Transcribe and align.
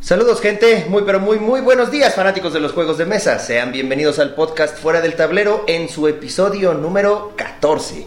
Saludos 0.00 0.40
gente, 0.42 0.84
muy 0.88 1.02
pero 1.04 1.18
muy 1.18 1.38
muy 1.38 1.60
buenos 1.60 1.90
días 1.90 2.14
fanáticos 2.14 2.52
de 2.52 2.60
los 2.60 2.72
juegos 2.72 2.98
de 2.98 3.06
mesa. 3.06 3.38
Sean 3.38 3.72
bienvenidos 3.72 4.18
al 4.18 4.34
podcast 4.34 4.76
Fuera 4.78 5.00
del 5.00 5.14
Tablero 5.14 5.64
en 5.66 5.88
su 5.88 6.08
episodio 6.08 6.74
número 6.74 7.32
14. 7.36 8.06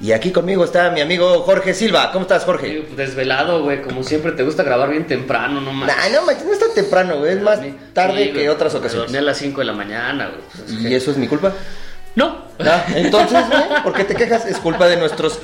Y 0.00 0.12
aquí 0.12 0.30
conmigo 0.32 0.64
está 0.64 0.90
mi 0.90 1.00
amigo 1.00 1.40
Jorge 1.42 1.72
Silva. 1.72 2.10
¿Cómo 2.12 2.22
estás 2.24 2.44
Jorge? 2.44 2.82
Pues, 2.82 2.96
Desvelado, 2.96 3.62
güey, 3.62 3.80
como 3.80 4.02
siempre 4.02 4.32
te 4.32 4.42
gusta 4.42 4.62
grabar 4.62 4.90
bien 4.90 5.06
temprano, 5.06 5.60
no 5.60 5.72
más. 5.72 5.88
Nah, 5.88 6.08
no, 6.18 6.26
no 6.26 6.52
es 6.52 6.58
tan 6.58 6.74
temprano, 6.74 7.18
güey, 7.18 7.32
es 7.34 7.40
más 7.42 7.60
tarde 7.94 8.32
que 8.32 8.50
otras 8.50 8.74
ocasiones. 8.74 9.14
A 9.14 9.20
las 9.22 9.38
5 9.38 9.60
de 9.60 9.64
la 9.66 9.72
mañana, 9.72 10.26
güey. 10.28 10.40
pues, 10.52 10.70
es 10.70 10.80
¿Y 10.84 10.88
que- 10.88 10.96
eso 10.96 11.12
es 11.12 11.16
mi 11.16 11.28
culpa? 11.28 11.52
No. 12.16 12.44
Ah, 12.60 12.84
Entonces, 12.94 13.46
güey, 13.48 13.82
¿por 13.84 13.92
qué 13.92 14.04
te 14.04 14.14
quejas? 14.16 14.46
Es 14.46 14.58
culpa 14.58 14.86
de 14.88 14.96
nuestros 14.96 15.38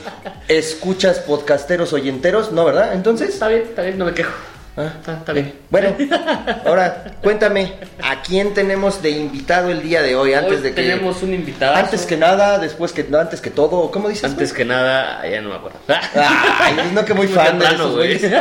escuchas 0.58 1.18
podcasteros 1.20 1.92
oyenteros, 1.92 2.52
¿no, 2.52 2.64
verdad? 2.64 2.94
Entonces, 2.94 3.30
Está 3.30 3.48
bien, 3.48 3.62
está 3.62 3.82
bien, 3.82 3.98
no 3.98 4.04
me 4.06 4.14
quejo. 4.14 4.32
Ah, 4.74 4.90
Está, 4.98 5.12
está 5.18 5.32
bien. 5.34 5.52
Bueno, 5.68 5.94
ahora 6.64 7.04
cuéntame, 7.22 7.74
¿a 8.02 8.22
quién 8.22 8.54
tenemos 8.54 9.02
de 9.02 9.10
invitado 9.10 9.68
el 9.70 9.82
día 9.82 10.00
de 10.00 10.16
hoy? 10.16 10.32
Antes 10.32 10.56
Hoy 10.58 10.62
de 10.62 10.68
que 10.74 10.82
tenemos 10.82 11.22
un 11.22 11.34
invitado. 11.34 11.76
antes 11.76 12.06
que 12.06 12.16
nada, 12.16 12.58
después 12.58 12.90
que 12.92 13.04
no, 13.04 13.18
antes 13.18 13.42
que 13.42 13.50
todo, 13.50 13.90
¿cómo 13.90 14.08
dices? 14.08 14.24
Antes 14.24 14.54
que 14.54 14.64
nada, 14.64 15.28
ya 15.28 15.42
no 15.42 15.50
me 15.50 15.56
acuerdo. 15.56 15.78
Ay, 15.88 16.90
no 16.94 17.04
que 17.04 17.12
muy 17.12 17.26
fan 17.28 17.58
de 17.58 17.66
esos 17.66 17.92
güey. 17.94 18.16
güeyes. 18.18 18.32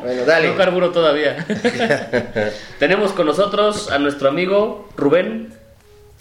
Bueno, 0.00 0.24
dale. 0.24 0.48
No 0.50 0.56
carburo 0.56 0.90
todavía. 0.92 1.44
Tenemos 2.78 3.12
con 3.12 3.26
nosotros 3.26 3.90
a 3.90 3.98
nuestro 3.98 4.28
amigo 4.28 4.88
Rubén, 4.96 5.54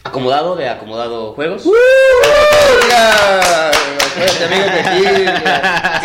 acomodado 0.07 0.55
de 0.55 0.69
Acomodado 0.69 1.33
Juegos. 1.33 1.63
Ya, 2.89 3.71
espérate, 4.07 4.45
amigo, 4.45 4.65
que 4.73 4.79
aquí 4.89 5.01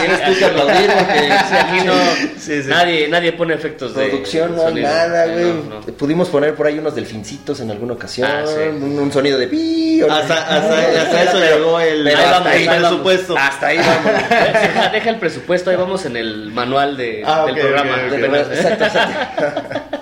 tienes 0.01 0.25
tú 0.25 0.39
que 0.39 0.45
aplaudir 0.45 0.91
porque 0.91 1.33
aquí 1.33 1.87
no, 1.87 1.93
Sí, 2.39 2.63
sí. 2.63 2.69
Nadie, 2.69 3.09
nadie 3.09 3.33
pone 3.33 3.55
efectos 3.55 3.95
de 3.95 4.07
producción 4.07 4.57
no 4.57 4.67
hay 4.67 4.75
nada, 4.75 5.27
Eh, 5.27 5.31
güey. 5.33 5.45
no, 5.69 5.81
no. 5.87 5.93
Pudimos 5.97 6.29
poner 6.29 6.55
por 6.55 6.67
ahí 6.67 6.79
unos 6.79 6.95
delfincitos 6.95 7.61
en 7.61 7.71
alguna 7.71 7.95
ocasión, 7.95 8.29
Ah, 8.31 8.43
sí. 8.47 8.55
un, 8.69 8.99
un 8.99 9.13
sonido 9.13 9.39
de 9.39 9.47
pi. 9.49 10.03
Hasta, 10.03 10.35
hasta, 10.57 10.79
hasta 11.03 11.23
eso 11.23 11.39
llegó 11.39 11.79
el, 11.81 12.03
Pero 12.05 12.19
hasta 12.19 12.49
ahí 12.51 12.67
vamos. 12.67 12.81
presupuesto. 12.89 13.35
Hasta 13.39 13.67
ahí 13.69 13.79
vamos. 13.79 14.13
Deja, 14.29 14.89
deja 14.91 15.11
el 15.11 15.17
presupuesto, 15.17 15.71
ahí 15.71 15.77
vamos 15.77 16.05
en 16.07 16.17
el 16.17 16.51
manual 16.51 16.97
de, 16.97 17.23
Ah, 17.25 17.45
del 17.47 17.55
ok, 17.55 17.61
programa. 17.61 17.91
ok, 17.93 18.03
ok. 18.09 18.13
apenas. 18.19 18.47
Exacto, 18.49 18.85
exacto. 18.85 19.99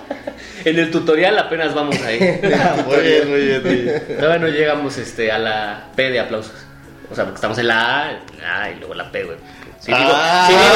En 0.65 0.79
el 0.79 0.91
tutorial 0.91 1.37
apenas 1.37 1.73
vamos 1.73 2.01
ahí. 2.01 2.19
muy 2.85 2.99
bien, 3.01 3.29
muy 3.29 3.45
bien. 3.45 3.61
muy 3.63 3.75
bien. 3.75 4.03
Todavía 4.17 4.39
no 4.39 4.47
llegamos 4.47 4.97
este, 4.97 5.31
a 5.31 5.39
la 5.39 5.87
P 5.95 6.09
de 6.11 6.19
aplausos. 6.19 6.65
O 7.11 7.15
sea, 7.15 7.25
porque 7.25 7.35
estamos 7.35 7.57
en 7.57 7.67
la 7.67 8.05
A, 8.05 8.19
ah, 8.45 8.71
y 8.71 8.79
luego 8.79 8.93
la 8.93 9.11
P, 9.11 9.23
güey. 9.23 9.37
Si 9.83 9.91
digo, 9.91 10.11
Ah. 10.13 10.45
si 10.47 10.53
digo, 10.53 10.75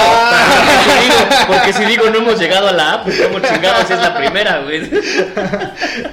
si 0.84 1.06
digo- 1.06 1.45
porque 1.48 1.73
si 1.73 1.86
digo 1.86 2.09
no 2.09 2.17
hemos 2.17 2.39
llegado 2.39 2.70
a 2.70 2.72
la 2.72 2.94
A, 2.94 3.03
pues 3.03 3.22
como 3.22 3.39
chingados 3.39 3.86
si 3.88 3.94
es 3.94 4.00
la 4.00 4.17
primera, 4.17 4.62
güey. 4.64 4.81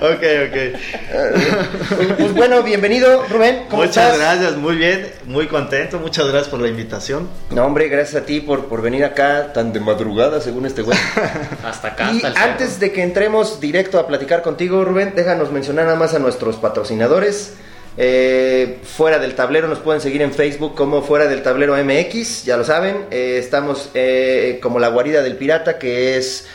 Ok, 0.02 0.22
ok. 0.48 2.16
Pues 2.18 2.32
bueno, 2.34 2.62
bienvenido, 2.62 3.24
Rubén. 3.30 3.64
¿Cómo 3.70 3.82
Muchas 3.84 4.12
estás? 4.12 4.18
gracias, 4.18 4.56
muy 4.56 4.76
bien, 4.76 5.10
muy 5.24 5.46
contento. 5.48 5.98
Muchas 5.98 6.26
gracias 6.26 6.48
por 6.48 6.60
la 6.60 6.68
invitación. 6.68 7.28
No, 7.50 7.64
hombre, 7.64 7.88
gracias 7.88 8.22
a 8.22 8.26
ti 8.26 8.40
por, 8.40 8.66
por 8.66 8.82
venir 8.82 9.04
acá 9.04 9.52
tan 9.54 9.72
de 9.72 9.80
madrugada, 9.80 10.40
según 10.40 10.66
este 10.66 10.82
güey. 10.82 10.98
Hasta 11.64 11.88
acá, 11.88 12.10
Y 12.12 12.24
hasta 12.24 12.42
antes 12.42 12.78
de 12.78 12.92
que 12.92 13.02
entremos 13.02 13.58
directo 13.60 13.98
a 13.98 14.06
platicar 14.06 14.42
contigo, 14.42 14.84
Rubén, 14.84 15.14
déjanos 15.16 15.50
mencionar 15.50 15.86
nada 15.86 15.96
más 15.96 16.14
a 16.14 16.18
nuestros 16.18 16.56
patrocinadores. 16.56 17.54
Eh, 17.96 18.80
fuera 18.82 19.18
del 19.18 19.34
tablero 19.34 19.68
nos 19.68 19.78
pueden 19.78 20.00
seguir 20.00 20.22
en 20.22 20.32
Facebook 20.32 20.74
como 20.74 21.02
Fuera 21.02 21.26
del 21.26 21.42
Tablero 21.42 21.76
MX, 21.76 22.44
ya 22.44 22.56
lo 22.56 22.64
saben. 22.64 23.06
Eh, 23.10 23.36
estamos 23.38 23.90
eh, 23.94 24.58
como 24.62 24.78
la 24.78 24.88
guarida 24.88 25.22
del 25.22 25.36
pirata, 25.36 25.78
que 25.78 26.16
es 26.16 26.48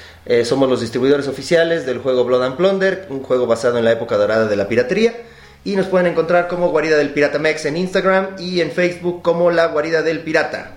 somos 0.43 0.67
los 0.67 0.81
distribuidores 0.81 1.29
oficiales 1.29 1.85
del 1.85 1.99
juego 1.99 2.25
Blood 2.25 2.43
and 2.43 2.57
Plunder, 2.57 3.05
un 3.09 3.23
juego 3.23 3.47
basado 3.47 3.77
en 3.77 3.85
la 3.85 3.93
época 3.93 4.17
dorada 4.17 4.45
de 4.47 4.57
la 4.57 4.67
piratería. 4.67 5.13
Y 5.63 5.77
nos 5.77 5.85
pueden 5.85 6.07
encontrar 6.07 6.49
como 6.49 6.69
Guarida 6.69 6.97
del 6.97 7.11
Pirata 7.11 7.39
Mex 7.39 7.63
en 7.63 7.77
Instagram 7.77 8.35
y 8.37 8.59
en 8.59 8.71
Facebook 8.71 9.21
como 9.21 9.51
la 9.51 9.67
Guarida 9.67 10.01
del 10.01 10.19
Pirata. 10.19 10.75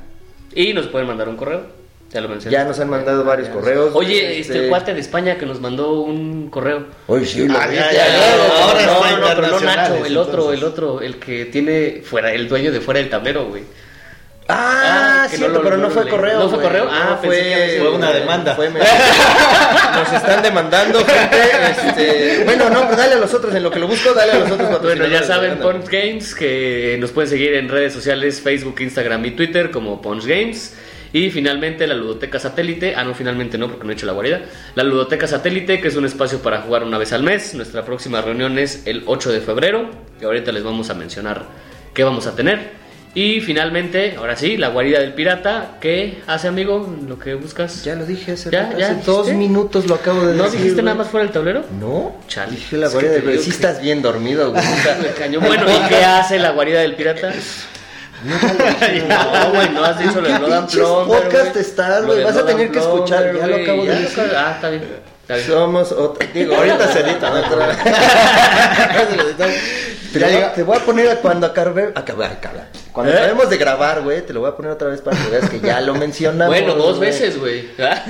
Y 0.54 0.72
nos 0.72 0.86
pueden 0.86 1.08
mandar 1.08 1.28
un 1.28 1.36
correo. 1.36 1.79
Ya 2.12 2.20
lo 2.20 2.28
mencioné. 2.28 2.56
Ya 2.56 2.64
nos 2.64 2.78
han 2.80 2.90
mandado 2.90 3.22
varios 3.24 3.48
correos. 3.50 3.90
Oye, 3.94 4.40
este, 4.40 4.40
Este- 4.40 4.64
el 4.64 4.68
cuate 4.68 4.94
de 4.94 5.00
España 5.00 5.38
que 5.38 5.46
nos 5.46 5.60
mandó 5.60 6.00
un 6.00 6.50
correo. 6.50 6.86
Oye, 7.06 7.24
sí, 7.24 7.46
lo 7.46 7.56
Ah, 7.56 7.66
vi, 7.68 7.76
ya, 7.76 7.92
ya, 7.92 7.92
ya, 7.92 8.08
ya, 8.08 8.18
ya, 8.18 8.64
ahora 8.64 8.74
no, 8.74 8.80
está 8.80 9.10
no, 9.10 9.16
no, 9.18 9.26
pero 9.36 9.48
no 9.48 9.60
Nacho, 9.60 10.04
el 10.06 10.16
otro, 10.16 10.32
entonces. 10.52 10.58
el 10.58 10.64
otro, 10.64 11.00
el 11.02 11.16
que 11.20 11.44
tiene 11.46 12.02
fuera, 12.04 12.32
el 12.32 12.48
dueño 12.48 12.72
de 12.72 12.80
fuera 12.80 12.98
del 12.98 13.10
tablero, 13.10 13.46
güey. 13.46 13.62
Ah, 14.48 15.22
Ah, 15.22 15.28
cierto, 15.28 15.46
no 15.48 15.54
lo- 15.58 15.62
pero 15.62 15.76
no 15.76 15.90
fue 15.90 16.08
correo. 16.08 16.40
¿No 16.40 16.48
fue 16.48 16.60
correo? 16.60 16.88
Ah, 16.90 17.20
No, 17.22 17.30
sido 17.32 17.84
Fue 17.84 17.90
una 17.94 18.10
demanda. 18.12 18.56
fue- 18.56 18.70
Nos 19.94 20.12
están 20.12 20.42
demandando, 20.42 20.98
gente. 21.04 21.36
Este, 21.70 22.42
bueno, 22.44 22.68
no, 22.70 22.86
pues 22.86 22.96
dale 22.96 23.14
a 23.14 23.18
los 23.18 23.32
otros. 23.32 23.54
En 23.54 23.62
lo 23.62 23.70
que 23.70 23.78
lo 23.78 23.86
busco, 23.86 24.12
dale 24.12 24.32
a 24.32 24.38
los 24.40 24.50
otros 24.50 24.82
Bueno, 24.82 25.06
ya 25.06 25.22
saben. 25.22 25.58
Punch 25.58 25.86
Games, 25.88 26.34
que 26.34 26.96
nos 26.98 27.12
pueden 27.12 27.30
seguir 27.30 27.54
en 27.54 27.68
redes 27.68 27.92
sociales, 27.92 28.40
Facebook, 28.40 28.80
Instagram 28.80 29.24
y 29.26 29.30
Twitter 29.32 29.70
como 29.70 30.02
Punch 30.02 30.24
Games. 30.26 30.74
Y 31.12 31.30
finalmente 31.30 31.86
la 31.86 31.94
Ludoteca 31.94 32.38
Satélite, 32.38 32.94
ah 32.94 33.02
no, 33.04 33.14
finalmente 33.14 33.58
no, 33.58 33.68
porque 33.68 33.84
no 33.84 33.90
he 33.90 33.94
hecho 33.94 34.06
la 34.06 34.12
guarida. 34.12 34.42
La 34.76 34.84
Ludoteca 34.84 35.26
Satélite, 35.26 35.80
que 35.80 35.88
es 35.88 35.96
un 35.96 36.04
espacio 36.04 36.38
para 36.40 36.62
jugar 36.62 36.84
una 36.84 36.98
vez 36.98 37.12
al 37.12 37.22
mes. 37.24 37.54
Nuestra 37.54 37.84
próxima 37.84 38.20
reunión 38.22 38.58
es 38.58 38.82
el 38.86 39.02
8 39.06 39.32
de 39.32 39.40
febrero, 39.40 39.90
y 40.20 40.24
ahorita 40.24 40.52
les 40.52 40.62
vamos 40.62 40.88
a 40.90 40.94
mencionar 40.94 41.44
qué 41.94 42.04
vamos 42.04 42.26
a 42.28 42.36
tener. 42.36 42.78
Y 43.12 43.40
finalmente, 43.40 44.14
ahora 44.18 44.36
sí, 44.36 44.56
la 44.56 44.68
guarida 44.68 45.00
del 45.00 45.14
pirata, 45.14 45.78
¿qué 45.80 46.18
hace 46.28 46.46
amigo? 46.46 46.94
Lo 47.08 47.18
que 47.18 47.34
buscas. 47.34 47.82
Ya 47.82 47.96
lo 47.96 48.06
dije 48.06 48.30
hace, 48.30 48.52
¿Ya? 48.52 48.68
hace 48.68 48.78
¿Ya 48.78 48.94
dos 49.04 49.26
dijiste? 49.26 49.34
minutos 49.34 49.88
lo 49.88 49.96
acabo 49.96 50.24
de 50.24 50.36
¿No 50.36 50.44
decir. 50.44 50.58
dijiste 50.60 50.74
güey. 50.74 50.84
nada 50.84 50.96
más 50.98 51.08
fuera 51.08 51.24
del 51.24 51.32
tablero? 51.32 51.64
No, 51.80 52.16
Chale. 52.28 52.52
dije 52.52 52.76
la 52.76 52.86
que 52.86 52.92
guarida 52.92 53.10
del 53.14 53.22
digo 53.26 53.42
Sí 53.42 53.46
que- 53.46 53.56
estás 53.56 53.82
bien 53.82 54.00
dormido, 54.00 54.52
güey. 54.52 54.62
Me 55.02 55.08
cañó. 55.18 55.40
Bueno, 55.40 55.64
¿y 55.68 55.88
qué 55.88 56.04
hace 56.04 56.38
la 56.38 56.50
guarida 56.50 56.82
del 56.82 56.94
pirata? 56.94 57.32
No, 59.08 59.50
güey, 59.52 59.68
no 59.70 59.84
has 59.84 59.98
dicho 59.98 60.20
lo 60.20 60.28
de 60.28 60.32
¿Qué 60.34 60.38
Blood 60.38 60.52
and 60.52 60.66
pinches 60.68 60.80
Plunder, 60.88 61.06
podcast 61.22 61.50
güey. 61.52 61.64
estás, 61.64 62.06
güey? 62.06 62.24
Vas 62.24 62.36
a 62.36 62.46
tener 62.46 62.70
que 62.70 62.78
escuchar, 62.78 63.36
ya 63.36 63.46
lo 63.46 63.56
acabo 63.56 63.84
de 63.84 63.94
decir. 63.96 64.32
Ah, 64.36 64.52
está 64.56 64.68
bien. 64.70 64.82
Está 65.22 65.34
bien. 65.36 65.46
Somos 65.46 65.92
otra. 65.92 66.26
Digo, 66.34 66.54
Ahorita 66.56 66.88
se 66.92 67.00
edita, 67.00 67.30
¿no? 67.30 67.40
Te, 70.12 70.18
lo 70.18 70.26
voy 70.26 70.36
a- 70.42 70.52
te 70.52 70.62
voy 70.64 70.76
a 70.76 70.80
poner 70.80 71.18
cuando 71.18 71.46
acabe, 71.46 71.92
acabe, 71.94 72.24
acabe. 72.26 72.60
Cuando 72.92 73.12
¿Eh? 73.12 73.16
acabemos 73.16 73.48
de 73.48 73.56
grabar, 73.56 74.02
güey, 74.02 74.22
te 74.26 74.32
lo 74.32 74.40
voy 74.40 74.48
a 74.50 74.56
poner 74.56 74.72
otra 74.72 74.88
vez 74.88 75.00
para 75.00 75.16
que 75.16 75.28
veas 75.30 75.48
que 75.48 75.60
ya 75.60 75.80
lo 75.80 75.94
mencionamos. 75.94 76.52
Bueno, 76.54 76.74
dos 76.74 76.96
güey. 76.96 77.10
veces, 77.10 77.38
güey. 77.38 77.68
Ah. 77.78 78.04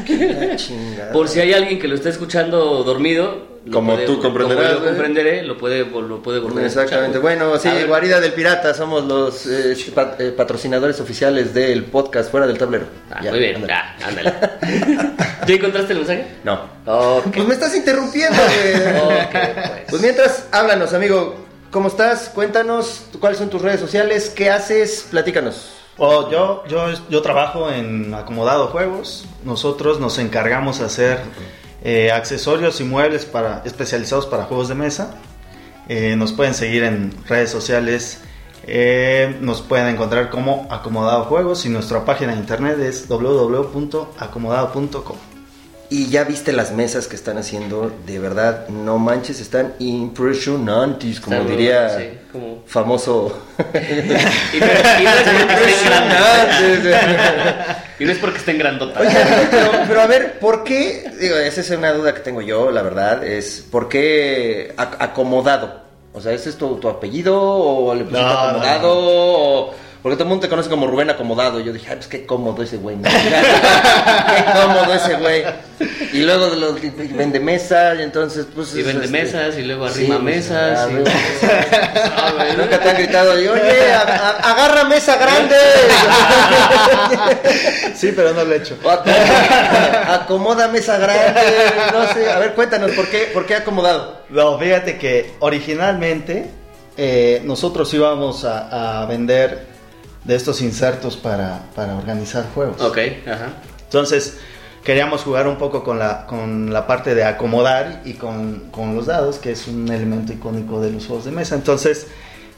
Por 1.12 1.28
si 1.28 1.40
hay 1.40 1.52
alguien 1.52 1.78
que 1.78 1.88
lo 1.88 1.94
está 1.94 2.08
escuchando 2.08 2.82
dormido. 2.84 3.49
Lo 3.66 3.72
Como 3.72 3.92
puede- 3.94 4.06
tú 4.06 4.20
comprenderás, 4.20 4.64
Como 4.64 4.74
yo 4.74 4.80
güey. 4.80 4.90
comprenderé, 4.94 5.42
lo 5.42 5.58
puede, 5.58 5.84
lo 5.84 6.22
puede 6.22 6.38
volver 6.38 6.64
Exactamente. 6.64 7.18
Bueno, 7.18 7.58
sí, 7.58 7.68
A 7.68 7.84
Guarida 7.86 8.18
del 8.20 8.32
Pirata, 8.32 8.72
somos 8.74 9.04
los 9.04 9.46
eh, 9.46 9.76
pat- 9.94 10.18
eh, 10.20 10.30
patrocinadores 10.30 10.98
oficiales 11.00 11.52
del 11.52 11.84
podcast 11.84 12.30
Fuera 12.30 12.46
del 12.46 12.56
Tablero. 12.56 12.86
ah, 13.10 13.20
Ya, 13.22 13.30
muy 13.30 13.38
bien, 13.40 13.56
ándale. 13.56 13.72
ah, 13.74 13.96
ándale. 14.06 14.34
¿Ya 15.46 15.54
encontraste 15.54 15.92
el 15.92 15.98
mensaje? 15.98 16.26
No. 16.44 16.60
Ok. 16.86 17.34
Pues 17.34 17.46
me 17.48 17.54
estás 17.54 17.74
interrumpiendo, 17.76 18.38
güey. 18.38 18.96
Ok, 19.24 19.30
pues. 19.32 19.70
Pues 19.90 20.02
mientras, 20.02 20.46
háblanos, 20.52 20.92
amigo. 20.94 21.34
¿Cómo 21.70 21.86
estás? 21.88 22.30
Cuéntanos 22.34 23.02
cuáles 23.20 23.38
son 23.38 23.48
tus 23.48 23.62
redes 23.62 23.78
sociales, 23.78 24.30
qué 24.34 24.50
haces, 24.50 25.06
platícanos. 25.10 25.70
Oh, 25.98 26.28
yo, 26.30 26.64
yo, 26.66 26.86
yo 27.10 27.22
trabajo 27.22 27.70
en 27.70 28.12
Acomodado 28.14 28.68
Juegos. 28.68 29.26
Nosotros 29.44 30.00
nos 30.00 30.18
encargamos 30.18 30.78
de 30.80 30.86
hacer 30.86 31.18
eh, 31.82 32.10
accesorios 32.12 32.80
y 32.80 32.84
muebles 32.84 33.24
para, 33.26 33.62
especializados 33.64 34.26
para 34.26 34.44
juegos 34.44 34.68
de 34.68 34.74
mesa. 34.74 35.14
Eh, 35.88 36.14
nos 36.16 36.32
pueden 36.32 36.54
seguir 36.54 36.82
en 36.84 37.12
redes 37.28 37.50
sociales. 37.50 38.20
eh, 38.66 39.36
nos 39.40 39.62
pueden 39.62 39.88
encontrar 39.88 40.28
como 40.30 40.68
Acomodado 40.70 41.24
Juegos 41.24 41.64
y 41.66 41.70
nuestra 41.70 42.04
página 42.04 42.32
de 42.32 42.38
internet 42.38 42.78
es 42.78 43.08
www.acomodado.com. 43.08 45.16
Y 45.92 46.06
ya 46.08 46.22
viste 46.22 46.52
las 46.52 46.70
mesas 46.70 47.08
que 47.08 47.16
están 47.16 47.36
haciendo, 47.38 47.90
de 48.06 48.20
verdad, 48.20 48.68
no 48.68 48.96
manches, 48.98 49.40
están 49.40 49.72
impresionantes, 49.80 51.18
como 51.20 51.42
diría 51.42 51.98
sí, 51.98 52.10
como- 52.30 52.62
famoso. 52.66 53.36
Impresionantes. 54.54 56.96
Y 58.00 58.04
no 58.06 58.12
es 58.12 58.18
porque 58.18 58.38
estén 58.38 58.58
grandotas. 58.58 59.00
Oye, 59.00 59.10
pero, 59.50 59.70
pero 59.86 60.00
a 60.00 60.06
ver, 60.06 60.38
¿por 60.40 60.64
qué? 60.64 61.08
Digo, 61.20 61.36
esa 61.36 61.60
es 61.60 61.70
una 61.70 61.92
duda 61.92 62.14
que 62.14 62.20
tengo 62.20 62.40
yo, 62.42 62.70
la 62.70 62.82
verdad, 62.82 63.22
es 63.24 63.64
¿por 63.70 63.88
qué 63.88 64.72
ac- 64.76 64.96
acomodado? 64.98 65.82
O 66.12 66.20
sea, 66.20 66.32
¿ese 66.32 66.48
es 66.50 66.56
tu, 66.56 66.76
tu 66.76 66.88
apellido 66.88 67.38
o 67.40 67.94
le 67.94 68.04
pusiste 68.04 68.22
No, 68.22 68.28
no, 68.32 68.38
acomodado? 68.38 68.88
O, 68.92 69.74
Porque 70.02 70.16
todo 70.16 70.24
el 70.24 70.28
mundo 70.30 70.42
te 70.42 70.48
conoce 70.48 70.70
como 70.70 70.86
Rubén 70.86 71.10
acomodado. 71.10 71.60
Y 71.60 71.64
yo 71.64 71.72
dije, 71.74 71.88
ay, 71.90 71.96
pues 71.96 72.08
qué 72.08 72.24
cómodo 72.24 72.62
ese 72.62 72.78
güey. 72.78 72.96
¿no? 72.96 73.02
qué 73.10 74.44
cómodo 74.60 74.94
ese 74.94 75.14
güey. 75.16 75.44
Y 76.12 76.22
luego 76.22 76.50
de 76.50 76.56
los, 76.56 76.82
y 76.82 76.88
vende 77.12 77.38
mesa, 77.38 77.94
y 77.96 78.02
entonces, 78.02 78.46
pues. 78.54 78.74
Y 78.74 78.82
vende 78.82 79.04
este, 79.04 79.18
mesas 79.18 79.58
y 79.58 79.62
luego 79.62 79.88
sí, 79.88 80.00
arrima 80.04 80.20
pues, 80.20 80.36
mesas. 80.36 80.88
y-. 80.90 80.94
Nunca 82.56 82.80
te 82.80 82.90
han 82.90 82.96
gritado, 82.96 83.40
y, 83.40 83.46
oye, 83.46 83.92
a- 83.92 84.00
a- 84.02 84.50
agarra 84.52 84.84
mesa 84.84 85.16
grande. 85.16 85.56
Sí, 87.94 88.12
pero 88.16 88.32
no 88.32 88.44
lo 88.44 88.54
he 88.54 88.58
hecho. 88.58 88.76
Acomoda, 88.88 90.14
acomoda 90.14 90.68
mesa 90.68 90.96
grande. 90.96 91.40
No 91.92 92.12
sé, 92.14 92.30
a 92.30 92.38
ver, 92.38 92.54
cuéntanos, 92.54 92.92
¿por 92.92 93.08
qué, 93.08 93.30
por 93.32 93.44
qué 93.46 93.56
acomodado? 93.56 94.22
No, 94.30 94.58
fíjate 94.58 94.96
que 94.98 95.34
originalmente 95.40 96.50
eh, 96.96 97.42
nosotros 97.44 97.92
íbamos 97.92 98.44
a, 98.44 99.02
a 99.02 99.06
vender 99.06 99.66
de 100.24 100.36
estos 100.36 100.60
insertos 100.62 101.16
para, 101.16 101.60
para 101.74 101.94
organizar 101.96 102.44
juegos. 102.54 102.80
Ok, 102.80 102.98
ajá. 103.26 103.48
Entonces 103.84 104.38
queríamos 104.84 105.22
jugar 105.22 105.46
un 105.48 105.56
poco 105.56 105.82
con 105.84 105.98
la, 105.98 106.26
con 106.26 106.72
la 106.72 106.86
parte 106.86 107.14
de 107.14 107.24
acomodar 107.24 108.02
y 108.04 108.14
con, 108.14 108.68
con 108.70 108.94
los 108.94 109.06
dados, 109.06 109.38
que 109.38 109.52
es 109.52 109.66
un 109.68 109.88
elemento 109.90 110.32
icónico 110.32 110.80
de 110.80 110.90
los 110.90 111.06
juegos 111.06 111.24
de 111.24 111.30
mesa. 111.32 111.54
Entonces 111.54 112.06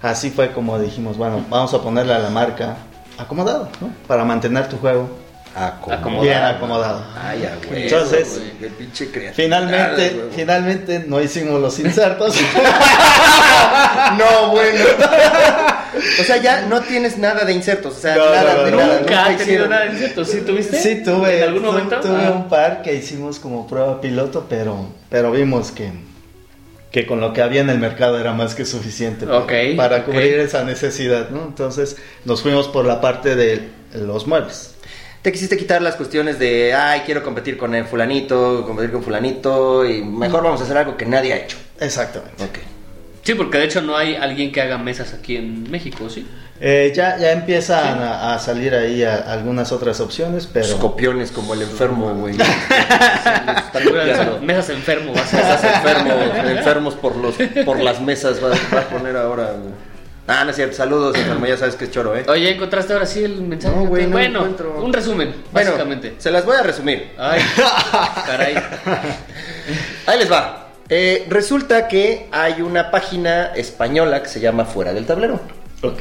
así 0.02 0.30
fue 0.30 0.52
como 0.52 0.78
dijimos, 0.78 1.16
bueno, 1.16 1.44
vamos 1.48 1.72
a 1.74 1.80
ponerle 1.82 2.12
a 2.14 2.18
la 2.18 2.30
marca 2.30 2.76
acomodado, 3.18 3.68
¿no? 3.80 3.90
Para 4.06 4.24
mantener 4.24 4.68
tu 4.68 4.76
juego 4.78 5.08
Acomodado. 5.54 6.22
bien 6.22 6.38
acomodado. 6.42 7.04
Ay, 7.22 7.42
ya, 7.42 7.56
güey. 7.68 7.82
Entonces, 7.82 8.40
güey, 8.58 9.32
Finalmente, 9.34 10.10
güey. 10.10 10.30
finalmente 10.34 11.04
no 11.06 11.20
hicimos 11.20 11.60
los 11.60 11.78
insertos. 11.78 12.34
No, 14.18 14.50
bueno. 14.50 14.84
O 16.20 16.24
sea, 16.24 16.36
ya 16.38 16.66
no 16.66 16.80
tienes 16.80 17.18
nada 17.18 17.44
de 17.44 17.52
insertos. 17.52 17.96
O 17.96 18.00
sea, 18.00 18.16
No, 18.16 18.26
nada 18.30 18.54
no, 18.54 18.62
de 18.64 18.70
nada. 18.72 18.98
Nunca 19.00 19.26
ha 19.26 19.36
tenido 19.36 19.68
nada 19.68 19.84
de 19.86 19.98
cierto. 19.98 20.24
¿Sí 20.24 20.40
tuviste? 20.40 20.80
Sí, 20.80 21.02
tuve. 21.02 21.38
¿En 21.38 21.44
algún 21.44 21.62
tu- 21.62 21.66
momento? 21.72 22.00
Tuve 22.00 22.24
Ah. 22.26 22.30
un 22.32 22.48
par 22.48 22.82
que 22.82 22.94
hicimos 22.94 23.38
como 23.38 23.66
prueba 23.66 24.00
piloto, 24.00 24.46
pero, 24.48 24.88
pero 25.10 25.30
vimos 25.32 25.70
que, 25.70 25.90
que 26.90 27.06
con 27.06 27.20
lo 27.20 27.32
que 27.32 27.42
había 27.42 27.60
en 27.62 27.70
el 27.70 27.78
mercado 27.78 28.18
era 28.20 28.32
más 28.32 28.54
que 28.54 28.64
suficiente 28.64 29.26
para- 29.76 30.04
cubrir 30.04 30.38
esa 30.40 30.64
necesidad, 30.64 31.30
¿no? 31.30 31.44
Entonces 31.44 31.96
nos 32.24 32.42
fuimos 32.42 32.68
por 32.68 32.84
la 32.84 33.00
parte 33.00 33.34
de 33.36 33.68
los 33.94 34.26
muebles. 34.26 34.70
Te 35.22 35.30
quisiste 35.30 35.56
quitar 35.56 35.80
las 35.82 35.94
cuestiones 35.94 36.40
de, 36.40 36.74
ay, 36.74 37.02
quiero 37.06 37.22
competir 37.22 37.56
con 37.56 37.74
el 37.76 37.84
fulanito, 37.84 38.64
competir 38.66 38.90
con 38.90 39.04
fulanito, 39.04 39.86
y 39.86 40.02
mejor 40.02 40.42
vamos 40.42 40.60
a 40.60 40.64
hacer 40.64 40.76
algo 40.76 40.96
que 40.96 41.06
nadie 41.06 41.32
ha 41.32 41.36
hecho. 41.36 41.56
Exactamente. 41.78 42.42
Ok. 42.42 42.58
Sí, 43.22 43.34
porque 43.34 43.58
de 43.58 43.64
hecho 43.66 43.80
no 43.82 43.96
hay 43.96 44.16
alguien 44.16 44.50
que 44.52 44.60
haga 44.60 44.78
mesas 44.78 45.14
aquí 45.14 45.36
en 45.36 45.70
México, 45.70 46.08
¿sí? 46.10 46.26
Eh, 46.64 46.92
ya, 46.94 47.16
ya 47.18 47.32
empiezan 47.32 48.00
a, 48.02 48.34
a 48.34 48.38
salir 48.38 48.72
ahí 48.74 49.02
a- 49.02 49.16
algunas 49.16 49.72
otras 49.72 49.98
opciones, 50.00 50.48
pero... 50.52 50.66
Los 50.68 50.76
copiones 50.76 51.32
como 51.32 51.54
el 51.54 51.62
enfermo, 51.62 52.14
güey. 52.14 52.34
mesas 54.42 54.70
enfermo, 54.70 55.12
va 55.14 55.20
a 55.22 55.26
ser. 55.26 55.40
Estás 55.40 55.64
enfermo, 55.64 56.10
enfermos 56.50 56.94
por 56.94 57.16
los 57.16 57.34
por 57.64 57.80
las 57.80 58.00
mesas 58.00 58.42
va, 58.42 58.50
va 58.74 58.80
a 58.80 58.88
poner 58.88 59.16
ahora. 59.16 59.52
güey. 59.52 59.72
Ah, 60.28 60.44
no 60.44 60.50
es 60.50 60.56
cierto. 60.56 60.76
Saludos, 60.76 61.16
enfermo. 61.16 61.46
Ya 61.46 61.56
sabes 61.56 61.74
que 61.74 61.86
es 61.86 61.90
choro, 61.90 62.16
¿eh? 62.16 62.24
Oye, 62.28 62.52
¿encontraste 62.52 62.92
ahora 62.92 63.06
sí 63.06 63.24
el 63.24 63.42
mensaje? 63.42 63.74
No, 63.74 63.86
güey, 63.86 64.04
no 64.06 64.12
bueno, 64.12 64.38
encuentro. 64.40 64.82
un 64.84 64.92
resumen, 64.92 65.34
Bueno, 65.50 65.70
básicamente. 65.72 66.14
se 66.18 66.30
las 66.30 66.44
voy 66.44 66.56
a 66.56 66.62
resumir. 66.62 67.10
Ay, 67.18 67.40
caray. 68.26 68.54
Ahí 70.06 70.18
les 70.18 70.30
va. 70.30 70.61
Eh, 70.88 71.26
resulta 71.28 71.88
que 71.88 72.28
hay 72.32 72.60
una 72.62 72.90
página 72.90 73.46
española 73.54 74.22
que 74.22 74.28
se 74.28 74.40
llama 74.40 74.64
Fuera 74.64 74.92
del 74.92 75.06
Tablero. 75.06 75.40
Ok. 75.82 76.00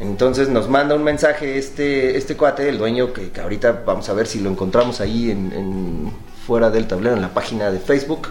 Entonces 0.00 0.48
nos 0.48 0.68
manda 0.68 0.94
un 0.94 1.04
mensaje 1.04 1.56
este, 1.58 2.16
este 2.16 2.36
cuate, 2.36 2.68
el 2.68 2.78
dueño, 2.78 3.12
que, 3.12 3.30
que 3.30 3.40
ahorita 3.40 3.82
vamos 3.86 4.08
a 4.08 4.12
ver 4.14 4.26
si 4.26 4.40
lo 4.40 4.50
encontramos 4.50 5.00
ahí 5.00 5.30
en, 5.30 5.52
en 5.52 6.12
Fuera 6.46 6.70
del 6.70 6.86
Tablero, 6.86 7.14
en 7.16 7.22
la 7.22 7.28
página 7.34 7.70
de 7.70 7.78
Facebook. 7.78 8.28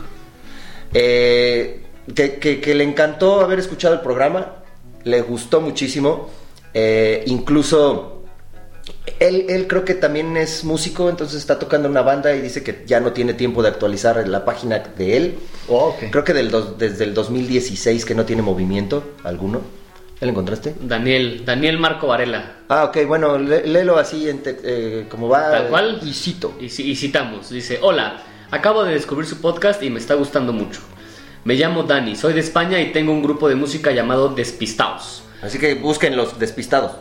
Eh, 0.93 1.83
que, 2.15 2.35
que- 2.39 2.59
que 2.59 2.75
le 2.75 2.83
encantó 2.83 3.41
haber 3.41 3.59
escuchado 3.59 3.93
el 3.93 4.01
programa, 4.01 4.55
le 5.03 5.21
gustó 5.21 5.61
muchísimo. 5.61 6.29
eh, 6.73 7.23
incluso 7.27 8.18
él, 9.19 9.45
él 9.49 9.67
creo 9.67 9.85
que 9.85 9.95
también 9.95 10.37
es 10.37 10.63
músico, 10.63 11.09
entonces 11.09 11.37
está 11.39 11.57
tocando 11.59 11.89
una 11.89 12.01
banda 12.01 12.35
y 12.35 12.41
dice 12.41 12.63
que 12.63 12.83
ya 12.85 12.99
no 12.99 13.11
tiene 13.13 13.33
tiempo 13.33 13.61
de 13.63 13.69
actualizar 13.69 14.27
la 14.27 14.45
página 14.45 14.79
de 14.79 15.17
él. 15.17 15.35
Oh. 15.67 15.95
Creo 16.11 16.23
que 16.23 16.33
del 16.33 16.51
dos- 16.51 16.77
desde 16.77 17.03
el 17.05 17.13
2016 17.13 18.05
que 18.05 18.13
no 18.15 18.25
tiene 18.25 18.41
movimiento 18.41 19.15
alguno. 19.23 19.61
¿Ya 20.19 20.25
lo 20.27 20.31
encontraste? 20.31 20.75
Daniel, 20.81 21.43
Daniel 21.45 21.79
Marco 21.79 22.07
Varela. 22.07 22.57
Ah, 22.67 22.83
ok, 22.85 23.05
bueno, 23.07 23.37
lé- 23.37 23.65
léelo 23.65 23.97
así 23.97 24.27
en 24.29 24.39
te- 24.43 24.57
eh, 24.63 25.05
como 25.09 25.29
va. 25.29 25.49
Tal 25.51 25.67
cual. 25.69 25.99
Y 26.03 26.13
cito. 26.13 26.55
Y, 26.59 26.65
ci- 26.65 26.83
y 26.85 26.95
citamos, 26.95 27.49
dice, 27.49 27.79
hola, 27.81 28.21
acabo 28.51 28.83
de 28.83 28.93
descubrir 28.93 29.25
su 29.27 29.39
podcast 29.39 29.81
y 29.81 29.89
me 29.89 29.99
está 29.99 30.15
gustando 30.15 30.51
mucho. 30.51 30.81
Me 31.45 31.55
llamo 31.55 31.83
Dani, 31.83 32.17
soy 32.17 32.33
de 32.33 32.41
España 32.41 32.81
y 32.81 32.91
tengo 32.91 33.13
un 33.13 33.23
grupo 33.23 33.47
de 33.47 33.55
música 33.55 33.91
llamado 33.91 34.27
Despistaos, 34.29 35.23
Así 35.41 35.57
que 35.57 35.75
busquen 35.75 36.17
los 36.17 36.37
despistados. 36.37 36.91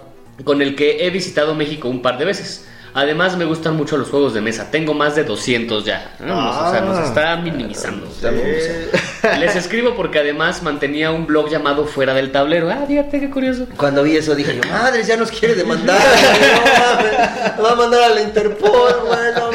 Con 0.45 0.63
el 0.63 0.75
que 0.75 1.07
he 1.07 1.11
visitado 1.11 1.55
México 1.55 1.89
un 1.89 2.03
par 2.03 2.19
de 2.19 2.25
veces. 2.25 2.67
Además 2.95 3.37
me 3.37 3.45
gustan 3.45 3.77
mucho 3.77 3.97
los 3.97 4.09
juegos 4.09 4.35
de 4.35 4.41
mesa, 4.41 4.71
tengo 4.71 4.95
más 4.95 5.15
de 5.15 5.25
200 5.25 5.85
ya. 5.85 6.17
¿no? 6.21 6.67
o 6.67 6.71
sea, 6.71 6.81
nos 6.81 6.99
está 7.07 7.37
minimizando. 7.37 8.07
Está 8.07 8.31
minimizando. 8.31 9.39
Les 9.39 9.57
escribo 9.57 9.95
porque 9.95 10.19
además 10.19 10.63
mantenía 10.63 11.11
un 11.11 11.27
blog 11.27 11.49
llamado 11.49 11.87
Fuera 11.87 12.15
del 12.15 12.33
Tablero. 12.33 12.71
Ah, 12.71 12.85
fíjate 12.89 13.21
qué 13.21 13.31
curioso. 13.31 13.67
Cuando 13.77 14.03
vi 14.03 14.17
eso 14.17 14.35
dije 14.35 14.57
yo, 14.57 14.69
madre, 14.71 15.05
ya 15.05 15.17
nos 15.17 15.31
quiere 15.31 15.55
demandar. 15.55 16.01
no 17.57 17.63
va 17.63 17.73
a 17.73 17.77
mandar 17.77 18.03
a 18.03 18.09
la 18.15 18.23
Interpol, 18.23 18.95
bueno. 19.07 19.51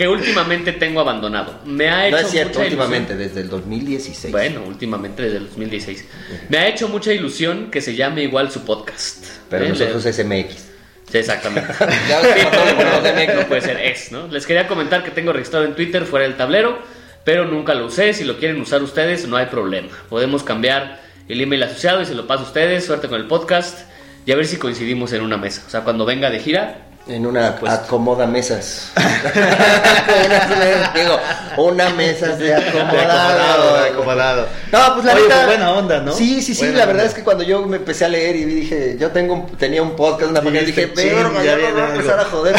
Que 0.00 0.08
últimamente 0.08 0.72
tengo 0.72 1.00
abandonado. 1.00 1.60
Me 1.66 1.90
ha 1.90 2.06
hecho 2.08 2.16
No 2.16 2.22
es 2.22 2.30
cierto, 2.30 2.58
mucha 2.60 2.68
ilusión- 2.70 2.80
últimamente, 2.80 3.16
desde 3.16 3.40
el 3.42 3.50
2016. 3.50 4.32
Bueno, 4.32 4.62
últimamente 4.66 5.22
desde 5.24 5.36
el 5.36 5.44
2016. 5.48 6.04
Me 6.48 6.56
ha 6.56 6.68
hecho 6.68 6.88
mucha 6.88 7.12
ilusión 7.12 7.70
que 7.70 7.82
se 7.82 7.94
llame 7.94 8.22
igual 8.22 8.50
su 8.50 8.64
podcast. 8.64 9.22
Pero 9.50 9.66
¿Eh? 9.66 9.68
nosotros 9.68 10.06
es 10.06 10.24
MX. 10.24 10.54
Sí, 11.12 11.18
exactamente. 11.18 11.70
Ya 12.08 12.22
Sí, 12.22 12.46
ponemos 12.50 12.84
no, 13.04 13.12
MX. 13.12 13.34
no 13.34 13.46
puede 13.46 13.60
ser 13.60 13.76
es, 13.76 14.10
¿no? 14.10 14.26
Les 14.28 14.46
quería 14.46 14.66
comentar 14.66 15.04
que 15.04 15.10
tengo 15.10 15.34
registrado 15.34 15.66
en 15.66 15.74
Twitter 15.74 16.06
fuera 16.06 16.24
del 16.26 16.38
tablero, 16.38 16.78
pero 17.24 17.44
nunca 17.44 17.74
lo 17.74 17.84
usé. 17.84 18.14
Si 18.14 18.24
lo 18.24 18.38
quieren 18.38 18.58
usar 18.58 18.82
ustedes, 18.82 19.28
no 19.28 19.36
hay 19.36 19.46
problema. 19.46 19.88
Podemos 20.08 20.42
cambiar 20.42 20.98
el 21.28 21.42
email 21.42 21.62
asociado 21.64 22.00
y 22.00 22.06
se 22.06 22.14
lo 22.14 22.26
paso 22.26 22.44
a 22.44 22.46
ustedes. 22.46 22.86
Suerte 22.86 23.06
con 23.08 23.20
el 23.20 23.26
podcast 23.26 23.80
y 24.24 24.32
a 24.32 24.36
ver 24.36 24.46
si 24.46 24.56
coincidimos 24.56 25.12
en 25.12 25.20
una 25.20 25.36
mesa. 25.36 25.62
O 25.66 25.68
sea, 25.68 25.82
cuando 25.82 26.06
venga 26.06 26.30
de 26.30 26.38
gira, 26.38 26.86
En 27.10 27.26
una 27.26 27.58
acomoda 27.66 28.24
mesas. 28.24 28.92
Digo, 30.94 31.18
una 31.56 31.88
mesa 31.90 32.36
de 32.36 32.54
acomodado. 32.54 33.76
acomodado. 33.84 34.46
No, 34.70 34.94
pues 34.94 35.04
la 35.06 35.14
Oye, 35.14 35.22
neta. 35.24 35.34
pues 35.34 35.46
buena 35.46 35.72
onda, 35.72 36.00
¿no? 36.00 36.12
Sí, 36.12 36.40
sí, 36.40 36.54
sí. 36.54 36.60
Buena 36.62 36.78
la 36.78 36.86
verdad 36.86 37.02
onda. 37.02 37.08
es 37.10 37.14
que 37.14 37.24
cuando 37.24 37.42
yo 37.42 37.62
me 37.66 37.78
empecé 37.78 38.04
a 38.04 38.08
leer 38.08 38.36
y 38.36 38.44
dije, 38.44 38.96
yo 38.98 39.10
tengo, 39.10 39.34
un- 39.34 39.56
tenía 39.56 39.82
un 39.82 39.96
podcast, 39.96 40.30
una 40.30 40.40
página, 40.40 40.60
dije, 40.60 40.86
verga, 40.86 41.42
ya 41.42 41.54
voy 41.56 41.64
a 41.64 41.68
algo". 41.68 41.80
empezar 41.94 42.20
a 42.20 42.24
joder. 42.26 42.56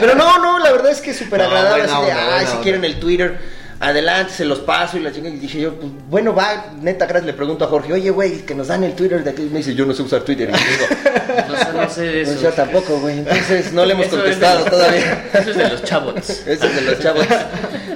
Pero 0.00 0.14
no, 0.14 0.38
no, 0.38 0.58
la 0.58 0.72
verdad 0.72 0.90
es 0.92 1.00
que 1.02 1.10
es 1.10 1.18
súper 1.18 1.40
No, 1.40 1.46
agradable. 1.48 1.82
Así 1.84 1.92
de, 1.92 1.98
onda, 2.12 2.36
ay, 2.38 2.46
si 2.46 2.50
onda. 2.52 2.62
quieren 2.62 2.84
el 2.86 2.98
Twitter. 2.98 3.61
Adelante, 3.82 4.32
se 4.32 4.44
los 4.44 4.60
paso 4.60 4.96
y 4.96 5.00
la 5.00 5.10
chinga. 5.10 5.28
Y 5.28 5.38
dije 5.38 5.60
yo, 5.60 5.74
pues 5.74 5.90
bueno, 6.08 6.32
va, 6.32 6.66
neta, 6.80 7.04
gracias. 7.04 7.26
Le 7.26 7.32
pregunto 7.32 7.64
a 7.64 7.68
Jorge, 7.68 7.92
oye, 7.92 8.10
güey, 8.10 8.42
que 8.42 8.54
nos 8.54 8.68
dan 8.68 8.84
el 8.84 8.94
Twitter 8.94 9.24
de 9.24 9.30
aquí. 9.30 9.42
Y 9.42 9.46
me 9.46 9.58
dice, 9.58 9.74
yo 9.74 9.84
no 9.84 9.92
sé 9.92 10.02
usar 10.02 10.22
Twitter. 10.22 10.48
Y 10.50 10.52
yo 10.52 10.58
digo, 10.58 11.48
no 11.48 11.56
sé, 11.56 11.72
no 11.72 11.90
sé 11.90 12.20
eso. 12.20 12.30
pues 12.30 12.42
yo 12.42 12.50
tampoco, 12.52 13.00
güey. 13.00 13.18
Entonces 13.18 13.72
no 13.72 13.84
le 13.84 13.94
hemos 13.94 14.06
Eso 14.06 14.18
es 14.18 14.22
contestado 14.22 14.64
todavía. 14.66 15.24
Eso 15.34 15.50
es 15.50 15.56
de 15.56 15.68
los 15.68 15.82
chavos. 15.82 16.14
Ese 16.30 16.52
es 16.52 16.74
de 16.76 16.80
los 16.82 17.00
chavos. 17.00 17.26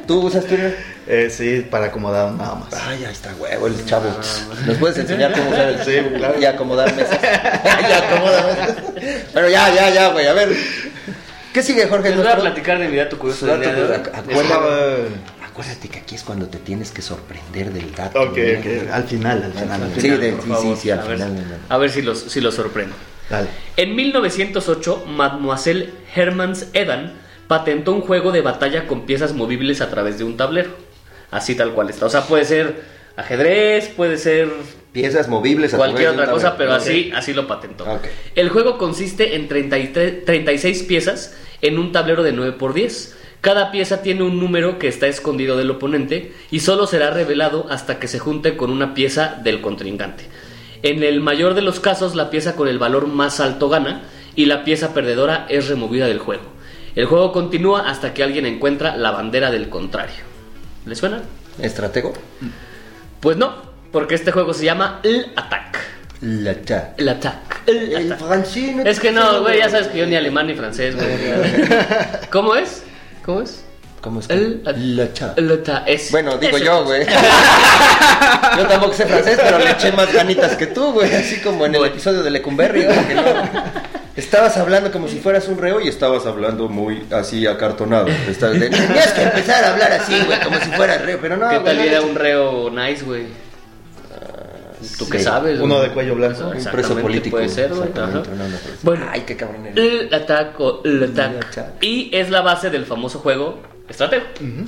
¿Tú 0.09 0.23
usas 0.23 0.45
Twitter? 0.47 0.77
Eh, 1.07 1.31
sí, 1.31 1.65
para 1.71 1.87
acomodado 1.87 2.33
nada 2.33 2.57
más. 2.57 2.75
Ay, 2.75 3.05
ahí 3.05 3.13
está, 3.13 3.33
huevo, 3.39 3.69
el 3.69 3.87
chavo. 3.87 4.11
¿Nos 4.67 4.77
puedes 4.79 4.99
enseñar 4.99 5.35
cómo 5.35 5.51
usar 5.51 5.69
el 5.69 5.85
Sí, 5.85 6.17
claro. 6.17 6.41
Y 6.41 6.45
acomodar 6.47 6.93
mesas. 6.97 7.21
y 7.23 7.93
acomodar 7.93 8.45
mesas. 8.45 8.77
Pero 9.33 9.49
ya, 9.49 9.73
ya, 9.73 9.91
ya, 9.91 10.09
güey. 10.09 10.27
A 10.27 10.33
ver. 10.33 10.49
¿Qué 11.53 11.63
sigue, 11.63 11.87
Jorge? 11.87 12.11
Les 12.11 12.19
voy 12.19 12.27
a 12.27 12.37
platicar 12.37 12.79
de 12.81 12.89
mi 12.89 12.97
dato 12.97 13.17
curioso 13.19 13.47
del 13.47 13.61
Dato 13.61 13.73
día 13.73 13.87
de 13.87 14.35
hoy. 14.35 15.09
Acuérdate. 15.57 15.89
Que 15.89 15.99
aquí 16.01 16.15
es 16.15 16.23
cuando 16.23 16.47
te 16.49 16.59
tienes 16.59 16.91
que 16.91 17.01
sorprender 17.01 17.73
del 17.73 17.95
dato. 17.95 18.21
Ok, 18.21 18.33
güey. 18.33 18.57
ok. 18.57 18.91
Al 18.93 19.05
final, 19.05 19.43
al 19.43 19.53
final. 19.53 19.83
al 19.83 19.95
Sí, 19.95 20.01
final. 20.03 20.21
de- 20.21 20.33
Por 20.33 20.43
sí, 20.43 20.49
favor, 20.51 20.77
sí, 20.77 20.83
sí, 20.83 20.91
al 20.91 20.99
a 20.99 21.05
ver, 21.05 21.17
final, 21.17 21.35
no, 21.35 21.41
no. 21.41 21.57
a 21.69 21.79
ver 21.79 21.91
si 21.91 22.03
los, 22.03 22.19
si 22.21 22.41
los 22.43 22.55
sorprendo. 22.55 22.95
Dale. 23.31 23.49
En 23.77 23.95
1908, 23.97 25.05
Mademoiselle 25.07 25.91
Hermans 26.15 26.67
Edan 26.75 27.15
patentó 27.49 27.93
un 27.93 28.03
juego 28.03 28.33
de 28.33 28.43
batalla 28.43 28.87
con 28.87 29.07
piezas 29.07 29.33
movibles 29.33 29.81
a 29.81 29.89
través 29.91 30.19
de 30.19 30.25
un 30.25 30.37
tablero. 30.37 30.71
Así 31.31 31.55
tal 31.55 31.73
cual 31.73 31.89
está. 31.91 32.07
O 32.07 32.11
sea, 32.11 32.23
puede 32.27 32.45
ser 32.45 32.83
ajedrez, 33.17 33.89
puede 33.89 34.19
ser 34.19 34.53
Piezas 34.93 35.29
movibles 35.29 35.75
a 35.75 35.77
cualquier 35.79 36.13
través 36.13 36.17
de 36.17 36.23
otra 36.23 36.33
cosa, 36.35 36.57
pero 36.57 36.71
tablero. 36.71 36.91
así, 36.91 37.13
así 37.15 37.33
lo 37.35 37.47
patentó. 37.47 37.87
El 38.35 38.49
juego 38.51 38.79
consiste 38.79 39.37
en 39.37 39.49
33 39.49 40.25
36 40.25 40.83
piezas 40.85 41.35
en 41.63 41.79
un 41.79 41.93
tablero 41.93 42.23
de 42.23 42.33
9x10. 42.35 43.13
Cada 43.47 43.71
pieza 43.71 44.03
tiene 44.03 44.25
un 44.25 44.41
número 44.41 44.81
que 44.81 44.89
está 44.89 45.07
escondido 45.07 45.57
del 45.57 45.71
oponente 45.71 46.33
y 46.51 46.59
solo 46.59 46.89
será 46.89 47.13
revelado 47.13 47.69
hasta 47.71 48.01
que 48.01 48.09
se 48.09 48.19
junte 48.19 48.57
con 48.57 48.71
una 48.71 48.93
pieza 48.93 49.39
del 49.41 49.61
contrincante. 49.61 50.25
En 50.83 51.05
el 51.05 51.21
mayor 51.21 51.55
de 51.55 51.63
los 51.63 51.79
casos, 51.79 52.17
la 52.17 52.29
pieza 52.29 52.57
con 52.57 52.67
el 52.67 52.81
valor 52.81 53.07
más 53.07 53.39
alto 53.39 53.69
gana 53.69 54.03
y 54.35 54.47
la 54.47 54.65
pieza 54.65 54.93
perdedora 54.93 55.47
es 55.49 55.69
removida 55.69 56.09
del 56.09 56.19
juego. 56.19 56.43
El 56.97 57.07
juego 57.07 57.31
continúa 57.31 57.89
hasta 57.89 58.13
que 58.13 58.25
alguien 58.25 58.47
encuentra 58.47 58.97
la 58.97 59.13
bandera 59.13 59.53
del 59.53 59.69
contrario. 59.69 60.25
¿Le 60.85 60.97
suena? 60.97 61.23
¿Estratego? 61.63 62.15
Pues 63.21 63.37
no, 63.37 63.55
porque 63.93 64.17
este 64.17 64.33
juego 64.33 64.55
se 64.55 64.65
llama 64.65 64.99
El 65.05 65.25
Attack. 65.37 65.79
El 66.21 66.49
Attack. 66.49 66.99
El 66.99 67.93
El 67.93 68.13
Attack. 68.13 68.27
francés 68.27 68.75
Es 68.85 68.99
que 68.99 69.13
no, 69.13 69.43
güey, 69.43 69.59
ya 69.61 69.69
sabes 69.69 69.87
que 69.87 69.99
yo 69.99 70.07
ni 70.07 70.17
alemán 70.17 70.49
ni 70.49 70.55
francés, 70.55 70.97
güey. 70.97 71.09
¿Cómo 72.33 72.57
es? 72.57 72.83
¿Cómo 73.27 73.43
es? 73.43 73.65
¿Cómo 74.01 74.21
es 74.21 74.29
que? 74.29 74.35
El- 74.35 74.97
La 74.97 75.13
cha. 75.13 75.35
El 75.37 75.51
Attack. 75.51 75.83
Es, 75.89 76.13
Bueno, 76.13 76.39
digo 76.39 76.59
yo, 76.59 76.85
güey. 76.85 77.05
yo 78.59 78.67
tampoco 78.69 78.95
sé 78.95 79.05
francés, 79.07 79.39
pero 79.43 79.59
le 79.59 79.71
eché 79.73 79.91
más 79.93 80.13
ganitas 80.13 80.55
que 80.57 80.67
tú, 80.69 80.93
güey. 80.93 81.13
Así 81.13 81.41
como 81.41 81.67
en 81.67 81.75
el 81.75 81.85
episodio 81.85 82.23
de 82.23 82.31
Lecumberri, 82.31 82.85
güey, 82.85 83.09
que 83.09 83.15
no. 83.17 83.23
Estabas 84.15 84.57
hablando 84.57 84.91
como 84.93 85.09
si 85.09 85.19
fueras 85.19 85.47
un 85.49 85.59
reo 85.59 85.81
y 85.81 85.89
estabas 85.89 86.25
hablando 86.25 86.69
muy 86.69 87.05
así 87.11 87.47
acartonado. 87.47 88.07
Estabas 88.29 88.59
de, 88.61 88.71
Tenías 88.71 89.13
que 89.13 89.23
empezar 89.23 89.65
a 89.65 89.73
hablar 89.73 89.93
así, 89.93 90.19
güey, 90.25 90.41
como 90.41 90.59
si 90.61 90.71
fueras 90.71 91.03
reo, 91.03 91.19
pero 91.21 91.37
no, 91.37 91.51
¿Qué 91.51 91.59
tal 91.59 91.79
era 91.81 92.01
un 92.01 92.15
reo 92.15 92.71
nice, 92.71 93.05
güey? 93.05 93.27
¿Tú 94.99 95.05
sí. 95.05 95.11
qué 95.13 95.19
sabes? 95.21 95.61
Uno 95.61 95.81
de 95.81 95.91
cuello 95.91 96.15
blanco. 96.15 96.49
un 96.55 96.65
preso 96.65 96.97
político. 96.99 97.37
Puede 97.37 97.49
ser, 97.49 97.73
güey. 97.75 97.89
Bueno. 98.83 99.07
Ay, 99.11 99.23
qué 99.27 99.37
cabrón. 99.37 99.67
El 99.75 100.13
Attack 100.13 100.61
o 100.61 100.83
El. 100.85 101.03
Attack. 101.05 101.83
Y 101.83 102.11
es 102.15 102.31
la 102.31 102.43
base 102.43 102.71
del 102.71 102.85
famoso 102.87 103.19
juego 103.21 103.59
Estratego. 103.89 104.25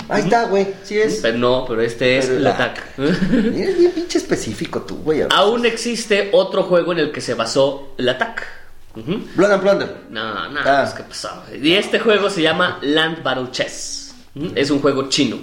Ahí 0.07 0.23
está, 0.23 0.45
güey. 0.45 0.67
Sí 0.83 0.97
es. 0.97 1.19
Pero 1.21 1.37
no, 1.37 1.65
pero 1.67 1.81
este 1.81 2.17
es 2.17 2.27
Pero 2.27 2.39
la- 2.39 2.51
Attack. 2.51 2.83
Eres 2.97 3.77
bien 3.77 3.91
pinche 3.91 4.17
específico 4.17 4.81
tú, 4.81 4.95
güey. 5.03 5.23
Aún 5.29 5.65
existe 5.65 6.29
otro 6.31 6.63
juego 6.63 6.93
en 6.93 6.99
el 6.99 7.11
que 7.11 7.19
se 7.21 7.33
basó 7.33 7.93
El 7.97 8.07
Attack. 8.09 8.47
Ujú. 8.95 9.19
Blood 9.35 9.51
and 9.51 9.61
Plunder. 9.61 9.95
No, 10.09 10.49
no, 10.49 10.59
Ah. 10.65 10.85
es 10.87 10.93
que 10.93 11.03
pasó. 11.03 11.29
Y 11.61 11.73
este 11.73 11.99
juego 11.99 12.29
se 12.29 12.41
llama 12.41 12.79
Land 12.81 13.21
Battle 13.21 13.47
Chess. 13.51 14.15
Es 14.55 14.71
un 14.71 14.79
juego 14.79 15.09
chino. 15.09 15.37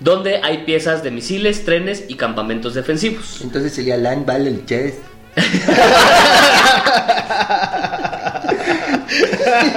Donde 0.00 0.40
hay 0.42 0.64
piezas 0.64 1.02
de 1.02 1.10
misiles, 1.10 1.64
trenes 1.64 2.04
y 2.08 2.16
campamentos 2.16 2.74
defensivos. 2.74 3.40
Entonces 3.42 3.72
sería 3.72 3.96
Land 3.96 4.26
Battle 4.26 4.64
Chess. 4.66 4.94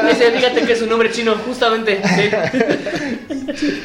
Ese, 0.10 0.32
fíjate 0.32 0.66
que 0.66 0.74
es 0.74 0.82
un 0.82 0.90
nombre 0.90 1.12
chino, 1.12 1.36
justamente. 1.46 2.02
sí. 3.56 3.82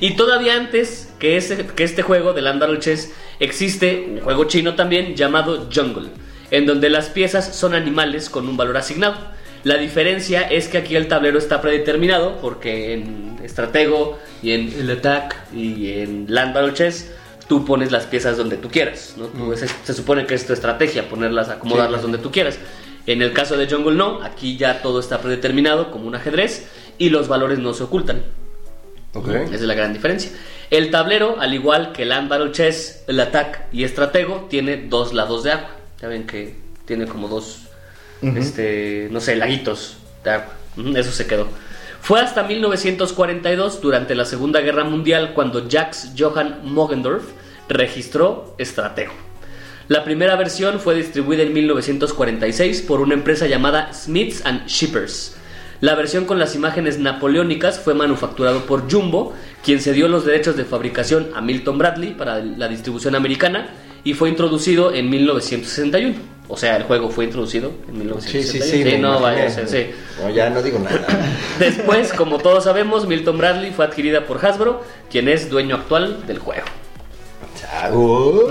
y 0.00 0.16
todavía 0.16 0.54
antes 0.54 1.08
que, 1.18 1.36
ese, 1.36 1.66
que 1.66 1.84
este 1.84 2.02
juego 2.02 2.32
de 2.32 2.42
Land 2.42 2.60
Battle 2.60 2.78
Chess, 2.78 3.12
existe 3.40 4.06
un 4.08 4.20
juego 4.20 4.44
chino 4.44 4.74
también 4.74 5.14
llamado 5.14 5.68
Jungle, 5.74 6.10
en 6.50 6.66
donde 6.66 6.90
las 6.90 7.08
piezas 7.08 7.54
son 7.56 7.74
animales 7.74 8.30
con 8.30 8.48
un 8.48 8.56
valor 8.56 8.76
asignado. 8.76 9.16
La 9.64 9.76
diferencia 9.76 10.42
es 10.42 10.68
que 10.68 10.78
aquí 10.78 10.94
el 10.94 11.08
tablero 11.08 11.38
está 11.38 11.60
predeterminado, 11.60 12.38
porque 12.40 12.92
en 12.94 13.38
Estratego 13.42 14.18
y 14.42 14.52
en 14.52 14.72
el 14.78 14.90
Attack 14.90 15.52
y 15.54 15.90
en 15.92 16.26
Land 16.28 16.54
Battle 16.54 16.74
Chess 16.74 17.10
tú 17.48 17.64
pones 17.64 17.90
las 17.90 18.04
piezas 18.06 18.36
donde 18.36 18.56
tú 18.58 18.68
quieras. 18.70 19.14
¿no? 19.16 19.26
Tú- 19.26 19.56
se, 19.56 19.66
se 19.68 19.94
supone 19.94 20.26
que 20.26 20.34
es 20.34 20.46
tu 20.46 20.52
estrategia, 20.52 21.08
ponerlas, 21.08 21.48
acomodarlas 21.48 22.02
donde 22.02 22.18
tú 22.18 22.30
quieras. 22.30 22.58
En 23.06 23.20
el 23.22 23.32
caso 23.32 23.56
de 23.56 23.66
Jungle 23.68 23.94
no, 23.96 24.22
aquí 24.22 24.56
ya 24.56 24.80
todo 24.82 25.00
está 25.00 25.20
predeterminado 25.20 25.90
como 25.90 26.06
un 26.08 26.14
ajedrez 26.14 26.66
y 26.98 27.10
los 27.10 27.28
valores 27.28 27.58
no 27.58 27.74
se 27.74 27.84
ocultan. 27.84 28.22
Ok. 29.14 29.28
Esa 29.28 29.54
es 29.54 29.60
la 29.62 29.74
gran 29.74 29.92
diferencia. 29.92 30.30
El 30.70 30.90
tablero, 30.90 31.36
al 31.38 31.54
igual 31.54 31.92
que 31.92 32.04
Land 32.04 32.28
Battle 32.28 32.52
Chess, 32.52 33.04
el 33.06 33.20
Attack 33.20 33.66
y 33.72 33.84
Estratego, 33.84 34.46
tiene 34.50 34.76
dos 34.88 35.12
lados 35.14 35.44
de 35.44 35.52
agua. 35.52 35.70
Ya 36.00 36.08
ven 36.08 36.26
que 36.26 36.56
tiene 36.86 37.06
como 37.06 37.28
dos, 37.28 37.63
este, 38.36 39.08
no 39.10 39.20
sé, 39.20 39.36
laguitos 39.36 39.98
de 40.22 40.30
agua. 40.30 40.54
Eso 40.96 41.12
se 41.12 41.26
quedó. 41.26 41.48
Fue 42.00 42.20
hasta 42.20 42.42
1942, 42.42 43.80
durante 43.80 44.14
la 44.14 44.26
Segunda 44.26 44.60
Guerra 44.60 44.84
Mundial, 44.84 45.32
cuando 45.34 45.68
Jacques 45.68 46.10
Johann 46.18 46.60
Mogendorf 46.64 47.24
registró 47.68 48.54
Estratego. 48.58 49.12
La 49.88 50.04
primera 50.04 50.36
versión 50.36 50.80
fue 50.80 50.94
distribuida 50.94 51.42
en 51.42 51.52
1946 51.52 52.82
por 52.82 53.00
una 53.00 53.14
empresa 53.14 53.46
llamada 53.46 53.92
Smiths 53.92 54.44
and 54.44 54.66
Shippers. 54.66 55.36
La 55.80 55.94
versión 55.94 56.24
con 56.24 56.38
las 56.38 56.54
imágenes 56.54 56.98
napoleónicas 56.98 57.78
fue 57.80 57.94
manufacturado 57.94 58.66
por 58.66 58.90
Jumbo, 58.90 59.34
quien 59.62 59.80
cedió 59.80 60.08
los 60.08 60.24
derechos 60.24 60.56
de 60.56 60.64
fabricación 60.64 61.30
a 61.34 61.40
Milton 61.40 61.78
Bradley 61.78 62.14
para 62.14 62.38
la 62.38 62.68
distribución 62.68 63.14
americana 63.14 63.68
y 64.04 64.14
fue 64.14 64.28
introducido 64.28 64.94
en 64.94 65.10
1961. 65.10 66.33
O 66.48 66.56
sea, 66.56 66.76
el 66.76 66.82
juego 66.82 67.08
fue 67.10 67.24
introducido 67.24 67.72
en 67.88 67.98
1961. 67.98 68.84
me 68.84 68.98
no, 68.98 69.18
imaginé. 69.18 69.42
vaya, 69.42 69.50
sí, 69.50 69.60
sí. 69.66 69.90
No, 70.22 70.30
ya 70.30 70.50
no 70.50 70.62
digo 70.62 70.78
nada. 70.78 71.06
Después, 71.58 72.12
como 72.12 72.38
todos 72.38 72.64
sabemos, 72.64 73.06
Milton 73.06 73.38
Bradley 73.38 73.70
fue 73.70 73.86
adquirida 73.86 74.26
por 74.26 74.44
Hasbro, 74.44 74.82
quien 75.10 75.28
es 75.28 75.48
dueño 75.48 75.76
actual 75.76 76.26
del 76.26 76.38
juego. 76.38 76.66
¡Oh! 77.92 78.48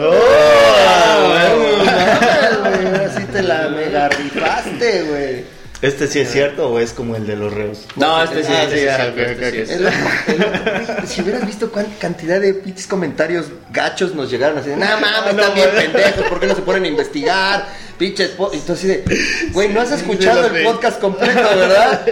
Así 3.06 3.26
te 3.26 3.44
la 3.44 3.70
mega 3.70 4.10
rifaste, 4.10 5.04
güey. 5.04 5.63
¿Este 5.84 6.08
sí 6.08 6.20
es 6.22 6.32
cierto 6.32 6.70
o 6.70 6.80
es 6.80 6.94
como 6.94 7.18
el 7.18 7.28
de 7.28 7.36
los 7.36 7.54
reos? 7.54 7.80
No, 7.98 8.24
este 8.24 8.42
sí, 8.42 8.54
Ah, 8.54 8.62
ah, 9.00 9.04
Es 9.04 9.82
güey, 9.82 11.08
si 11.08 11.22
hubieras 11.22 11.46
visto 11.46 11.70
cuánta 11.70 11.92
cantidad 12.00 12.40
de 12.40 12.54
pinches 12.54 12.88
comentarios 12.88 13.48
gachos 13.70 14.16
nos 14.16 14.32
llegaron 14.32 14.58
así 14.58 14.70
de, 14.70 14.78
no 14.78 14.86
mames, 14.86 15.32
están 15.32 15.54
bien 15.54 15.70
pendejos, 15.76 16.24
¿por 16.30 16.40
qué 16.40 16.48
no 16.48 16.56
se 16.56 16.62
ponen 16.62 16.86
a 16.86 16.88
investigar? 16.88 17.68
Pinches 17.98 18.30
po-". 18.30 18.50
Y 18.54 18.60
tú 18.60 18.72
así 18.72 18.88
de, 18.88 19.04
güey, 19.52 19.68
no 19.70 19.82
has 19.82 19.92
escuchado 19.92 20.46
el 20.48 20.64
podcast 20.64 21.02
completo, 21.02 21.42
¿verdad? 21.54 22.06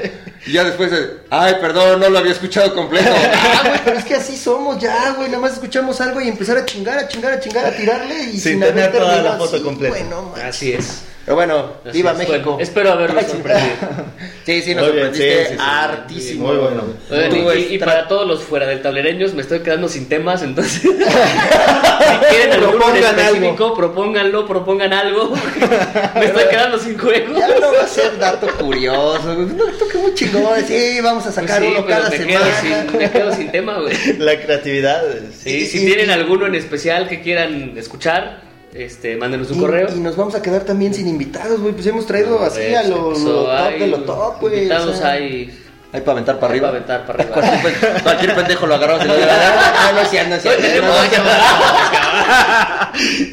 Y 0.45 0.51
ya 0.51 0.65
después 0.65 0.91
de, 0.91 1.21
ay, 1.29 1.55
perdón, 1.61 2.01
no 2.01 2.09
lo 2.09 2.19
había 2.19 2.33
escuchado 2.33 2.75
completo. 2.75 3.09
Ah, 3.33 3.61
güey, 3.67 3.79
pero 3.85 3.97
es 3.99 4.03
que 4.05 4.15
así 4.15 4.35
somos 4.35 4.79
ya, 4.79 5.11
güey, 5.11 5.29
nada 5.29 5.39
más 5.41 5.53
escuchamos 5.53 6.01
algo 6.01 6.19
y 6.19 6.27
empezar 6.27 6.57
a 6.57 6.65
chingar, 6.65 6.99
a 6.99 7.07
chingar, 7.07 7.31
a 7.33 7.39
chingar, 7.39 7.65
a 7.65 7.71
tirarle 7.71 8.23
y 8.33 8.37
Sin 8.37 8.61
haber 8.61 8.73
tener 8.75 8.91
toda 8.91 9.21
la 9.21 9.37
foto 9.37 9.55
así, 9.55 9.63
completa. 9.63 9.97
no 10.09 10.23
mames. 10.23 10.43
Así 10.43 10.73
es. 10.73 11.03
Pero 11.31 11.35
bueno, 11.47 11.73
Así 11.85 11.97
viva 11.97 12.11
es. 12.11 12.17
México. 12.17 12.41
Bueno, 12.51 12.59
espero 12.59 12.91
sí. 13.21 13.31
sorprendido. 13.31 13.71
Sí, 14.45 14.61
sí, 14.63 14.73
nos 14.75 14.85
Muy 14.85 14.93
bien, 14.93 15.05
sorprendiste 15.05 15.43
sí, 15.43 15.49
sí, 15.51 15.55
sí. 15.55 15.63
hartísimo. 15.63 16.47
Muy 16.47 16.57
bueno. 16.57 17.57
Y, 17.69 17.75
y 17.75 17.77
para 17.77 18.07
todos 18.07 18.27
los 18.27 18.41
fuera 18.41 18.65
del 18.65 18.81
tablereños 18.81 19.33
me 19.35 19.43
estoy 19.43 19.59
quedando 19.59 19.87
sin 19.87 20.09
temas, 20.09 20.41
entonces 20.41 20.81
si 20.81 20.89
quieren 20.89 22.59
Propongan 22.59 23.19
específico, 23.19 23.73
propónganlo, 23.75 24.47
propongan 24.47 24.93
algo. 24.93 25.33
me 26.15 26.25
estoy 26.25 26.43
quedando 26.49 26.79
sin 26.79 26.97
juego. 26.97 27.39
Ya 27.39 27.47
no 27.59 27.71
va 27.71 27.83
a 27.83 27.87
ser 27.87 28.17
dato 28.17 28.47
curioso. 28.59 29.35
tú 29.79 29.87
que 29.87 29.97
muy 29.99 30.13
chingón. 30.15 30.43
Sí, 30.67 30.99
vamos 31.01 31.25
a 31.27 31.31
sacar 31.31 31.61
Sí, 31.61 31.67
uno 31.67 31.85
cada 31.85 32.09
me 32.09 32.17
quedo, 32.17 32.39
semana. 32.43 32.61
sin, 32.89 32.97
me 32.97 33.11
quedo 33.11 33.33
sin 33.35 33.51
tema, 33.51 33.79
güey. 33.79 33.95
La 34.17 34.41
creatividad. 34.41 35.01
Sí, 35.37 35.65
si 35.67 35.85
tienen 35.85 36.09
alguno 36.09 36.47
en 36.47 36.55
especial 36.55 37.07
que 37.07 37.21
quieran 37.21 37.77
escuchar, 37.77 38.50
este, 38.73 39.15
mándenos 39.17 39.49
un 39.51 39.57
Y- 39.57 39.61
correo. 39.61 39.87
Y, 39.95 39.99
nos 39.99 40.15
vamos 40.15 40.33
a 40.35 40.41
quedar 40.41 40.63
también 40.63 40.93
sin 40.93 41.07
invitados, 41.07 41.59
güey. 41.59 41.73
Pues 41.73 41.85
hemos 41.87 42.05
traído 42.05 42.41
así 42.43 42.73
a 42.73 42.83
lo, 42.83 43.11
lo 43.11 43.43
top 43.43 43.49
hay 43.51 43.79
de 43.79 43.87
lo 43.87 43.97
top, 44.03 44.39
güey. 44.41 44.55
Invitados 44.57 44.95
o 44.95 44.99
sea, 44.99 45.11
hay. 45.11 45.57
Hay 45.93 45.99
para 45.99 46.13
aventar 46.13 46.39
para 46.39 46.53
Hay 46.53 46.59
arriba. 46.61 46.71
para 46.71 47.03
aventar 47.03 47.05
para 47.05 47.23
arriba. 47.43 47.61
Cualquier, 47.61 48.01
cualquier 48.03 48.35
pendejo 48.35 48.65
lo 48.65 48.75
agarramos 48.75 49.03
y 49.03 49.07
lo 49.09 49.13
Ah, 49.13 49.91
no 49.93 49.99
no 50.29 50.35
es 50.35 50.41
cierto. 50.41 50.61
Hoy 50.61 50.65
tenemos, 50.65 50.95
no. 51.17 51.23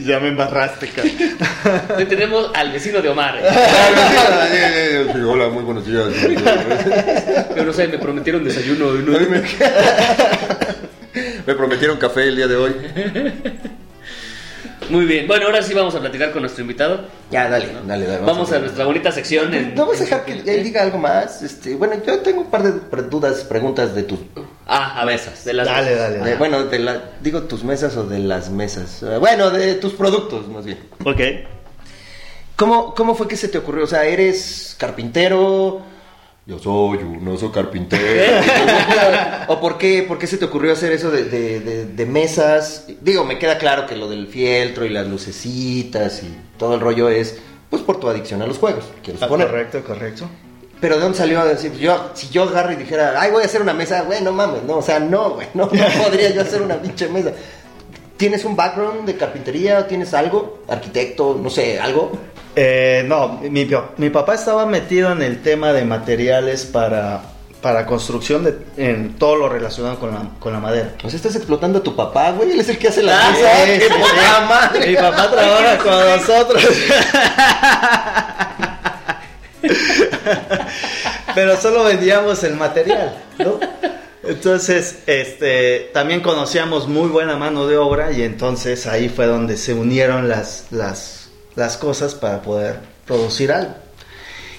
Ya 0.06 0.18
me 0.20 0.28
embarraste, 0.28 0.88
cara. 0.88 1.08
hoy 1.96 2.04
tenemos 2.06 2.50
al 2.54 2.72
vecino 2.72 3.00
de 3.00 3.08
Omar. 3.10 3.38
Sí, 3.40 3.46
Hola, 5.24 5.48
muy 5.50 5.62
buenos 5.62 5.86
días. 5.86 6.06
Yo 7.56 7.64
no 7.64 7.72
sé, 7.72 7.86
me 7.86 7.98
prometieron 7.98 8.42
desayuno. 8.42 8.90
no- 8.92 9.20
me... 9.20 9.42
me 11.46 11.54
prometieron 11.54 11.96
café 11.98 12.24
el 12.24 12.34
día 12.36 12.48
de 12.48 12.56
hoy. 12.56 12.74
Muy 14.90 15.04
bien. 15.04 15.26
Bueno, 15.26 15.46
ahora 15.46 15.62
sí 15.62 15.74
vamos 15.74 15.94
a 15.94 16.00
platicar 16.00 16.32
con 16.32 16.42
nuestro 16.42 16.62
invitado. 16.62 17.02
Ya, 17.30 17.48
dale, 17.48 17.68
dale, 17.86 18.06
dale. 18.06 18.24
Vamos 18.24 18.50
a 18.52 18.58
nuestra 18.58 18.84
bonita 18.84 19.12
sección. 19.12 19.52
En, 19.52 19.74
No 19.74 19.86
vas 19.86 20.00
a 20.00 20.04
dejar 20.04 20.24
que 20.24 20.32
él 20.32 20.62
diga 20.64 20.82
algo 20.82 20.98
más. 20.98 21.42
Este, 21.42 21.74
bueno, 21.74 21.94
yo 22.06 22.20
tengo 22.20 22.40
un 22.42 22.50
par 22.50 22.62
de 22.62 23.02
dudas, 23.02 23.40
preguntas 23.44 23.94
de 23.94 24.02
tus. 24.04 24.18
Ah, 24.66 25.00
a 25.00 25.04
ver, 25.04 25.20
de 25.44 25.52
las 25.52 25.66
Dale, 25.66 25.94
dale. 25.94 26.18
de- 26.20 26.36
bueno, 26.36 26.64
de 26.64 26.78
la, 26.78 27.02
digo 27.20 27.42
tus 27.42 27.64
mesas 27.64 27.96
o 27.96 28.04
de 28.04 28.18
las 28.18 28.50
mesas. 28.50 29.02
Eh, 29.02 29.16
bueno, 29.18 29.50
de 29.50 29.74
tus 29.74 29.92
productos, 29.94 30.48
más 30.48 30.64
bien. 30.64 30.78
Ok. 31.04 31.20
¿Cómo, 32.56 32.94
¿Cómo 32.94 33.14
fue 33.14 33.28
que 33.28 33.36
se 33.36 33.48
te 33.48 33.58
ocurrió? 33.58 33.84
O 33.84 33.86
sea, 33.86 34.04
¿eres 34.04 34.74
carpintero? 34.78 35.82
Yo 36.48 36.58
soy 36.58 36.96
un 37.04 37.28
oso 37.28 37.52
carpintero. 37.52 38.02
¿O 39.48 39.60
por 39.60 39.76
qué, 39.76 40.02
por 40.08 40.18
qué 40.18 40.26
se 40.26 40.38
te 40.38 40.46
ocurrió 40.46 40.72
hacer 40.72 40.92
eso 40.92 41.10
de, 41.10 41.24
de- 41.24 41.60
de- 41.60 41.84
de 41.84 42.06
mesas? 42.06 42.86
Digo, 43.02 43.22
me 43.22 43.38
queda 43.38 43.58
claro 43.58 43.84
que 43.86 43.94
lo 43.94 44.08
del 44.08 44.28
fieltro 44.28 44.86
y 44.86 44.88
las 44.88 45.06
lucecitas 45.06 46.22
y 46.22 46.34
todo 46.56 46.74
el 46.76 46.80
rollo 46.80 47.10
es 47.10 47.38
pues 47.68 47.82
por 47.82 48.00
tu 48.00 48.08
adicción 48.08 48.40
a 48.40 48.46
los 48.46 48.56
juegos, 48.56 48.84
quiero 49.04 49.18
Ah, 49.20 49.24
suponer. 49.26 49.48
correcto, 49.48 49.84
correcto. 49.86 50.30
Pero 50.80 50.94
¿de 50.96 51.02
dónde 51.02 51.18
salió 51.18 51.38
a 51.38 51.44
decir? 51.44 51.74
Yo, 51.74 52.12
si 52.14 52.30
yo 52.30 52.44
agarro 52.44 52.72
y 52.72 52.76
dijera, 52.76 53.20
ay, 53.20 53.30
voy 53.30 53.42
a 53.42 53.44
hacer 53.44 53.60
una 53.60 53.74
mesa, 53.74 54.00
güey, 54.04 54.22
no 54.22 54.32
mames, 54.32 54.62
no, 54.62 54.78
o 54.78 54.82
sea, 54.82 54.98
no, 55.00 55.32
güey, 55.34 55.48
no, 55.52 55.66
no 55.66 55.70
podría 56.02 56.30
yo 56.30 56.40
hacer 56.40 56.62
una 56.62 56.80
pinche 56.80 57.08
mesa. 57.10 57.32
¿Tienes 58.16 58.46
un 58.46 58.56
background 58.56 59.04
de 59.04 59.18
carpintería? 59.18 59.86
¿Tienes 59.86 60.14
algo? 60.14 60.60
¿Arquitecto? 60.66 61.38
No 61.42 61.50
sé, 61.50 61.78
algo. 61.78 62.10
Eh, 62.60 63.04
no, 63.06 63.38
mi, 63.48 63.66
pa- 63.66 63.90
mi 63.98 64.10
papá 64.10 64.34
estaba 64.34 64.66
metido 64.66 65.12
en 65.12 65.22
el 65.22 65.42
tema 65.42 65.72
de 65.72 65.84
materiales 65.84 66.64
para, 66.64 67.20
para 67.62 67.86
construcción 67.86 68.42
de, 68.42 68.56
en 68.76 69.14
todo 69.14 69.36
lo 69.36 69.48
relacionado 69.48 70.00
con 70.00 70.10
la, 70.12 70.22
con 70.40 70.52
la 70.52 70.58
madera. 70.58 70.90
Sea, 71.02 71.10
estás 71.14 71.36
explotando 71.36 71.78
a 71.78 71.82
tu 71.84 71.94
papá, 71.94 72.32
güey. 72.32 72.50
Él 72.50 72.58
es 72.58 72.68
el 72.68 72.76
que 72.78 72.88
hace 72.88 73.04
la 73.04 73.16
Ah, 73.16 73.30
mesa. 73.30 73.48
sí, 73.64 73.70
¡Qué 73.78 73.80
sí, 73.80 74.82
sí. 74.82 74.88
Mi 74.88 74.96
papá 74.96 75.30
trabaja 75.30 75.78
con 75.78 75.92
nosotros. 76.18 76.64
Pero 81.34 81.56
solo 81.60 81.84
vendíamos 81.84 82.42
el 82.44 82.54
material, 82.54 83.14
¿no? 83.38 83.60
Entonces, 84.24 85.00
este, 85.06 85.90
también 85.94 86.20
conocíamos 86.20 86.88
muy 86.88 87.08
buena 87.08 87.36
mano 87.36 87.66
de 87.66 87.76
obra 87.76 88.10
y 88.12 88.22
entonces 88.22 88.86
ahí 88.86 89.08
fue 89.08 89.26
donde 89.26 89.56
se 89.56 89.74
unieron 89.74 90.28
las, 90.28 90.66
las, 90.70 91.27
las 91.56 91.76
cosas 91.76 92.14
para 92.14 92.42
poder 92.42 92.76
producir 93.06 93.52
algo. 93.52 93.74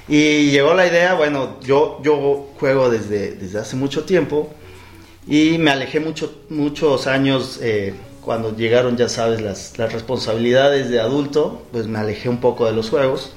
Y 0.07 0.49
llegó 0.51 0.73
la 0.73 0.87
idea, 0.87 1.13
bueno, 1.13 1.59
yo, 1.61 1.99
yo 2.03 2.47
juego 2.59 2.89
desde, 2.89 3.31
desde 3.35 3.59
hace 3.59 3.75
mucho 3.75 4.05
tiempo 4.05 4.51
y 5.27 5.57
me 5.59 5.69
alejé 5.71 5.99
mucho, 5.99 6.41
muchos 6.49 7.05
años 7.05 7.59
eh, 7.61 7.93
cuando 8.21 8.55
llegaron, 8.55 8.97
ya 8.97 9.07
sabes, 9.07 9.39
las, 9.41 9.77
las 9.77 9.93
responsabilidades 9.93 10.89
de 10.89 10.99
adulto, 10.99 11.63
pues 11.71 11.85
me 11.87 11.99
alejé 11.99 12.27
un 12.29 12.39
poco 12.39 12.65
de 12.65 12.73
los 12.73 12.89
juegos. 12.89 13.33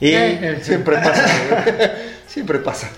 Y 0.00 0.12
Siempre 0.62 0.96
pasa. 0.96 1.26
Siempre 2.28 2.58
pasa. 2.60 2.88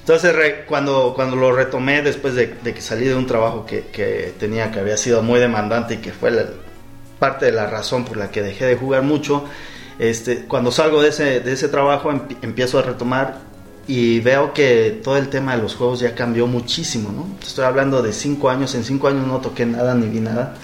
entonces 0.00 0.34
re- 0.34 0.64
cuando, 0.64 1.12
cuando 1.14 1.36
lo 1.36 1.52
retomé 1.52 2.00
después 2.00 2.34
de, 2.34 2.54
de 2.62 2.72
que 2.72 2.80
salí 2.80 3.04
de 3.06 3.14
un 3.14 3.26
trabajo 3.26 3.66
que, 3.66 3.86
que 3.92 4.32
tenía, 4.40 4.70
que 4.70 4.78
había 4.80 4.96
sido 4.96 5.22
muy 5.22 5.38
demandante 5.38 5.94
y 5.94 5.96
que 5.98 6.12
fue 6.12 6.30
la- 6.30 6.46
parte 7.20 7.46
de 7.46 7.52
la 7.52 7.66
razón 7.68 8.04
por 8.04 8.16
la 8.16 8.32
que 8.32 8.42
dejé 8.42 8.64
de 8.66 8.74
jugar 8.74 9.02
mucho, 9.02 9.44
este, 10.00 10.46
cuando 10.46 10.72
salgo 10.72 11.00
de 11.02 11.10
ese, 11.10 11.38
de 11.40 11.52
ese 11.52 11.68
trabajo 11.68 12.10
empi- 12.10 12.36
empiezo 12.42 12.78
a 12.80 12.82
retomar 12.82 13.38
y 13.86 14.20
veo 14.20 14.52
que 14.54 15.00
todo 15.04 15.16
el 15.16 15.28
tema 15.28 15.54
de 15.56 15.62
los 15.62 15.74
juegos 15.76 16.00
ya 16.00 16.14
cambió 16.14 16.46
muchísimo, 16.46 17.12
¿no? 17.12 17.28
Estoy 17.46 17.64
hablando 17.64 18.02
de 18.02 18.12
cinco 18.12 18.48
años, 18.50 18.74
en 18.74 18.82
cinco 18.84 19.08
años 19.08 19.26
no 19.26 19.38
toqué 19.40 19.66
nada 19.66 19.94
ni 19.94 20.06
vi 20.08 20.20
nada. 20.20 20.54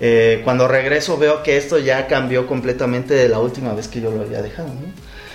Eh, 0.00 0.40
cuando 0.42 0.66
regreso 0.66 1.16
veo 1.16 1.42
que 1.42 1.56
esto 1.56 1.78
ya 1.78 2.06
cambió 2.08 2.46
completamente 2.46 3.14
de 3.14 3.28
la 3.28 3.38
última 3.38 3.72
vez 3.74 3.86
que 3.88 4.00
yo 4.00 4.10
lo 4.10 4.22
había 4.22 4.42
dejado, 4.42 4.68
¿no? 4.68 4.92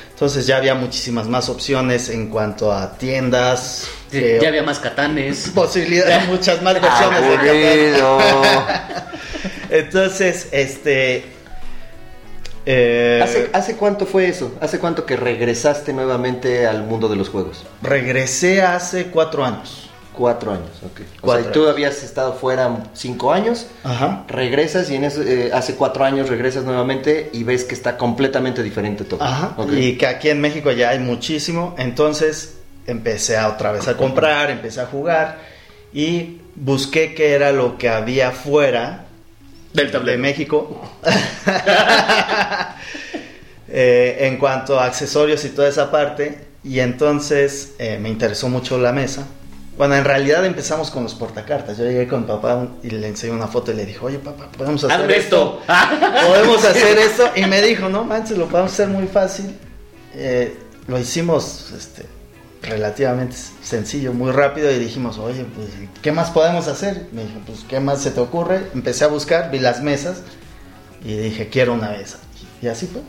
Entonces 0.09 0.47
ya 0.47 0.57
había 0.57 0.73
muchísimas 0.73 1.27
más 1.27 1.47
opciones 1.47 2.09
en 2.09 2.29
cuanto 2.29 2.73
a 2.73 2.97
tiendas. 2.97 3.87
Sí, 4.11 4.17
eh, 4.17 4.39
ya 4.41 4.47
había 4.49 4.63
más 4.63 4.79
catanes. 4.79 5.51
posibilidades, 5.55 6.27
muchas 6.27 6.61
más 6.63 6.73
versiones 6.81 7.21
de. 7.21 8.01
Aburrido. 8.01 8.17
Entonces, 9.69 10.49
este. 10.51 11.25
eh, 12.65 13.21
¿Hace, 13.23 13.49
¿Hace 13.53 13.75
cuánto 13.75 14.05
fue 14.05 14.27
eso? 14.27 14.53
¿Hace 14.61 14.79
cuánto 14.79 15.05
que 15.05 15.15
regresaste 15.15 15.93
nuevamente 15.93 16.67
al 16.67 16.83
mundo 16.83 17.07
de 17.07 17.15
los 17.15 17.29
juegos? 17.29 17.63
regresé 17.81 18.61
hace 18.61 19.07
cuatro 19.07 19.45
años. 19.45 19.83
Cuatro 20.13 20.51
años, 20.51 20.71
ok. 20.83 21.01
O 21.17 21.21
Cuatro 21.21 21.51
tú 21.51 21.67
habías 21.67 22.01
estado 22.01 22.33
fuera 22.33 22.75
cinco 22.93 23.31
años, 23.31 23.67
Ajá. 23.83 24.23
regresas 24.27 24.89
y 24.89 24.95
en 24.95 25.03
eso, 25.03 25.21
eh, 25.21 25.51
hace 25.53 25.75
cuatro 25.75 26.03
años 26.03 26.27
regresas 26.27 26.63
nuevamente 26.63 27.29
y 27.33 27.43
ves 27.43 27.63
que 27.63 27.75
está 27.75 27.97
completamente 27.97 28.63
diferente 28.63 29.03
todo. 29.03 29.21
Ajá. 29.21 29.55
Y 29.71 29.95
que 29.95 30.07
aquí 30.07 30.29
en 30.29 30.41
México 30.41 30.71
ya 30.71 30.89
hay 30.89 30.97
muchísimo. 30.97 31.75
Entonces 31.77 32.55
empecé 32.87 33.37
a 33.37 33.47
otra 33.49 33.71
vez 33.71 33.87
a 33.87 33.95
comprar, 33.95 34.49
empecé 34.49 34.81
a 34.81 34.87
jugar 34.87 35.37
y 35.93 36.41
busqué 36.55 37.13
qué 37.13 37.33
era 37.33 37.51
lo 37.51 37.77
que 37.77 37.87
había 37.89 38.31
fuera 38.31 39.05
Del 39.77 39.91
de. 40.05 40.17
México. 40.17 40.81
Eh, 43.69 44.25
en 44.25 44.37
cuanto 44.37 44.79
a 44.79 44.85
accesorios 44.85 45.43
y 45.43 45.49
toda 45.49 45.67
esa 45.67 45.91
parte. 45.91 46.39
Y 46.63 46.79
entonces 46.79 47.73
eh, 47.77 47.99
me 48.01 48.07
interesó 48.07 48.47
mucho 48.47 48.77
la 48.77 48.93
mesa. 48.93 49.27
Bueno, 49.77 49.95
en 49.95 50.05
realidad 50.05 50.45
empezamos 50.45 50.89
con 50.89 51.03
los 51.03 51.13
portacartas. 51.15 51.77
Yo 51.77 51.83
llegué 51.83 52.07
con 52.07 52.25
papá 52.25 52.65
y 52.81 52.91
le 52.91 53.09
enseñé 53.09 53.33
una 53.33 53.47
foto 53.47 53.73
y 53.73 53.75
le 53.75 53.85
dije, 53.85 53.99
oye 54.01 54.19
papá, 54.19 54.47
podemos 54.57 54.85
hacer 54.85 55.11
esto. 55.11 55.59
esto. 55.61 56.27
Podemos 56.27 56.63
hacer 56.63 56.97
esto. 56.97 57.29
Y 57.35 57.45
me 57.45 57.61
dijo, 57.61 57.89
no 57.89 58.05
manches, 58.05 58.37
lo 58.37 58.47
podemos 58.47 58.71
hacer 58.71 58.87
muy 58.87 59.05
fácil. 59.05 59.53
Eh, 60.15 60.57
lo 60.87 60.97
hicimos 60.97 61.73
este, 61.77 62.05
relativamente 62.61 63.35
sencillo, 63.61 64.13
muy 64.13 64.31
rápido. 64.31 64.71
Y 64.71 64.79
dijimos, 64.79 65.17
oye, 65.17 65.45
pues, 65.55 65.67
¿qué 66.01 66.11
más 66.11 66.31
podemos 66.31 66.67
hacer? 66.67 67.07
Me 67.11 67.23
dijo, 67.23 67.39
pues, 67.45 67.65
¿qué 67.67 67.79
más 67.79 68.01
se 68.01 68.11
te 68.11 68.19
ocurre? 68.19 68.67
Empecé 68.73 69.03
a 69.05 69.07
buscar, 69.07 69.51
vi 69.51 69.59
las 69.59 69.81
mesas 69.81 70.21
y 71.03 71.15
dije, 71.15 71.49
quiero 71.49 71.73
una 71.73 71.89
mesa. 71.91 72.17
Y 72.61 72.67
así 72.67 72.87
fue. 72.87 73.01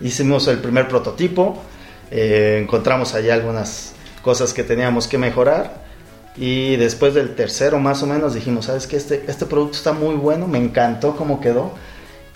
Hicimos 0.00 0.46
el 0.48 0.58
primer 0.58 0.88
prototipo. 0.88 1.62
eh, 2.10 2.58
encontramos 2.62 3.14
allá 3.14 3.34
algunas 3.34 3.92
cosas 4.22 4.52
que 4.52 4.64
teníamos 4.64 5.06
que 5.06 5.16
mejorar. 5.18 5.88
Y 6.36 6.76
después 6.76 7.14
del 7.14 7.34
tercero 7.34 7.78
más 7.80 8.02
o 8.02 8.06
menos 8.06 8.34
dijimos, 8.34 8.66
¿sabes 8.66 8.86
qué? 8.86 8.96
Este, 8.96 9.24
este 9.28 9.46
producto 9.46 9.76
está 9.76 9.92
muy 9.92 10.14
bueno, 10.14 10.46
me 10.48 10.58
encantó 10.58 11.14
cómo 11.16 11.40
quedó 11.40 11.72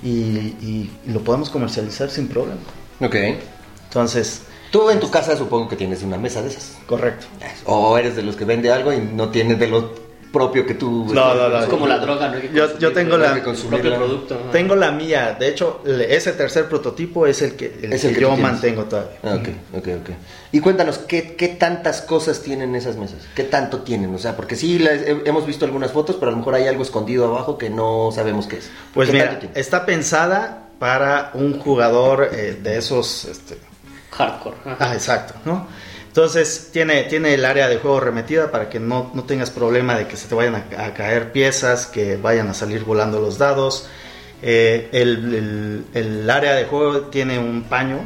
y, 0.02 0.08
y- 0.10 0.90
y 1.06 1.10
lo 1.10 1.20
podemos 1.20 1.48
comercializar 1.50 2.10
sin 2.10 2.28
problema. 2.28 2.60
Ok. 3.00 3.16
Entonces, 3.88 4.42
Tú 4.74 4.90
en 4.90 4.98
tu 4.98 5.08
casa 5.08 5.36
supongo 5.36 5.68
que 5.68 5.76
tienes 5.76 6.02
una 6.02 6.16
mesa 6.16 6.42
de 6.42 6.48
esas. 6.48 6.76
correcto. 6.84 7.26
O 7.66 7.96
eres 7.96 8.16
de 8.16 8.24
los 8.24 8.34
que 8.34 8.44
vende 8.44 8.72
algo 8.72 8.92
y 8.92 8.98
no 8.98 9.28
tienes 9.28 9.56
de 9.60 9.68
lo 9.68 9.92
propio 10.32 10.66
que 10.66 10.74
tú... 10.74 11.06
No, 11.14 11.32
no, 11.32 11.48
no. 11.48 11.60
Es 11.60 11.66
como 11.66 11.86
la 11.86 11.98
droga, 12.00 12.26
¿no? 12.26 12.34
Hay 12.38 12.48
que 12.48 12.50
Yo- 12.80 12.92
tengo 12.92 13.16
la- 13.16 13.34
propio 13.40 13.94
producto. 13.94 14.34
ajá. 14.34 14.50
Tengo 14.50 14.74
la 14.74 14.90
mía, 14.90 15.36
de 15.38 15.46
hecho, 15.48 15.80
ese 15.86 16.32
tercer 16.32 16.68
prototipo 16.68 17.24
es 17.24 17.40
el 17.42 17.54
que, 17.54 17.66
el 17.84 17.92
Es 17.92 18.02
el 18.02 18.10
que 18.10 18.14
que 18.16 18.20
yo 18.22 18.36
mantengo 18.36 18.82
todavía. 18.86 19.12
Ah, 19.22 19.36
ok, 19.36 19.48
ok, 19.78 19.88
ok. 20.00 20.10
Y 20.50 20.58
cuéntanos, 20.58 20.98
¿qué, 20.98 21.36
¿qué 21.36 21.46
tantas 21.50 22.00
cosas 22.02 22.42
tienen 22.42 22.74
esas 22.74 22.96
mesas? 22.96 23.18
¿Qué 23.36 23.44
tanto 23.44 23.82
tienen? 23.82 24.12
O 24.12 24.18
sea, 24.18 24.34
porque 24.34 24.56
sí, 24.56 24.80
las- 24.80 25.02
hemos 25.06 25.46
visto 25.46 25.64
algunas 25.66 25.92
fotos, 25.92 26.16
pero 26.16 26.30
a 26.30 26.32
lo 26.32 26.38
mejor 26.38 26.56
hay 26.56 26.66
algo 26.66 26.82
escondido 26.82 27.26
abajo 27.26 27.56
que 27.58 27.70
no 27.70 28.10
sabemos 28.12 28.48
qué 28.48 28.56
es. 28.56 28.68
Pues 28.92 29.08
¿Qué 29.08 29.12
mira, 29.18 29.38
está 29.54 29.86
pensada 29.86 30.70
para 30.80 31.30
un 31.34 31.60
jugador 31.60 32.28
eh, 32.32 32.58
de 32.60 32.76
esos 32.78 33.26
este, 33.26 33.56
Hardcore. 34.16 34.56
ajá. 34.64 34.76
Ah, 34.80 34.94
exacto, 34.94 35.34
¿no? 35.44 35.66
Entonces 36.06 36.70
tiene, 36.72 37.02
tiene 37.04 37.34
el 37.34 37.44
área 37.44 37.68
de 37.68 37.78
juego 37.78 37.98
remetida 37.98 38.50
para 38.52 38.68
que 38.68 38.78
no, 38.78 39.10
no 39.14 39.24
tengas 39.24 39.50
problema 39.50 39.96
de 39.96 40.06
que 40.06 40.16
se 40.16 40.28
te 40.28 40.34
vayan 40.36 40.54
a, 40.54 40.84
a 40.86 40.94
caer 40.94 41.32
piezas, 41.32 41.86
que 41.86 42.16
vayan 42.16 42.48
a 42.48 42.54
salir 42.54 42.84
volando 42.84 43.20
los 43.20 43.36
dados. 43.38 43.88
Eh, 44.42 44.88
el, 44.92 45.34
el- 45.34 45.84
el 45.94 46.30
área 46.30 46.54
de 46.54 46.64
juego 46.66 47.00
tiene 47.06 47.38
un 47.38 47.64
paño 47.64 47.98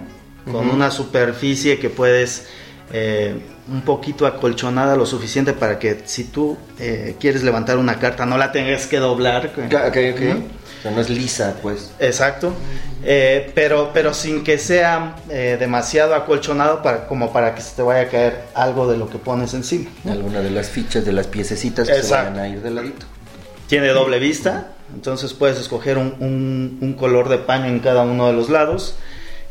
con 0.51 0.71
una 0.71 0.91
superficie 0.91 1.79
que 1.79 1.91
puedes 1.91 2.47
eh, 2.91 3.35
un 3.71 3.83
poquito 3.83 4.27
acolchonada 4.27 4.97
lo 4.97 5.05
suficiente 5.05 5.53
para 5.53 5.79
que 5.79 6.01
si 6.07 6.25
tú 6.25 6.57
eh, 6.79 7.17
quieres 7.21 7.43
levantar 7.43 7.77
una 7.77 7.99
carta 7.99 8.25
no 8.25 8.39
la 8.39 8.51
tengas 8.51 8.87
que 8.87 8.97
doblar. 8.99 9.47
Ok, 9.49 9.59
ok. 9.89 9.97
Ujú. 9.97 10.43
O 10.79 10.83
sea, 10.83 10.91
no 10.93 11.01
es 11.01 11.11
lisa, 11.11 11.57
pues. 11.63 11.91
Exacto, 11.99 12.53
Eh, 13.05 13.53
pero, 13.55 13.91
pero 13.95 14.13
sin 14.13 14.43
que 14.43 14.59
sea 14.59 15.17
eh, 15.31 15.57
demasiado 15.59 16.15
acolchonado 16.17 16.83
para, 16.83 17.07
como 17.07 17.33
para 17.33 17.55
que 17.55 17.61
se 17.63 17.77
te 17.77 17.83
vaya 17.83 18.03
a 18.03 18.09
caer 18.09 18.41
algo 18.55 18.91
de 18.91 18.97
lo 18.97 19.09
que 19.09 19.19
pones 19.19 19.55
encima. 19.55 19.89
¿no? 20.05 20.13
Alguna 20.13 20.41
de 20.41 20.51
las 20.51 20.69
fichas, 20.69 21.05
de 21.05 21.13
las 21.13 21.27
piececitas 21.29 21.87
que 21.89 22.03
se 22.03 22.13
van 22.25 22.39
a 22.39 22.49
ir 22.49 22.61
de 22.61 22.71
ladito. 22.71 23.07
Tiene 23.69 23.89
doble 23.89 24.19
vista, 24.19 24.69
entonces 24.95 25.33
puedes 25.33 25.59
escoger 25.59 25.97
un, 25.99 26.15
un- 26.21 26.79
un 26.81 26.93
color 26.95 27.29
de 27.29 27.39
paño 27.39 27.67
en 27.67 27.79
cada 27.81 28.03
uno 28.03 28.27
de 28.27 28.33
los 28.33 28.49
lados. 28.51 28.97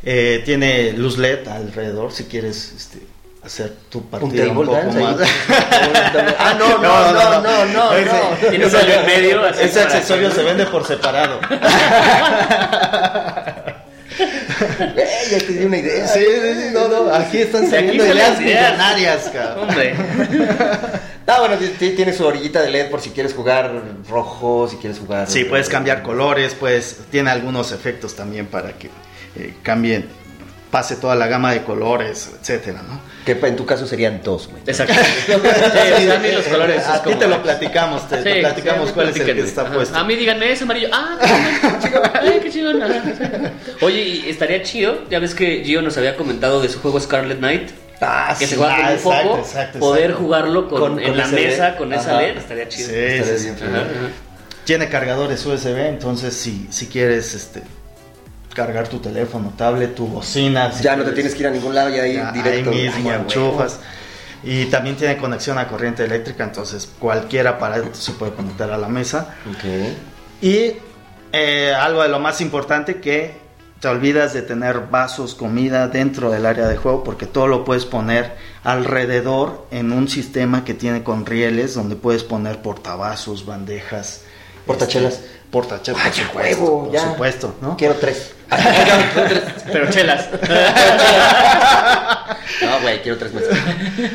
Eh, 0.03 0.41
tiene 0.45 0.91
luz 0.93 1.17
LED 1.17 1.47
alrededor 1.47 2.11
si 2.11 2.25
quieres 2.25 2.73
este, 2.75 2.99
hacer 3.47 3.73
tu 3.89 3.97
Un 3.99 4.03
partida 4.09 4.43
un, 4.43 4.49
table 4.49 4.65
poco 4.65 4.77
dance 4.77 4.99
más. 4.99 5.19
ahí. 5.19 5.27
ah, 6.39 6.55
no, 6.59 6.77
no, 6.77 7.11
no, 7.13 7.41
no, 7.41 7.65
no, 7.65 7.93
Ese- 7.93 8.05
no. 8.05 8.65
Un 8.65 8.75
hoyo 8.75 8.93
en 8.99 9.05
medio. 9.05 9.45
así 9.45 9.63
Ese 9.63 9.81
accesorio 9.81 10.31
se 10.31 10.43
vende 10.43 10.65
por 10.67 10.85
separado. 10.85 11.39
Eh, 14.19 15.27
ya 15.29 15.37
te 15.37 15.45
di 15.53 15.65
una 15.65 15.77
idea. 15.77 16.07
Sí, 16.07 16.19
sí, 16.25 16.53
sí, 16.61 16.69
no, 16.73 16.87
no, 16.87 17.13
aquí 17.13 17.39
están 17.39 17.61
De 17.61 17.67
aquí 17.67 17.75
saliendo 17.75 18.03
salen 18.05 18.17
ideas 18.17 18.39
millonarias, 18.39 19.29
cabrón. 19.33 19.69
Hombre. 19.69 19.95
Ah, 21.29 21.39
bueno, 21.41 21.57
ti- 21.57 21.67
ti- 21.77 21.89
tiene 21.89 22.13
su 22.13 22.25
orillita 22.25 22.61
de 22.61 22.69
LED 22.71 22.89
por 22.89 23.01
si 23.01 23.09
quieres 23.09 23.33
jugar 23.33 23.69
rojo, 24.09 24.65
si 24.69 24.77
quieres 24.77 24.97
jugar... 24.97 25.27
Sí, 25.29 25.43
puedes 25.43 25.67
cambiar 25.67 26.01
colores, 26.01 26.55
pues 26.57 26.99
tiene 27.11 27.29
algunos 27.29 27.73
efectos 27.73 28.15
también 28.15 28.45
para 28.45 28.71
que 28.77 28.89
eh, 29.35 29.53
cambien, 29.61 30.07
pase 30.77 30.97
toda 30.97 31.15
la 31.15 31.25
gama 31.25 31.53
de 31.53 31.63
colores, 31.63 32.29
etcétera, 32.39 32.83
¿no? 32.87 33.01
Que 33.25 33.31
en 33.31 33.55
tu 33.55 33.65
caso 33.65 33.87
serían 33.87 34.21
dos, 34.23 34.47
güey. 34.47 34.61
Exacto. 34.67 34.93
Sí, 35.97 36.07
a 36.07 36.19
mí 36.19 36.31
los 36.31 36.45
colores. 36.45 36.83
es 36.83 36.87
A 36.87 37.01
ti 37.01 37.15
te 37.15 37.27
lo 37.27 37.41
platicamos, 37.41 38.07
te, 38.07 38.17
te 38.17 38.33
Sí, 38.35 38.39
platicamos 38.41 38.89
sí, 38.89 38.93
cuál 38.93 39.09
es 39.09 39.15
el 39.15 39.25
que 39.25 39.41
está 39.41 39.63
Ajá. 39.63 39.73
puesto. 39.73 39.97
A 39.97 40.03
mí 40.03 40.15
díganme 40.15 40.51
es 40.51 40.61
amarillo. 40.61 40.89
Ah. 40.93 41.17
Ay, 42.21 42.39
qué 42.43 42.51
chingón. 42.51 42.79
Ajá. 42.83 43.01
Oye, 43.81 44.01
y 44.03 44.29
estaría 44.29 44.61
chido. 44.61 44.99
Ya 45.09 45.17
ves 45.17 45.33
que 45.33 45.63
Gio 45.65 45.81
nos 45.81 45.97
había 45.97 46.15
comentado 46.15 46.61
de 46.61 46.69
su 46.69 46.79
juego 46.79 46.99
Scarlet 46.99 47.39
Knight. 47.39 47.71
Ah, 48.01 48.35
Que 48.37 48.45
sí. 48.45 48.51
se 48.51 48.57
juega 48.57 48.75
con 48.75 48.85
ah, 48.85 48.89
un 48.89 48.93
exacto, 48.93 49.29
foco. 49.29 49.39
exacto, 49.39 49.79
poder 49.79 50.03
exacto. 50.03 50.23
jugarlo 50.23 50.67
con, 50.69 50.79
Con- 50.79 50.99
en 50.99 51.07
con 51.07 51.17
la 51.17 51.25
mesa 51.27 51.69
LED. 51.71 51.77
con 51.79 51.93
esa 51.93 52.11
Ajá. 52.11 52.21
LED. 52.21 52.37
Estaría 52.37 52.69
chido. 52.69 52.89
Sí, 52.89 52.95
Estaría 52.95 53.39
sí, 53.39 53.45
bien 53.45 53.75
ajá. 53.75 53.83
Tiene 54.63 54.89
cargadores 54.89 55.43
USB, 55.43 55.75
entonces 55.87 56.35
si, 56.35 56.67
si 56.69 56.85
quieres 56.85 57.33
este, 57.33 57.63
cargar 58.57 58.87
tu 58.87 58.97
teléfono, 58.97 59.53
tablet, 59.55 59.93
tu 59.93 60.07
bocina. 60.07 60.71
si 60.71 60.83
ya 60.83 60.95
no 60.95 61.03
te 61.03 61.11
tienes 61.11 61.35
que 61.35 61.41
ir 61.41 61.47
a 61.47 61.51
ningún 61.51 61.75
lado, 61.75 61.91
ya 61.91 62.01
ahí 62.01 62.15
ya, 62.15 62.31
directo. 62.31 62.71
Ahí 62.71 62.89
mismo 62.89 63.11
Ay, 63.11 63.17
enchufas. 63.17 63.79
Y 64.43 64.65
también 64.65 64.95
tiene 64.95 65.15
conexión 65.17 65.59
a 65.59 65.67
corriente 65.67 66.03
eléctrica, 66.03 66.43
entonces 66.43 66.89
cualquier 66.97 67.47
aparato 67.47 67.93
se 67.93 68.13
puede 68.13 68.33
conectar 68.33 68.71
a 68.71 68.77
la 68.79 68.87
mesa. 68.87 69.35
Y 70.41 70.71
eh, 71.31 71.73
algo 71.79 72.01
de 72.01 72.09
lo 72.09 72.19
más 72.19 72.41
importante 72.41 72.99
que 72.99 73.35
te 73.79 73.87
olvidas 73.89 74.33
de 74.33 74.41
tener 74.41 74.87
vasos, 74.89 75.35
comida 75.35 75.87
dentro 75.87 76.31
del 76.31 76.47
área 76.47 76.67
de 76.67 76.77
juego 76.77 77.03
porque 77.03 77.27
todo 77.27 77.45
lo 77.45 77.63
puedes 77.63 77.85
poner 77.85 78.37
alrededor 78.63 79.67
en 79.69 79.91
un 79.91 80.07
sistema 80.07 80.65
que 80.65 80.73
tiene 80.73 81.03
con 81.03 81.27
rieles 81.27 81.75
donde 81.75 81.95
puedes 81.95 82.23
poner 82.23 82.63
portavasos, 82.63 83.45
bandejas. 83.45 84.21
Portachelas. 84.65 85.13
este, 85.13 85.27
portachelas, 85.51 86.01
por 86.01 86.13
supuesto, 86.13 86.63
huevo, 86.63 86.83
por 86.85 86.93
ya. 86.93 87.01
supuesto, 87.11 87.55
¿no? 87.61 87.77
Quiero 87.77 87.93
tres. 87.95 88.33
Pero 89.71 89.89
chelas. 89.89 90.29
No, 92.61 92.79
güey, 92.81 93.01
quiero 93.01 93.17
tres 93.17 93.33
meses. 93.33 93.57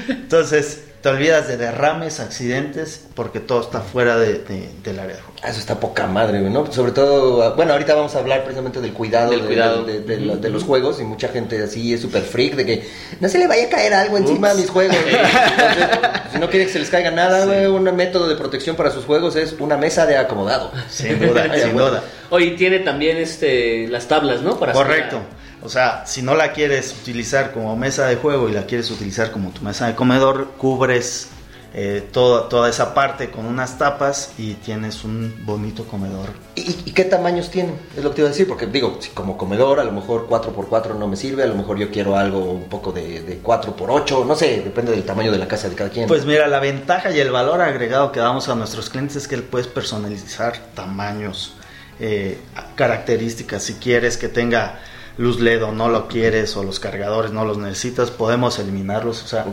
Entonces, 0.08 0.84
te 1.02 1.08
olvidas 1.08 1.48
de 1.48 1.56
derrames, 1.56 2.20
accidentes, 2.20 3.04
porque 3.14 3.40
todo 3.40 3.60
está 3.60 3.80
fuera 3.80 4.16
de- 4.18 4.34
de- 4.38 4.68
del 4.84 4.98
área 5.00 5.16
de 5.16 5.20
juego. 5.22 5.32
Ah, 5.42 5.48
Eso 5.50 5.58
está 5.58 5.80
poca 5.80 6.06
madre, 6.06 6.40
güey, 6.40 6.52
¿no? 6.52 6.70
Sobre 6.72 6.92
todo, 6.92 7.42
ah, 7.42 7.50
bueno, 7.56 7.72
ahorita 7.72 7.94
vamos 7.96 8.14
a 8.14 8.20
hablar 8.20 8.44
precisamente 8.44 8.80
del 8.80 8.92
cuidado, 8.92 9.32
Del 9.32 9.40
de, 9.40 9.46
cuidado. 9.48 9.82
de- 9.84 10.00
de- 10.00 10.16
de 10.16 10.20
lo- 10.24 10.36
de 10.36 10.48
los 10.50 10.62
juegos 10.62 11.00
y 11.00 11.02
mucha 11.04 11.26
gente 11.28 11.60
así 11.60 11.92
es 11.92 12.00
súper 12.00 12.22
freak 12.22 12.54
de 12.54 12.64
que 12.66 12.88
no 13.18 13.28
se 13.28 13.38
le 13.38 13.48
vaya 13.48 13.66
a 13.66 13.68
caer 13.68 13.92
algo 13.94 14.16
encima 14.16 14.52
a 14.52 14.54
mis 14.54 14.70
juegos. 14.70 14.96
Entonces, 15.06 15.88
si 16.32 16.38
no 16.38 16.48
quiere 16.48 16.66
que 16.66 16.72
se 16.72 16.78
les 16.78 16.88
caiga 16.90 17.10
nada, 17.10 17.46
güey, 17.46 17.66
un 17.66 17.82
método 17.96 18.28
de 18.28 18.36
protección 18.36 18.76
para 18.76 18.92
sus 18.92 19.04
juegos 19.04 19.34
es 19.34 19.54
una 19.58 19.76
mesa 19.76 20.06
de 20.06 20.16
acomodado. 20.16 20.70
Sin 20.88 21.18
duda, 21.18 21.46
sin 21.60 21.76
duda. 21.76 22.04
Oye, 22.30 22.52
tiene 22.52 22.78
también 22.78 23.16
este 23.16 23.88
las 23.88 24.06
tablas, 24.06 24.40
¿no? 24.42 24.56
Para 24.58 24.70
hacer 24.72 24.86
Correcto. 24.86 25.16
la- 25.16 25.41
O 25.64 25.68
sea, 25.68 26.04
si 26.06 26.22
no 26.22 26.34
la 26.34 26.52
quieres 26.52 26.94
utilizar 27.00 27.52
como 27.52 27.76
mesa 27.76 28.06
de 28.06 28.16
juego 28.16 28.48
y 28.48 28.52
la 28.52 28.66
quieres 28.66 28.90
utilizar 28.90 29.30
como 29.30 29.50
tu 29.50 29.62
mesa 29.62 29.86
de 29.86 29.94
comedor, 29.94 30.52
cubres 30.58 31.28
eh, 31.74 32.06
toda, 32.12 32.50
toda 32.50 32.68
esa 32.68 32.92
parte 32.92 33.30
con 33.30 33.46
unas 33.46 33.78
tapas 33.78 34.32
y 34.36 34.54
tienes 34.54 35.04
un 35.04 35.34
bonito 35.46 35.86
comedor. 35.86 36.28
¿Y, 36.54 36.62
y 36.84 36.92
qué 36.92 37.04
tamaños 37.04 37.48
tienen? 37.50 37.76
Es 37.96 38.02
lo 38.04 38.10
que 38.10 38.16
te 38.16 38.20
iba 38.22 38.28
a 38.28 38.32
decir, 38.32 38.46
porque 38.46 38.66
digo, 38.66 38.98
como 39.14 39.38
comedor 39.38 39.80
a 39.80 39.84
lo 39.84 39.92
mejor 39.92 40.28
4x4 40.28 40.98
no 40.98 41.08
me 41.08 41.16
sirve, 41.16 41.44
a 41.44 41.46
lo 41.46 41.54
mejor 41.54 41.78
yo 41.78 41.90
quiero 41.90 42.16
algo 42.16 42.40
un 42.40 42.64
poco 42.64 42.92
de, 42.92 43.22
de 43.22 43.42
4x8, 43.42 44.26
no 44.26 44.36
sé, 44.36 44.60
depende 44.62 44.90
del 44.90 45.04
tamaño 45.04 45.32
de 45.32 45.38
la 45.38 45.48
casa 45.48 45.70
de 45.70 45.74
cada 45.74 45.88
quien. 45.88 46.08
Pues 46.08 46.26
mira, 46.26 46.46
la 46.46 46.60
ventaja 46.60 47.10
y 47.10 47.20
el 47.20 47.30
valor 47.30 47.62
agregado 47.62 48.12
que 48.12 48.20
damos 48.20 48.48
a 48.50 48.54
nuestros 48.54 48.90
clientes 48.90 49.16
es 49.16 49.26
que 49.26 49.38
puedes 49.38 49.66
personalizar 49.66 50.58
tamaños, 50.74 51.54
eh, 52.00 52.36
características. 52.74 53.62
Si 53.62 53.74
quieres 53.74 54.18
que 54.18 54.28
tenga 54.28 54.80
luz 55.18 55.40
LED 55.40 55.62
o 55.64 55.72
no 55.72 55.88
lo 55.88 56.08
quieres, 56.08 56.56
o 56.56 56.62
los 56.64 56.80
cargadores 56.80 57.32
no 57.32 57.44
los 57.44 57.58
necesitas, 57.58 58.10
podemos 58.10 58.58
eliminarlos. 58.58 59.22
O 59.22 59.26
sea, 59.26 59.44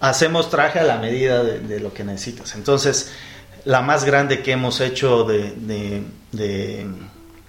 hacemos 0.00 0.48
traje 0.50 0.78
a 0.78 0.84
la 0.84 0.98
medida 0.98 1.42
de, 1.42 1.58
de 1.60 1.80
lo 1.80 1.92
que 1.92 2.04
necesitas. 2.04 2.54
Entonces, 2.54 3.10
la 3.64 3.80
más 3.82 4.04
grande 4.04 4.42
que 4.42 4.52
hemos 4.52 4.80
hecho 4.80 5.24
de, 5.24 5.52
de, 5.56 6.02
de- 6.32 6.86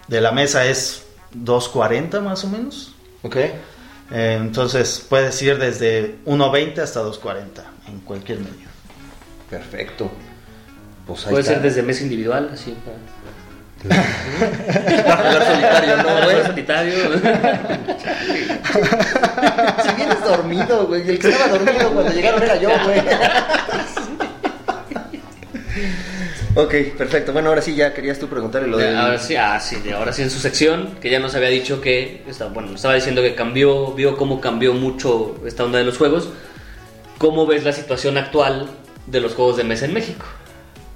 de 0.07 0.21
la 0.21 0.31
mesa 0.31 0.65
es 0.65 1.05
240 1.33 2.19
más 2.21 2.43
o 2.43 2.49
menos. 2.49 2.93
Ok. 3.23 3.35
Eh, 3.35 3.51
entonces, 4.11 5.03
puedes 5.07 5.41
ir 5.41 5.57
desde 5.57 6.17
1.20 6.25 6.79
hasta 6.79 6.99
240 6.99 7.63
en 7.87 7.99
cualquier 8.01 8.39
medio. 8.39 8.67
Perfecto. 9.49 10.11
Pues 11.07 11.21
Puede 11.23 11.39
está. 11.41 11.53
ser 11.53 11.61
desde 11.61 11.81
mesa 11.83 12.03
individual, 12.03 12.49
así. 12.53 12.75
para- 12.85 12.97
Jugar 13.83 15.43
solitario, 15.45 15.97
¿no, 15.97 16.23
güey? 16.23 16.45
Solitario. 16.45 16.93
Si 19.83 19.95
vienes 19.95 20.21
dormido, 20.23 20.87
güey. 20.87 21.09
El 21.09 21.19
que 21.19 21.29
estaba 21.29 21.57
dormido 21.57 21.91
cuando 21.91 22.11
llegaron 22.13 22.41
era 22.43 22.55
yo, 22.55 22.69
güey. 22.85 23.01
ok, 26.55 26.73
perfecto. 26.97 27.33
Bueno, 27.33 27.49
ahora 27.49 27.61
sí 27.61 27.75
ya 27.75 27.93
querías 27.93 28.19
tú 28.19 28.27
preguntarle 28.27 28.67
lo 28.67 28.77
de. 28.77 28.95
Ahora 28.95 29.19
sí, 29.19 29.35
ah, 29.35 29.59
sí, 29.59 29.77
de 29.77 29.93
ahora 29.93 30.13
sí 30.13 30.21
en 30.21 30.29
su 30.29 30.39
sección, 30.39 30.95
que 31.01 31.09
ya 31.09 31.19
nos 31.19 31.35
había 31.35 31.49
dicho 31.49 31.81
que, 31.81 32.23
está- 32.27 32.45
bueno, 32.47 32.69
nos 32.69 32.77
estaba 32.77 32.93
diciendo 32.95 33.21
que 33.21 33.35
cambió, 33.35 33.91
vio 33.93 34.15
cómo 34.17 34.39
cambió 34.39 34.73
mucho 34.73 35.35
esta 35.45 35.63
onda 35.63 35.79
de 35.79 35.83
los 35.85 35.97
juegos. 35.97 36.29
¿Cómo 37.17 37.45
ves 37.45 37.63
la 37.63 37.73
situación 37.73 38.17
actual 38.17 38.69
de 39.07 39.19
los 39.21 39.33
juegos 39.33 39.57
de 39.57 39.63
mesa 39.63 39.85
en 39.85 39.93
México? 39.93 40.25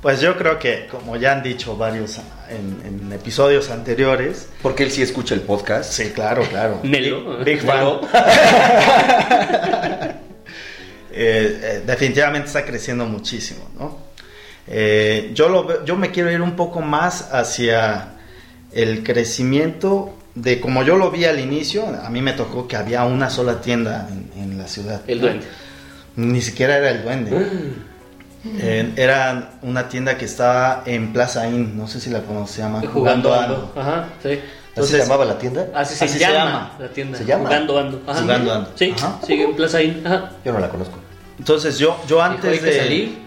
Pues 0.07 0.21
yo 0.21 0.37
creo 0.37 0.57
que, 0.57 0.87
como 0.89 1.17
ya 1.17 1.33
han 1.33 1.43
dicho 1.43 1.75
varios 1.75 2.19
en, 2.49 2.81
en 3.09 3.11
episodios 3.11 3.69
anteriores, 3.69 4.47
Porque 4.61 4.83
él 4.83 4.91
sí 4.91 5.01
escucha 5.01 5.35
el 5.35 5.41
podcast. 5.41 5.91
sí, 5.91 6.11
claro, 6.15 6.43
claro. 6.43 6.79
Nelo. 6.83 7.39
Big, 7.39 7.59
big 7.59 7.61
fan. 7.61 7.77
Nelo. 7.79 8.01
Eh, 11.19 11.59
eh, 11.63 11.83
definitivamente 11.85 12.47
está 12.47 12.63
creciendo 12.63 13.05
muchísimo, 13.05 13.67
¿no? 13.77 13.97
Eh, 14.67 15.31
yo, 15.33 15.49
lo, 15.49 15.65
veo- 15.65 15.83
yo 15.83 15.95
me 15.97 16.11
quiero 16.11 16.31
ir 16.31 16.41
un 16.41 16.55
poco 16.55 16.79
más 16.79 17.33
hacia 17.33 18.09
el 18.71 19.03
crecimiento 19.03 20.13
de 20.35 20.61
como 20.61 20.83
yo 20.83 20.95
lo 20.95 21.09
vi 21.11 21.25
al 21.25 21.39
inicio. 21.39 21.85
A 21.87 22.09
mí 22.11 22.21
me 22.21 22.31
tocó 22.33 22.67
que 22.67 22.75
había 22.77 23.03
una 23.03 23.29
sola 23.31 23.59
tienda 23.61 24.07
en, 24.11 24.31
en 24.43 24.57
la 24.59 24.67
ciudad. 24.67 25.01
El 25.07 25.19
duende. 25.19 25.45
Ni 26.15 26.39
siquiera 26.41 26.77
era 26.77 26.91
el 26.91 27.01
duende. 27.03 27.31
Eh, 28.59 28.93
era 28.95 29.51
una 29.61 29.87
tienda 29.89 30.17
que 30.17 30.25
estaba 30.25 30.83
en 30.85 31.13
Plaza 31.13 31.47
Inn, 31.47 31.77
no 31.77 31.87
sé 31.87 31.99
si 31.99 32.09
la 32.09 32.21
conoces, 32.21 32.55
se 32.55 32.61
llama 32.61 32.81
Jugando 32.91 33.33
Ando. 33.33 33.73
Ajá, 33.75 34.05
sí. 34.23 34.29
¿Así 34.29 34.41
Entonces- 34.69 34.97
se 34.97 35.03
llamaba 35.03 35.25
la 35.25 35.37
tienda? 35.37 35.67
Así 35.73 35.95
se, 35.95 36.05
Así 36.05 36.13
se 36.15 36.19
llama, 36.19 36.71
la 36.79 36.87
tienda. 36.89 37.17
¿Se 37.17 37.25
llama? 37.25 37.45
Jugando 37.45 37.79
Ando. 37.79 38.01
Ajá. 38.07 38.21
Jugando 38.21 38.53
Ando. 38.53 38.71
Sí, 38.75 38.93
Ajá. 38.95 39.19
sigue 39.25 39.43
en 39.43 39.55
Plaza 39.55 39.81
Inn. 39.81 40.05
Ajá. 40.05 40.31
Yo 40.45 40.53
no 40.53 40.59
la 40.59 40.69
conozco. 40.69 40.99
Entonces 41.39 41.77
yo, 41.79 41.99
yo 42.07 42.21
antes 42.21 42.51
hay 42.51 42.59
que 42.59 42.65
de... 42.65 42.77
salir. 42.79 43.17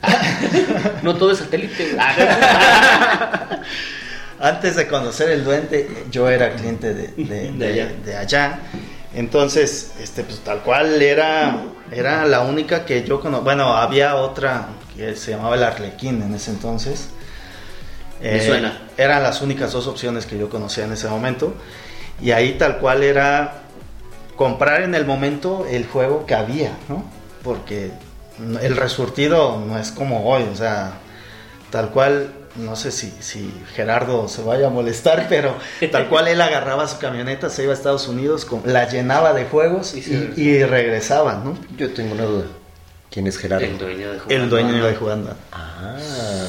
no 1.02 1.14
todo 1.16 1.32
es 1.32 1.38
satélite. 1.38 1.96
Ah, 1.98 3.58
Antes 4.40 4.76
de 4.76 4.86
conocer 4.86 5.30
el 5.30 5.42
duende, 5.44 6.04
yo 6.12 6.28
era 6.28 6.52
cliente 6.54 6.94
de, 6.94 7.08
de- 7.08 7.52
De 7.52 7.96
de- 8.04 8.16
allá. 8.16 8.60
Entonces, 9.14 9.92
este, 10.00 10.22
pues 10.22 10.40
tal 10.40 10.60
cual 10.60 11.00
era, 11.00 11.64
era 11.90 12.26
la 12.26 12.40
única 12.40 12.84
que 12.84 13.04
yo 13.04 13.20
conocía. 13.20 13.44
Bueno, 13.44 13.74
había 13.76 14.16
otra 14.16 14.68
que 14.96 15.16
se 15.16 15.30
llamaba 15.30 15.56
el 15.56 15.62
Arlequín 15.64 16.22
en 16.22 16.34
ese 16.34 16.50
entonces. 16.50 17.08
Eh, 18.20 18.32
Me 18.34 18.46
suena. 18.46 18.82
Eran 18.96 19.22
las 19.22 19.40
únicas 19.42 19.72
dos 19.72 19.86
opciones 19.86 20.26
que 20.26 20.38
yo 20.38 20.50
conocía 20.50 20.84
en 20.84 20.92
ese 20.92 21.08
momento. 21.08 21.54
Y 22.20 22.32
ahí 22.32 22.54
tal 22.58 22.78
cual 22.78 23.02
era 23.02 23.62
comprar 24.36 24.82
en 24.82 24.94
el 24.94 25.04
momento 25.04 25.66
el 25.68 25.86
juego 25.86 26.26
que 26.26 26.34
había, 26.34 26.72
¿no? 26.88 27.04
Porque 27.42 27.90
el 28.60 28.76
resurtido 28.76 29.62
no 29.66 29.78
es 29.78 29.90
como 29.90 30.28
hoy, 30.28 30.44
o 30.52 30.54
sea, 30.54 30.92
tal 31.70 31.90
cual, 31.90 32.32
no 32.58 32.76
sé 32.76 32.90
si, 32.90 33.12
si 33.20 33.50
Gerardo 33.74 34.28
se 34.28 34.42
vaya 34.42 34.66
a 34.66 34.70
molestar, 34.70 35.26
pero 35.28 35.56
tal 35.90 36.08
cual 36.08 36.28
él 36.28 36.40
agarraba 36.40 36.86
su 36.88 36.98
camioneta, 36.98 37.48
se 37.50 37.62
iba 37.62 37.72
a 37.72 37.76
Estados 37.76 38.08
Unidos, 38.08 38.44
con- 38.44 38.62
la 38.66 38.88
llenaba 38.88 39.32
de 39.32 39.44
juegos 39.44 39.94
Y 39.94 40.32
y, 40.36 40.62
regresaba, 40.64 41.40
¿no? 41.44 41.56
Yo 41.76 41.90
tengo 41.92 42.14
una 42.14 42.24
duda. 42.24 42.44
¿Quién 43.10 43.26
es 43.26 43.38
Gerardo? 43.38 43.64
el 43.64 43.78
dueño 43.78 44.12
de 44.12 44.18
Jugando 44.18 44.44
El 44.44 44.50
dueño 44.50 44.84
de 44.86 44.94
jugando. 44.94 45.36
Ah, 45.50 45.96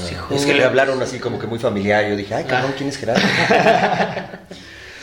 Sí, 0.07 0.15
es 0.35 0.45
que 0.45 0.53
le 0.53 0.65
hablaron 0.65 1.01
así 1.01 1.17
como 1.19 1.39
que 1.39 1.47
muy 1.47 1.57
familiar. 1.59 2.05
Yo 2.09 2.15
dije, 2.17 2.33
ay, 2.35 2.43
cabrón, 2.43 2.71
Ah. 2.73 2.75
¿quién 2.77 2.89
es 2.89 2.97
Gerardo? 2.97 3.21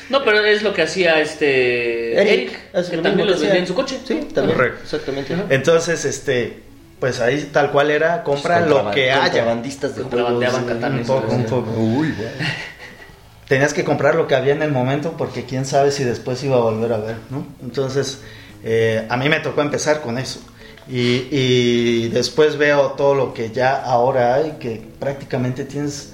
No, 0.08 0.22
pero 0.22 0.38
es 0.44 0.62
lo 0.62 0.72
que 0.72 0.82
hacía 0.82 1.20
este 1.20 2.14
Eric, 2.20 2.70
que 2.88 2.96
lo 2.96 3.02
también 3.02 3.26
los 3.26 3.36
vendía 3.40 3.48
hacía. 3.50 3.60
en 3.60 3.66
su 3.66 3.74
coche. 3.74 3.98
Sí, 4.06 4.28
también. 4.32 4.56
Correcto. 4.56 4.80
Exactamente. 4.84 5.36
Entonces, 5.50 6.04
este, 6.04 6.62
pues 7.00 7.20
ahí 7.20 7.50
tal 7.52 7.70
cual 7.70 7.90
era, 7.90 8.22
compra 8.22 8.60
lo 8.60 8.90
que 8.90 9.10
haya. 9.12 9.22
Contrabandistas 9.30 9.96
de 9.96 10.02
juegos. 10.02 10.32
Contrabandeaban. 10.42 10.98
Un 10.98 11.04
poco, 11.06 11.32
un 11.34 11.44
poco. 11.44 11.70
Uy, 11.78 12.12
güey. 12.12 12.28
tenías 13.48 13.72
que 13.74 13.84
comprar 13.84 14.14
lo 14.16 14.26
que 14.26 14.34
había 14.34 14.54
en 14.54 14.62
el 14.62 14.72
momento 14.72 15.12
porque 15.16 15.44
quién 15.44 15.64
sabe 15.66 15.90
si 15.92 16.02
después 16.04 16.42
iba 16.42 16.56
a 16.56 16.60
volver 16.60 16.92
a 16.92 16.98
ver, 16.98 17.16
¿no? 17.30 17.46
Entonces, 17.62 18.20
eh, 18.64 19.06
a 19.08 19.16
mí 19.16 19.28
me 19.28 19.38
tocó 19.40 19.60
empezar 19.62 20.00
con 20.00 20.18
eso. 20.18 20.40
Y, 20.88 21.26
y 21.30 22.08
después 22.08 22.56
veo 22.58 22.92
todo 22.92 23.14
lo 23.14 23.34
que 23.34 23.50
ya 23.50 23.82
ahora 23.82 24.34
hay, 24.34 24.52
que 24.60 24.82
prácticamente 24.98 25.64
tienes 25.64 26.12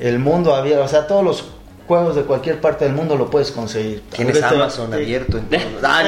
el 0.00 0.18
mundo 0.18 0.54
abierto, 0.54 0.82
o 0.84 0.88
sea, 0.88 1.06
todos 1.06 1.22
los 1.24 1.44
juegos 1.86 2.16
de 2.16 2.22
cualquier 2.22 2.60
parte 2.60 2.84
del 2.86 2.94
mundo 2.94 3.16
lo 3.16 3.28
puedes 3.30 3.50
conseguir. 3.50 4.02
Tienes 4.10 4.42
Amazon 4.42 4.90
te- 4.90 4.96
abierto 4.96 5.38
en 5.38 5.44
todos- 5.48 5.62
Ah, 5.82 6.02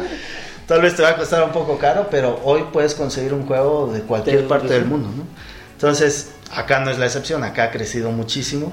no. 0.00 0.04
Tal 0.66 0.80
vez 0.80 0.96
te 0.96 1.02
va 1.02 1.10
a 1.10 1.16
costar 1.16 1.42
un 1.44 1.52
poco 1.52 1.78
caro, 1.78 2.08
pero 2.10 2.40
hoy 2.44 2.64
puedes 2.72 2.94
conseguir 2.94 3.34
un 3.34 3.46
juego 3.46 3.90
de 3.92 4.00
cualquier 4.02 4.42
De- 4.42 4.48
parte 4.48 4.68
de- 4.68 4.74
del 4.74 4.84
mundo, 4.86 5.08
¿no? 5.14 5.24
Entonces, 5.72 6.30
acá 6.54 6.80
no 6.80 6.90
es 6.90 6.98
la 6.98 7.06
excepción, 7.06 7.42
acá 7.44 7.64
ha 7.64 7.70
crecido 7.70 8.10
muchísimo 8.12 8.72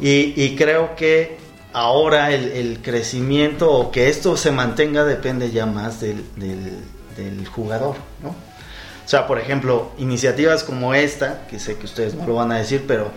y, 0.00 0.32
y 0.40 0.54
creo 0.56 0.94
que 0.94 1.38
ahora 1.72 2.30
el, 2.30 2.50
el 2.52 2.80
crecimiento 2.82 3.70
o 3.72 3.90
que 3.90 4.08
esto 4.08 4.36
se 4.36 4.50
mantenga 4.52 5.04
depende 5.04 5.50
ya 5.50 5.66
más 5.66 6.00
del, 6.00 6.22
del- 6.36 6.78
del 7.16 7.46
jugador, 7.48 7.96
¿no? 8.22 8.28
O 8.30 9.08
sea, 9.08 9.26
por 9.26 9.38
ejemplo, 9.38 9.92
iniciativas 9.98 10.62
como 10.64 10.92
esta, 10.94 11.46
que 11.48 11.58
sé 11.58 11.76
que 11.76 11.86
ustedes 11.86 12.14
no 12.14 12.26
lo 12.26 12.34
van 12.34 12.50
a 12.52 12.58
decir, 12.58 12.84
pero, 12.88 13.10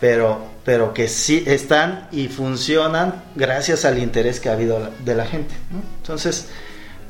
pero, 0.00 0.38
pero 0.64 0.92
que 0.94 1.08
sí 1.08 1.42
están 1.46 2.06
y 2.12 2.28
funcionan 2.28 3.22
gracias 3.34 3.84
al 3.84 3.98
interés 3.98 4.40
que 4.40 4.48
ha 4.48 4.52
habido 4.52 4.90
de 5.04 5.14
la 5.14 5.24
gente. 5.24 5.54
¿no? 5.70 5.80
Entonces, 6.02 6.48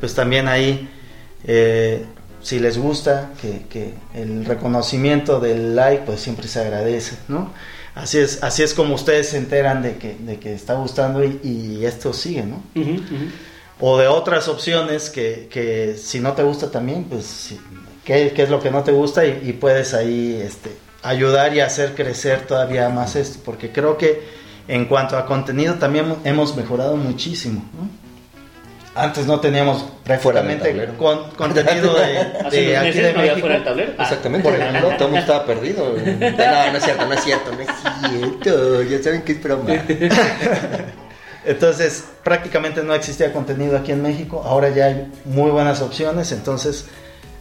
pues 0.00 0.14
también 0.14 0.48
ahí, 0.48 0.88
eh, 1.44 2.04
si 2.42 2.58
les 2.58 2.78
gusta, 2.78 3.32
que, 3.40 3.66
que, 3.68 3.94
el 4.14 4.44
reconocimiento 4.44 5.40
del 5.40 5.74
like, 5.74 6.04
pues 6.04 6.20
siempre 6.20 6.48
se 6.48 6.60
agradece, 6.60 7.16
¿no? 7.28 7.52
Así 7.94 8.18
es, 8.18 8.42
así 8.42 8.62
es 8.62 8.74
como 8.74 8.94
ustedes 8.94 9.30
se 9.30 9.38
enteran 9.38 9.82
de 9.82 9.96
que, 9.96 10.14
de 10.14 10.38
que 10.38 10.54
está 10.54 10.74
gustando 10.74 11.24
y, 11.24 11.40
y 11.42 11.86
esto 11.86 12.12
sigue, 12.12 12.42
¿no? 12.42 12.62
Uh 12.74 12.78
-huh, 12.80 12.98
uh 12.98 13.02
-huh. 13.02 13.30
O 13.80 13.98
de 13.98 14.06
otras 14.06 14.48
opciones 14.48 15.10
que, 15.10 15.48
que, 15.50 15.96
si 15.96 16.20
no 16.20 16.32
te 16.32 16.42
gusta 16.42 16.70
también, 16.70 17.04
pues, 17.04 17.54
¿qué, 18.04 18.32
qué 18.34 18.42
es 18.42 18.50
lo 18.50 18.60
que 18.60 18.70
no 18.70 18.82
te 18.82 18.92
gusta? 18.92 19.26
Y, 19.26 19.48
y, 19.48 19.52
puedes 19.52 19.92
ahí 19.94 20.40
este, 20.42 20.76
ayudar 21.02 21.54
y 21.54 21.60
hacer 21.60 21.94
crecer 21.94 22.46
todavía 22.46 22.88
más 22.88 23.16
esto, 23.16 23.40
porque 23.44 23.72
creo 23.72 23.96
que 23.98 24.22
en 24.68 24.86
cuanto 24.86 25.16
a 25.16 25.26
contenido 25.26 25.74
también 25.74 26.16
hemos 26.24 26.56
mejorado 26.56 26.96
muchísimo, 26.96 27.64
¿no? 27.74 28.05
Antes 28.96 29.26
no 29.26 29.38
teníamos 29.40 29.84
prácticamente 30.04 30.88
con, 30.98 31.30
contenido 31.32 31.94
de, 31.94 32.50
de 32.50 32.76
aquí 32.78 32.98
de 32.98 33.12
México. 33.12 33.40
Fuera 33.40 33.54
del 33.56 33.64
tablero? 33.64 33.92
Ah. 33.98 34.02
Exactamente, 34.04 34.48
por 34.48 34.58
ejemplo, 34.58 34.88
todo 34.96 35.04
el 35.04 35.04
mundo 35.04 35.18
estaba 35.18 35.44
perdido. 35.44 35.94
No, 35.96 36.72
no 36.72 36.78
es 36.78 36.84
cierto, 36.84 37.06
no 37.06 37.12
es 37.12 37.24
cierto, 37.24 37.52
no 37.52 37.60
es 37.60 37.68
cierto. 38.40 38.82
Ya 38.82 39.02
saben 39.02 39.22
que 39.22 39.32
es 39.32 39.42
broma. 39.42 39.70
Entonces, 41.44 42.04
prácticamente 42.24 42.82
no 42.82 42.94
existía 42.94 43.32
contenido 43.32 43.76
aquí 43.76 43.92
en 43.92 44.02
México. 44.02 44.42
Ahora 44.44 44.70
ya 44.70 44.86
hay 44.86 45.12
muy 45.26 45.50
buenas 45.50 45.82
opciones. 45.82 46.32
Entonces, 46.32 46.86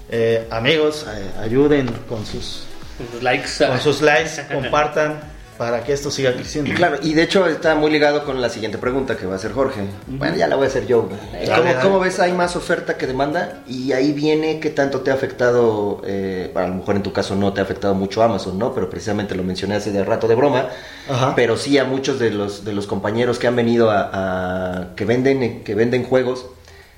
eh, 0.09 0.47
amigos, 0.51 1.07
eh, 1.09 1.41
ayuden 1.41 1.87
con 2.07 2.25
sus, 2.25 2.65
con 2.97 3.07
sus 3.11 3.23
likes. 3.23 3.49
Con 3.65 3.79
sus 3.79 4.01
likes, 4.01 4.43
compartan 4.53 5.34
para 5.57 5.83
que 5.83 5.93
esto 5.93 6.11
siga 6.11 6.33
creciendo. 6.33 6.73
Claro, 6.75 6.97
y 7.01 7.13
de 7.13 7.23
hecho 7.23 7.47
está 7.47 7.75
muy 7.75 7.89
ligado 7.89 8.25
con 8.25 8.41
la 8.41 8.49
siguiente 8.49 8.77
pregunta 8.77 9.15
que 9.15 9.25
va 9.25 9.33
a 9.33 9.35
hacer 9.37 9.53
Jorge. 9.53 9.81
Uh 9.81 9.85
-huh. 9.85 10.17
Bueno, 10.17 10.35
ya 10.35 10.47
la 10.47 10.55
voy 10.55 10.65
a 10.65 10.67
hacer 10.67 10.85
yo. 10.85 11.07
Dale, 11.31 11.45
¿Cómo, 11.47 11.63
dale. 11.63 11.79
¿Cómo, 11.81 11.99
ves? 11.99 12.19
Hay 12.19 12.33
más 12.33 12.55
oferta 12.55 12.97
que 12.97 13.07
demanda 13.07 13.63
y 13.67 13.93
ahí 13.93 14.11
viene 14.11 14.59
qué 14.59 14.69
tanto 14.69 15.01
te 15.01 15.11
ha 15.11 15.13
afectado, 15.13 16.01
eh, 16.05 16.51
a 16.55 16.67
lo 16.67 16.75
mejor 16.75 16.95
en 16.97 17.03
tu 17.03 17.13
caso 17.13 17.35
no 17.35 17.53
te 17.53 17.61
ha 17.61 17.63
afectado 17.63 17.93
mucho 17.95 18.21
Amazon, 18.21 18.59
¿no? 18.59 18.73
Pero 18.73 18.89
precisamente 18.89 19.35
lo 19.35 19.43
mencioné 19.43 19.75
hace 19.75 19.91
de 19.91 20.03
rato 20.03 20.27
de 20.27 20.35
broma, 20.35 20.69
Ajá. 21.09 21.33
pero 21.35 21.55
sí 21.57 21.77
a 21.77 21.85
muchos 21.85 22.19
de 22.19 22.31
los, 22.31 22.65
de 22.65 22.73
los 22.73 22.85
compañeros 22.87 23.39
que 23.39 23.47
han 23.47 23.55
venido 23.55 23.91
a, 23.91 24.09
a 24.11 24.95
que, 24.95 25.05
venden, 25.05 25.63
que 25.63 25.75
venden 25.75 26.03
juegos, 26.03 26.47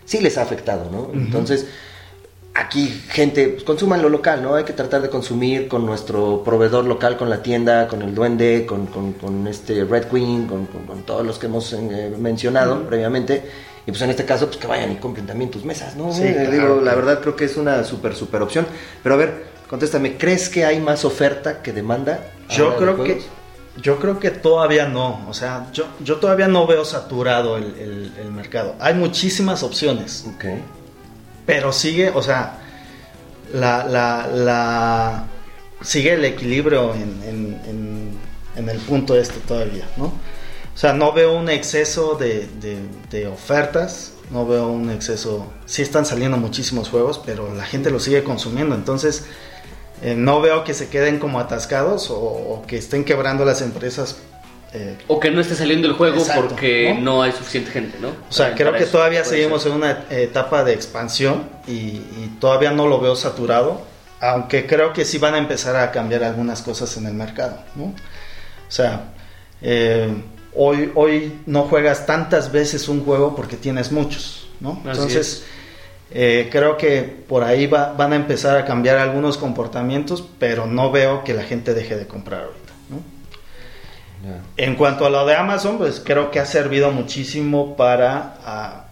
sí 0.05 0.19
les 0.19 0.37
ha 0.37 0.41
afectado, 0.41 0.89
¿no? 0.91 1.01
Uh 1.01 1.07
-huh. 1.13 1.25
Entonces 1.25 1.67
aquí 2.57 3.03
gente, 3.09 3.49
pues, 3.49 3.63
consuman 3.63 4.01
lo 4.01 4.09
local, 4.09 4.41
¿no? 4.41 4.55
Hay 4.55 4.63
que 4.63 4.73
tratar 4.73 5.01
de 5.01 5.09
consumir 5.09 5.67
con 5.67 5.85
nuestro 5.85 6.43
proveedor 6.43 6.85
local, 6.85 7.15
con 7.15 7.29
la 7.29 7.43
tienda, 7.43 7.87
con 7.87 8.01
el 8.01 8.15
duende, 8.15 8.65
con, 8.65 8.87
con, 8.87 9.13
con 9.13 9.47
este 9.47 9.83
Red 9.83 10.05
Queen, 10.05 10.47
con, 10.47 10.65
con, 10.65 11.03
todos 11.03 11.25
los 11.25 11.37
que 11.37 11.45
hemos 11.45 11.71
eh, 11.73 12.13
mencionado 12.17 12.75
uh 12.75 12.79
-huh. 12.79 12.87
previamente. 12.87 13.43
Y 13.85 13.91
pues 13.91 14.01
en 14.01 14.09
este 14.09 14.25
caso, 14.25 14.47
pues 14.47 14.57
que 14.57 14.67
vayan 14.67 14.91
y 14.91 14.95
compren 14.95 15.25
también 15.25 15.49
tus 15.49 15.63
mesas, 15.63 15.95
¿no? 15.95 16.11
Sí, 16.11 16.23
eh, 16.23 16.33
claro, 16.33 16.51
digo, 16.51 16.65
claro. 16.65 16.81
la 16.81 16.95
verdad 16.95 17.21
creo 17.21 17.35
que 17.35 17.45
es 17.45 17.55
una 17.55 17.83
súper, 17.83 18.15
súper 18.15 18.41
opción. 18.41 18.65
Pero 19.03 19.15
a 19.15 19.17
ver, 19.17 19.45
contéstame, 19.69 20.17
¿crees 20.17 20.49
que 20.49 20.65
hay 20.65 20.79
más 20.79 21.05
oferta 21.05 21.61
que 21.61 21.71
demanda? 21.71 22.19
Yo 22.49 22.75
creo 22.75 23.01
que... 23.03 23.21
Yo 23.79 23.99
creo 23.99 24.19
que 24.19 24.31
todavía 24.31 24.87
no, 24.87 25.23
o 25.29 25.35
sea, 25.35 25.67
yo, 25.71 25.85
yo 25.99 26.15
todavía 26.15 26.47
no 26.47 26.65
veo 26.65 26.83
saturado 26.83 27.57
el, 27.57 27.75
el, 27.77 28.11
el 28.19 28.31
mercado. 28.31 28.73
Hay 28.79 28.95
muchísimas 28.95 29.61
opciones. 29.61 30.25
Okay 30.35 30.63
pero 31.47 31.71
sigue, 31.71 32.09
o 32.09 32.21
sea, 32.21 32.59
la, 33.53 35.25
sigue 35.81 36.13
el 36.13 36.25
equilibrio 36.25 36.93
en, 36.93 38.19
el 38.55 38.77
punto 38.79 39.15
este 39.15 39.39
todavía, 39.39 39.87
¿no? 39.95 40.05
O 40.05 40.79
sea, 40.79 40.93
no 40.93 41.13
veo 41.13 41.33
un 41.33 41.49
exceso 41.49 42.15
de, 42.15 43.27
ofertas, 43.33 44.11
no 44.29 44.45
veo 44.45 44.67
un 44.67 44.91
exceso, 44.91 45.51
sí 45.65 45.81
están 45.81 46.05
saliendo 46.05 46.37
muchísimos 46.37 46.89
juegos, 46.89 47.19
pero 47.25 47.55
la 47.55 47.63
gente 47.63 47.89
lo 47.91 47.99
sigue 47.99 48.23
consumiendo, 48.23 48.75
entonces 48.75 49.23
eh, 50.01 50.15
no 50.15 50.41
veo 50.41 50.65
que 50.65 50.73
se 50.73 50.89
queden 50.89 51.17
como 51.17 51.39
atascados 51.39 52.09
o 52.11 52.61
que 52.67 52.77
estén 52.77 53.05
quebrando 53.05 53.45
las 53.45 53.61
empresas 53.61 54.17
eh, 54.73 54.97
o 55.07 55.19
que 55.19 55.31
no 55.31 55.39
esté 55.39 55.55
saliendo 55.55 55.87
el 55.87 55.93
juego 55.93 56.19
exacto, 56.19 56.49
porque 56.49 56.93
¿no? 56.93 57.01
¿no? 57.01 57.21
hay 57.23 57.31
suficiente 57.31 57.71
gente, 57.71 57.97
¿no? 58.01 58.09
O 58.09 58.31
sea, 58.31 58.53
creo 58.53 58.73
que 58.73 58.83
eso, 58.83 58.93
todavía 58.93 59.23
seguimos 59.23 59.63
ser. 59.63 59.71
en 59.71 59.77
una 59.77 60.05
etapa 60.09 60.63
de 60.63 60.73
expansión 60.73 61.49
y, 61.67 61.71
y, 61.71 62.37
todavía 62.39 62.71
no 62.71 62.87
lo 62.87 62.99
veo 62.99 63.15
saturado, 63.15 63.81
aunque 64.19 64.65
creo 64.65 64.93
que 64.93 65.05
sí 65.05 65.17
van 65.17 65.35
a 65.35 65.37
empezar 65.37 65.75
a 65.75 65.91
cambiar 65.91 66.23
algunas 66.23 66.61
cosas 66.61 66.95
en 66.97 67.05
el 67.05 67.13
mercado, 67.13 67.59
¿no? 67.75 67.85
O 67.85 68.71
sea, 68.71 69.13
eh, 69.61 70.09
hoy, 70.53 70.91
hoy 70.95 71.39
no 71.45 71.63
juegas 71.63 72.05
tantas 72.05 72.51
veces 72.51 72.89
un 72.89 73.03
juego 73.03 73.35
porque 73.35 73.55
tienes 73.55 73.91
muchos, 73.91 74.49
¿no? 74.59 74.81
Así 74.81 74.89
Entonces, 74.89 75.43
eh, 76.11 76.49
creo 76.51 76.77
que 76.77 77.03
por 77.03 77.43
ahí 77.43 77.67
va, 77.67 77.93
van 77.93 78.13
a 78.13 78.15
empezar 78.15 78.57
a 78.57 78.65
cambiar 78.65 78.97
algunos 78.97 79.37
comportamientos, 79.37 80.23
pero 80.39 80.65
no 80.65 80.91
veo 80.91 81.23
que 81.23 81.33
la 81.33 81.43
gente 81.43 81.73
deje 81.73 81.95
de 81.95 82.07
comprar 82.07 82.43
¿no? 82.43 82.66
En 84.57 84.75
cuanto 84.75 85.05
a 85.05 85.09
lo 85.09 85.25
de 85.25 85.35
Amazon, 85.35 85.77
pues 85.77 86.01
creo 86.03 86.31
que 86.31 86.39
ha 86.39 86.45
servido 86.45 86.91
muchísimo 86.91 87.75
para 87.75 88.85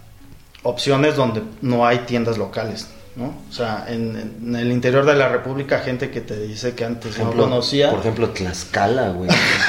uh, 0.64 0.70
opciones 0.70 1.16
donde 1.16 1.42
no 1.62 1.86
hay 1.86 2.00
tiendas 2.00 2.38
locales, 2.38 2.88
¿no? 3.16 3.34
O 3.50 3.54
sea, 3.54 3.86
en, 3.88 4.36
en, 4.42 4.56
el 4.56 4.72
interior 4.72 5.06
de 5.06 5.16
la 5.16 5.28
República, 5.30 5.80
gente 5.80 6.10
que 6.12 6.22
te 6.22 6.40
dice 6.40 6.76
que 6.76 6.86
antes 6.86 7.16
ejemplo, 7.16 7.36
no 7.36 7.50
conocía. 7.50 7.90
Por 7.90 8.00
ejemplo, 8.00 8.30
Tlaxcala, 8.30 9.10
güey. 9.10 9.30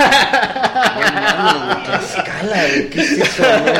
Tlaxcala, 1.84 2.66
güey. 2.68 2.90
¿Qué 2.90 3.00
es 3.00 3.12
eso, 3.12 3.42
güey? 3.42 3.74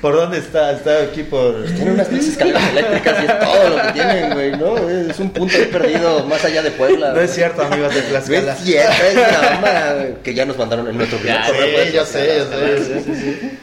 ¿Por 0.00 0.14
dónde 0.14 0.38
está? 0.38 0.72
Está 0.72 1.02
aquí 1.02 1.22
por... 1.22 1.64
Tiene 1.64 1.92
unas 1.92 2.08
tres 2.08 2.28
escaleras 2.28 2.62
eléctricas 2.70 3.22
y 3.22 3.26
es 3.26 3.38
todo 3.38 3.68
lo 3.68 3.82
que 3.82 3.92
tienen, 3.92 4.32
güey, 4.32 4.52
¿no? 4.52 4.88
Es 4.88 5.18
un 5.18 5.30
punto 5.30 5.54
perdido 5.70 6.24
más 6.24 6.42
allá 6.44 6.62
de 6.62 6.70
Puebla. 6.70 7.12
No 7.12 7.20
es 7.20 7.34
cierto, 7.34 7.62
amigos 7.62 7.94
de 7.94 8.02
Tlaxcala. 8.02 8.40
No 8.40 8.52
es 8.52 8.58
cierto, 8.60 9.02
es 9.02 9.14
broma, 9.14 10.16
que 10.22 10.34
ya 10.34 10.46
nos 10.46 10.56
mandaron 10.56 10.88
en 10.88 10.96
nuestro 10.96 11.18
primer 11.18 11.40
correo. 11.46 11.84
Sí, 11.84 11.92
yo 11.92 12.04
sé, 12.06 12.38
yo 12.38 12.46
sé, 12.46 12.84
sí, 12.84 13.02
sí, 13.04 13.14
sí. 13.14 13.58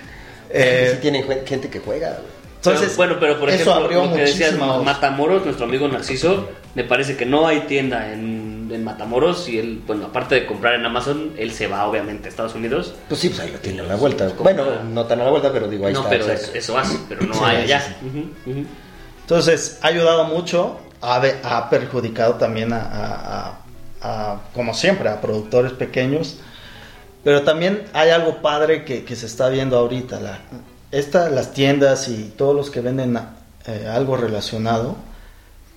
Eh, 0.50 0.92
sí 0.94 0.98
tienen 1.02 1.26
gente 1.46 1.70
que 1.70 1.80
juega, 1.80 2.10
güey. 2.10 2.38
Entonces, 2.58 2.94
pero, 2.96 2.98
bueno, 2.98 3.18
pero 3.20 3.40
por 3.40 3.50
ejemplo, 3.50 4.06
lo 4.06 4.14
que 4.14 4.22
decías, 4.22 4.54
Matamoros, 4.54 5.44
nuestro 5.46 5.66
amigo 5.66 5.88
Narciso, 5.88 6.50
me 6.76 6.84
parece 6.84 7.16
que 7.16 7.26
no 7.26 7.48
hay 7.48 7.62
tienda 7.62 8.12
en, 8.12 8.47
en, 8.72 8.84
Matamoros 8.84 9.48
y 9.50 9.60
él, 9.60 9.82
bueno, 9.86 10.08
aparte 10.08 10.36
de 10.36 10.46
comprar 10.46 10.76
en 10.76 10.86
Amazon, 10.86 11.34
él 11.38 11.52
se 11.52 11.68
va 11.68 11.86
obviamente 11.86 12.28
a 12.28 12.30
Estados 12.30 12.56
Unidos. 12.56 12.94
Pues 13.08 13.20
sí, 13.20 13.30
pues 13.30 13.42
ahí 13.42 13.52
lo 13.52 13.60
tiene 13.60 13.82
a 13.82 13.84
la 13.84 13.96
vuelta. 13.96 14.32
Bueno, 14.40 14.84
no 14.84 15.06
tan 15.06 15.22
a 15.22 15.26
la 15.26 15.30
vuelta, 15.30 15.52
pero 15.52 15.68
digo, 15.68 15.88
ahí 15.88 15.94
no, 15.94 16.00
está. 16.00 16.10
pero 16.10 16.32
eso, 16.32 16.52
eso 16.54 16.78
hace, 16.78 16.98
pero 17.08 17.22
no 17.22 17.34
sí, 17.34 17.40
hay 17.44 17.64
allá. 17.64 17.82
Sí, 17.82 17.94
sí. 18.00 18.06
Uh 18.06 18.12
-huh, 18.12 18.52
uh 18.54 18.60
-huh. 18.60 18.66
Entonces, 19.22 19.80
ha 19.82 19.88
ayudado 19.88 20.26
mucho, 20.26 20.80
ha, 21.02 21.20
de, 21.20 21.36
ha 21.44 21.70
perjudicado 21.70 22.36
también 22.36 22.72
a, 22.74 22.80
a, 22.82 23.58
a, 24.02 24.42
como 24.54 24.74
siempre, 24.74 25.10
a 25.10 25.20
productores 25.20 25.74
pequeños. 25.74 26.38
Pero 27.24 27.44
también 27.44 27.84
hay 27.94 28.12
algo 28.12 28.42
padre 28.42 28.86
que, 28.86 29.04
que 29.04 29.16
se 29.16 29.26
está 29.26 29.50
viendo 29.50 29.78
ahorita. 29.78 30.20
La, 30.20 30.40
esta, 30.92 31.30
las 31.30 31.54
tiendas 31.54 32.08
y 32.08 32.34
todos 32.38 32.56
los 32.56 32.70
que 32.70 32.82
venden 32.82 33.20
eh, 33.66 33.88
algo 33.92 34.16
relacionado 34.16 34.96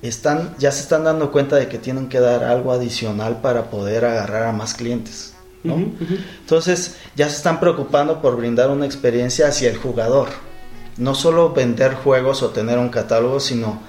están, 0.03 0.55
ya 0.59 0.73
se 0.73 0.83
están 0.83 1.05
dando 1.05 1.31
cuenta 1.31 1.57
de 1.57 1.69
que 1.69 1.79
tienen 1.79 2.09
que 2.09 2.21
dar 2.21 2.45
algo 2.45 2.73
adicional 2.73 3.41
para 3.41 3.71
poder 3.71 4.05
agarrar 4.05 4.45
a 4.45 4.53
más 4.53 4.75
clientes. 4.75 5.35
¿no? 5.63 5.75
Uh 5.75 5.79
-huh. 5.79 6.19
Entonces 6.41 6.97
ya 7.17 7.29
se 7.29 7.37
están 7.37 7.61
preocupando 7.61 8.23
por 8.23 8.37
brindar 8.37 8.71
una 8.71 8.87
experiencia 8.87 9.49
hacia 9.49 9.71
el 9.71 9.77
jugador. 9.77 10.29
No 10.97 11.15
solo 11.15 11.53
vender 11.53 11.95
juegos 11.95 12.43
o 12.43 12.51
tener 12.51 12.79
un 12.79 12.89
catálogo, 12.89 13.41
sino 13.41 13.81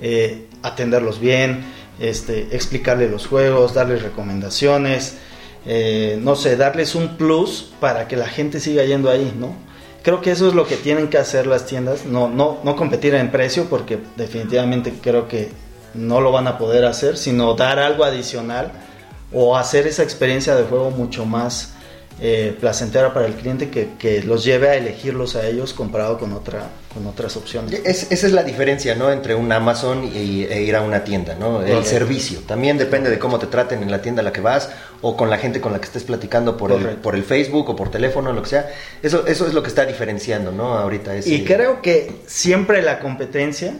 eh, 0.00 0.46
atenderlos 0.62 1.20
bien, 1.20 1.64
este, 1.98 2.54
explicarle 2.56 3.08
los 3.08 3.26
juegos, 3.26 3.74
darles 3.74 4.02
recomendaciones, 4.02 5.16
eh, 5.66 6.18
no 6.22 6.36
sé, 6.36 6.56
darles 6.56 6.94
un 6.94 7.16
plus 7.16 7.70
para 7.80 8.08
que 8.08 8.16
la 8.16 8.26
gente 8.26 8.60
siga 8.60 8.84
yendo 8.84 9.10
ahí, 9.10 9.34
¿no? 9.38 9.54
Creo 10.02 10.20
que 10.20 10.30
eso 10.30 10.48
es 10.48 10.54
lo 10.54 10.66
que 10.66 10.76
tienen 10.76 11.08
que 11.08 11.18
hacer 11.18 11.46
las 11.46 11.66
tiendas, 11.66 12.04
no, 12.06 12.28
no, 12.28 12.58
no 12.62 12.76
competir 12.76 13.14
en 13.14 13.30
precio 13.30 13.66
porque 13.66 13.98
definitivamente 14.16 14.94
creo 15.00 15.28
que 15.28 15.50
no 15.94 16.20
lo 16.20 16.32
van 16.32 16.46
a 16.46 16.58
poder 16.58 16.84
hacer, 16.84 17.16
sino 17.16 17.54
dar 17.54 17.78
algo 17.78 18.04
adicional 18.04 18.72
o 19.32 19.56
hacer 19.56 19.86
esa 19.86 20.02
experiencia 20.02 20.54
de 20.54 20.64
juego 20.64 20.90
mucho 20.90 21.24
más 21.24 21.74
eh, 22.22 22.54
placentera 22.60 23.14
para 23.14 23.24
el 23.24 23.32
cliente 23.32 23.70
que, 23.70 23.92
que, 23.98 24.22
los 24.22 24.44
lleve 24.44 24.68
a 24.68 24.74
elegirlos 24.74 25.36
a 25.36 25.46
ellos 25.46 25.72
comparado 25.72 26.18
con, 26.18 26.34
otra, 26.34 26.68
con 26.92 27.06
otras 27.06 27.34
opciones. 27.36 27.80
Es, 27.82 28.12
esa 28.12 28.26
es 28.26 28.32
la 28.34 28.42
diferencia, 28.42 28.94
¿no? 28.94 29.10
Entre 29.10 29.34
un 29.34 29.50
Amazon 29.50 30.04
y, 30.04 30.44
e 30.44 30.62
ir 30.62 30.76
a 30.76 30.82
una 30.82 31.02
tienda, 31.02 31.34
¿no? 31.34 31.62
El 31.62 31.82
servicio. 31.86 32.40
También 32.46 32.76
depende 32.76 33.08
de 33.08 33.18
cómo 33.18 33.38
te 33.38 33.46
traten 33.46 33.82
en 33.82 33.90
la 33.90 34.02
tienda 34.02 34.20
a 34.20 34.24
la 34.24 34.34
que 34.34 34.42
vas 34.42 34.70
o 35.00 35.16
con 35.16 35.30
la 35.30 35.38
gente 35.38 35.62
con 35.62 35.72
la 35.72 35.80
que 35.80 35.86
estés 35.86 36.04
platicando 36.04 36.58
por, 36.58 36.72
el, 36.72 36.88
por 36.96 37.14
el 37.14 37.24
Facebook 37.24 37.70
o 37.70 37.74
por 37.76 37.90
teléfono, 37.90 38.34
lo 38.34 38.42
que 38.42 38.50
sea. 38.50 38.70
Eso, 39.02 39.26
eso 39.26 39.46
es 39.46 39.54
lo 39.54 39.62
que 39.62 39.68
está 39.68 39.86
diferenciando, 39.86 40.52
¿no? 40.52 40.76
Ahorita. 40.76 41.16
Y 41.24 41.44
creo 41.44 41.80
que 41.80 42.12
siempre 42.26 42.82
la 42.82 42.98
competencia 42.98 43.72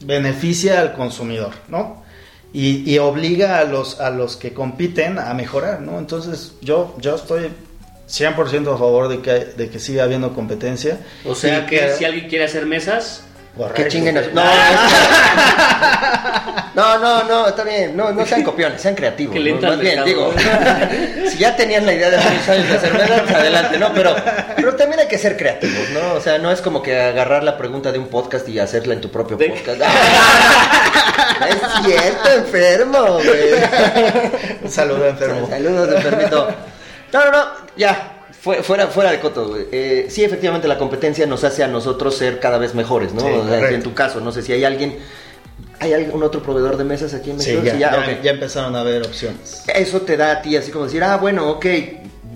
beneficia 0.00 0.80
al 0.80 0.94
consumidor, 0.94 1.54
¿no? 1.66 2.03
Y, 2.54 2.88
y 2.90 2.98
obliga 2.98 3.58
a 3.58 3.64
los, 3.64 4.00
a 4.00 4.10
los 4.10 4.36
que 4.36 4.54
compiten 4.54 5.18
a 5.18 5.34
mejorar, 5.34 5.80
¿no? 5.80 5.98
Entonces 5.98 6.52
yo, 6.62 6.94
yo 7.00 7.16
estoy 7.16 7.50
100% 8.08 8.74
a 8.74 8.78
favor 8.78 9.08
de 9.08 9.20
que, 9.20 9.30
de 9.32 9.68
que 9.68 9.78
siga 9.78 10.04
habiendo 10.04 10.32
competencia. 10.34 11.00
O 11.26 11.34
sea 11.34 11.66
que 11.66 11.94
si 11.94 12.04
alguien 12.04 12.28
quiere 12.28 12.44
hacer 12.44 12.64
mesas, 12.64 13.24
Que 13.74 13.86
chinguen 13.88 14.18
a 14.18 14.24
su- 14.24 14.30
No, 14.32 14.42
no, 16.74 16.98
no, 16.98 17.22
no, 17.22 17.48
está 17.48 17.62
bien. 17.62 17.96
No, 17.96 18.10
no 18.10 18.26
sean 18.26 18.42
copiones, 18.42 18.82
sean 18.82 18.96
creativos. 18.96 19.36
Más 19.62 19.78
bien, 19.78 20.04
digo, 20.04 20.32
si 21.30 21.38
ya 21.38 21.54
tenían 21.54 21.86
la 21.86 21.92
idea 21.92 22.10
de 22.10 22.16
hacer 22.16 22.32
ensayos 22.32 22.68
de 22.68 22.78
cerveza, 22.80 23.22
pues 23.22 23.34
adelante, 23.36 23.78
¿no? 23.78 23.92
Pero, 23.94 24.16
pero 24.56 24.74
también 24.74 25.00
hay 25.00 25.06
que 25.08 25.18
ser 25.18 25.36
creativos, 25.36 25.88
¿no? 25.90 26.14
O 26.14 26.20
sea, 26.20 26.38
no 26.38 26.50
es 26.50 26.60
como 26.60 26.82
que 26.82 27.00
agarrar 27.00 27.44
la 27.44 27.56
pregunta 27.56 27.92
de 27.92 28.00
un 28.00 28.08
podcast 28.08 28.48
y 28.48 28.58
hacerla 28.58 28.94
en 28.94 29.00
tu 29.00 29.10
propio 29.10 29.36
De- 29.36 29.50
podcast. 29.50 29.80
es 31.48 31.84
cierto, 31.84 32.30
enfermo, 32.32 33.02
güey. 33.24 33.54
Un 34.64 34.70
saludo 34.70 35.06
enfermo. 35.06 35.46
Saludos, 35.48 35.94
enfermito. 35.94 36.48
No, 37.12 37.24
no, 37.26 37.30
no, 37.30 37.44
ya. 37.76 38.10
Fue- 38.44 38.62
Fuera, 38.62 38.86
fuera 38.88 39.10
de 39.10 39.18
coto, 39.20 39.48
güey. 39.48 39.66
Eh, 39.72 40.06
sí, 40.10 40.22
efectivamente, 40.22 40.68
la 40.68 40.78
competencia 40.78 41.26
nos 41.26 41.42
hace 41.44 41.64
a 41.64 41.66
nosotros 41.68 42.14
ser 42.16 42.38
cada 42.38 42.58
vez 42.58 42.74
mejores, 42.74 43.12
¿no? 43.14 43.20
Sí, 43.22 43.26
O 43.26 43.42
sea, 43.44 43.56
correcto. 43.56 43.74
en 43.74 43.82
tu 43.82 43.94
caso, 43.94 44.20
no 44.20 44.30
sé 44.32 44.42
si 44.42 44.52
hay 44.52 44.64
alguien. 44.64 44.98
¿Hay 45.80 45.92
algún 45.92 46.22
otro 46.22 46.42
proveedor 46.42 46.76
de 46.76 46.84
mesas 46.84 47.12
aquí 47.14 47.30
en 47.30 47.40
Sí, 47.40 47.52
México? 47.52 47.76
ya, 47.78 47.90
ya, 48.06 48.22
ya 48.22 48.30
empezaron 48.30 48.76
a 48.76 48.80
haber 48.80 49.02
opciones. 49.02 49.64
Eso 49.74 50.00
te 50.02 50.16
da 50.16 50.32
a 50.32 50.42
ti 50.42 50.56
así 50.56 50.70
como 50.70 50.84
decir, 50.84 51.02
ah, 51.02 51.16
bueno, 51.16 51.50
ok, 51.50 51.66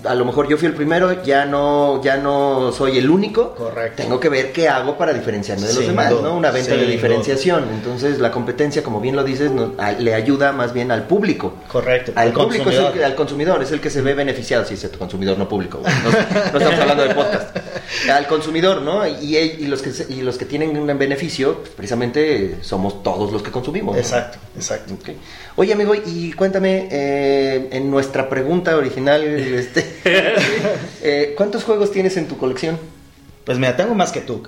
a 0.05 0.15
lo 0.15 0.25
mejor 0.25 0.49
yo 0.49 0.57
fui 0.57 0.67
el 0.69 0.75
primero, 0.75 1.23
ya 1.23 1.45
no, 1.45 2.03
ya 2.03 2.17
no 2.17 2.73
soy 2.73 2.99
el 2.99 3.09
único. 3.11 3.55
Correcto. 3.55 4.03
Tengo 4.03 4.21
que 4.21 4.29
ver 4.29 4.53
qué 4.53 4.69
hago 4.69 4.97
para 4.99 5.13
diferenciarme 5.13 5.67
de 5.67 5.75
los 5.75 5.87
demás, 5.87 6.13
¿no? 6.23 6.37
Una 6.37 6.51
venta 6.51 6.75
de 6.75 6.87
diferenciación. 6.87 7.65
Entonces, 7.73 8.19
la 8.19 8.31
competencia, 8.31 8.83
como 8.83 9.01
bien 9.01 9.17
lo 9.17 9.25
dices, 9.25 9.51
no- 9.51 9.73
a- 9.79 9.93
le 9.93 10.15
ayuda 10.15 10.53
más 10.53 10.73
bien 10.73 10.91
al 10.91 11.07
público. 11.07 11.55
Correcto. 11.71 12.13
Al 12.15 12.33
público 12.33 12.71
es 12.71 12.77
el 12.77 12.83
consumidor. 12.83 13.05
al 13.05 13.15
consumidor 13.15 13.63
es 13.63 13.73
el 13.73 13.81
que 13.81 13.91
se 13.91 14.01
ve 14.03 14.15
beneficiado, 14.15 14.65
si 14.65 14.75
es 14.75 14.85
el 14.85 14.91
consumidor 14.93 15.39
no 15.39 15.49
público, 15.49 15.81
no, 15.83 16.11
no 16.11 16.59
estamos 16.59 16.81
hablando 16.81 17.03
de 17.05 17.15
podcast. 17.15 17.57
Al 18.13 18.27
consumidor, 18.27 18.83
¿no? 18.83 19.07
Y, 19.07 19.37
y 19.37 19.67
los 19.67 19.83
que 19.83 19.91
y 20.09 20.23
los 20.23 20.39
que 20.39 20.45
tienen 20.45 20.77
un 20.79 20.87
beneficio, 20.99 21.59
pues, 21.59 21.71
precisamente 21.71 22.59
somos 22.63 23.03
todos 23.03 23.33
los 23.33 23.43
que 23.43 23.51
consumimos. 23.51 23.97
Exacto, 23.97 24.39
exacto. 24.57 24.95
Oye, 25.57 25.73
amigo, 25.73 25.95
y 25.95 26.33
cuéntame, 26.33 26.89
eh, 26.91 27.69
en 27.73 27.91
nuestra 27.91 28.29
pregunta 28.29 28.77
original, 28.77 29.23
este, 29.25 29.85
eh, 31.03 31.35
¿cuántos 31.37 31.65
juegos 31.65 31.91
tienes 31.93 32.17
en 32.17 32.29
tu 32.29 32.39
colección? 32.39 32.79
Pues 33.45 33.59
mira, 33.59 33.77
tengo 33.77 33.95
más 33.95 34.13
que 34.13 34.21
tú. 34.21 34.43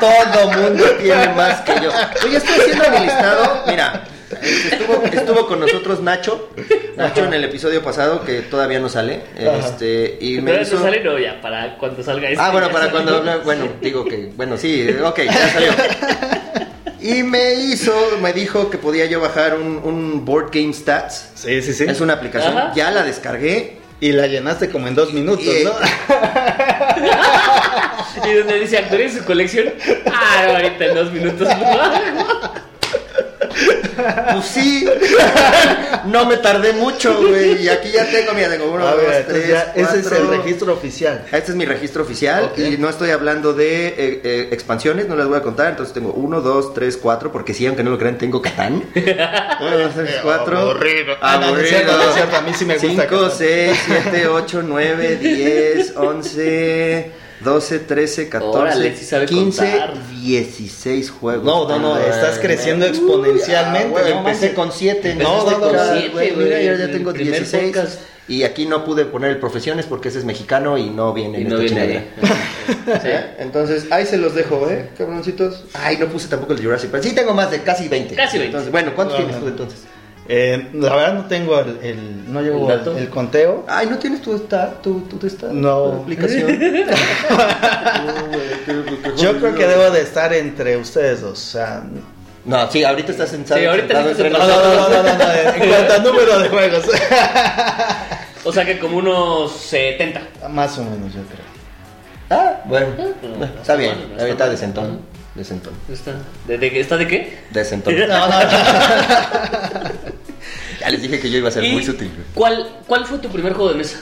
Todo 0.00 0.50
mundo 0.50 0.84
tiene 1.00 1.28
más 1.28 1.60
que 1.60 1.74
yo. 1.80 1.90
Oye, 2.24 2.38
estoy 2.38 2.60
haciendo 2.60 2.90
mi 2.90 2.98
listado. 3.04 3.62
Mira, 3.68 4.04
estuvo, 4.42 5.02
estuvo 5.04 5.46
con 5.46 5.60
nosotros 5.60 6.00
Nacho. 6.00 6.50
Nacho 6.96 7.24
en 7.24 7.34
el 7.34 7.44
episodio 7.44 7.84
pasado, 7.84 8.24
que 8.24 8.40
todavía 8.42 8.80
no 8.80 8.88
sale. 8.88 9.20
Este, 9.36 10.18
y 10.20 10.40
me 10.40 10.50
pero 10.50 10.62
hizo... 10.62 10.74
eso 10.74 10.84
sale 10.84 11.04
no 11.04 11.18
ya 11.18 11.40
para 11.40 11.78
cuando 11.78 12.02
salga 12.02 12.28
este. 12.28 12.42
Ah, 12.42 12.50
bueno, 12.50 12.68
para 12.70 12.90
salió. 12.90 13.04
cuando. 13.04 13.42
Bueno, 13.42 13.68
digo 13.80 14.04
que. 14.04 14.32
Bueno, 14.34 14.56
sí, 14.56 14.88
ok, 15.04 15.20
ya 15.20 15.48
salió. 15.50 15.70
Y 17.02 17.22
me 17.22 17.54
hizo, 17.54 17.92
me 18.20 18.32
dijo 18.32 18.70
que 18.70 18.78
podía 18.78 19.06
yo 19.06 19.20
bajar 19.20 19.54
un, 19.54 19.80
un 19.82 20.24
Board 20.24 20.50
Game 20.52 20.72
Stats. 20.72 21.30
Sí, 21.34 21.62
sí, 21.62 21.72
sí. 21.72 21.84
Es 21.88 22.00
una 22.00 22.14
aplicación. 22.14 22.56
Ajá. 22.56 22.72
Ya 22.74 22.90
la 22.90 23.02
descargué. 23.02 23.78
Y 24.02 24.12
la 24.12 24.26
llenaste 24.26 24.70
como 24.70 24.88
en 24.88 24.94
dos 24.94 25.12
minutos, 25.12 25.44
Y- 25.44 25.64
¿no? 25.64 25.72
Y 28.28 28.32
donde 28.34 28.60
dice 28.60 28.78
actualiza 28.78 29.18
su 29.18 29.24
colección. 29.24 29.72
Ah, 30.06 30.44
no, 30.46 30.52
ahorita 30.56 30.86
en 30.86 30.94
dos 30.94 31.12
minutos. 31.12 31.48
Pues 34.32 34.46
sí. 34.46 34.86
no 36.06 36.26
me 36.26 36.36
tardé 36.38 36.72
mucho, 36.72 37.20
güey. 37.20 37.62
Y 37.62 37.68
aquí 37.68 37.90
ya 37.90 38.04
tengo, 38.10 38.32
mira, 38.32 38.48
tengo 38.48 38.70
uno, 38.70 38.86
A 38.86 38.92
dos, 38.94 39.02
ver, 39.02 39.26
tres, 39.26 39.48
ya, 39.48 39.72
ese 39.74 40.00
es 40.00 40.06
el 40.06 40.18
cuatro. 40.24 40.30
registro 40.42 40.72
oficial. 40.72 41.24
Este 41.32 41.50
es 41.52 41.56
mi 41.56 41.64
registro 41.64 42.02
oficial 42.02 42.44
Ok. 42.52 42.58
y 42.58 42.76
no 42.78 42.88
estoy 42.88 43.10
hablando 43.10 43.52
de 43.52 43.88
eh, 43.88 44.20
eh, 44.24 44.48
expansiones, 44.52 45.08
no 45.08 45.16
las 45.16 45.26
voy 45.28 45.38
a 45.38 45.42
contar. 45.42 45.70
Entonces 45.70 45.92
tengo 45.94 46.12
1, 46.12 46.40
2, 46.40 46.74
3, 46.74 46.96
4, 46.96 47.32
porque 47.32 47.54
sí, 47.54 47.66
aunque 47.66 47.82
no 47.82 47.90
lo 47.90 47.98
crean, 47.98 48.18
tengo 48.18 48.40
Catán. 48.42 48.82
1, 48.94 49.78
2, 49.78 49.94
3, 49.94 50.10
4. 50.22 50.58
Aburrido. 50.58 51.14
Ah, 51.20 51.38
no, 51.40 51.52
no 51.54 51.58
es 51.60 51.68
cierto, 51.68 51.96
no 51.96 52.02
es 52.04 52.14
cierto, 52.14 52.36
a 52.36 52.40
mí 52.42 52.52
sí 52.54 52.64
me 52.64 52.74
gusta 52.74 52.88
5, 52.88 53.02
Catán. 53.04 53.30
6, 53.36 53.78
7, 53.86 54.28
8, 54.28 54.62
9, 54.64 55.16
10, 55.16 55.96
11, 55.96 57.10
12, 57.40 57.78
13, 57.80 58.28
14, 58.28 58.58
Órale, 58.58 58.96
sí 58.96 59.04
sabe 59.04 59.26
15, 59.26 59.70
contar. 59.70 59.94
16 60.20 61.10
juegos. 61.10 61.44
No, 61.44 61.66
no, 61.68 61.78
no, 61.78 61.98
estás 61.98 62.38
creciendo 62.38 62.86
exponencialmente, 62.86 63.98
ah, 63.98 64.08
no 64.10 64.18
empecé 64.18 64.46
manches. 64.46 64.54
con 64.54 64.72
7. 64.72 65.14
No, 65.16 65.44
no, 65.50 65.58
no, 65.58 65.72
Mira, 66.36 66.62
yo 66.62 66.74
ya 66.74 66.90
tengo 66.90 67.12
primer 67.12 67.38
16. 67.40 67.64
podcast. 67.76 68.00
Y 68.28 68.44
aquí 68.44 68.64
no 68.66 68.84
pude 68.84 69.06
poner 69.06 69.30
el 69.30 69.38
profesiones 69.38 69.86
porque 69.86 70.08
ese 70.08 70.20
es 70.20 70.24
mexicano 70.24 70.78
y 70.78 70.88
no 70.88 71.12
viene 71.12 71.40
Y 71.40 71.42
en 71.42 71.48
no 71.48 71.58
esta 71.58 71.74
viene 71.80 71.98
ahí. 71.98 72.10
¿Eh? 73.04 73.34
Entonces, 73.40 73.86
ahí 73.90 74.06
se 74.06 74.18
los 74.18 74.36
dejo, 74.36 74.70
¿eh, 74.70 74.90
cabroncitos? 74.96 75.64
Ay, 75.74 75.96
no 75.96 76.06
puse 76.06 76.28
tampoco 76.28 76.52
el 76.52 76.62
Jurassic 76.62 76.90
Park. 76.92 77.02
Sí, 77.02 77.12
tengo 77.12 77.34
más 77.34 77.50
de 77.50 77.62
casi 77.62 77.88
20. 77.88 78.14
Casi 78.14 78.38
20. 78.38 78.46
Entonces, 78.46 78.70
bueno, 78.70 78.92
¿cuántos 78.94 79.18
No, 79.18 79.24
tienes 79.24 79.36
no. 79.40 79.42
tú 79.46 79.48
entonces? 79.48 79.80
Eh, 80.32 80.68
la 80.74 80.94
verdad 80.94 81.14
no 81.14 81.24
tengo 81.26 81.58
el, 81.58 81.78
el- 81.82 82.32
no 82.32 82.40
llevo 82.40 82.66
¿El 82.66 82.70
el, 82.72 82.78
dato? 82.78 82.96
el 82.96 83.08
conteo. 83.08 83.64
Ay, 83.68 83.88
¿no 83.88 83.98
tienes 83.98 84.22
tu 84.22 84.32
esta, 84.36 84.74
tu, 84.80 85.00
tu, 85.00 85.26
esta, 85.26 85.48
No. 85.50 85.82
tu 85.82 85.92
aplicación? 86.02 86.50
Yo 89.16 89.36
creo 89.40 89.54
que 89.56 89.66
debo 89.66 89.90
de 89.90 90.02
estar 90.02 90.32
entre 90.32 90.76
ustedes 90.76 91.20
dos. 91.22 91.32
O 91.32 91.36
sea, 91.52 91.82
No, 92.44 92.70
sí, 92.70 92.84
ahorita 92.84 93.10
estás 93.10 93.30
sentado, 93.30 93.58
Sí, 93.60 93.66
ahorita 93.66 93.86
estás 93.92 94.06
entre 94.12 94.30
no, 94.30 94.38
no, 94.38 94.46
nosotros. 94.46 94.76
no, 94.76 94.88
no, 94.88 95.02
no, 95.02 95.18
no, 95.18 95.32
en 95.64 95.68
cuanto 95.68 95.94
a 95.94 95.98
número 95.98 96.38
de 96.38 96.48
juegos. 96.48 96.84
O 98.42 98.50
sea 98.54 98.64
que 98.64 98.78
como 98.78 98.96
unos 98.96 99.52
70. 99.54 100.18
Más 100.48 100.78
o 100.78 100.82
menos, 100.84 101.12
yo 101.12 101.20
creo. 101.24 101.44
Ah, 102.30 102.62
bueno, 102.64 102.86
no, 103.38 103.44
está 103.44 103.74
bien, 103.76 103.92
ahorita 104.18 104.28
está 104.30 104.44
mal. 104.44 104.50
decentón, 104.52 105.00
decentón, 105.34 105.74
¿Está 105.92 106.12
de, 106.46 106.56
de, 106.56 106.80
¿está 106.80 106.96
de 106.96 107.06
qué? 107.06 107.38
decentón. 107.50 107.94
No, 107.98 108.06
no, 108.06 108.28
no. 108.28 108.40
Ya 110.80 110.88
les 110.90 111.02
dije 111.02 111.20
que 111.20 111.30
yo 111.30 111.38
iba 111.38 111.48
a 111.48 111.52
ser 111.52 111.62
¿Y 111.64 111.72
muy 111.72 111.84
sutil. 111.84 112.10
¿cuál, 112.34 112.68
¿Cuál 112.86 113.04
fue 113.06 113.18
tu 113.18 113.28
primer 113.28 113.52
juego 113.52 113.70
de 113.70 113.76
mesa? 113.76 114.00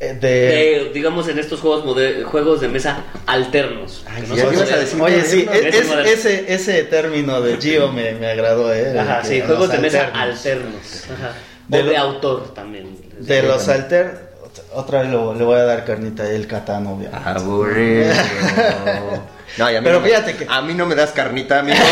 Eh, 0.00 0.14
De... 0.20 0.28
De, 0.28 0.90
digamos, 0.94 1.28
en 1.28 1.38
estos 1.38 1.60
juegos, 1.60 1.84
mode- 1.84 2.24
juegos 2.24 2.60
de 2.60 2.68
mesa 2.68 3.04
alternos. 3.26 4.02
Ay, 4.08 4.24
no 4.28 4.34
ya 4.34 4.44
son 4.44 4.54
ibas 4.54 4.72
a 4.72 4.76
de- 4.76 4.80
decir- 4.86 5.00
Oye, 5.02 5.22
sí, 5.24 5.46
es- 5.52 5.74
Es 5.74 6.06
ese, 6.26 6.52
ese 6.54 6.82
término 6.84 7.40
de 7.40 7.56
Gio 7.58 7.92
me, 7.92 8.12
me 8.12 8.26
agradó, 8.28 8.72
¿eh? 8.74 8.98
Ajá, 8.98 9.22
sí, 9.24 9.40
juegos 9.42 9.70
de 9.70 9.78
mesa 9.78 10.10
alternos. 10.14 11.04
Ajá. 11.14 11.32
De 11.68 11.80
o 11.80 11.84
de 11.84 11.92
lo- 11.92 11.98
autor 11.98 12.54
también. 12.54 12.96
De 13.18 13.40
Sí, 13.40 13.46
los 13.46 13.68
alter... 13.68 14.30
Otra 14.74 15.02
vez 15.02 15.10
lo- 15.12 15.34
le 15.34 15.44
voy 15.44 15.56
a 15.58 15.64
dar 15.64 15.84
carnita 15.84 16.28
el 16.28 16.46
Catán, 16.48 16.86
obviamente. 16.86 17.16
Aburrido. 17.28 18.12
No, 19.58 19.70
y 19.70 19.76
a 19.76 19.80
mí 19.80 19.84
Pero 19.84 19.96
no 19.98 20.02
me- 20.04 20.08
fíjate 20.10 20.36
que- 20.36 20.46
A 20.48 20.60
mí 20.62 20.74
no 20.74 20.86
me 20.86 20.94
das 20.94 21.10
carnita, 21.10 21.58
amigo. 21.60 21.76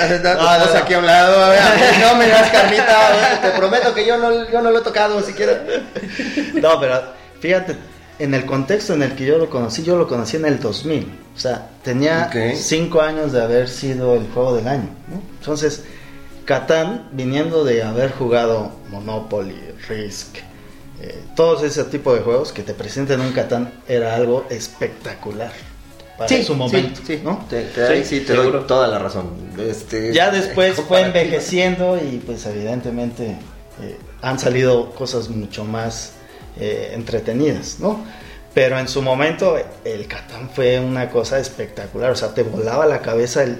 Este... 0.00 0.18
No, 0.22 0.34
no, 0.34 0.66
no. 0.72 0.78
aquí 0.78 0.94
a 0.94 0.98
un 0.98 1.06
lado. 1.06 1.44
a 1.44 1.48
ver, 1.50 1.58
a 1.60 1.74
mí 1.74 1.80
no 2.00 2.14
me 2.16 2.28
das 2.28 2.50
carnita. 2.50 3.06
a 3.08 3.10
ver, 3.10 3.40
Te 3.42 3.50
prometo 3.58 3.94
que 3.94 4.06
yo 4.06 4.16
no, 4.18 4.48
yo 4.50 4.62
no 4.62 4.70
lo 4.70 4.78
he 4.78 4.82
tocado 4.82 5.20
siquiera. 5.22 5.62
No, 6.54 6.80
pero 6.80 7.02
fíjate, 7.40 7.76
en 8.18 8.34
el 8.34 8.46
contexto 8.46 8.94
en 8.94 9.02
el 9.02 9.14
que 9.14 9.26
yo 9.26 9.36
lo 9.38 9.50
conocí, 9.50 9.82
yo 9.82 9.96
lo 9.96 10.06
conocí 10.08 10.36
en 10.36 10.46
el 10.46 10.58
2000. 10.60 11.20
O 11.34 11.38
sea, 11.38 11.68
tenía 11.82 12.28
Ok. 12.30 12.54
cinco 12.56 13.02
años 13.02 13.32
de 13.32 13.42
haber 13.42 13.68
sido 13.68 14.14
el 14.14 14.26
juego 14.32 14.56
del 14.56 14.68
año. 14.68 14.88
¿no? 15.08 15.20
Entonces, 15.40 15.84
Catán, 16.46 17.08
viniendo 17.12 17.64
de 17.64 17.82
haber 17.82 18.12
jugado 18.12 18.72
Monopoly, 18.88 19.74
Risk, 19.88 20.36
eh, 21.00 21.18
todos 21.34 21.62
ese 21.62 21.84
tipo 21.84 22.14
de 22.14 22.20
juegos 22.20 22.52
que 22.52 22.62
te 22.62 22.74
presentan 22.74 23.20
un 23.20 23.32
Catán, 23.32 23.72
era 23.88 24.14
algo 24.14 24.46
espectacular 24.50 25.52
para 26.18 26.42
su 26.42 26.54
momento. 26.54 27.00
Sí, 27.06 27.16
sí, 27.16 27.20
¿no? 27.22 27.44
Te, 27.50 27.62
te- 27.64 27.86
ahí 27.86 28.02
Sí, 28.04 28.20
sí 28.20 28.24
te 28.24 28.34
seguro. 28.34 28.58
doy 28.60 28.66
toda 28.66 28.88
la 28.88 28.98
razón. 28.98 29.30
Este, 29.58 30.12
Ya 30.14 30.30
después 30.30 30.74
fue 30.88 31.02
envejeciendo 31.02 31.98
y 31.98 32.18
pues 32.24 32.46
evidentemente 32.46 33.36
eh, 33.82 33.96
han 34.22 34.38
salido 34.38 34.90
cosas 34.94 35.28
mucho 35.28 35.64
más 35.64 36.12
eh, 36.58 36.92
entretenidas, 36.94 37.76
¿no? 37.80 38.02
Pero 38.54 38.78
en 38.78 38.88
su 38.88 39.02
momento 39.02 39.58
el 39.84 40.06
Catán 40.06 40.48
fue 40.48 40.80
una 40.80 41.10
cosa 41.10 41.38
espectacular, 41.38 42.10
o 42.12 42.16
sea, 42.16 42.32
te 42.32 42.42
volaba 42.42 42.86
la 42.86 43.00
cabeza 43.02 43.42
el... 43.42 43.58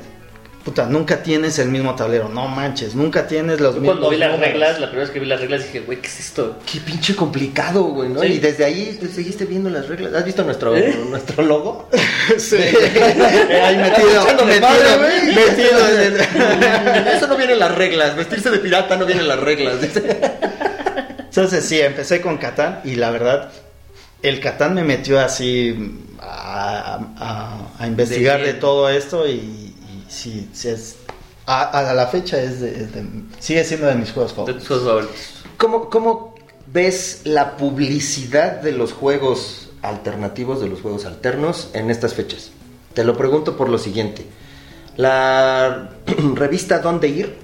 Puta, 0.66 0.84
nunca 0.86 1.22
tienes 1.22 1.60
el 1.60 1.68
mismo 1.68 1.94
tablero, 1.94 2.28
no 2.28 2.48
manches, 2.48 2.96
nunca 2.96 3.28
tienes 3.28 3.60
los 3.60 3.76
Yo 3.76 3.80
mismos 3.80 3.98
cuando 4.00 4.10
vi 4.10 4.16
las 4.16 4.32
números. 4.32 4.52
reglas, 4.52 4.80
la 4.80 4.86
primera 4.88 5.04
vez 5.04 5.10
que 5.14 5.20
vi 5.20 5.26
las 5.26 5.40
reglas 5.40 5.62
dije, 5.62 5.78
güey, 5.80 6.00
¿qué 6.00 6.08
es 6.08 6.18
esto? 6.18 6.58
Qué 6.70 6.80
pinche 6.80 7.14
complicado, 7.14 7.84
güey, 7.84 8.08
¿no? 8.08 8.20
Sí. 8.20 8.26
Y 8.26 8.38
desde 8.40 8.64
ahí 8.64 8.98
te 9.00 9.06
seguiste 9.06 9.44
viendo 9.44 9.70
las 9.70 9.86
reglas. 9.86 10.12
¿Has 10.12 10.24
visto 10.24 10.42
nuestro, 10.42 10.74
nuestro 11.08 11.44
logo? 11.44 11.88
Sí. 12.38 12.56
Ahí 12.56 13.76
metido, 13.76 14.24
metido, 14.44 14.98
metido 15.36 15.88
en 15.88 16.00
el- 16.00 17.08
Eso 17.16 17.28
no 17.28 17.36
viene 17.36 17.52
en 17.52 17.60
las 17.60 17.72
reglas. 17.72 18.16
Vestirse 18.16 18.50
de 18.50 18.58
pirata 18.58 18.96
no 18.96 19.06
viene 19.06 19.20
en 19.22 19.28
las 19.28 19.38
reglas. 19.38 19.80
dice. 19.80 20.02
Entonces 21.20 21.64
sí, 21.64 21.80
empecé 21.80 22.20
con 22.20 22.38
Catán 22.38 22.80
y 22.82 22.96
la 22.96 23.10
verdad 23.12 23.52
el 24.22 24.40
Catán 24.40 24.74
me 24.74 24.82
metió 24.82 25.20
así 25.20 26.00
a, 26.20 26.98
a- 27.18 27.68
a 27.78 27.86
investigar 27.86 28.42
De 28.42 28.54
todo 28.54 28.88
esto 28.90 29.28
y 29.28 29.65
sí, 30.08 30.48
sí 30.52 30.68
es, 30.68 30.96
a, 31.46 31.62
a 31.90 31.94
la 31.94 32.06
fecha 32.08 32.40
es 32.40 32.60
de, 32.60 32.70
es 32.70 32.94
de- 32.94 33.04
sigue 33.38 33.64
siendo 33.64 33.86
de 33.86 33.94
mis 33.94 34.12
juegos 34.12 34.32
De 34.32 34.36
favoritos. 34.36 34.62
tus 34.62 34.68
juegos 34.68 34.86
favoritos. 34.88 35.16
¿Cómo, 35.58 35.88
¿Cómo 35.90 36.34
ves 36.72 37.20
la 37.24 37.56
publicidad 37.56 38.60
de 38.60 38.72
los 38.72 38.92
juegos 38.92 39.70
alternativos, 39.82 40.60
de 40.60 40.68
los 40.68 40.80
juegos 40.80 41.04
alternos 41.06 41.70
en 41.72 41.90
estas 41.90 42.14
fechas? 42.14 42.50
Te 42.94 43.04
lo 43.04 43.16
pregunto 43.16 43.56
por 43.56 43.68
lo 43.68 43.78
siguiente. 43.78 44.26
La 44.96 45.90
revista 46.34 46.78
Dónde 46.80 47.08
Ir 47.08 47.36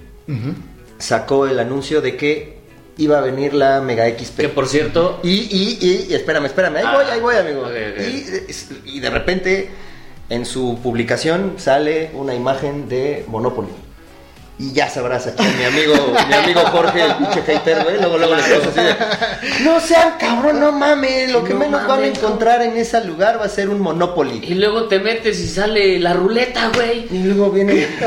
sacó 0.98 1.46
el 1.46 1.58
anuncio 1.58 2.00
de 2.00 2.16
que 2.16 2.62
iba 2.98 3.18
a 3.18 3.20
venir 3.20 3.54
la 3.54 3.80
Mega 3.80 4.06
XP. 4.08 4.36
Que 4.40 4.48
por 4.48 4.66
cierto, 4.68 5.20
Y, 5.22 5.30
y, 5.30 5.78
y, 5.80 6.06
y 6.10 6.14
espérame, 6.14 6.46
espérame, 6.46 6.76
ahí 6.76 6.84
Ah, 6.86 6.94
voy, 6.94 7.04
ahí 7.10 7.20
voy, 7.20 7.36
amigo. 7.36 7.66
y 8.86 9.00
de 9.00 9.10
repente 9.10 9.70
en 10.32 10.46
su 10.46 10.78
publicación 10.82 11.54
sale 11.58 12.10
una 12.14 12.34
imagen 12.34 12.88
de 12.88 13.24
Monopoly. 13.28 13.68
Y 14.58 14.72
ya 14.72 14.88
sabrás 14.88 15.26
aquí 15.26 15.42
mi 15.58 15.64
amigo, 15.64 15.94
mi 16.28 16.34
amigo 16.34 16.60
Jorge, 16.72 17.02
el 17.04 17.14
pinche 17.16 17.42
hater, 17.42 17.82
güey. 17.84 17.96
Luego, 17.98 18.16
luego 18.16 18.34
le 18.36 18.42
puso 18.42 18.68
así 18.70 18.80
de, 18.80 19.64
No 19.64 19.80
sean 19.80 20.14
cabrón, 20.18 20.60
no 20.60 20.72
mames. 20.72 21.32
Lo 21.32 21.44
que 21.44 21.52
No 21.52 21.60
menos 21.60 21.82
van 21.82 21.90
a 21.90 21.94
mames, 21.96 22.16
encontrar 22.18 22.62
en 22.62 22.76
ese 22.76 23.04
lugar 23.04 23.38
va 23.40 23.44
a 23.44 23.48
ser 23.48 23.68
un 23.68 23.80
Monopoly. 23.80 24.40
y 24.42 24.54
luego 24.54 24.84
te 24.84 25.00
metes 25.00 25.38
y 25.38 25.48
sale 25.48 25.98
la 25.98 26.14
ruleta, 26.14 26.70
güey. 26.74 27.08
Y 27.10 27.24
luego 27.24 27.50
viene. 27.50 27.88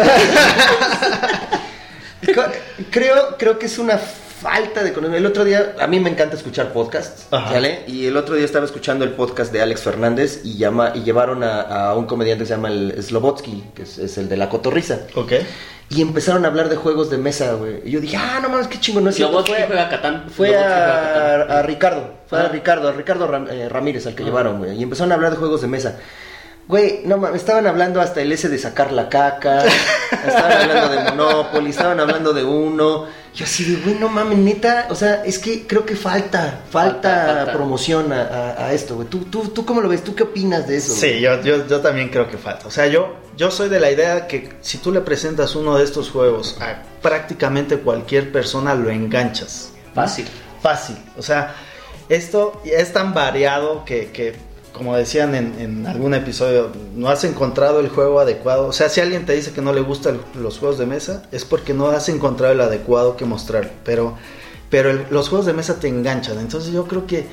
Creo, 2.92 3.38
creo 3.38 3.60
que 3.60 3.68
es 3.68 3.78
una 3.78 4.00
falta 4.46 4.84
de 4.84 4.93
conocimiento. 4.93 5.18
El 5.18 5.32
otro 5.32 5.43
día, 5.43 5.76
a 5.80 5.88
mí 5.88 6.00
me 6.00 6.10
encanta 6.12 6.36
escuchar 6.36 6.72
podcasts, 6.72 7.26
Ajá. 7.32 7.52
¿sale? 7.54 7.84
Y 7.88 8.06
el 8.06 8.16
otro 8.16 8.36
día 8.36 8.46
estaba 8.46 8.64
escuchando 8.66 9.04
el 9.04 9.12
podcast 9.12 9.52
de 9.52 9.62
Alex 9.62 9.82
Fernández 9.82 10.41
y, 10.43 10.58
llama, 10.58 10.91
y 10.93 11.02
llevaron 11.04 11.43
a, 11.43 11.62
a 11.62 11.96
un 11.96 12.06
comediante 12.06 12.43
que 12.43 12.48
se 12.48 12.54
llama 12.54 12.70
el 12.70 13.02
Slobotsky, 13.02 13.64
que 13.74 13.82
es, 13.82 13.98
es 13.98 14.18
el 14.20 14.30
de 14.30 14.38
la 14.38 14.50
cotorriza. 14.50 15.00
Ok. 15.16 15.34
Y 15.89 16.02
empezaron 16.02 16.46
a 16.46 16.50
hablar 16.50 16.70
de 16.70 16.76
juegos 16.76 17.10
de 17.10 17.18
mesa, 17.18 17.54
güey. 17.54 17.82
Y 17.86 17.91
yo 17.91 18.00
dije, 18.00 18.18
ah, 18.18 18.39
no 18.41 18.50
mames, 18.50 18.68
qué 18.68 18.80
chingo, 18.80 19.02
no 19.02 19.10
es 19.10 19.16
cierto. 19.16 19.32
Slobotsky 19.34 19.54
Fue- 19.56 19.66
juega 19.68 19.89
Catán. 19.89 20.24
fue 20.30 20.48
Slobotsky 20.50 20.70
juega 20.70 21.36
a, 21.36 21.38
Catán. 21.39 21.58
a 21.58 21.62
Ricardo, 21.64 22.10
fue 22.28 22.39
Ah. 22.39 22.43
a 22.46 22.48
Ricardo, 22.50 22.88
a 22.88 22.91
Ricardo 22.91 23.28
Ram- 23.28 23.48
eh, 23.52 23.68
Ramírez 23.70 24.06
al 24.08 24.14
que 24.16 24.24
Ah. 24.24 24.26
llevaron, 24.28 24.60
güey. 24.60 24.78
Y 24.78 24.84
empezaron 24.84 25.12
a 25.12 25.16
hablar 25.16 25.32
de 25.32 25.38
juegos 25.38 25.62
de 25.62 25.68
mesa. 25.68 25.98
Güey, 26.68 27.02
no 27.06 27.18
mames, 27.18 27.41
estaban 27.41 27.68
hablando 27.68 28.02
hasta 28.02 28.22
el 28.22 28.32
ese 28.32 28.50
de 28.50 28.58
sacar 28.58 28.91
la 28.91 29.08
caca, 29.10 29.64
estaban 30.26 30.52
hablando 30.54 30.89
de 30.89 31.04
Monopoly, 31.12 31.70
estaban 31.70 32.00
hablando 32.00 32.34
de 32.34 32.43
uno. 32.43 33.06
Yo 33.36 33.44
así 33.44 33.66
de, 33.66 33.82
güey, 33.84 33.96
no 34.00 34.08
mames, 34.08 34.38
neta, 34.38 34.88
o 34.90 34.96
sea, 34.96 35.24
es 35.26 35.40
que 35.40 35.68
creo 35.68 35.86
que 35.86 35.96
falta, 35.98 36.62
falta, 36.72 37.10
Falta, 37.12 37.36
falta. 37.36 37.52
promoción 37.54 38.14
a, 38.14 38.22
a- 38.22 38.68
a 38.68 38.74
esto, 38.74 38.96
güey. 38.96 39.10
¿Tú, 39.10 39.26
tú, 39.26 39.50
¿Tú 39.50 39.66
cómo 39.66 39.82
lo 39.82 39.90
ves? 39.90 40.04
¿Tú 40.06 40.16
qué 40.16 40.24
opinas 40.24 40.68
de 40.68 40.78
eso? 40.78 40.94
Sí, 40.94 41.20
yo, 41.20 41.42
yo, 41.42 41.68
yo 41.68 41.82
también 41.82 42.08
creo 42.10 42.30
que 42.30 42.38
falta. 42.38 42.66
O 42.68 42.72
sea, 42.72 42.88
yo, 42.88 43.18
yo 43.36 43.52
soy 43.52 43.68
de 43.68 43.82
la 43.82 43.92
idea 43.92 44.28
que 44.28 44.54
si 44.62 44.78
tú 44.78 44.90
le 44.92 45.02
presentas 45.02 45.54
uno 45.56 45.78
de 45.78 45.84
estos 45.84 46.10
juegos 46.12 46.58
a 46.62 46.82
prácticamente 47.02 47.78
cualquier 47.78 48.32
persona, 48.32 48.74
lo 48.74 48.90
enganchas. 48.90 49.72
Fácil. 49.94 50.26
Fácil. 50.62 50.96
O 51.18 51.22
sea, 51.22 51.54
esto 52.08 52.62
es 52.64 52.94
tan 52.94 53.14
variado 53.14 53.84
que, 53.84 54.12
que, 54.12 54.34
como 54.76 54.96
decían 54.96 55.36
en, 55.36 55.60
en 55.60 55.88
algún 55.88 56.14
episodio, 56.14 56.72
no 56.96 57.10
has 57.10 57.24
encontrado 57.24 57.80
el 57.80 57.90
juego 57.90 58.20
adecuado. 58.20 58.68
O 58.68 58.74
sea, 58.74 58.90
si 58.90 59.00
alguien 59.02 59.26
te 59.26 59.34
dice 59.34 59.54
que 59.54 59.62
no 59.62 59.72
le 59.72 59.82
gustan 59.82 60.20
los 60.36 60.60
juegos 60.60 60.78
de 60.78 60.86
mesa, 60.86 61.24
es 61.32 61.46
porque 61.46 61.74
no 61.74 61.88
has 61.88 62.10
encontrado 62.10 62.54
el 62.54 62.62
adecuado 62.62 63.16
que 63.16 63.26
mostrar. 63.26 63.72
Pero, 63.84 64.18
pero 64.70 64.94
los 65.10 65.30
juegos 65.30 65.46
de 65.46 65.54
mesa 65.54 65.80
te 65.80 65.88
enganchan. 65.88 66.40
Entonces 66.40 66.74
yo 66.74 66.88
creo 66.88 67.08
que 67.08 67.26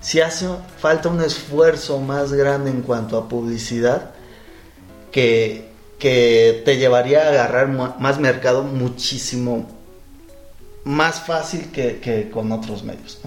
si 0.00 0.20
hace 0.20 0.46
falta 0.78 1.08
un 1.08 1.22
esfuerzo 1.22 1.98
más 2.00 2.32
grande 2.32 2.70
en 2.70 2.82
cuanto 2.82 3.16
a 3.16 3.28
publicidad, 3.28 4.10
que, 5.10 5.70
que 5.98 6.62
te 6.64 6.76
llevaría 6.76 7.24
a 7.24 7.28
agarrar 7.30 7.68
más 7.68 8.20
mercado 8.20 8.62
muchísimo 8.62 9.66
más 10.84 11.20
fácil 11.26 11.70
que, 11.72 12.30
con 12.32 12.50
otros 12.52 12.82
medios. 12.82 13.20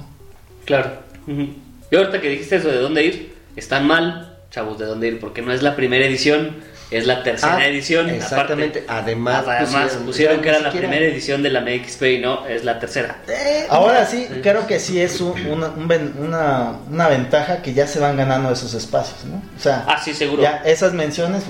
Claro. 0.66 0.92
Y 1.28 1.96
ahorita 1.96 2.20
que 2.20 2.30
dijiste 2.30 2.56
eso 2.58 2.70
de 2.70 2.78
dónde 2.78 3.06
ir, 3.06 3.33
están 3.56 3.86
mal, 3.88 4.38
chavos, 4.52 4.78
de 4.80 4.86
dónde 4.86 5.08
ir, 5.08 5.20
porque 5.20 5.42
no 5.42 5.52
es 5.52 5.62
la 5.64 5.76
primera 5.76 6.06
edición, 6.06 6.58
es 6.92 7.08
la 7.08 7.24
tercera 7.24 7.56
Ah, 7.58 7.68
edición. 7.68 8.10
exactamente. 8.10 8.80
aparte. 8.86 9.04
Además, 9.10 9.46
además 9.48 9.70
pusieron- 9.94 10.06
pusieron, 10.06 10.42
que 10.42 10.50
era 10.50 10.60
la 10.60 10.66
siquiera- 10.72 10.90
primera 10.90 11.12
edición 11.12 11.42
de 11.42 11.50
la 11.50 11.62
MXP 11.62 12.04
y 12.14 12.20
no, 12.20 12.46
es 12.46 12.64
la 12.64 12.80
tercera. 12.80 13.18
Eh, 13.28 13.66
Ahora 13.70 14.06
sí, 14.06 14.28
creo 14.44 14.68
que 14.68 14.80
sí 14.80 15.00
es 15.02 15.20
un- 15.20 15.34
una, 15.48 15.68
un 15.70 16.14
una, 16.20 16.74
una 16.92 17.08
ventaja 17.08 17.62
que 17.64 17.74
ya 17.74 17.88
se 17.88 18.00
van 18.00 18.16
ganando 18.16 18.52
esos 18.52 18.74
espacios, 18.76 19.26
¿no? 19.26 19.42
O 19.58 19.60
sea, 19.60 19.86
Ah, 19.88 20.00
sí, 20.04 20.14
seguro. 20.14 20.44
ya 20.44 20.62
esas 20.66 20.94
menciones, 20.94 21.44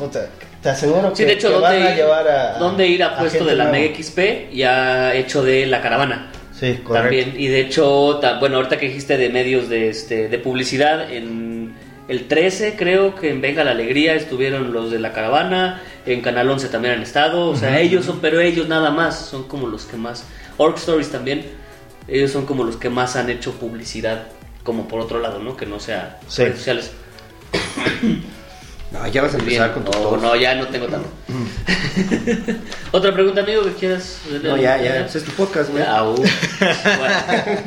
te 0.62 0.70
aseguro 0.70 1.10
que, 1.10 1.16
Sí, 1.18 1.26
de 1.26 1.34
hecho, 1.34 1.48
que 1.50 1.54
¿dónde, 1.56 1.68
van 1.78 1.88
a 1.88 1.90
ir, 1.90 1.96
llevar 1.98 2.28
a... 2.30 2.58
dónde 2.58 2.88
ir 2.88 3.04
a 3.04 3.08
a 3.08 3.18
puesto 3.20 3.44
de 3.44 3.56
la. 3.56 3.66
Mega 3.66 3.94
XP 3.98 4.48
y 4.54 4.64
ha 4.64 5.14
hecho 5.14 5.44
de 5.44 5.66
la 5.66 5.82
caravana. 5.82 6.32
Sí, 6.58 6.76
correcto. 6.82 6.94
También, 6.94 7.34
y 7.38 7.48
de 7.48 7.60
hecho, 7.60 8.20
ta- 8.22 8.40
bueno, 8.40 8.56
ahorita 8.58 8.78
que 8.78 8.86
dijiste 8.88 9.18
de 9.18 9.28
medios 9.28 9.68
de, 9.68 9.90
este, 9.90 10.30
de 10.30 10.38
publicidad, 10.40 11.12
en 11.12 11.52
el 12.08 12.28
13 12.28 12.76
creo 12.78 13.16
que 13.16 13.30
en 13.30 13.42
Venga 13.42 13.64
la 13.64 13.72
Alegría 13.72 14.14
estuvieron 14.16 14.74
los 14.74 14.92
de 14.92 15.00
la 15.00 15.14
caravana, 15.14 15.82
en 16.06 16.22
Canal 16.22 16.50
11 16.50 16.68
también 16.70 16.96
han 16.96 17.02
estado, 17.02 17.48
o 17.50 17.56
sea, 17.56 17.80
ellos 17.80 18.06
son, 18.06 18.20
pero 18.20 18.40
ellos 18.42 18.68
nada 18.68 18.92
más, 18.92 19.18
son 19.28 19.44
como 19.48 19.68
los 19.68 19.86
que 19.86 19.96
más, 19.98 20.26
Orc 20.58 20.78
Stories 20.78 21.10
también, 21.12 21.46
ellos 22.08 22.32
son 22.32 22.46
como 22.46 22.64
los 22.66 22.76
que 22.78 22.90
más 22.90 23.16
han 23.16 23.30
hecho 23.30 23.54
publicidad, 23.54 24.28
como 24.64 24.88
por 24.88 25.00
otro 25.00 25.20
lado, 25.20 25.40
¿no? 25.40 25.56
Que 25.56 25.66
no 25.66 25.80
sea 25.80 26.20
Sí. 26.28 26.44
redes 26.44 26.58
sociales. 26.58 26.92
No, 28.92 29.08
ya 29.08 29.24
vas 29.24 29.34
a 29.34 29.38
bien. 29.38 29.62
empezar 29.62 29.74
con 29.74 29.86
tu 29.86 29.92
No, 29.92 30.10
tos. 30.10 30.22
no, 30.22 30.36
ya 30.36 30.54
no 30.56 30.68
tengo 30.68 30.86
tanto. 30.88 31.08
Otra 32.92 33.12
pregunta, 33.12 33.42
amigo, 33.42 33.64
que 33.64 33.72
quieras. 33.74 34.20
No, 34.44 34.56
ya, 34.56 34.80
ya, 34.82 35.00
pues 35.02 35.16
es 35.16 35.24
tu 35.24 35.32
podcast, 35.32 35.72
güey. 35.72 35.84
Ya, 35.84 36.04
uh. 36.04 36.14
Bueno. 36.16 37.62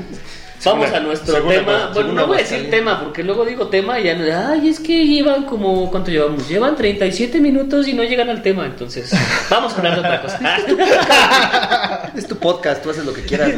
Vamos 0.65 0.91
a 0.93 1.01
nuestro 1.01 1.43
tema. 1.45 1.91
bueno, 1.95 2.13
no 2.13 2.27
voy 2.27 2.39
a 2.39 2.41
decir 2.41 2.59
¿eh? 2.59 2.69
tema, 2.71 3.01
porque 3.03 3.23
luego 3.23 3.45
digo 3.45 3.69
tema 3.69 4.01
y 4.01 4.05
ya 4.05 4.15
me 4.17 4.33
ay, 4.33 4.69
es 4.69 4.81
que 4.81 5.07
llevan 5.07 5.45
como, 5.45 5.91
¿cuánto 5.91 6.11
llevamos? 6.11 6.49
Llevan 6.49 6.75
37 6.77 7.39
minutos 7.41 7.87
y 7.87 7.93
no 7.93 8.03
llegan 8.03 8.29
al 8.31 8.43
tema, 8.43 8.67
entonces 8.67 9.13
vamos 9.51 9.73
a 9.75 9.77
hablar 9.77 9.95
de 9.95 10.01
otra 10.01 10.23
cosa. 10.23 12.11
Es 12.17 12.27
tu 12.27 12.37
podcast, 12.41 12.83
tú 12.83 12.91
haces 12.91 13.05
lo 13.05 13.13
que 13.13 13.23
quieras. 13.23 13.51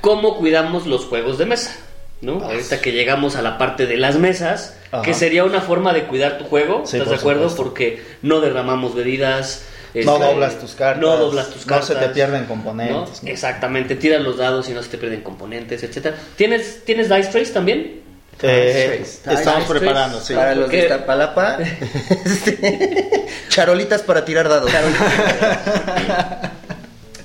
¿Cómo 0.00 0.36
cuidamos 0.38 0.86
los 0.86 1.04
juegos 1.06 1.38
de 1.38 1.46
mesa? 1.46 1.76
¿No? 2.20 2.42
Ahorita 2.42 2.80
que 2.80 2.92
llegamos 2.92 3.36
a 3.36 3.42
la 3.42 3.58
parte 3.58 3.86
de 3.86 3.96
las 3.98 4.16
mesas, 4.16 4.76
Ajá. 4.92 5.02
que 5.02 5.12
sería 5.12 5.44
una 5.44 5.60
forma 5.60 5.92
de 5.92 6.04
cuidar 6.04 6.38
tu 6.38 6.44
juego, 6.44 6.82
Sí, 6.86 6.96
¿estás 6.96 7.10
de 7.10 7.16
acuerdo? 7.16 7.50
supuesto. 7.50 7.62
Porque 7.64 8.02
no 8.22 8.40
derramamos 8.40 8.94
bebidas. 8.94 9.66
No 9.94 10.14
este, 10.16 10.24
doblas 10.26 10.58
tus 10.58 10.74
cartas. 10.74 11.00
No 11.00 11.16
doblas 11.16 11.50
tus 11.50 11.64
No 11.66 11.70
cartas. 11.70 11.86
se 11.88 11.94
te 11.94 12.08
pierden 12.08 12.42
¿no? 12.42 12.48
componentes. 12.48 13.22
¿no? 13.22 13.28
Exactamente, 13.28 13.94
tiras 13.94 14.20
los 14.22 14.38
dados 14.38 14.68
y 14.68 14.72
no 14.72 14.82
se 14.82 14.88
te 14.88 14.98
pierden 14.98 15.20
componentes, 15.22 15.84
etcétera. 15.84 16.16
¿Tienes, 16.36 16.84
¿tienes 16.84 17.08
Dice 17.08 17.30
Trace 17.30 17.52
también? 17.52 18.02
Eh, 18.42 18.96
Dice 18.98 19.20
estamos 19.32 19.66
Trace. 19.66 19.78
preparando, 19.78 20.20
sí. 20.20 20.34
Para 20.34 20.56
los 20.56 20.68
de 20.68 20.78
Porque- 20.78 20.82
Iztapalapa, 20.82 21.58
este, 22.24 23.26
charolitas 23.48 24.02
para 24.02 24.24
tirar 24.24 24.48
dados. 24.48 24.68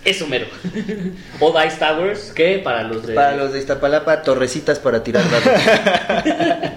Eso 0.05 0.28
mero. 0.28 0.45
o 1.39 1.59
Dice 1.61 1.80
Towers, 1.80 2.32
que 2.34 2.59
para 2.59 2.84
los 2.84 3.05
de... 3.07 3.13
Para 3.15 3.36
los 3.36 3.51
de 3.53 3.59
Iztapalapa, 3.59 4.22
torrecitas 4.22 4.78
para 4.80 5.03
tirar 5.03 5.24
dados. 5.30 5.45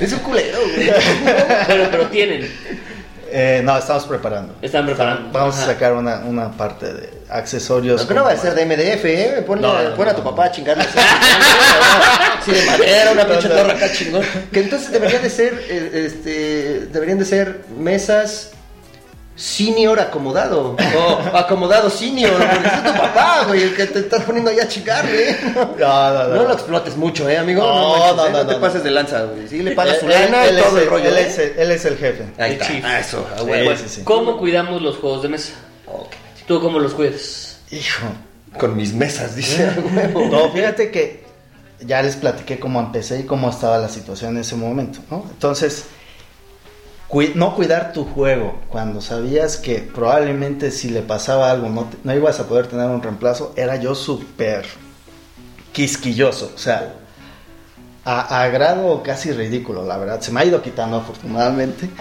es 0.00 0.12
un 0.12 0.18
culero, 0.20 0.58
güey. 0.74 0.90
Bueno, 1.66 1.88
pero 1.90 2.06
tienen. 2.08 2.48
Eh, 3.36 3.62
no, 3.64 3.76
estamos 3.76 4.04
preparando. 4.04 4.54
Están 4.62 4.86
preparando. 4.86 5.32
Vamos 5.32 5.58
a 5.58 5.66
sacar 5.66 5.92
una, 5.92 6.18
una 6.20 6.52
parte 6.52 6.94
de 6.94 7.10
accesorios. 7.28 8.00
Lo 8.02 8.06
que 8.06 8.14
no 8.14 8.22
va 8.22 8.30
a 8.30 8.36
ser 8.36 8.54
de 8.54 8.64
MDF, 8.64 9.04
¿eh? 9.06 9.44
Pon, 9.44 9.60
No, 9.60 9.82
no, 9.82 9.96
pon 9.96 10.06
a 10.06 10.14
tu 10.14 10.22
papá 10.22 10.44
a 10.44 10.52
chingarle. 10.52 10.84
Sí, 12.44 12.52
de 12.52 12.64
madera, 12.64 13.10
una 13.10 13.26
pinche 13.26 13.48
torre 13.48 13.72
acá 13.72 13.90
chingón. 13.90 14.22
Que 14.52 14.60
entonces 14.60 14.92
deberían 14.92 15.20
de 15.20 15.30
ser, 15.30 15.52
eh, 15.68 16.04
este, 16.06 16.86
deberían 16.92 17.18
de 17.18 17.24
ser 17.24 17.62
mesas 17.76 18.50
senior 19.36 19.98
acomodado. 19.98 20.76
O 20.96 21.36
acomodado 21.36 21.90
senior, 21.90 22.32
porque 22.32 22.68
es 22.68 22.84
tu 22.84 22.92
papá, 23.00 23.44
güey, 23.48 23.62
el 23.62 23.74
que 23.74 23.86
te 23.86 23.98
estás 24.00 24.22
poniendo 24.24 24.50
ahí 24.50 24.60
a 24.60 24.68
chingarle. 24.68 25.36
No, 25.54 26.12
no, 26.12 26.28
no. 26.28 26.34
No 26.36 26.42
lo 26.44 26.52
explotes 26.52 26.96
mucho, 26.96 27.28
¿eh, 27.28 27.36
amigo? 27.38 27.62
No, 27.62 27.96
manches, 27.98 28.16
no, 28.16 28.26
¿eh? 28.26 28.30
no, 28.30 28.46
te 28.46 28.52
no, 28.54 28.60
pases 28.60 28.78
no. 28.78 28.84
de 28.84 28.90
lanza, 28.90 29.22
güey. 29.24 29.48
Sí, 29.48 29.62
le 29.62 29.72
pagas 29.72 29.98
su 29.98 30.06
Él- 30.06 30.12
lana 30.12 30.44
él 30.46 30.56
y 30.56 30.58
es 30.60 30.64
todo 30.66 30.78
el 30.78 30.86
rollo, 30.88 31.08
Él 31.08 31.16
¿eh? 31.18 31.26
es, 31.28 31.38
el, 31.38 31.58
él 31.58 31.70
es 31.72 31.84
el 31.84 31.96
jefe. 31.96 32.24
Ahí 32.38 32.52
El 32.52 32.52
está. 32.60 32.66
chief. 32.66 32.84
Ah, 32.84 33.00
eso, 33.00 33.26
ah, 33.32 33.34
Sí, 33.38 33.44
güey. 33.44 33.64
Bueno, 33.64 33.80
sí, 33.80 33.88
sí. 33.88 34.02
¿Cómo 34.04 34.36
cuidamos 34.38 34.80
los 34.82 34.96
juegos 34.98 35.22
de 35.22 35.28
mesa? 35.28 35.52
Ok. 35.86 36.12
¿Tú 36.46 36.60
cómo 36.60 36.78
los 36.78 36.94
cuidas? 36.94 37.58
Hijo. 37.70 38.06
Con 38.58 38.76
mis 38.76 38.92
mesas, 38.94 39.34
dice. 39.34 39.68
No, 40.30 40.50
fíjate 40.52 40.90
que 40.92 41.24
ya 41.80 42.00
les 42.02 42.14
platiqué 42.16 42.60
cómo 42.60 42.78
empecé 42.80 43.20
y 43.20 43.22
cómo 43.24 43.50
estaba 43.50 43.78
la 43.78 43.88
situación 43.88 44.36
en 44.36 44.42
ese 44.42 44.54
momento, 44.54 45.00
¿no? 45.10 45.26
Entonces, 45.28 45.86
no 47.34 47.54
cuidar 47.54 47.92
tu 47.92 48.04
juego 48.04 48.60
cuando 48.68 49.00
sabías 49.00 49.56
que 49.56 49.78
probablemente 49.78 50.70
si 50.70 50.88
le 50.90 51.00
pasaba 51.02 51.50
algo 51.50 51.68
no, 51.68 51.84
te- 51.84 51.96
no 52.02 52.14
ibas 52.14 52.40
a 52.40 52.46
poder 52.48 52.66
tener 52.66 52.86
un 52.86 53.02
reemplazo, 53.02 53.52
era 53.56 53.76
yo 53.76 53.94
súper 53.94 54.64
quisquilloso, 55.72 56.52
o 56.54 56.58
sea, 56.58 56.94
a, 58.04 58.42
a 58.42 58.48
grado 58.48 59.02
casi 59.02 59.32
ridículo, 59.32 59.82
la 59.86 59.96
verdad. 59.96 60.20
Se 60.20 60.30
me 60.30 60.40
ha 60.40 60.44
ido 60.44 60.60
quitando 60.60 60.96
afortunadamente. 60.98 61.88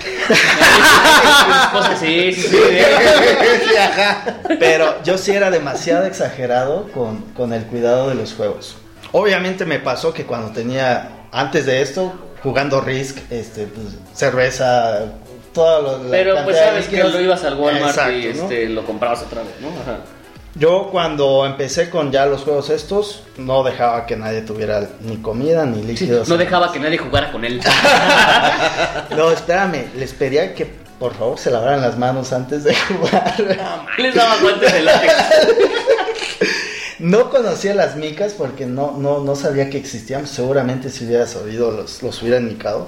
Sí, 1.99 2.33
sí, 2.33 2.41
sí. 2.41 2.57
Sí, 2.57 3.77
ajá. 3.77 4.23
Pero 4.59 5.01
yo 5.03 5.17
sí 5.17 5.31
era 5.31 5.49
demasiado 5.49 6.05
exagerado 6.05 6.91
con, 6.91 7.21
con 7.35 7.53
el 7.53 7.63
cuidado 7.65 8.09
de 8.09 8.15
los 8.15 8.33
juegos. 8.33 8.75
Obviamente 9.11 9.65
me 9.65 9.79
pasó 9.79 10.13
que 10.13 10.25
cuando 10.25 10.51
tenía, 10.51 11.27
antes 11.31 11.65
de 11.65 11.81
esto, 11.81 12.13
jugando 12.43 12.81
Risk, 12.81 13.17
este, 13.31 13.65
pues, 13.67 13.87
cerveza, 14.13 15.05
todo 15.53 15.97
lo 16.03 16.09
Pero 16.11 16.35
pues 16.43 16.57
sabes 16.57 16.85
que 16.85 16.91
líquidos. 16.97 17.13
lo 17.13 17.21
ibas 17.21 17.43
al 17.45 17.55
Walmart 17.57 17.89
Exacto, 17.91 18.11
y 18.17 18.33
¿no? 18.33 18.43
este, 18.43 18.69
lo 18.69 18.85
comprabas 18.85 19.21
otra 19.23 19.41
vez, 19.43 19.53
¿no? 19.61 19.69
Ajá. 19.69 19.99
Yo 20.55 20.89
cuando 20.91 21.47
empecé 21.47 21.89
con 21.89 22.11
ya 22.11 22.27
los 22.27 22.41
juegos 22.43 22.69
estos, 22.69 23.23
no 23.37 23.63
dejaba 23.63 24.05
que 24.05 24.15
nadie 24.15 24.41
tuviera 24.41 24.87
ni 25.01 25.17
comida 25.17 25.65
ni 25.65 25.81
Sí, 25.81 25.87
líquidos. 25.87 26.29
no 26.29 26.37
dejaba 26.37 26.71
que 26.71 26.79
nadie 26.79 26.97
jugara 26.99 27.31
con 27.31 27.43
él. 27.43 27.59
No, 29.17 29.31
espérame, 29.31 29.85
les 29.95 30.13
pedía 30.13 30.53
que 30.53 30.65
por 30.99 31.13
favor 31.15 31.37
se 31.39 31.49
lavaran 31.51 31.81
las 31.81 31.97
manos 31.97 32.31
antes 32.33 32.63
de 32.63 32.75
jugar. 32.75 33.35
Les 33.97 34.13
daba 34.15 34.37
guantes 34.41 34.71
de 34.73 34.81
látex. 34.83 35.13
No 37.03 37.29
conocía 37.29 37.75
las 37.75 37.97
micas 37.97 38.33
porque 38.37 38.65
no, 38.65 38.91
no, 38.97 39.19
no 39.19 39.35
sabía 39.35 39.69
que 39.69 39.77
existían. 39.77 40.25
Seguramente 40.25 40.89
si 40.89 41.05
hubiera 41.05 41.27
sabido 41.27 41.69
los, 41.71 42.01
los 42.01 42.21
hubieran 42.21 42.47
micado. 42.47 42.87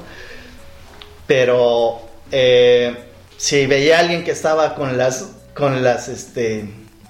Pero 1.28 2.02
eh, 2.32 2.96
si 3.38 3.66
veía 3.66 3.98
a 3.98 4.00
alguien 4.02 4.24
que 4.24 4.32
estaba 4.32 4.76
con 4.76 4.98
las, 4.98 5.26
con 5.56 5.84
las, 5.84 6.08
este, 6.08 6.70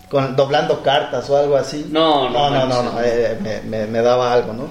con, 0.09 0.35
doblando 0.35 0.81
cartas 0.83 1.29
o 1.29 1.37
algo 1.37 1.57
así. 1.57 1.87
No, 1.91 2.29
no, 2.29 2.49
no, 2.49 2.65
no, 2.65 2.65
no, 2.67 2.83
no, 2.83 2.91
no, 2.93 3.01
eh, 3.03 3.37
me, 3.41 3.61
me- 3.61 3.87
me 3.87 4.01
daba 4.01 4.33
algo, 4.33 4.53
¿no? 4.53 4.69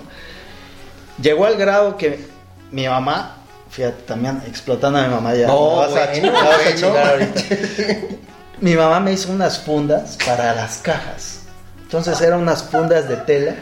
Llegó 1.23 1.47
al 1.47 1.57
grado 1.57 1.97
que 1.97 2.27
mi 2.73 2.89
mamá, 2.89 3.37
fíjate, 3.71 4.03
también 4.03 4.43
explotando 4.49 4.99
a 4.99 5.03
mi 5.03 5.15
mamá 5.15 5.35
ya. 5.35 5.47
No, 5.47 5.71
me 5.71 5.77
vas 5.77 5.93
a, 5.97 6.07
bueno, 6.11 6.23
me 6.27 6.31
vas 6.33 6.43
a 6.55 6.57
bueno. 6.63 6.77
chingar 6.81 7.07
ahorita. 7.09 7.41
Mi 8.61 8.75
mamá 8.77 8.99
me 9.01 9.13
hizo 9.13 9.31
unas 9.33 9.59
fundas 9.59 10.17
para 10.25 10.55
las 10.55 10.79
cajas. 10.79 11.41
Entonces 11.97 12.21
eran 12.27 12.41
unas 12.41 12.65
fundas 12.65 13.09
de 13.09 13.15
tela 13.19 13.55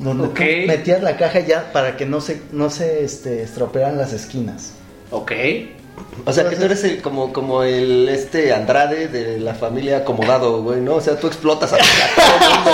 donde 0.00 0.26
tú 0.26 0.42
metías 0.66 1.00
la 1.00 1.16
caja 1.16 1.38
ya 1.38 1.70
para 1.72 1.96
que 1.96 2.04
no 2.04 2.20
se, 2.20 2.42
no 2.50 2.70
se 2.70 3.04
este, 3.04 3.44
estropearan 3.44 3.96
las 3.96 4.12
esquinas. 4.12 4.72
Ok. 5.12 5.30
O 6.24 6.32
sea, 6.32 6.48
que 6.48 6.56
tú 6.56 6.64
eres 6.64 6.82
el- 6.82 7.00
como, 7.00 7.32
como 7.32 7.62
el 7.62 8.08
este 8.08 8.52
Andrade 8.52 9.06
de 9.06 9.38
la 9.38 9.54
familia 9.54 9.98
acomodado, 9.98 10.60
güey, 10.60 10.80
¿no? 10.80 10.96
O 10.96 11.00
sea, 11.00 11.14
tú 11.20 11.28
explotas 11.28 11.72
a, 11.72 11.76
todo 11.76 11.86
el 12.40 12.54
mundo. 12.56 12.70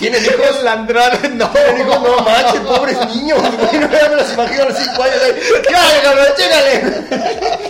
¿Tienes 0.00 0.26
hijos? 0.32 0.64
Andrade, 0.66 1.28
no. 1.34 1.48
¿Tienes 1.50 1.80
hijos? 1.80 2.02
No 2.02 2.16
manches, 2.24 2.60
pobres 2.62 2.98
niños, 3.14 3.38
güey. 3.38 3.78
No, 3.80 3.92
ya 3.92 4.08
me 4.08 4.16
los 4.16 4.32
imagino 4.32 4.62
a 4.62 4.68
los 4.70 4.78
cinco 4.78 5.02
años. 5.02 5.16
güey. 5.20 5.62
¡Cállate, 5.62 6.02
cabrón, 6.02 6.26
chégale! 6.36 7.60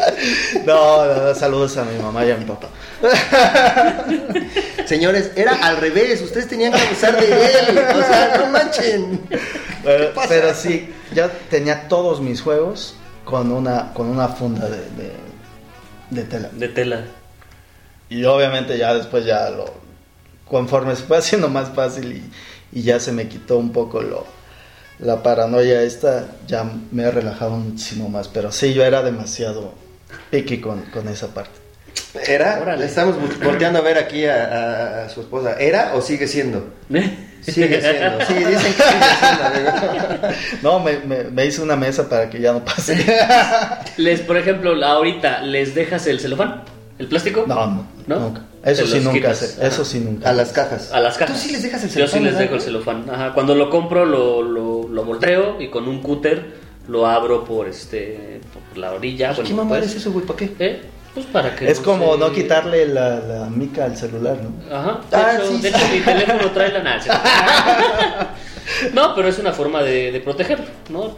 No, 0.67 1.05
no, 1.07 1.15
no, 1.15 1.35
saludos 1.35 1.77
a 1.79 1.85
mi 1.85 1.99
mamá 1.99 2.25
y 2.27 2.31
a 2.31 2.37
mi 2.37 2.45
papá. 2.45 2.69
Señores, 4.85 5.31
era 5.35 5.55
al 5.55 5.79
revés. 5.79 6.21
Ustedes 6.21 6.47
tenían 6.49 6.73
que 6.73 6.79
abusar 6.81 7.19
de 7.19 7.27
él. 7.27 7.79
O 7.79 7.99
sea, 8.03 8.37
no 8.39 8.47
manchen. 8.49 9.21
Pero, 9.83 10.55
sí, 10.55 10.93
yo 11.15 11.29
tenía 11.49 11.89
todos 11.89 12.21
mis 12.21 12.43
juegos 12.43 12.95
con 13.25 13.51
una, 13.51 13.93
con 13.95 14.09
una 14.09 14.29
funda 14.29 14.69
de, 14.69 14.77
de, 15.03 15.13
de 16.11 16.23
tela. 16.25 16.49
De 16.53 16.69
tela. 16.69 17.05
Y 18.11 18.25
obviamente 18.25 18.77
ya 18.77 18.93
después 18.93 19.25
ya 19.25 19.49
lo, 19.51 19.73
conforme 20.51 20.97
se 20.97 21.05
fue 21.05 21.17
haciendo 21.19 21.49
más 21.49 21.71
fácil 21.71 22.13
y, 22.73 22.79
y 22.79 22.83
ya 22.83 23.01
se 23.01 23.13
me 23.13 23.29
quitó 23.29 23.57
un 23.59 23.73
poco 23.73 24.03
lo, 24.03 24.27
la 24.99 25.23
paranoia 25.23 25.83
esta, 25.83 26.27
ya 26.47 26.65
me 26.93 27.05
he 27.05 27.11
relajado 27.11 27.53
muchísimo 27.53 28.09
más. 28.09 28.29
Pero 28.29 28.53
sí, 28.53 28.75
yo 28.75 28.85
era 28.85 29.03
demasiado 29.03 29.73
picky 30.31 30.59
con, 30.61 30.83
con 30.93 31.09
esa 31.09 31.29
parte. 31.29 31.53
¿Era? 32.27 32.59
Órale. 32.61 32.85
Estamos 32.87 33.17
volteando 33.43 33.79
a 33.79 33.83
ver 33.83 33.97
aquí 33.99 34.27
a, 34.27 34.45
a- 34.45 35.05
a 35.05 35.09
su 35.09 35.21
esposa. 35.21 35.55
¿Era 35.59 35.95
o 35.95 36.03
sigue 36.03 36.27
siendo? 36.27 36.75
Sigue 37.41 37.81
siendo. 37.81 38.27
Sí, 38.27 38.35
dicen 38.35 38.75
que 38.75 38.83
sigue 38.83 39.07
siendo, 39.21 39.45
amigo. 39.45 40.29
No, 40.63 40.81
me, 40.81 40.99
me, 40.99 41.25
me 41.25 41.47
hice 41.47 41.63
una 41.63 41.77
mesa 41.77 42.09
para 42.09 42.29
que 42.29 42.41
ya 42.41 42.53
no 42.53 42.65
pase. 42.65 42.97
Les, 43.97 44.21
por 44.21 44.37
ejemplo, 44.37 44.85
ahorita, 44.85 45.41
¿les 45.43 45.75
dejas 45.75 46.07
el 46.09 46.19
celofán? 46.21 46.65
¿El 46.99 47.07
plástico? 47.07 47.45
No, 47.47 47.55
no, 47.67 47.87
¿No? 48.07 48.19
nunca. 48.21 48.43
Eso 48.65 48.87
sí 48.87 49.01
nunca 49.01 49.13
quitas. 49.15 49.57
Ajá. 49.59 49.67
eso 49.69 49.85
sí 49.85 50.01
nunca. 50.01 50.29
A 50.29 50.33
las 50.33 50.53
cajas. 50.53 50.93
A 50.93 51.01
las 51.01 51.17
cajas. 51.17 51.35
Tú 51.37 51.43
sí 51.47 51.53
les 51.53 51.63
dejas 51.63 51.83
el 51.83 51.89
Yo 51.89 51.95
celofán. 51.95 52.19
sí 52.19 52.25
les 52.25 52.39
dejo 52.39 52.55
el 52.57 52.61
celofán. 52.61 53.05
Ajá. 53.11 53.33
Cuando 53.33 53.55
lo 53.55 53.71
compro, 53.71 54.05
lo, 54.05 54.43
lo, 54.43 54.87
lo 54.89 55.05
volteo 55.05 55.61
y 55.61 55.69
con 55.69 55.89
un 55.89 56.03
cúter 56.03 56.55
lo 56.89 57.07
abro 57.07 57.45
por 57.45 57.69
este 57.69 58.41
por 58.71 58.77
la 58.79 58.93
orilla. 58.93 59.31
¿Qué 59.35 59.43
bueno, 59.43 59.57
mamá 59.59 59.69
pues, 59.79 59.87
es 59.91 59.97
eso, 59.97 60.13
güey? 60.13 60.27
¿Para 60.27 60.37
qué? 60.39 60.53
¿eh? 60.59 60.81
Pues 61.15 61.27
para 61.27 61.57
que. 61.57 61.71
Es 61.71 61.81
como 61.81 62.15
se- 62.15 62.21
no 62.21 62.33
quitarle 62.33 62.87
la, 62.87 63.19
la 63.21 63.47
mica 63.51 63.85
al 63.87 63.97
celular, 63.97 64.37
¿no? 64.43 64.75
Ajá. 64.75 65.01
De, 65.11 65.17
Ah, 65.17 65.33
hecho, 65.37 65.47
sí, 65.49 65.61
de 65.63 65.71
sí. 65.71 65.75
hecho, 65.77 65.87
mi 65.93 66.01
teléfono 66.01 66.51
trae 66.53 66.73
la 66.73 66.83
nada. 66.83 68.35
No, 68.95 69.15
pero 69.15 69.29
es 69.29 69.39
una 69.39 69.53
forma 69.53 69.83
de, 69.83 70.13
de 70.13 70.21
protegerlo, 70.21 70.65
¿no? 70.91 71.15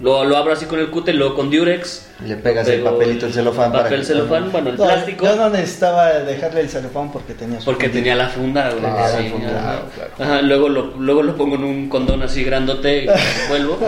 Lo, 0.00 0.24
lo 0.24 0.36
abro 0.36 0.52
así 0.52 0.66
con 0.66 0.80
el 0.80 0.90
cúter, 0.90 1.14
luego 1.14 1.34
con 1.36 1.50
Durex. 1.50 2.08
Le 2.26 2.36
pegas 2.36 2.66
el 2.68 2.80
papelito, 2.82 3.26
el 3.26 3.32
celofán 3.32 3.70
para 3.70 3.84
Papel 3.84 4.00
que- 4.00 4.06
celofán, 4.06 4.50
bueno, 4.50 4.70
el 4.70 4.76
No, 4.76 4.84
plástico. 4.84 5.24
Yo 5.24 5.36
no 5.36 5.50
necesitaba 5.50 6.08
dejarle 6.20 6.60
el 6.62 6.68
celofán 6.68 7.12
porque 7.12 7.34
tenía 7.34 7.58
su 7.60 7.64
Porque 7.66 7.86
fundita. 7.86 7.98
tenía 8.04 8.14
la 8.16 8.28
funda, 8.28 8.70
güey. 8.70 8.82
Tenía 8.82 9.00
la 9.08 9.18
sí, 9.18 9.28
funda, 9.30 9.48
ajá. 9.58 9.82
claro. 9.94 10.10
Ajá, 10.18 10.42
luego 10.42 10.68
lo, 10.68 10.82
luego 10.98 11.22
lo 11.22 11.36
pongo 11.36 11.54
en 11.56 11.64
un 11.64 11.88
condón 11.88 12.22
así 12.22 12.42
grandote 12.44 13.04
y 13.04 13.06
lo 13.06 13.12
vuelvo 13.48 13.78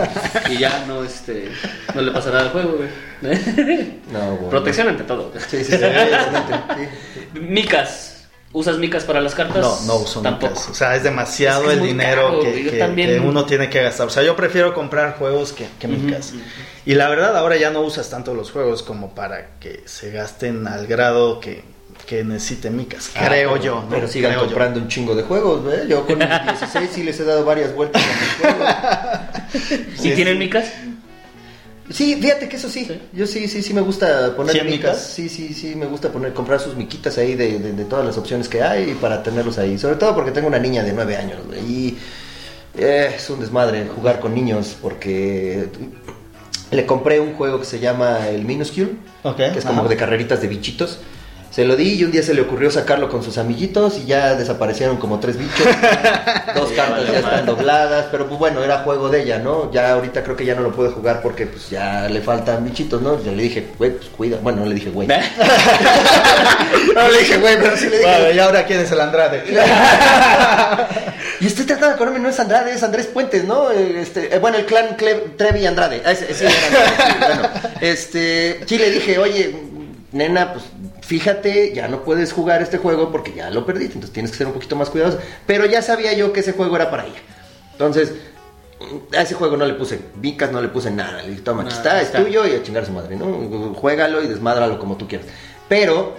y 0.49 0.57
ya 0.57 0.85
no 0.87 1.03
este 1.03 1.49
no 1.93 2.01
le 2.01 2.11
pasa 2.11 2.29
nada 2.29 2.41
al 2.43 2.49
juego, 2.49 2.77
güey. 2.77 2.89
No, 4.11 4.35
güey. 4.37 4.49
Protección 4.49 4.87
ante 4.89 5.03
todo. 5.03 5.31
Sí, 5.49 5.63
sí, 5.63 5.73
sí. 5.77 5.77
Micas. 7.39 8.16
¿Usas 8.53 8.77
micas 8.77 9.03
para 9.03 9.19
las 9.21 9.35
cartas? 9.35 9.57
No, 9.61 9.79
no 9.85 9.95
uso 10.03 10.21
Tampoco. 10.21 10.53
micas. 10.53 10.69
O 10.69 10.73
sea, 10.73 10.95
es 10.95 11.03
demasiado 11.03 11.63
Es 11.63 11.67
que 11.67 11.73
es 11.75 11.79
el 11.81 11.87
dinero 11.87 12.23
caro, 12.27 12.39
que, 12.39 12.49
güey. 12.51 12.63
Yo 12.63 12.71
que- 12.71 12.77
también. 12.77 13.09
que 13.09 13.19
uno 13.19 13.45
tiene 13.45 13.69
que 13.69 13.81
gastar. 13.83 14.07
O 14.07 14.09
sea, 14.09 14.23
yo 14.23 14.35
prefiero 14.35 14.73
comprar 14.73 15.17
juegos 15.17 15.53
que, 15.53 15.67
micas. 15.87 16.33
Y 16.85 16.93
la 16.95 17.09
verdad, 17.09 17.35
ahora 17.37 17.57
ya 17.57 17.69
no 17.71 17.81
usas 17.81 18.09
tanto 18.09 18.33
los 18.33 18.51
juegos 18.51 18.83
como 18.83 19.13
para 19.13 19.47
que 19.59 19.83
se 19.85 20.11
gasten 20.11 20.65
al 20.65 20.87
grado 20.87 21.39
que, 21.41 21.63
que 22.05 22.23
necesiten 22.23 22.77
micas. 22.77 23.11
Ah, 23.15 23.25
creo 23.27 23.51
pero- 23.53 23.63
yo. 23.63 23.75
¿no? 23.81 23.89
Pero 23.89 24.07
sigan 24.07 24.31
Creo 24.31 24.43
yo. 24.43 24.47
comprando 24.47 24.79
un 24.79 24.87
chingo 24.87 25.13
de 25.13 25.23
juegos, 25.23 25.65
¿ve? 25.65 25.85
Yo 25.89 26.05
con 26.07 26.17
mis 26.17 26.27
16 26.29 26.89
sí 26.93 27.03
les 27.03 27.19
he 27.19 27.25
dado 27.25 27.43
varias 27.43 27.75
vueltas 27.75 28.01
a 28.01 28.07
mis 28.07 28.33
juegos. 28.53 29.89
¿Y 29.95 29.97
Sí, 29.97 30.11
tienen 30.15 30.35
sí. 30.35 30.39
micas? 30.39 30.65
Sí, 31.89 32.15
fíjate 32.21 32.49
que 32.49 32.57
eso 32.57 32.69
sí. 32.69 32.85
Sí. 32.85 32.99
Yo 33.13 33.25
sí, 33.25 33.47
sí, 33.47 33.61
sí 33.63 33.73
me 33.73 33.81
gusta 33.81 34.35
poner 34.35 34.57
¿Sí, 34.59 34.61
micas. 34.65 35.01
Sí, 35.15 35.29
sí, 35.29 35.53
sí, 35.53 35.73
me 35.75 35.85
gusta 35.85 36.11
poner, 36.11 36.33
comprar 36.33 36.59
sus 36.59 36.75
miquitas 36.75 37.17
ahí 37.17 37.35
de, 37.35 37.59
de- 37.59 37.71
de 37.73 37.85
todas 37.85 38.05
las 38.05 38.17
opciones 38.17 38.49
que 38.49 38.61
hay 38.61 38.93
para 38.95 39.23
tenerlos 39.23 39.57
ahí. 39.57 39.77
Sobre 39.77 39.95
todo 39.95 40.13
porque 40.13 40.31
tengo 40.31 40.47
una 40.47 40.59
niña 40.59 40.83
de 40.83 40.91
9 40.93 41.15
años, 41.15 41.39
güey, 41.47 41.59
Y 41.61 41.97
eh, 42.77 43.13
es 43.15 43.29
un 43.29 43.39
desmadre 43.39 43.87
jugar 43.87 44.19
con 44.19 44.35
niños 44.35 44.75
porque 44.81 45.69
le 46.71 46.85
compré 46.85 47.19
un 47.21 47.33
juego 47.35 47.59
que 47.59 47.65
se 47.65 47.79
llama 47.79 48.27
el 48.27 48.43
Minuscule, 48.43 48.91
Ok, 49.23 49.37
que 49.37 49.59
es 49.59 49.65
como 49.65 49.81
ajá. 49.81 49.89
de 49.89 49.95
carreritas 49.97 50.41
de 50.41 50.47
bichitos. 50.49 50.99
Se 51.57 51.65
lo 51.65 51.75
di 51.75 51.93
y 51.95 52.03
un 52.03 52.11
día 52.11 52.21
se 52.21 52.35
le 52.35 52.41
ocurrió 52.41 52.69
sacarlo 52.69 53.09
con 53.09 53.23
sus 53.23 53.39
amiguitos 53.39 53.97
y 53.97 54.05
ya 54.05 54.35
desaparecieron 54.35 54.97
como 54.97 55.19
tres 55.19 55.37
bichos. 55.39 55.65
Dos 56.55 56.71
cartas 56.73 57.07
ya 57.11 57.17
están 57.17 57.47
dobladas, 57.47 58.05
pero 58.11 58.27
pues 58.27 58.37
bueno, 58.37 58.63
era 58.63 58.77
juego 58.83 59.09
de 59.09 59.23
ella, 59.23 59.39
¿no? 59.39 59.71
Ya 59.71 59.93
ahorita 59.93 60.21
creo 60.23 60.35
que 60.35 60.45
ya 60.45 60.53
no 60.53 60.61
lo 60.61 60.71
puede 60.71 60.91
jugar 60.91 61.19
porque 61.23 61.47
pues 61.47 61.71
ya 61.71 62.07
le 62.09 62.21
faltan 62.21 62.63
bichitos, 62.63 63.01
¿no? 63.01 63.19
Ya 63.23 63.31
le 63.31 63.41
dije, 63.41 63.69
güey, 63.79 63.89
pues 63.89 64.07
cuida. 64.15 64.37
Bueno, 64.43 64.59
no 64.59 64.65
le 64.67 64.75
dije, 64.75 64.91
güey. 64.91 65.07
No 66.93 67.07
le 67.09 67.19
dije, 67.19 67.37
güey, 67.37 67.57
pero 67.59 67.75
sí 67.75 67.85
le 67.89 67.97
dije. 67.97 68.03
Bueno, 68.11 68.31
¿y 68.35 68.39
ahora 68.39 68.63
quién 68.67 68.79
es 68.81 68.91
el 68.91 69.01
Andrade? 69.01 69.43
Y 71.39 71.47
estoy 71.47 71.65
tratando 71.65 71.87
de 71.89 71.93
acordarme, 71.95 72.19
no 72.19 72.29
es 72.29 72.39
Andrade, 72.39 72.71
es 72.73 72.83
Andrés 72.83 73.07
Puentes, 73.07 73.43
¿no? 73.45 73.71
Eh, 73.71 73.99
Este, 74.01 74.35
eh, 74.35 74.39
bueno, 74.39 74.57
el 74.57 74.65
clan 74.65 74.95
Cle- 74.95 75.35
Trevi 75.37 75.65
Andrade. 75.65 76.03
Ah, 76.05 76.11
ese- 76.11 76.33
sí, 76.35 76.45
era 76.45 76.53
Andrade, 76.67 76.91
sí, 76.97 77.17
bueno, 77.19 77.49
este, 77.81 78.59
sí 78.67 78.77
le 78.77 78.91
dije, 78.91 79.17
oye, 79.19 79.55
nena, 80.11 80.53
pues 80.53 80.65
fíjate, 81.07 81.73
ya 81.73 81.87
no 81.87 82.03
puedes 82.03 82.33
jugar 82.33 82.61
este 82.61 82.77
juego 82.77 83.13
porque 83.13 83.33
ya 83.33 83.49
lo 83.49 83.65
perdiste, 83.65 83.93
entonces 83.93 84.11
tienes 84.13 84.31
que 84.31 84.37
ser 84.37 84.47
un 84.47 84.53
poquito 84.53 84.75
más 84.75 84.89
cuidadoso. 84.89 85.19
Pero 85.45 85.65
ya 85.65 85.81
sabía 85.81 86.11
yo 86.11 86.33
que 86.33 86.41
ese 86.41 86.51
juego 86.51 86.75
era 86.75 86.91
para 86.91 87.05
ella. 87.05 87.19
Entonces, 87.71 88.13
a 89.17 89.21
ese 89.21 89.33
juego 89.33 89.55
no 89.55 89.65
le 89.65 89.73
puse 89.75 90.01
vicas, 90.15 90.51
no 90.51 90.61
le 90.61 90.67
puse 90.67 90.91
nada. 90.91 91.21
Le 91.23 91.29
dije, 91.29 91.41
toma, 91.43 91.63
aquí 91.63 91.73
está, 91.73 92.01
es 92.01 92.11
tuyo 92.11 92.45
y 92.45 92.51
a 92.51 92.61
chingar 92.61 92.83
a 92.83 92.85
su 92.85 92.91
madre, 92.91 93.15
¿no? 93.15 93.73
Juégalo 93.73 94.21
y 94.21 94.27
desmádralo 94.27 94.79
como 94.79 94.97
tú 94.97 95.07
quieras. 95.07 95.27
Pero 95.69 96.13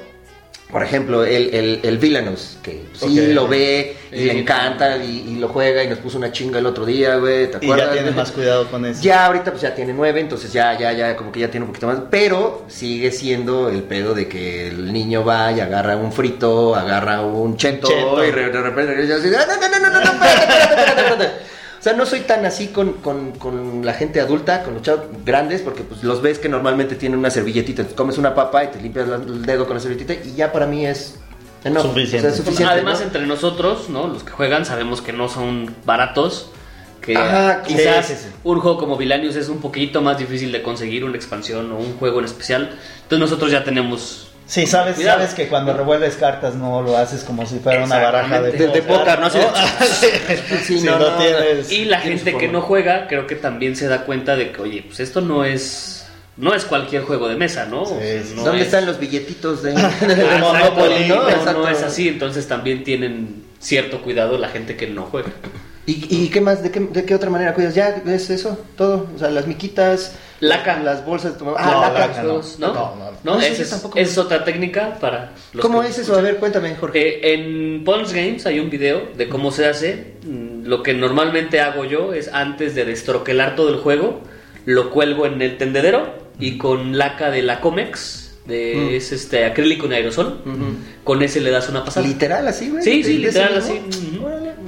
por 0.70 0.82
ejemplo, 0.82 1.24
el, 1.24 1.54
el, 1.54 1.80
el 1.82 1.98
Villainous, 1.98 2.58
que 2.62 2.84
sí 2.92 3.32
lo 3.32 3.48
ve 3.48 3.96
y 4.12 4.24
le 4.24 4.38
encanta 4.40 4.98
y, 4.98 5.24
y 5.30 5.36
lo 5.36 5.48
juega 5.48 5.82
y 5.82 5.88
nos 5.88 5.98
puso 5.98 6.18
una 6.18 6.30
chinga 6.30 6.58
el 6.58 6.66
otro 6.66 6.84
día, 6.84 7.16
güey, 7.16 7.50
¿te 7.50 7.58
Y 7.60 7.64
acuerdas? 7.70 7.86
ya 7.86 7.92
tienes 7.92 8.10
güey? 8.12 8.16
más 8.16 8.32
cuidado 8.32 8.70
con 8.70 8.84
eso. 8.84 9.00
Ya 9.02 9.26
ahorita 9.26 9.50
pues 9.50 9.62
ya 9.62 9.74
tiene 9.74 9.94
nueve, 9.94 10.20
entonces 10.20 10.52
ya, 10.52 10.76
ya, 10.78 10.92
ya, 10.92 11.16
como 11.16 11.32
que 11.32 11.40
ya 11.40 11.50
tiene 11.50 11.64
un 11.64 11.70
poquito 11.72 11.86
más. 11.86 11.98
Pero 12.10 12.64
sigue 12.68 13.10
siendo 13.12 13.70
el 13.70 13.82
pedo 13.84 14.12
de 14.14 14.28
que 14.28 14.68
el 14.68 14.92
niño 14.92 15.24
va 15.24 15.52
y 15.52 15.60
agarra 15.60 15.96
un 15.96 16.12
frito, 16.12 16.74
agarra 16.76 17.22
un 17.22 17.56
cheto, 17.56 17.88
Cheto. 17.88 18.22
y 18.24 18.30
de 18.30 18.60
repente 18.60 18.94
regresa 18.94 19.14
así, 19.16 19.28
"Ah, 19.34 19.46
no, 19.48 19.68
no, 19.68 19.78
no, 19.78 19.90
no, 19.90 19.90
no, 19.90 20.04
no, 20.04 20.24
espérate, 20.24 20.52
espérate, 20.52 20.90
espérate, 20.90 21.00
espérate". 21.00 21.57
O 21.78 21.82
sea, 21.82 21.92
no 21.92 22.06
soy 22.06 22.20
tan 22.20 22.44
así 22.44 22.68
con, 22.68 22.94
con, 22.94 23.32
con 23.32 23.84
la 23.86 23.94
gente 23.94 24.20
adulta, 24.20 24.64
con 24.64 24.74
los 24.74 24.82
chavos 24.82 25.04
grandes, 25.24 25.62
porque 25.62 25.82
pues 25.82 26.02
los 26.02 26.20
ves 26.20 26.38
que 26.38 26.48
normalmente 26.48 26.96
tienen 26.96 27.18
una 27.18 27.30
servilletita. 27.30 27.82
Entonces, 27.82 27.96
comes 27.96 28.18
una 28.18 28.34
papa 28.34 28.64
y 28.64 28.68
te 28.68 28.80
limpias 28.80 29.08
el 29.08 29.46
dedo 29.46 29.66
con 29.66 29.76
la 29.76 29.80
servilletita 29.80 30.14
y 30.26 30.34
ya 30.34 30.50
para 30.52 30.66
mí 30.66 30.86
es... 30.86 31.18
enough. 31.62 31.82
Suficiente. 31.82 32.18
O 32.18 32.20
sea, 32.20 32.30
es 32.30 32.36
suficiente, 32.36 32.72
Además, 32.72 32.98
¿no? 32.98 33.06
entre 33.06 33.26
nosotros, 33.26 33.88
¿no? 33.88 34.08
Los 34.08 34.24
que 34.24 34.32
juegan 34.32 34.64
sabemos 34.64 35.00
que 35.00 35.12
no 35.12 35.28
son 35.28 35.72
baratos. 35.84 36.50
Que 37.00 37.16
Ajá, 37.16 37.62
quizás 37.62 38.06
sí, 38.06 38.14
sí, 38.14 38.22
sí. 38.24 38.28
un 38.42 38.58
juego 38.58 38.76
como 38.76 38.96
Vilanius 38.96 39.36
es 39.36 39.48
un 39.48 39.60
poquito 39.60 40.02
más 40.02 40.18
difícil 40.18 40.50
de 40.50 40.62
conseguir 40.62 41.04
una 41.04 41.16
expansión 41.16 41.70
o 41.70 41.78
un 41.78 41.96
juego 41.96 42.18
en 42.18 42.24
especial. 42.24 42.76
Entonces 43.02 43.18
nosotros 43.20 43.52
ya 43.52 43.62
tenemos 43.62 44.27
Sí, 44.48 44.66
sabes, 44.66 44.96
Cuidado. 44.96 45.18
sabes 45.20 45.34
que 45.34 45.46
cuando 45.46 45.74
revuelves 45.74 46.16
cartas 46.16 46.54
no 46.54 46.80
lo 46.82 46.96
haces 46.96 47.22
como 47.22 47.44
si 47.46 47.58
fuera 47.58 47.84
una 47.84 47.98
baraja 47.98 48.40
de. 48.40 48.52
De- 48.52 48.68
de 48.68 48.82
póker, 48.82 49.20
¿no? 49.20 49.26
Así 49.26 49.38
de- 49.38 50.58
si 50.64 50.78
Sí, 50.80 50.86
no, 50.86 50.98
no, 50.98 51.10
no, 51.10 51.16
tienes... 51.18 51.70
Y 51.70 51.84
la 51.84 52.00
gente 52.00 52.34
que 52.36 52.48
no 52.48 52.62
juega, 52.62 53.06
creo 53.08 53.26
que 53.26 53.36
también 53.36 53.76
se 53.76 53.88
da 53.88 54.04
cuenta 54.06 54.36
de 54.36 54.50
que, 54.50 54.62
oye, 54.62 54.82
pues 54.86 55.00
esto 55.00 55.20
no 55.20 55.44
es 55.44 55.94
no 56.38 56.54
es 56.54 56.64
cualquier 56.64 57.02
juego 57.02 57.28
de 57.28 57.34
mesa, 57.36 57.66
¿no? 57.66 57.84
Sí, 57.84 57.92
O 57.94 58.00
sea, 58.00 58.22
sí. 58.22 58.32
no 58.36 58.44
¿Dónde 58.44 58.60
es- 58.60 58.66
están 58.68 58.86
los 58.86 58.98
billetitos 58.98 59.62
de, 59.62 59.74
Ah, 59.76 60.38
Monopoly, 60.40 61.08
no? 61.08 61.24
no 61.52 61.68
es 61.68 61.82
así, 61.82 62.08
entonces 62.08 62.46
también 62.48 62.84
tienen 62.84 63.42
cierto 63.58 64.00
cuidado 64.02 64.38
la 64.38 64.48
gente 64.48 64.76
que 64.76 64.86
no 64.86 65.02
juega. 65.02 65.28
¿Y, 65.84 66.06
y 66.08 66.28
qué 66.28 66.40
más? 66.40 66.62
¿De 66.62 66.70
qué, 66.70 66.80
¿De 66.80 67.04
qué 67.04 67.14
otra 67.14 67.28
manera 67.28 67.54
cuidas? 67.54 67.74
¿Ya 67.74 67.88
es 68.06 68.30
eso? 68.30 68.58
¿Todo? 68.76 69.08
O 69.14 69.18
sea, 69.18 69.30
las 69.30 69.46
miquitas, 69.46 70.12
Laca. 70.40 70.78
las 70.80 71.04
bolsas 71.04 71.38
de. 71.38 71.44
No, 71.44 71.54
Ah, 71.58 71.90
laca. 71.92 72.06
laca 72.08 72.22
no. 72.22 72.34
¿no? 72.34 72.42
No, 72.58 72.72
no. 72.74 72.94
No, 73.24 73.34
No, 73.34 73.40
esa 73.40 73.62
es, 73.62 73.70
tampoco. 73.70 73.98
es 73.98 74.16
otra 74.18 74.44
técnica 74.44 74.96
para 75.00 75.32
los 75.52 75.62
¿Cómo 75.62 75.82
es 75.82 75.98
eso? 75.98 76.16
A 76.16 76.20
ver, 76.20 76.36
cuéntame, 76.36 76.74
Jorge. 76.76 77.18
Eh, 77.18 77.34
en 77.34 77.84
Pons 77.84 78.12
Games 78.12 78.46
hay 78.46 78.60
un 78.60 78.70
video 78.70 79.08
de 79.16 79.28
cómo 79.28 79.50
se 79.50 79.66
hace. 79.66 80.14
Mm, 80.24 80.66
Lo 80.66 80.82
que 80.82 80.92
normalmente 80.94 81.60
hago 81.60 81.84
yo 81.86 82.12
es 82.12 82.28
antes 82.32 82.74
de 82.74 82.84
destroquelar 82.84 83.56
todo 83.56 83.70
el 83.70 83.76
juego, 83.80 84.20
lo 84.66 84.90
cuelgo 84.90 85.24
en 85.26 85.40
el 85.42 85.56
tendedero 85.56 86.12
y 86.38 86.58
con 86.58 86.96
laca 86.98 87.30
de 87.30 87.42
la 87.42 87.60
Comex, 87.60 88.36
de, 88.46 88.74
Mm. 88.76 88.94
es 88.94 89.12
este 89.12 89.44
acrílico 89.46 89.86
en 89.86 89.94
aerosol, 89.94 90.40
con 91.04 91.22
ese 91.22 91.40
le 91.40 91.50
das 91.50 91.68
una 91.70 91.84
pasada. 91.84 92.06
Literal, 92.06 92.46
así, 92.46 92.68
güey. 92.70 92.82
Sí, 92.84 92.98
¿De- 93.02 93.04
sí, 93.08 93.18
literal 93.18 93.56
así. 93.58 93.80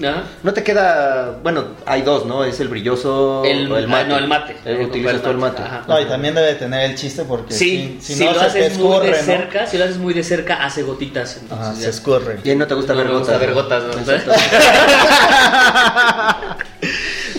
Ajá. 0.03 0.23
No 0.43 0.53
te 0.55 0.63
queda. 0.63 1.39
Bueno, 1.43 1.65
hay 1.87 2.03
dos, 2.03 2.25
¿no? 2.27 2.45
Es 2.45 2.61
el 2.61 2.69
brilloso. 2.69 3.43
El- 3.45 3.71
o 3.71 3.77
el 3.77 3.85
ah, 3.85 3.89
mate. 3.89 4.09
no, 4.09 4.19
el 4.19 4.29
mate. 4.29 4.53
Eh, 4.65 4.77
que 4.79 4.85
utilizas 4.85 5.21
todo 5.21 5.31
el 5.33 5.39
mate. 5.39 5.63
Ajá. 5.63 5.85
No, 5.87 6.01
y 6.01 6.05
también 6.07 6.35
debe 6.35 6.55
tener 6.55 6.91
el 6.91 6.97
chiste 6.97 7.25
porque 7.25 7.53
Sí, 7.55 7.99
si, 8.01 8.07
si, 8.07 8.15
si 8.19 8.25
no 8.25 8.33
lo 8.33 8.41
se 8.41 8.47
haces 8.47 8.79
muy 8.79 9.07
de 9.07 9.11
¿no? 9.13 9.17
cerca, 9.19 9.67
si 9.67 9.77
lo 9.79 9.85
haces 9.85 9.99
muy 9.99 10.15
de 10.15 10.23
cerca, 10.23 10.65
hace 10.65 10.83
gotitas. 10.83 11.39
Entonces 11.43 11.67
Ajá, 11.67 11.75
ya. 11.77 11.83
se 11.85 11.91
escurre. 11.91 12.39
Y 12.45 12.55
no 12.55 12.67
te 12.67 12.75
gusta 12.75 12.93
No 12.95 12.99
ver 13.01 13.09
me 13.09 13.13
gotas. 13.15 13.29
gusta 13.29 13.47
ver 13.47 13.55
gotas, 13.55 13.83
¿no? 13.85 13.91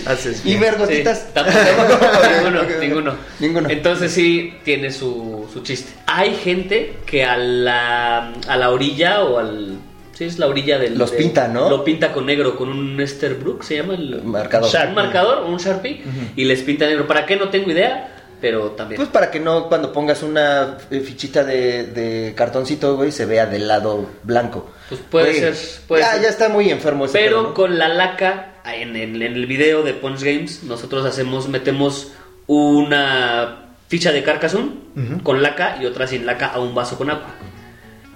Haces 0.06 0.44
¿Y 0.44 0.52
Sí, 0.52 0.58
ver 0.58 0.78
gotitas? 0.78 1.18
sí, 1.18 1.24
tampoco. 1.32 1.58
ninguno, 2.36 2.62
ninguno. 2.80 3.14
Ninguno. 3.38 3.68
Entonces 3.70 4.10
sí 4.12 4.54
tiene 4.64 4.90
su, 4.90 5.48
su 5.52 5.62
chiste. 5.62 5.92
Hay 6.06 6.34
gente 6.34 6.96
que 7.06 7.24
a 7.24 7.36
la, 7.36 8.32
a 8.48 8.56
la 8.56 8.70
orilla 8.70 9.22
o 9.22 9.38
al... 9.38 9.78
Sí, 10.22 10.28
es 10.34 10.38
la 10.38 10.46
orilla 10.46 10.78
del... 10.78 10.96
Los 10.98 11.10
del- 11.10 11.18
pinta, 11.20 11.48
¿no? 11.48 11.68
Lo 11.68 11.84
pinta 11.84 12.12
con 12.12 12.26
negro, 12.26 12.56
con 12.56 12.68
un 12.68 13.00
Esterbrook, 13.00 13.62
se 13.62 13.76
llama 13.76 13.94
el... 13.94 14.22
Marcador. 14.22 14.70
Sharp. 14.70 14.88
Un 14.90 14.94
marcador, 14.94 15.44
un 15.44 15.56
Sharpie, 15.58 16.02
y 16.36 16.44
les 16.44 16.62
pinta 16.62 16.86
negro. 16.86 17.06
¿Para 17.06 17.26
qué? 17.26 17.36
No 17.36 17.48
tengo 17.48 17.70
idea, 17.70 18.14
pero 18.40 18.70
también. 18.72 18.96
Pues 18.96 19.08
para 19.08 19.30
que 19.30 19.38
no, 19.40 19.68
cuando 19.68 19.92
pongas 19.92 20.22
una 20.22 20.78
eh, 20.90 21.00
fichita 21.00 21.44
de, 21.44 21.84
de 21.86 22.34
cartoncito, 22.36 22.96
güey, 22.96 23.12
se 23.12 23.24
vea 23.26 23.46
del 23.46 23.66
lado 23.68 24.08
blanco. 24.22 24.70
Pues 24.88 25.00
puede 25.10 25.26
Güey, 25.30 25.40
ser, 25.40 25.54
puede 25.88 26.02
ya, 26.02 26.12
ser. 26.12 26.22
ya 26.22 26.28
está 26.28 26.48
muy 26.48 26.68
enfermo 26.70 27.04
ese 27.06 27.18
Pero 27.18 27.36
pedo, 27.38 27.48
¿no? 27.48 27.54
con 27.54 27.78
la 27.78 27.88
laca, 27.88 28.54
en, 28.64 28.94
en- 28.96 29.22
en 29.22 29.34
el 29.34 29.46
video 29.46 29.82
de 29.82 29.94
Punch 29.94 30.22
Games, 30.22 30.62
nosotros 30.64 31.04
hacemos, 31.06 31.48
metemos 31.48 32.12
una 32.46 33.58
ficha 33.88 34.12
de 34.12 34.22
Carcassonne 34.22 34.72
Ujú. 34.96 35.22
con 35.22 35.42
laca 35.42 35.78
y 35.80 35.86
otra 35.86 36.06
sin 36.06 36.24
laca 36.26 36.46
a 36.48 36.60
un 36.60 36.74
vaso 36.74 36.96
con 36.96 37.10
agua. 37.10 37.26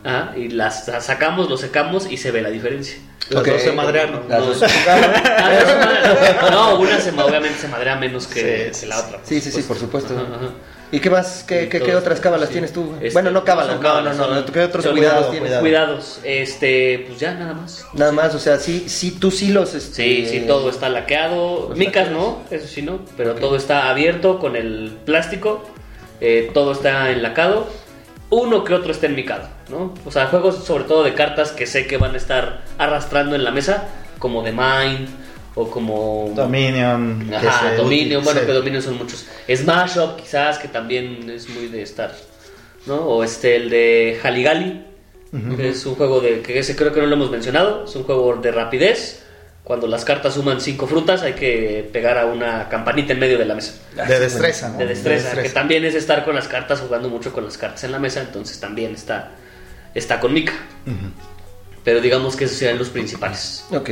Ah, 0.07 0.33
y 0.37 0.49
las 0.49 0.87
las 0.89 1.05
sacamos, 1.07 1.49
lo 1.51 1.57
secamos 1.57 2.07
y 2.11 2.17
se 2.17 2.31
ve 2.31 2.41
la 2.43 2.51
diferencia. 2.51 2.99
Las 3.31 3.45
dos 3.45 3.61
se 3.61 3.73
madrearon. 3.73 4.23
Las 4.29 4.39
No. 4.41 4.47
dos 4.47 4.59
se 4.59 4.67
no, 6.43 6.51
no, 6.51 6.79
una 6.81 7.01
se, 7.01 7.11
obviamente 7.11 7.59
se 7.59 7.69
madrea 7.69 7.97
menos 7.97 8.27
que, 8.27 8.71
Sí, 8.73 8.81
que 8.83 8.87
la 8.87 9.01
otra. 9.01 9.19
Sí, 9.25 9.41
sí, 9.41 9.51
sí, 9.51 9.63
por 9.63 9.77
supuesto. 9.79 10.15
Ajá, 10.15 10.37
ajá. 10.37 10.51
¿Y 10.93 11.01
qué 11.01 11.11
más? 11.11 11.45
¿Qué, 11.47 11.69
qué, 11.69 11.81
qué 11.81 11.97
otras 11.97 12.21
cábalas 12.21 12.47
sí. 12.49 12.53
tienes 12.53 12.73
tú? 12.73 12.85
güey? 12.85 12.99
Este, 12.99 13.13
bueno, 13.15 13.33
no 13.33 13.43
cábalas, 13.45 13.81
no, 13.81 14.03
no, 14.03 14.15
no, 14.15 14.15
son- 14.15 14.45
¿Qué 14.53 14.61
otros 14.61 14.87
cuidados 14.87 15.27
cuidado, 15.27 15.31
tienes? 15.33 15.41
cuidado. 15.49 15.61
Cuidados, 15.63 16.21
este, 16.23 17.05
pues 17.09 17.19
ya 17.19 17.35
nada 17.35 17.55
más. 17.55 17.85
Nada 17.95 18.13
más, 18.13 18.33
o 18.37 18.39
sea, 18.39 18.59
sí, 18.61 18.85
sí, 18.89 19.11
tú 19.19 19.33
sí 19.33 19.49
los... 19.49 19.75
este, 19.75 19.95
Sí, 20.05 20.27
sí, 20.31 20.45
todo 20.47 20.71
está 20.71 20.89
laqueado. 20.89 21.71
los 21.71 21.77
Micas 21.79 22.11
no, 22.13 22.43
eso 22.53 22.69
sí 22.69 22.83
no, 22.83 23.01
pero 23.17 23.35
todo 23.35 23.57
está 23.57 23.91
abierto 23.91 24.39
con 24.39 24.55
el 24.55 24.97
plástico. 25.05 25.69
eh, 26.21 26.51
todo 26.55 26.71
está 26.73 27.11
enlacado. 27.11 27.67
Uno 28.31 28.63
que 28.65 28.73
otro 28.75 28.93
está 28.93 29.07
enmicado, 29.07 29.49
¿no? 29.69 29.95
O 30.05 30.11
sea, 30.11 30.27
juegos 30.27 30.65
sobre 30.65 30.85
todo 30.85 31.05
de 31.05 31.15
cartas 31.15 31.53
que 31.53 31.67
sé 31.67 31.87
que 31.87 31.97
van 31.97 32.15
a 32.15 32.17
estar 32.17 32.63
arrastrando 32.79 33.35
en 33.35 33.45
la 33.45 33.51
mesa, 33.51 33.89
como 34.19 34.43
The 34.43 34.53
Mind 34.53 35.09
o 35.57 35.71
como. 35.71 36.33
Dominion. 36.35 37.35
Ajá, 37.35 37.75
Dominion, 37.75 38.23
bueno, 38.23 38.41
que 38.43 38.53
Dominion 38.53 38.83
son 38.83 38.99
muchos. 38.99 39.27
Smash 39.53 39.99
Up, 39.99 40.17
quizás, 40.17 40.59
que 40.59 40.69
también 40.69 41.29
es 41.29 41.49
muy 41.49 41.67
de 41.69 41.83
estar, 41.83 42.15
¿no? 42.87 42.97
O 42.97 43.25
este, 43.25 43.57
el 43.57 43.71
de 43.71 44.21
Haligali, 44.23 44.85
que 45.57 45.71
es 45.71 45.85
un 45.87 45.97
juego 45.97 46.21
de, 46.21 46.41
que 46.43 46.59
ese 46.59 46.77
creo 46.77 46.93
que 46.93 47.01
no 47.01 47.07
lo 47.07 47.15
hemos 47.15 47.31
mencionado, 47.31 47.85
es 47.85 47.97
un 47.97 48.05
juego 48.05 48.37
de 48.37 48.53
rapidez. 48.53 49.23
Cuando 49.65 49.89
las 49.89 50.05
cartas 50.05 50.35
suman 50.35 50.61
cinco 50.61 50.87
frutas, 50.87 51.23
hay 51.23 51.33
que 51.33 51.91
pegar 51.93 52.19
a 52.19 52.27
una 52.27 52.69
campanita 52.69 53.15
en 53.15 53.19
medio 53.19 53.37
de 53.37 53.47
la 53.47 53.57
mesa. 53.57 53.75
De 54.07 54.21
destreza, 54.21 54.69
¿no? 54.69 54.79
De 54.79 54.87
destreza, 54.87 55.43
que 55.43 55.49
también 55.49 55.85
es 55.85 55.97
estar 55.97 56.25
con 56.25 56.37
las 56.37 56.47
cartas, 56.47 56.81
jugando 56.81 57.09
mucho 57.09 57.33
con 57.33 57.45
las 57.45 57.59
cartas 57.59 57.83
en 57.83 57.91
la 57.91 57.99
mesa, 57.99 58.21
entonces 58.21 58.61
también 58.61 58.95
está, 58.95 59.33
está 59.99 60.21
con 60.21 60.33
Mika. 60.33 60.53
Pero 61.85 62.01
digamos 62.01 62.37
que 62.37 62.45
esos 62.45 62.57
serían 62.57 62.79
los 62.79 62.89
principales. 62.89 63.65
Ok. 63.71 63.91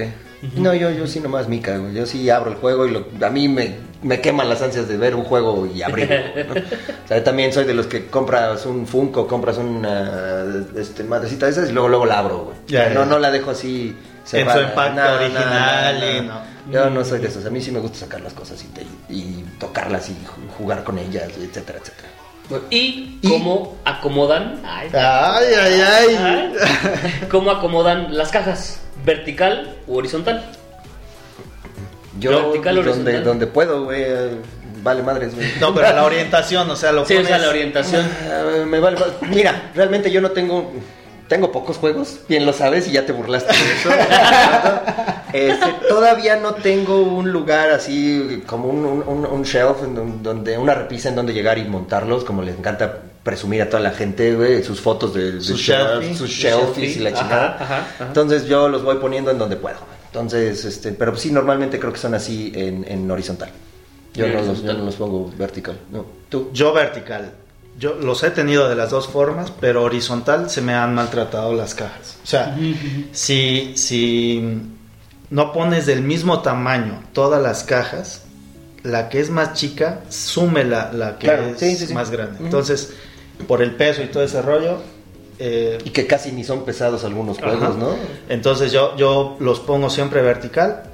No, 0.57 0.75
yo, 0.75 0.91
yo 0.91 1.07
sí 1.07 1.21
nomás 1.21 1.49
mica, 1.49 1.79
güey. 1.79 1.95
Yo 1.95 2.05
sí 2.05 2.29
abro 2.29 2.51
el 2.51 2.57
juego 2.59 2.87
y 2.87 2.91
lo- 2.91 3.07
a 3.25 3.31
mí 3.31 3.49
me, 3.49 3.77
me 4.03 4.21
queman 4.21 4.49
las 4.49 4.61
ansias 4.61 4.87
de 4.89 4.99
ver 4.99 5.15
un 5.15 5.25
juego 5.25 5.67
y 5.67 5.83
abrirlo. 5.83 6.17
¿no? 6.49 6.55
O 7.05 7.09
sea, 7.09 7.19
yo 7.19 7.23
también 7.23 7.53
soy 7.53 7.65
de 7.65 7.73
los 7.73 7.87
que 7.87 8.07
compras 8.09 8.67
un 8.67 8.87
Funko, 8.87 9.27
compras 9.27 9.57
una 9.59 10.45
este, 10.77 11.03
madrecita 11.05 11.47
de 11.47 11.53
esas 11.53 11.71
y 11.71 11.73
luego 11.73 11.89
luego 11.89 12.05
la 12.05 12.19
abro, 12.19 12.39
güey. 12.45 12.57
Ya, 12.67 12.91
no, 12.91 13.07
no 13.07 13.19
la 13.19 13.31
dejo 13.31 13.51
así. 13.53 13.97
su 14.53 14.59
empaque 14.59 14.91
original 15.25 16.05
y 16.17 16.27
no. 16.27 16.55
Yo 16.73 16.91
no 16.91 17.05
soy 17.05 17.21
de 17.21 17.29
esos. 17.29 17.45
A 17.47 17.51
mí 17.51 17.61
sí 17.63 17.71
me 17.71 17.79
gusta 17.79 17.99
sacar 18.01 18.21
las 18.21 18.33
cosas 18.35 18.63
y, 18.63 18.67
te- 18.69 18.87
y 19.09 19.45
tocarlas 19.59 20.09
y 20.11 20.13
ju- 20.13 20.49
jugar 20.59 20.83
con 20.85 20.99
ellas, 20.99 21.29
etcétera, 21.39 21.79
etcétera. 21.81 22.09
Y, 22.71 23.19
Y- 23.23 23.29
cómo 23.29 23.77
acomodan. 23.85 24.61
Ay, 24.65 24.89
Ay, 24.93 25.47
ay, 25.61 25.81
ay. 25.81 26.17
ay, 26.17 26.53
cómo 27.31 27.51
acomodan 27.51 28.17
las 28.17 28.31
cajas, 28.31 28.81
vertical 29.05 29.77
u 29.87 29.97
horizontal. 29.97 30.45
Yo, 32.19 32.31
Vertical, 32.31 32.77
donde, 32.77 32.91
horizontal. 32.91 33.25
donde 33.25 33.47
puedo, 33.47 33.85
güey, 33.85 34.05
vale 34.83 35.03
madres, 35.03 35.35
güey. 35.35 35.49
No, 35.61 35.75
pero 35.75 35.93
la 35.93 36.05
orientación, 36.05 36.71
o 36.71 36.77
sea, 36.77 36.93
lo 36.93 37.05
Sí, 37.05 37.17
o 37.17 37.25
sea, 37.25 37.39
la 37.39 37.49
orientación. 37.49 38.07
Ah, 38.31 38.65
me 38.67 38.79
vale- 38.79 38.99
Mira, 39.23 39.71
realmente 39.75 40.11
yo 40.13 40.21
no 40.21 40.31
tengo. 40.31 40.73
Tengo 41.29 41.51
pocos 41.53 41.79
juegos, 41.79 42.21
bien 42.29 42.45
lo 42.47 42.53
sabes, 42.53 42.87
y 42.89 42.93
ya 42.93 43.07
te 43.07 43.13
burlaste 43.13 43.53
de 43.53 43.73
eso. 43.73 43.91
Este, 45.35 45.67
todavía 45.89 46.37
no 46.37 46.55
tengo 46.55 47.03
un 47.03 47.33
lugar 47.33 47.71
así 47.71 48.45
como 48.47 48.69
un, 48.69 48.85
un- 49.05 49.43
shelf, 49.43 49.83
en 49.83 49.95
don- 49.97 50.23
donde 50.23 50.57
una 50.57 50.75
repisa 50.75 51.09
en 51.09 51.17
donde 51.17 51.33
llegar 51.33 51.59
y 51.59 51.65
montarlos, 51.65 52.23
como 52.25 52.41
les 52.43 52.57
encanta 52.57 53.01
presumir 53.25 53.61
a 53.63 53.69
toda 53.69 53.83
la 53.83 53.91
gente, 53.91 54.33
güey, 54.37 54.63
sus 54.63 54.81
fotos 54.81 55.13
de, 55.13 55.33
de 55.33 55.41
Sus 55.41 55.59
shelf, 55.61 55.81
shelfies. 56.03 56.19
sus 56.19 56.31
Sus 56.31 56.39
shelfies 56.39 56.97
y 56.99 57.01
la 57.01 57.13
chingada. 57.15 57.55
ajá, 57.57 57.65
ajá, 57.65 57.77
ajá. 57.97 58.05
Entonces 58.07 58.47
yo 58.47 58.69
los 58.69 58.85
voy 58.85 58.99
poniendo 58.99 59.33
en 59.33 59.39
donde 59.39 59.57
puedo. 59.57 59.79
Entonces, 60.07 60.65
este, 60.65 60.93
pero 60.93 61.17
sí, 61.17 61.33
normalmente 61.33 61.81
creo 61.81 61.93
que 61.93 61.99
son 61.99 62.15
así 62.15 62.53
en, 62.55 62.85
en 62.89 63.11
horizontal. 63.11 63.51
Yo 64.15 64.27
En 64.27 64.35
no, 64.35 64.37
los, 64.39 64.45
yo 64.47 64.51
horizontal. 64.53 64.79
no 64.79 64.85
los 64.85 64.95
pongo 64.95 65.33
vertical. 65.37 65.77
No, 65.91 66.07
tú. 66.29 66.51
Yo 66.53 66.73
vertical. 66.73 67.33
Yo 67.79 67.95
los 67.95 68.23
he 68.23 68.31
tenido 68.31 68.69
de 68.69 68.77
las 68.77 68.91
dos 68.91 69.09
formas, 69.09 69.53
pero 69.61 69.83
horizontal 69.83 70.49
se 70.49 70.61
me 70.61 70.75
han 70.75 70.95
maltratado 70.95 71.53
las 71.55 71.75
cajas. 71.75 72.19
O 72.23 72.27
sea, 72.27 72.57
si, 73.13 73.73
si 73.77 74.61
no 75.31 75.53
pones 75.53 75.87
del 75.87 76.03
mismo 76.03 76.41
tamaño 76.41 77.03
todas 77.13 77.43
las 77.43 77.65
cajas, 77.65 78.23
la 78.85 79.09
que 79.09 79.19
es 79.21 79.31
más 79.31 79.55
chica 79.55 80.01
sume 80.09 80.63
la, 80.65 80.93
la 80.93 81.19
que 81.19 81.27
Claro, 81.27 81.47
es 81.49 81.59
sí, 81.59 81.75
sí, 81.77 81.87
sí. 81.89 81.95
más 81.95 82.11
grande. 82.11 82.35
Ujú. 82.37 82.45
Entonces, 82.45 82.93
por 83.49 83.61
el 83.63 83.75
peso 83.75 84.03
y 84.03 84.07
todo 84.07 84.23
ese 84.23 84.41
rollo, 84.43 84.79
eh, 85.41 85.79
Y 85.85 85.91
que 85.91 86.07
casi 86.07 86.31
ni 86.31 86.45
son 86.45 86.65
pesados 86.65 87.03
algunos 87.03 87.39
Ajá. 87.39 87.49
juegos, 87.57 87.77
¿no? 87.77 87.97
Entonces 88.29 88.71
yo, 88.71 88.97
yo 88.97 89.37
los 89.41 89.59
pongo 89.59 89.91
siempre 89.91 90.23
vertical. 90.23 90.85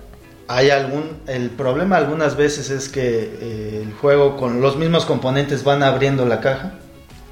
Hay 0.53 0.71
algún, 0.71 1.19
el 1.29 1.49
problema 1.51 1.97
algunas 1.97 2.37
veces 2.37 2.71
es 2.71 2.89
que 2.89 3.39
eh, 3.41 3.83
el 3.87 3.93
juego 3.95 4.37
con 4.37 4.61
los 4.61 4.77
mismos 4.77 5.05
componentes 5.07 5.63
van 5.63 5.85
abriendo 5.85 6.27
la 6.27 6.41
caja. 6.41 6.73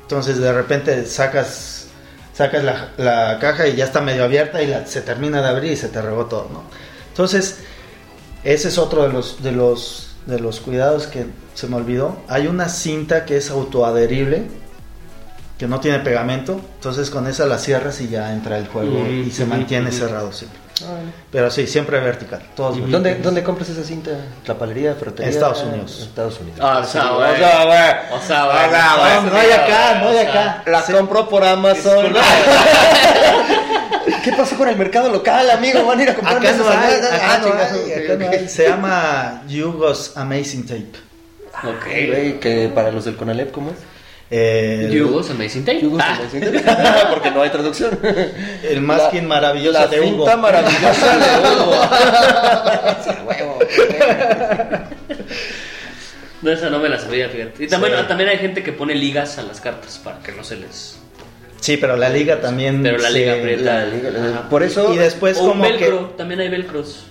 Entonces 0.02 0.38
de 0.38 0.52
repente 0.52 1.04
sacas, 1.04 1.88
sacas 2.32 2.62
la, 2.62 2.90
la 2.96 3.38
caja 3.40 3.66
y 3.66 3.74
ya 3.74 3.86
está 3.86 4.00
medio 4.00 4.22
abierta 4.22 4.62
y 4.62 4.68
la- 4.68 4.86
se 4.86 5.00
termina 5.02 5.42
de 5.42 5.48
abrir 5.48 5.72
y 5.72 5.76
se 5.76 5.88
te 5.88 5.98
todo, 5.98 6.48
¿no? 6.52 6.62
Entonces 7.08 7.58
ese 8.44 8.68
es 8.68 8.78
otro 8.78 9.02
de 9.02 9.12
los, 9.12 9.42
de 9.42 9.50
los, 9.50 10.10
de 10.26 10.38
los 10.38 10.60
cuidados 10.60 11.08
que 11.08 11.26
se 11.54 11.66
me 11.66 11.74
olvidó. 11.74 12.18
Hay 12.28 12.46
una 12.46 12.68
cinta 12.68 13.24
que 13.24 13.36
es 13.36 13.50
autoadherible, 13.50 14.44
que 15.58 15.66
no 15.66 15.80
tiene 15.80 15.98
pegamento. 15.98 16.60
Entonces 16.76 17.10
con 17.10 17.26
esa 17.26 17.46
la 17.46 17.58
cierras 17.58 18.00
y 18.00 18.08
ya 18.08 18.32
entra 18.32 18.58
el 18.58 18.68
juego 18.68 19.00
Mm, 19.00 19.26
y 19.26 19.30
se 19.32 19.44
mantiene 19.44 19.90
cerrado 19.90 20.30
siempre. 20.32 20.60
Pero 21.32 21.50
sí, 21.50 21.66
siempre 21.66 21.98
vertical. 22.00 22.40
Todos. 22.54 22.78
¿Dónde. 22.90 23.16
¿Dónde 23.16 23.42
compras 23.42 23.68
esa 23.68 23.82
cinta? 23.84 24.12
¿La 24.46 24.54
palería, 24.54 24.94
ferretería? 24.94 25.26
En 25.28 25.34
Estados 25.34 25.62
Unidos. 25.62 25.96
En 25.98 26.04
Estados 26.08 26.40
Unidos. 26.40 26.58
Ah, 26.62 26.80
o 26.82 26.86
sea, 26.86 27.10
güey. 27.10 27.32
O 27.32 27.36
sea, 27.36 27.64
güey. 27.64 27.78
O 27.78 27.82
sea, 27.86 28.18
O 28.18 28.22
sea, 28.22 28.44
güey. 28.44 28.70
güey. 28.70 29.24
No, 29.24 29.30
no 29.30 29.36
hay 29.38 29.50
acá, 29.50 29.94
no 30.00 30.08
hay 30.08 30.18
acá. 30.18 30.62
La 30.66 30.82
compró 30.82 31.28
por 31.28 31.44
Amazon. 31.44 32.12
¿Qué 34.24 34.32
pasó 34.32 34.56
con 34.56 34.68
el 34.68 34.76
mercado 34.76 35.08
local, 35.10 35.50
amigo? 35.50 35.84
Van 35.86 35.98
a 35.98 36.02
ir 36.02 36.10
a 36.10 36.14
comprar 36.14 36.36
Acá 36.38 36.52
no 36.52 36.68
hay, 36.68 36.94
acá 36.94 37.08
Ah, 37.22 37.38
no 37.40 37.46
hay, 37.46 37.52
ok, 37.52 37.58
acá 38.04 38.14
no 38.18 38.26
ok. 38.26 38.32
hay. 38.34 38.48
Se 38.48 38.68
llama 38.68 39.42
Yugos 39.48 40.16
Amazing 40.16 40.66
Tape. 40.66 40.92
Ok. 41.64 41.84
Que 42.40 42.70
para 42.74 42.90
los 42.90 43.04
del 43.04 43.16
Conalep, 43.16 43.50
¿cómo 43.52 43.70
es? 43.70 43.76
Eh, 44.30 44.90
Yugos 44.92 45.30
Amazing 45.30 45.64
Tape. 45.64 45.80
Yugos 45.80 46.02
Ah. 46.04 46.18
Amazing 46.20 46.42
Porque 47.10 47.30
no 47.30 47.42
hay 47.42 47.50
traducción. 47.50 47.98
el 48.62 48.80
masking 48.82 49.22
La- 49.22 49.28
maravilloso 49.28 49.78
la 49.78 49.86
de 49.86 50.00
Hugo. 50.00 50.36
maravillosa 50.36 51.16
de 51.16 51.48
Hugo. 51.48 51.82
Sí, 53.04 53.10
huevo. 53.26 53.58
No, 56.42 56.52
esa 56.52 56.70
no 56.70 56.78
me 56.78 56.88
la 56.88 56.98
sabía, 56.98 57.28
fíjate. 57.28 57.64
Y 57.64 57.66
también, 57.68 57.94
Sí. 57.98 58.04
también 58.06 58.28
hay 58.30 58.38
gente 58.38 58.62
que 58.62 58.72
pone 58.72 58.94
ligas 58.94 59.38
a 59.38 59.42
las 59.42 59.60
cartas 59.60 59.98
para 59.98 60.18
que 60.20 60.32
no 60.32 60.44
se 60.44 60.56
les. 60.56 60.96
Sí, 61.60 61.76
pero 61.76 61.96
la 61.96 62.08
liga 62.08 62.40
también. 62.40 62.82
Pero 62.82 62.98
la 62.98 63.08
se- 63.08 63.14
liga 63.18 63.34
aprieta. 63.34 63.84
La 63.84 64.28
Ajá. 64.30 64.48
Por 64.48 64.62
eso. 64.62 64.94
Y 64.94 64.98
después 64.98 65.36
o 65.38 65.48
como 65.48 65.62
velcro, 65.64 66.10
que. 66.10 66.14
también 66.16 66.40
hay 66.40 66.48
velcros. 66.48 67.06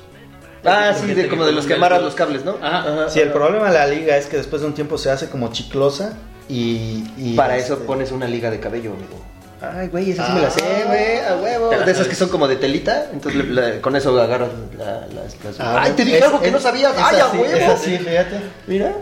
Ah, 0.63 0.93
sí, 0.99 1.13
de, 1.13 1.27
como 1.27 1.45
de 1.45 1.51
los 1.51 1.65
que 1.65 1.73
amarras 1.73 2.01
los 2.01 2.15
cables, 2.15 2.43
¿no? 2.45 2.57
Ajá. 2.61 3.09
Sí, 3.09 3.19
el 3.19 3.31
problema 3.31 3.67
de 3.67 3.73
la 3.73 3.87
liga 3.87 4.15
es 4.17 4.27
que 4.27 4.37
después 4.37 4.61
de 4.61 4.67
un 4.69 4.73
tiempo 4.73 4.97
se 4.97 5.09
hace 5.11 5.29
como 5.29 5.51
chiclosa 5.51 6.13
y. 6.49 7.03
y 7.17 7.33
Para 7.35 7.57
eso 7.57 7.73
este, 7.73 7.85
pones 7.85 8.11
una 8.11 8.27
liga 8.27 8.49
de 8.51 8.59
cabello, 8.59 8.91
amigo. 8.93 9.23
Ay, 9.59 9.87
güey, 9.87 10.11
esa 10.11 10.27
sí 10.27 10.33
me 10.33 10.41
la 10.41 10.51
sé, 10.51 10.61
Ah. 10.63 10.83
güey, 10.85 11.17
a 11.17 11.35
huevo. 11.41 11.69
De 11.83 11.91
esas 11.91 12.07
que 12.07 12.13
son 12.15 12.29
como 12.29 12.47
de 12.47 12.57
telita, 12.57 13.07
entonces 13.11 13.43
le- 13.45 13.81
con 13.81 13.95
eso 13.95 14.09
agarras 14.21 14.49
la- 14.77 15.07
las... 15.07 15.35
las- 15.43 15.59
Ah, 15.59 15.81
Ay, 15.81 15.93
te 15.93 16.05
dije 16.05 16.19
es- 16.19 16.23
algo 16.25 16.39
que 16.39 16.47
es- 16.47 16.53
no 16.53 16.59
sabías. 16.59 16.93
Ay, 16.95 17.19
a 17.19 17.27
huevo. 17.29 17.73
Así, 17.73 17.97
fíjate. 17.97 18.39
Mira. 18.67 18.93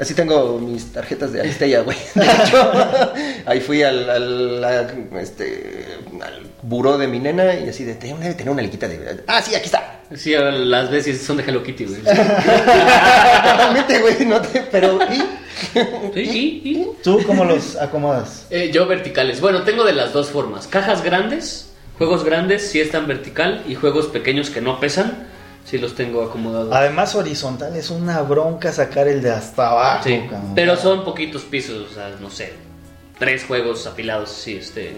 Así 0.00 0.14
tengo 0.14 0.58
mis 0.58 0.90
tarjetas 0.94 1.32
de 1.34 1.40
Aristella, 1.40 1.80
güey. 1.82 1.98
De 2.14 2.24
hecho, 2.24 2.72
ahí 3.44 3.60
fui 3.60 3.82
al, 3.82 4.08
al, 4.08 4.64
este, 5.20 5.98
al 6.22 6.46
buró 6.62 6.96
de 6.96 7.06
mi 7.06 7.18
nena 7.18 7.54
y 7.56 7.68
así 7.68 7.84
de, 7.84 7.94
tenía 7.96 8.14
una, 8.14 8.34
tenía 8.34 8.52
una 8.52 8.62
liquita 8.62 8.88
de... 8.88 9.22
Ah, 9.26 9.42
sí, 9.42 9.54
aquí 9.54 9.66
está. 9.66 10.00
Sí, 10.16 10.32
las 10.34 10.90
veces 10.90 11.20
son 11.22 11.36
de 11.36 11.42
Hello 11.42 11.62
Kitty, 11.62 11.84
güey. 11.84 12.00
Totalmente, 12.02 13.98
güey, 14.00 14.24
no 14.24 14.40
te... 14.40 14.60
Pero, 14.62 14.98
¿y? 15.12 15.22
Sí, 16.14 16.88
¿Tú 17.02 17.20
cómo 17.26 17.44
los 17.44 17.76
acomodas? 17.76 18.46
Eh, 18.50 18.70
yo 18.72 18.86
verticales. 18.86 19.40
Bueno, 19.40 19.62
tengo 19.62 19.84
de 19.84 19.92
las 19.92 20.12
dos 20.12 20.30
formas. 20.30 20.66
Cajas 20.66 21.02
grandes, 21.02 21.72
juegos 21.98 22.24
grandes 22.24 22.70
sí 22.70 22.80
están 22.80 23.06
vertical 23.06 23.62
y 23.68 23.74
juegos 23.74 24.06
pequeños 24.06 24.50
que 24.50 24.60
no 24.60 24.80
pesan, 24.80 25.26
sí 25.64 25.78
los 25.78 25.94
tengo 25.94 26.22
acomodados. 26.22 26.72
Además, 26.72 27.14
horizontal 27.14 27.76
es 27.76 27.90
una 27.90 28.22
bronca 28.22 28.72
sacar 28.72 29.08
el 29.08 29.22
de 29.22 29.30
hasta 29.30 29.70
abajo. 29.70 30.04
Sí, 30.04 30.22
pero 30.54 30.76
son 30.76 31.04
poquitos 31.04 31.42
pisos, 31.42 31.90
o 31.90 31.94
sea, 31.94 32.14
no 32.20 32.30
sé, 32.30 32.52
tres 33.18 33.44
juegos 33.44 33.86
apilados, 33.86 34.30
sí, 34.30 34.56
este, 34.56 34.94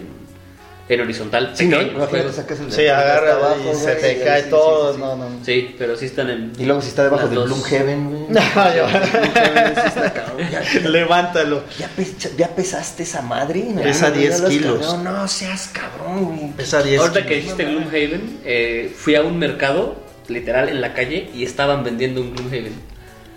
en, 0.87 0.93
en 0.93 1.01
horizontal, 1.01 1.51
Sí, 1.55 1.65
¿no? 1.65 1.77
pequeños 1.77 1.95
Imagínate, 1.95 2.17
juegos. 2.17 2.35
sacas 2.35 2.59
el 2.59 2.69
de 2.69 2.75
Sí, 2.75 2.87
agarra 2.87 3.33
abajo, 3.33 3.55
y 3.71 3.75
se 3.75 3.95
te 3.95 4.19
cae 4.23 4.43
todo. 4.43 4.93
sí. 4.93 4.99
No, 4.99 5.15
no. 5.15 5.25
Sí, 5.45 5.75
pero 5.77 5.95
sí 5.97 6.05
están 6.05 6.29
en... 6.29 6.51
Y 6.57 6.65
luego 6.65 6.81
si 6.81 6.89
está 6.89 7.03
debajo 7.05 7.25
del 7.27 7.35
dos. 7.35 7.45
Bloomhaven, 7.45 8.09
güey. 8.09 8.21
No, 8.29 8.39
yo- 8.75 8.85
Bloomhaven 8.87 9.75
sí 9.75 9.81
está 9.87 10.13
cabrón. 10.13 10.49
Ya- 10.51 10.89
Levántalo. 10.89 11.63
¿Ya, 11.79 11.89
ya 12.37 12.47
pesaste 12.49 13.03
esa 13.03 13.21
madre? 13.21 13.65
Pesa 13.81 14.09
No, 14.09 14.15
10 14.15 14.31
ya 14.31 14.37
lo 14.39 14.43
has 14.47 14.53
kilos. 14.53 14.79
cargado. 14.87 14.97
No, 15.03 15.27
seas 15.27 15.69
cabrón, 15.73 16.25
güey. 16.37 16.51
Pesa 16.51 16.81
10 16.83 16.99
Ahorita 17.01 17.25
que 17.25 17.35
dijiste 17.35 17.63
Gloomhaven, 17.65 18.39
eh, 18.45 18.93
fui 18.95 19.15
a 19.15 19.21
un 19.21 19.39
mercado, 19.39 19.95
literal, 20.27 20.69
en 20.69 20.81
la 20.81 20.93
calle, 20.93 21.29
y 21.33 21.43
estaban 21.43 21.83
vendiendo 21.83 22.21
un 22.21 22.35
Gloomhaven. 22.35 22.73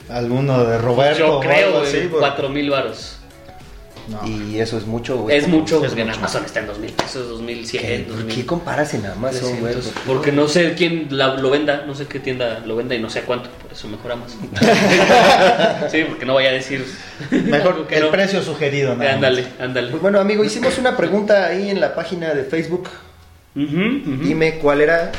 Alguno 0.08 0.64
de 0.64 0.78
Roberto. 0.78 1.18
Yo 1.18 1.40
creo, 1.40 1.82
cuatro 2.18 2.48
mil 2.48 2.70
varos. 2.70 3.18
No. 4.08 4.20
Y 4.28 4.60
eso 4.60 4.78
es 4.78 4.86
mucho, 4.86 5.16
güey. 5.18 5.36
Es 5.36 5.48
mucho, 5.48 5.76
es 5.82 5.86
porque 5.88 6.02
en. 6.02 6.10
Amazon 6.10 6.44
está 6.44 6.60
en 6.60 6.66
dos 6.68 6.78
mil 6.78 6.92
pesos, 6.92 7.28
dos 7.28 7.40
mil 7.40 7.60
¿Qué? 7.62 7.66
cien, 7.78 8.04
¿Por 8.04 8.16
dos 8.16 8.24
qué 8.26 8.36
mil 8.36 8.46
comparas 8.46 8.94
en 8.94 9.04
Amazon, 9.06 9.50
güey? 9.60 9.72
300? 9.74 9.92
Porque 10.06 10.30
no 10.32 10.46
sé 10.46 10.74
quién 10.74 11.08
la- 11.10 11.34
lo 11.34 11.50
venda, 11.50 11.84
no 11.86 11.94
sé 11.94 12.06
qué 12.06 12.20
tienda 12.20 12.62
lo 12.64 12.76
venda 12.76 12.94
y 12.94 13.00
no 13.00 13.10
sé 13.10 13.22
cuánto, 13.22 13.50
por 13.50 13.72
eso 13.72 13.88
mejor 13.88 14.12
Amazon. 14.12 14.38
sí, 15.90 16.04
porque 16.08 16.24
no 16.24 16.34
vaya 16.34 16.50
a 16.50 16.52
decir 16.52 16.84
Mejor 17.30 17.72
algo 17.74 17.86
el 17.90 18.08
precio 18.08 18.42
sugerido. 18.42 18.94
más. 18.94 19.08
Ándale, 19.08 19.44
ándale. 19.58 19.88
Pues 19.90 20.02
bueno, 20.02 20.20
amigo, 20.20 20.44
hicimos 20.44 20.78
una 20.78 20.96
pregunta 20.96 21.46
ahí 21.46 21.70
en 21.70 21.80
la 21.80 21.94
página 21.94 22.32
de 22.34 22.44
Facebook. 22.44 22.88
Dime 23.54 24.58
cuál 24.58 24.80
era. 24.82 25.12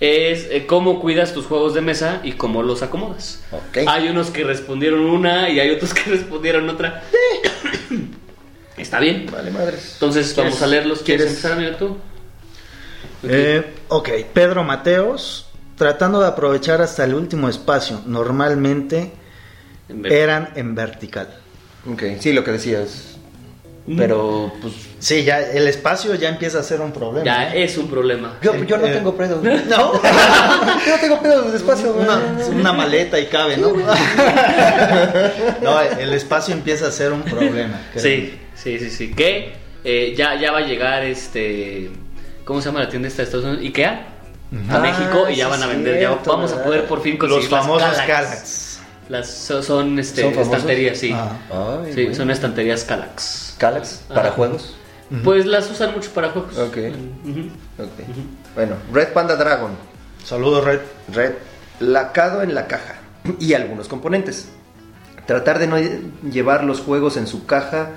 Es 0.00 0.48
eh, 0.50 0.64
cómo 0.66 0.98
cuidas 0.98 1.34
tus 1.34 1.44
juegos 1.44 1.74
de 1.74 1.82
mesa 1.82 2.20
y 2.24 2.32
cómo 2.32 2.62
los 2.62 2.82
acomodas. 2.82 3.42
Ok. 3.52 3.86
Hay 3.86 4.08
unos 4.08 4.30
que 4.30 4.44
respondieron 4.44 5.00
una 5.00 5.50
y 5.50 5.60
hay 5.60 5.70
otros 5.70 5.92
que 5.94 6.10
respondieron 6.10 6.68
otra. 6.70 7.02
Está 8.80 8.98
bien. 9.00 9.26
Vale, 9.30 9.50
madres. 9.50 9.90
Entonces 9.94 10.34
vamos 10.36 10.52
¿Quieres- 10.54 10.62
a 10.62 10.66
leerlos. 10.66 10.98
¿Quieres 11.02 11.26
quieres- 11.26 11.44
empezar, 11.44 11.52
amigo, 11.52 11.76
tú? 11.76 11.86
Ok. 13.22 13.28
Eh, 13.30 13.64
ok, 13.88 14.08
Pedro 14.32 14.64
Mateos, 14.64 15.46
tratando 15.76 16.20
de 16.20 16.26
aprovechar 16.28 16.80
hasta 16.82 17.04
el 17.04 17.14
último 17.14 17.48
espacio, 17.48 18.00
normalmente 18.06 19.12
En 19.88 20.06
eran 20.10 20.50
en 20.54 20.74
vertical. 20.74 21.28
Ok, 21.90 22.02
sí, 22.20 22.32
lo 22.32 22.44
que 22.44 22.52
decías. 22.52 23.06
Pero, 23.96 24.52
pues. 24.60 24.74
Sí, 25.00 25.24
ya 25.24 25.40
el 25.40 25.66
espacio 25.66 26.14
ya 26.14 26.28
empieza 26.28 26.60
a 26.60 26.62
ser 26.62 26.80
un 26.80 26.92
problema. 26.92 27.24
Ya 27.24 27.52
es 27.54 27.76
un 27.76 27.88
problema. 27.88 28.36
Yo, 28.40 28.54
yo 28.64 28.76
no 28.76 28.86
Eh, 28.86 28.92
tengo 28.92 29.16
pedo. 29.16 29.40
No, 29.68 29.92
Yo 30.86 30.92
no 30.94 31.00
tengo 31.00 31.20
pedo 31.20 31.50
de 31.50 31.56
espacio, 31.56 31.94
una, 31.94 32.20
una 32.52 32.72
maleta 32.72 33.18
y 33.18 33.26
cabe, 33.26 33.56
¿no? 33.56 33.72
no, 35.62 35.80
el 35.80 36.12
espacio 36.12 36.54
empieza 36.54 36.86
a 36.86 36.90
ser 36.92 37.12
un 37.12 37.22
problema. 37.22 37.80
creo. 37.92 38.02
Sí, 38.04 38.38
sí, 38.62 38.78
sí, 38.78 38.90
sí. 38.90 39.14
Que 39.14 39.52
eh, 39.84 40.14
ya, 40.16 40.34
ya 40.40 40.52
va 40.52 40.58
a 40.58 40.62
llegar 40.62 41.02
este. 41.04 41.90
¿Cómo 42.44 42.60
se 42.60 42.68
llama 42.68 42.80
la 42.80 42.88
tienda 42.88 43.08
esta 43.08 43.22
de 43.22 43.24
Estados 43.24 43.46
Unidos? 43.46 43.64
IKEA. 43.64 44.06
A 44.68 44.76
Ah, 44.76 44.78
México 44.80 45.28
y 45.30 45.36
ya 45.36 45.44
sí 45.44 45.50
van 45.50 45.62
a 45.62 45.66
vender. 45.68 46.00
ya 46.00 46.10
vamos 46.26 46.52
a 46.52 46.64
poder 46.64 46.84
por 46.86 47.00
fin 47.02 47.16
conseguir 47.16 47.44
Los 47.44 47.52
las 47.52 47.60
famosos. 47.62 47.98
Kallax. 48.06 48.80
Las 49.08 49.30
so- 49.30 49.62
son, 49.62 49.98
este, 49.98 50.22
¿Son 50.22 50.34
estanterías, 50.38 50.98
sí. 50.98 51.12
Ah. 51.14 51.82
Ay, 51.84 51.92
sí, 51.92 52.14
son 52.14 52.30
estanterías 52.30 52.84
Kallax. 52.84 53.54
Calax, 53.58 54.02
para 54.08 54.28
Ajá. 54.28 54.32
juegos. 54.32 54.76
Pues 55.24 55.46
las 55.46 55.68
usan 55.70 55.92
mucho 55.92 56.10
para 56.12 56.30
juegos. 56.30 56.56
Ok. 56.58 56.76
Bueno, 58.54 58.76
Red 58.92 59.08
Panda 59.12 59.36
Dragon. 59.36 59.72
Saludos, 60.24 60.64
Red. 60.64 60.80
Red 61.12 61.32
lacado 61.80 62.42
en 62.42 62.54
la 62.54 62.66
caja 62.66 62.96
y 63.38 63.54
algunos 63.54 63.88
componentes. 63.88 64.48
Tratar 65.26 65.58
de 65.58 65.66
no 65.66 65.76
llevar 66.30 66.64
los 66.64 66.80
juegos 66.80 67.16
en 67.16 67.26
su 67.26 67.46
caja 67.46 67.90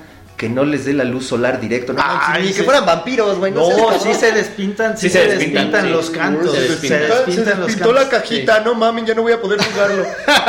que 0.43 0.49
no 0.49 0.65
les 0.65 0.83
dé 0.83 0.91
la 0.91 1.05
luz 1.05 1.25
solar 1.27 1.61
directo. 1.61 1.93
No, 1.93 2.01
Ay, 2.03 2.47
ni 2.47 2.53
que 2.53 2.63
fueran 2.63 2.85
vampiros, 2.85 3.39
güey. 3.39 3.53
No, 3.53 3.65
cabrón. 3.69 3.93
sí 4.03 4.13
se 4.13 4.33
despintan, 4.33 4.97
sí, 4.97 5.07
Sí 5.07 5.13
se 5.13 5.21
se 5.21 5.27
despintan, 5.29 5.53
despintan, 5.53 5.85
sí. 5.85 5.89
los 5.89 6.09
cantos. 6.09 6.51
Se 6.53 6.59
Se 6.59 6.67
despintan. 6.67 7.09
los 7.09 7.67
despintó 7.67 7.93
cantos. 7.93 7.93
la 7.93 8.09
cajita, 8.09 8.59
no 8.59 8.75
mames, 8.75 9.05
ya 9.05 9.15
no 9.15 9.21
voy 9.21 9.31
a 9.31 9.39
poder 9.39 9.61
jugarlo. 9.63 10.03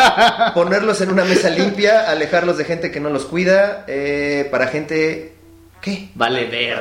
Ponerlos 0.54 1.00
en 1.00 1.10
una 1.12 1.24
mesa 1.24 1.48
limpia, 1.48 2.10
alejarlos 2.10 2.58
de 2.58 2.64
gente 2.64 2.90
que 2.90 2.98
no 2.98 3.08
los 3.10 3.24
cuida, 3.26 3.84
eh, 3.86 4.48
para 4.50 4.66
gente... 4.66 5.30
¿Qué? 5.84 6.08
Vale 6.14 6.46
ver. 6.46 6.78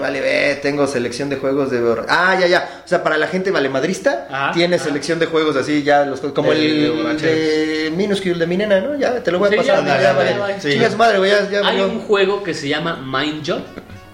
Vale 0.00 0.20
ver, 0.22 0.60
tengo 0.62 0.86
selección 0.86 1.28
de 1.28 1.36
juegos 1.36 1.70
de... 1.70 1.78
Ah, 2.08 2.38
ya, 2.40 2.46
ya. 2.46 2.80
O 2.84 2.88
sea, 2.88 3.02
para 3.02 3.18
la 3.18 3.26
gente 3.26 3.50
vale 3.50 3.68
madrista, 3.68 4.26
Ajá, 4.30 4.52
tiene 4.52 4.76
ajá. 4.76 4.86
selección 4.86 5.18
de 5.18 5.26
juegos 5.26 5.56
así, 5.56 5.82
ya 5.82 6.06
los 6.06 6.20
como 6.20 6.52
el 6.52 6.90
borracheros. 6.90 7.20
de 7.22 7.92
Minuscule 7.94 8.38
de 8.38 8.46
mi 8.46 8.56
nena, 8.56 8.80
¿no? 8.80 8.94
Ya, 8.98 9.22
te 9.22 9.30
lo 9.30 9.38
voy 9.40 9.48
a 9.48 9.50
Sí, 9.50 9.56
pasar. 9.58 9.84
ya, 9.84 9.96
ya, 9.96 10.02
ya, 10.02 10.12
vale. 10.14 10.30
ya, 10.30 10.48
ya. 10.48 10.60
Sí. 10.60 10.70
Chinga 10.72 10.90
su 10.90 10.96
madre, 10.96 11.18
güey, 11.18 11.30
ya, 11.32 11.50
ya 11.50 11.68
Hay 11.68 11.80
un 11.82 12.00
juego 12.00 12.42
que 12.42 12.54
se 12.54 12.66
llama 12.68 12.96
Mind 12.96 13.46
Job, 13.46 13.60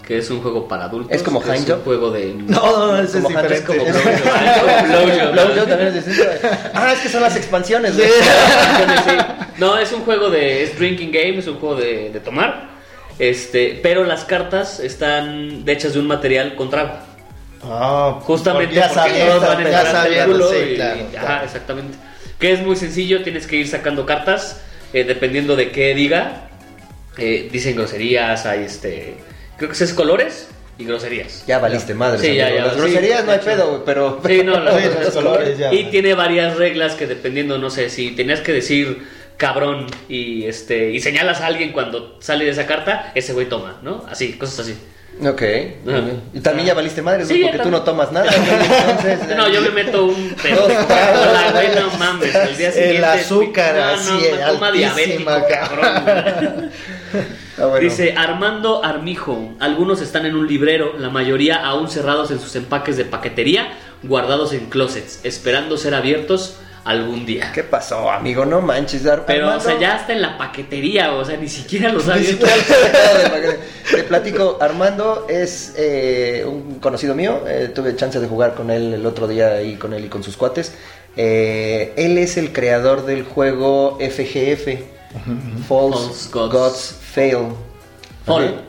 que 0.05 0.19
es 0.19 0.29
un 0.29 0.43
juego 0.43 0.67
para 0.67 0.87
adultos. 0.87 1.13
¿Es 1.15 1.23
como 1.23 1.41
Hand 1.41 1.61
un 1.61 1.67
Job? 1.67 1.85
juego 1.85 2.11
de. 2.11 2.35
No, 2.49 2.79
no, 2.95 2.99
es 2.99 3.13
Como 3.13 3.29
diferente. 3.29 3.63
como 3.65 3.85
Blowjob. 5.33 5.69
También 5.69 5.89
es 5.89 6.05
distinto. 6.05 6.31
Ah, 6.75 6.93
es 6.93 6.99
que 6.99 7.09
son 7.09 7.23
las 7.23 7.37
expansiones. 7.37 7.95
No, 9.59 9.79
es 9.79 9.93
un 9.93 10.01
juego 10.01 10.29
de. 10.31 10.65
Es 10.65 10.77
drinking 10.77 11.13
game, 11.13 11.39
es 11.39 11.47
un 11.47 11.61
juego 11.61 11.77
de, 11.77 12.11
de 12.11 12.19
tomar. 12.19 12.72
Este, 13.19 13.79
pero 13.83 14.05
las 14.05 14.25
cartas 14.25 14.81
están 14.81 15.65
hechas 15.67 15.95
de 15.95 15.99
un 16.01 16.07
material 16.07 16.55
con 16.57 16.71
trago. 16.71 16.93
Ah, 17.65 18.19
Justamente 18.23 18.75
ya 18.75 18.89
porque 18.89 19.11
sabía, 19.11 19.27
todos 19.29 19.47
van 19.47 19.67
a 19.67 19.71
ya 19.71 19.87
sabía, 19.87 20.25
culo 20.27 20.51
sí, 20.51 20.57
y- 20.73 20.75
claro, 20.75 20.97
y- 21.13 21.17
ajá, 21.17 21.27
claro. 21.27 21.45
exactamente. 21.45 21.99
Que 22.39 22.53
es 22.53 22.61
muy 22.63 22.75
sencillo, 22.77 23.23
tienes 23.23 23.47
que 23.47 23.57
ir 23.57 23.69
sacando 23.69 24.05
cartas 24.05 24.61
eh, 24.93 25.05
dependiendo 25.05 25.55
de 25.57 25.71
qué 25.71 25.95
diga. 25.95 26.49
Eh, 27.19 27.49
dicen 27.53 27.77
groserías, 27.77 28.47
hay 28.47 28.65
este, 28.65 29.15
creo 29.59 29.71
que 29.71 29.85
es 29.85 29.93
colores 29.93 30.49
y 30.79 30.85
groserías. 30.85 31.45
Ya 31.47 31.59
valiste 31.59 31.95
madre. 31.95 32.19
Sí, 32.19 32.35
ya, 32.35 32.51
ya, 32.51 32.65
Las 32.65 32.75
sí, 32.75 32.81
groserías 32.81 33.25
no 33.25 33.33
hay 33.33 33.39
pedo, 33.39 33.69
güey, 33.69 33.83
pero. 33.85 34.21
Sí, 34.27 34.43
no, 34.43 34.59
las 34.61 34.83
Sí, 34.83 34.89
los 35.05 35.11
colores 35.15 35.59
ya. 35.59 35.73
Y 35.73 35.85
tiene 35.91 36.15
varias 36.15 36.57
reglas 36.57 36.95
que 36.95 37.07
dependiendo, 37.07 37.59
no 37.59 37.71
sé, 37.71 37.91
si 37.91 38.11
tenías 38.13 38.41
que 38.41 38.53
decir 38.53 39.07
cabrón 39.37 39.87
y 40.09 40.45
este 40.45 40.91
y 40.91 41.01
señalas 41.01 41.41
a 41.41 41.47
alguien 41.47 41.73
cuando 41.73 42.19
sale 42.21 42.45
de 42.45 42.51
esa 42.51 42.67
carta, 42.67 43.13
ese 43.15 43.33
güey 43.33 43.49
toma, 43.49 43.79
¿no? 43.83 44.05
Así, 44.09 44.35
cosas 44.35 44.61
así. 44.61 44.77
Ok. 45.25 45.43
Y 46.33 46.41
también 46.41 46.67
ya 46.69 46.75
valiste 46.75 47.03
madre, 47.03 47.27
Sí, 47.27 47.43
porque 47.43 47.59
tú 47.59 47.71
no 47.71 47.83
tomas 47.83 48.11
nada. 48.13 48.31
Entonces, 48.35 49.29
No, 49.37 49.47
yo 49.49 49.61
me 49.61 49.71
meto 49.71 50.07
un 50.07 50.31
pedo. 50.43 50.65
Hola, 50.65 51.51
güey, 51.53 51.69
no 51.75 51.91
mames. 51.99 52.35
El 52.35 52.57
día 52.57 52.69
El 52.69 52.73
siguiente. 52.75 53.05
azúcar 53.07 53.75
no, 53.77 53.85
así, 53.85 54.11
no, 54.11 54.37
una 54.37 54.49
coma 54.49 54.73
diabético, 54.73 55.31
cabrón. 55.49 56.71
Ah, 57.59 57.67
bueno. 57.67 57.79
Dice 57.81 58.15
Armando 58.17 58.83
Armijo. 58.83 59.55
Algunos 59.61 60.01
están 60.01 60.25
en 60.25 60.35
un 60.35 60.47
librero, 60.49 60.95
la 60.99 61.11
mayoría 61.11 61.57
aún 61.57 61.89
cerrados 61.91 62.31
en 62.31 62.41
sus 62.41 62.57
empaques 62.57 62.97
de 62.97 63.05
paquetería, 63.05 63.69
guardados 64.03 64.55
en 64.55 64.71
closets, 64.71 65.21
esperando 65.25 65.77
ser 65.77 65.95
abiertos 65.95 66.57
algún 66.85 67.25
día. 67.25 67.53
¿Qué 67.55 67.63
pasó, 67.63 68.11
amigo? 68.11 68.45
No 68.45 68.61
manches. 68.61 69.07
Ar- 69.07 69.25
Pero, 69.27 69.47
Armando. 69.49 69.65
o 69.65 69.71
sea, 69.71 69.79
ya 69.81 69.97
está 69.97 70.13
en 70.13 70.23
la 70.23 70.37
paquetería, 70.39 71.13
o 71.15 71.25
sea, 71.25 71.37
ni 71.37 71.49
siquiera 71.49 71.93
los 71.93 72.07
lo 72.07 72.13
paquete. 72.15 73.59
Te 73.91 74.03
platico, 74.05 74.59
Armando 74.61 75.27
es 75.29 75.75
eh, 75.77 76.45
un 76.47 76.81
conocido 76.81 77.15
mío. 77.15 77.43
eh, 77.47 77.71
tuve 77.75 77.95
chance 77.97 78.19
de 78.21 78.27
jugar 78.27 78.55
con 78.55 78.71
él 78.71 78.95
el 78.95 79.07
otro 79.07 79.29
día 79.29 79.49
ahí 79.55 79.77
con 79.77 79.93
él 79.93 80.05
y 80.05 80.09
con 80.09 80.23
sus 80.23 80.37
cuates. 80.37 80.73
Eh, 81.17 81.93
él 81.97 82.17
es 82.19 82.37
el 82.37 82.53
creador 82.53 83.05
del 83.05 83.23
juego 83.25 83.99
FGF, 84.01 84.67
False, 85.69 85.69
False 85.69 86.29
Gods. 86.33 86.53
Gods. 86.53 86.99
Fail. 87.13 87.49
Fall. 88.25 88.65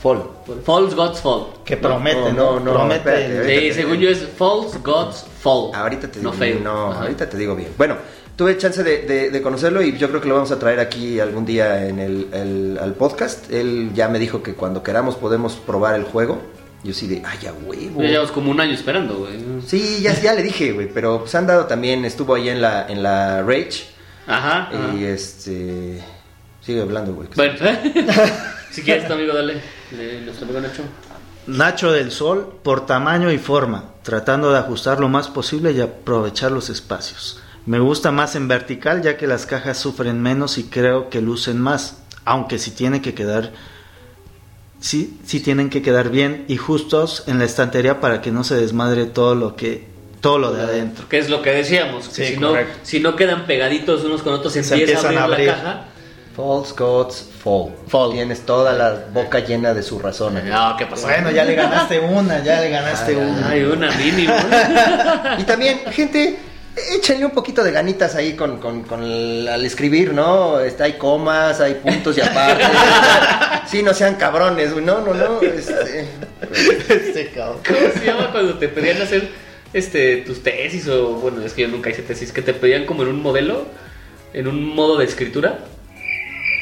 Fall. 0.00 0.22
False 0.64 0.94
Gods 0.94 1.20
Fall. 1.20 1.46
Que 1.64 1.76
promete, 1.76 2.32
no, 2.32 2.58
¿no? 2.58 2.60
no, 2.60 2.72
promete. 2.72 2.96
espérate, 2.98 3.42
Sí, 3.60 3.68
te- 3.68 3.74
según 3.74 3.98
yo 3.98 4.08
es 4.10 4.26
False 4.36 4.78
Gods 4.84 5.26
Fall. 5.40 5.70
Ahorita 5.74 6.08
te 6.08 6.18
digo. 6.20 6.30
No 6.32 6.36
fail. 6.36 6.62
No, 6.62 6.90
Ajá. 6.92 7.00
ahorita 7.02 7.28
te 7.28 7.36
digo 7.36 7.54
bien. 7.56 7.70
Bueno, 7.76 7.96
tuve 8.36 8.56
chance 8.56 8.82
de, 8.84 9.02
de- 9.02 9.30
de 9.30 9.42
conocerlo 9.42 9.82
y 9.82 9.96
yo 9.98 10.08
creo 10.08 10.20
que 10.20 10.28
lo 10.28 10.34
vamos 10.36 10.52
a 10.52 10.58
traer 10.58 10.78
aquí 10.80 11.18
algún 11.20 11.44
día 11.44 11.86
en 11.88 11.98
el, 11.98 12.28
el- 12.32 12.78
al 12.80 12.94
podcast. 12.94 13.50
Él 13.52 13.90
ya 13.94 14.08
me 14.08 14.18
dijo 14.18 14.42
que 14.42 14.54
cuando 14.54 14.82
queramos 14.82 15.16
podemos 15.16 15.54
probar 15.56 15.94
el 15.96 16.04
juego. 16.04 16.40
Yo 16.84 16.94
sí 16.94 17.08
de, 17.08 17.20
ay, 17.26 17.44
a 17.48 17.52
huevo. 17.52 18.00
Ya 18.00 18.08
llevamos 18.08 18.30
como 18.30 18.52
un 18.52 18.60
año 18.60 18.72
esperando, 18.72 19.16
güey. 19.18 19.32
Sí, 19.66 19.98
ya, 20.00 20.14
ya 20.20 20.32
le 20.32 20.44
dije, 20.44 20.70
güey, 20.70 20.88
pero 20.88 21.18
pues 21.18 21.34
han 21.34 21.44
dado 21.48 21.66
también, 21.66 22.04
estuvo 22.04 22.36
ahí 22.36 22.48
en 22.50 22.62
la, 22.62 22.86
en 22.88 23.02
la 23.02 23.42
Rage 23.42 23.86
Ajá. 24.28 24.68
ajá. 24.68 24.94
y 24.96 25.02
este... 25.04 26.00
Sigue 26.60 26.82
hablando, 26.82 27.14
güey. 27.14 27.28
Bueno, 27.34 27.54
si 28.70 28.82
quieres, 28.82 29.08
tu 29.08 29.14
amigo, 29.14 29.32
dale. 29.34 29.60
Nacho. 29.92 30.82
Nacho 31.46 31.92
del 31.92 32.10
Sol 32.10 32.58
por 32.62 32.86
tamaño 32.86 33.32
y 33.32 33.38
forma, 33.38 33.84
tratando 34.02 34.52
de 34.52 34.58
ajustar 34.58 35.00
lo 35.00 35.08
más 35.08 35.28
posible 35.28 35.72
y 35.72 35.80
aprovechar 35.80 36.52
los 36.52 36.68
espacios. 36.68 37.40
Me 37.66 37.78
gusta 37.78 38.10
más 38.10 38.34
en 38.34 38.48
vertical 38.48 39.02
ya 39.02 39.16
que 39.16 39.26
las 39.26 39.46
cajas 39.46 39.78
sufren 39.78 40.22
menos 40.22 40.58
y 40.58 40.64
creo 40.64 41.10
que 41.10 41.20
lucen 41.20 41.60
más, 41.60 41.98
aunque 42.24 42.58
si 42.58 42.70
tiene 42.70 43.02
que 43.02 43.14
quedar 43.14 43.52
sí, 44.80 45.18
sí 45.24 45.40
tienen 45.40 45.70
que 45.70 45.82
quedar 45.82 46.10
bien 46.10 46.44
y 46.48 46.56
justos 46.56 47.24
en 47.26 47.38
la 47.38 47.44
estantería 47.44 48.00
para 48.00 48.20
que 48.20 48.30
no 48.30 48.44
se 48.44 48.56
desmadre 48.56 49.06
todo 49.06 49.34
lo 49.34 49.56
que 49.56 49.86
todo 50.20 50.38
lo 50.38 50.52
de 50.52 50.62
adentro. 50.62 51.08
Que 51.08 51.18
es 51.18 51.30
lo 51.30 51.42
que 51.42 51.50
decíamos. 51.50 52.08
Que 52.08 52.26
Sí, 52.26 52.34
si, 52.34 52.40
no, 52.40 52.54
si 52.82 53.00
no 53.00 53.14
quedan 53.14 53.46
pegaditos 53.46 54.02
unos 54.04 54.22
con 54.22 54.34
otros, 54.34 54.52
se, 54.52 54.60
empieza 54.60 54.74
a 54.74 54.78
empiezan 54.78 55.18
abrir, 55.18 55.20
a 55.20 55.24
abrir. 55.24 55.46
la 55.46 55.54
caja. 55.54 55.84
False 56.38 56.72
Gods 56.78 57.24
Fall. 57.42 57.72
Fall. 57.88 58.12
Tienes 58.12 58.46
toda 58.46 58.72
la 58.72 59.06
boca 59.12 59.40
llena 59.40 59.74
de 59.74 59.82
su 59.82 59.98
razón. 59.98 60.36
amigo. 60.36 60.54
No, 60.54 60.76
¿qué 60.76 60.86
pasó? 60.86 61.08
Bueno, 61.08 61.32
ya 61.32 61.42
le 61.44 61.56
ganaste 61.56 61.98
una, 61.98 62.44
ya 62.44 62.60
le 62.60 62.70
ganaste 62.70 63.10
Ay, 63.10 63.16
una. 63.16 63.48
Hay 63.48 63.62
una 63.64 63.90
mínimo. 63.96 64.34
Y 65.38 65.42
también, 65.42 65.80
gente, 65.90 66.38
échenle 66.96 67.24
un 67.24 67.32
poquito 67.32 67.64
de 67.64 67.72
ganitas 67.72 68.14
ahí 68.14 68.34
con, 68.34 68.58
con, 68.58 68.84
con 68.84 69.02
el- 69.02 69.48
al 69.48 69.64
escribir, 69.64 70.14
¿no? 70.14 70.60
Está, 70.60 70.84
hay 70.84 70.92
comas, 70.92 71.60
hay 71.60 71.74
puntos 71.74 72.16
y 72.16 72.20
aparte. 72.20 72.62
sí, 73.68 73.82
no 73.82 73.92
sean 73.92 74.14
cabrones, 74.14 74.72
güey. 74.72 74.84
No, 74.84 75.00
no, 75.00 75.14
no. 75.14 75.40
Este, 75.42 76.06
Este 76.88 77.30
cabrón. 77.34 77.58
¿Cómo 77.66 77.78
se 78.00 78.06
llama 78.06 78.30
cuando 78.30 78.54
te 78.58 78.68
pedían 78.68 79.02
hacer 79.02 79.28
este 79.72 80.18
tus 80.18 80.40
tesis 80.44 80.86
o 80.86 81.14
bueno, 81.14 81.42
es 81.42 81.52
que 81.52 81.62
yo 81.62 81.68
nunca 81.68 81.90
hice 81.90 82.02
tesis, 82.02 82.30
que 82.30 82.42
te 82.42 82.54
pedían 82.54 82.86
como 82.86 83.02
en 83.02 83.08
un 83.08 83.22
modelo, 83.22 83.66
en 84.32 84.46
un 84.46 84.64
modo 84.64 84.98
de 84.98 85.04
escritura? 85.04 85.58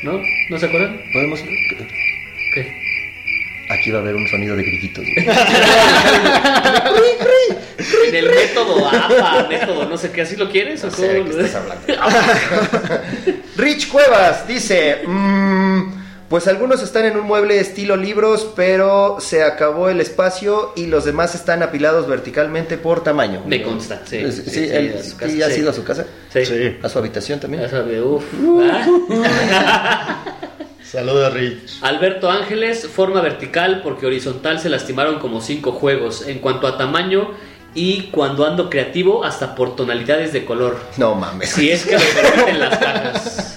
¿No? 0.07 0.23
¿No 0.49 0.59
se 0.59 0.67
acuerdan? 0.67 1.01
podemos. 1.13 1.43
¿Qué? 2.55 2.73
Aquí 3.69 3.91
va 3.91 3.99
a 3.99 4.03
haber 4.03 4.15
un 4.15 4.29
sonido 4.29 4.55
de 4.55 4.63
grititos. 4.63 5.05
güey. 5.05 5.27
En 8.09 8.15
el 8.15 8.31
método 8.31 8.89
APA, 8.89 9.49
método 9.49 9.89
no 9.89 9.99
sé 9.99 10.13
qué, 10.13 10.23
¿así 10.23 10.37
lo 10.37 10.49
quieres? 10.49 10.85
¿O 10.85 10.87
No 10.87 10.93
sé 10.93 11.09
de 11.09 11.19
cómo 11.19 11.35
qué 11.35 11.43
estás 11.45 11.61
hablando. 11.61 11.87
Rich 13.57 13.89
Cuevas 13.89 14.47
dice: 14.47 15.01
mm, 15.05 15.96
Pues 16.29 16.49
algunos 16.49 16.83
están 16.83 17.05
en 17.05 17.17
un 17.17 17.25
mueble 17.25 17.61
estilo 17.61 17.97
libros, 17.97 18.49
pero 18.57 19.19
se 19.21 19.45
acabó 19.45 19.89
el 19.89 20.01
espacio 20.01 20.73
y 20.75 20.87
los 20.87 21.05
demás 21.05 21.37
están 21.37 21.63
apilados 21.63 22.09
verticalmente 22.09 22.77
por 22.79 23.05
tamaño. 23.05 23.43
Me 23.47 23.63
consta, 23.63 24.03
sí. 24.05 24.23
Sí, 24.25 24.33
Sí, 24.33 24.43
sí, 24.43 24.51
sí, 24.51 24.69
él- 24.73 24.97
a 24.99 25.03
su 25.05 25.17
casa, 25.17 25.31
sí, 25.33 25.43
¿has 25.43 25.53
sí. 25.53 25.61
ido 25.61 25.71
a 25.71 25.73
su 25.73 25.85
casa? 25.85 26.05
Sí. 26.33 26.45
Sí. 26.45 26.77
¿A 26.83 26.89
su 26.89 26.99
habitación 26.99 27.39
también? 27.39 27.63
Ya 27.63 27.69
sabe, 27.69 28.03
uf. 28.03 28.25
Uh. 28.43 28.61
Ah. 29.53 30.25
Saludos, 30.83 31.33
Rich. 31.35 31.79
Alberto 31.83 32.31
Ángeles, 32.31 32.87
forma 32.87 33.21
vertical 33.21 33.81
porque 33.83 34.07
horizontal 34.07 34.59
se 34.61 34.69
lastimaron 34.69 35.19
como 35.19 35.41
cinco 35.41 35.73
juegos. 35.73 36.27
En 36.27 36.39
cuanto 36.39 36.67
a 36.67 36.77
tamaño 36.79 37.31
y 37.75 38.05
cuando 38.11 38.47
ando 38.47 38.71
creativo, 38.71 39.25
hasta 39.25 39.55
por 39.55 39.77
tonalidades 39.77 40.33
de 40.33 40.45
color. 40.45 40.79
No 40.97 41.15
mames. 41.15 41.51
Si 41.51 41.71
es 41.71 41.85
que 41.87 41.93
lo 41.95 42.01
permiten 42.23 42.61
las 42.61 42.79
cajas. 42.79 43.56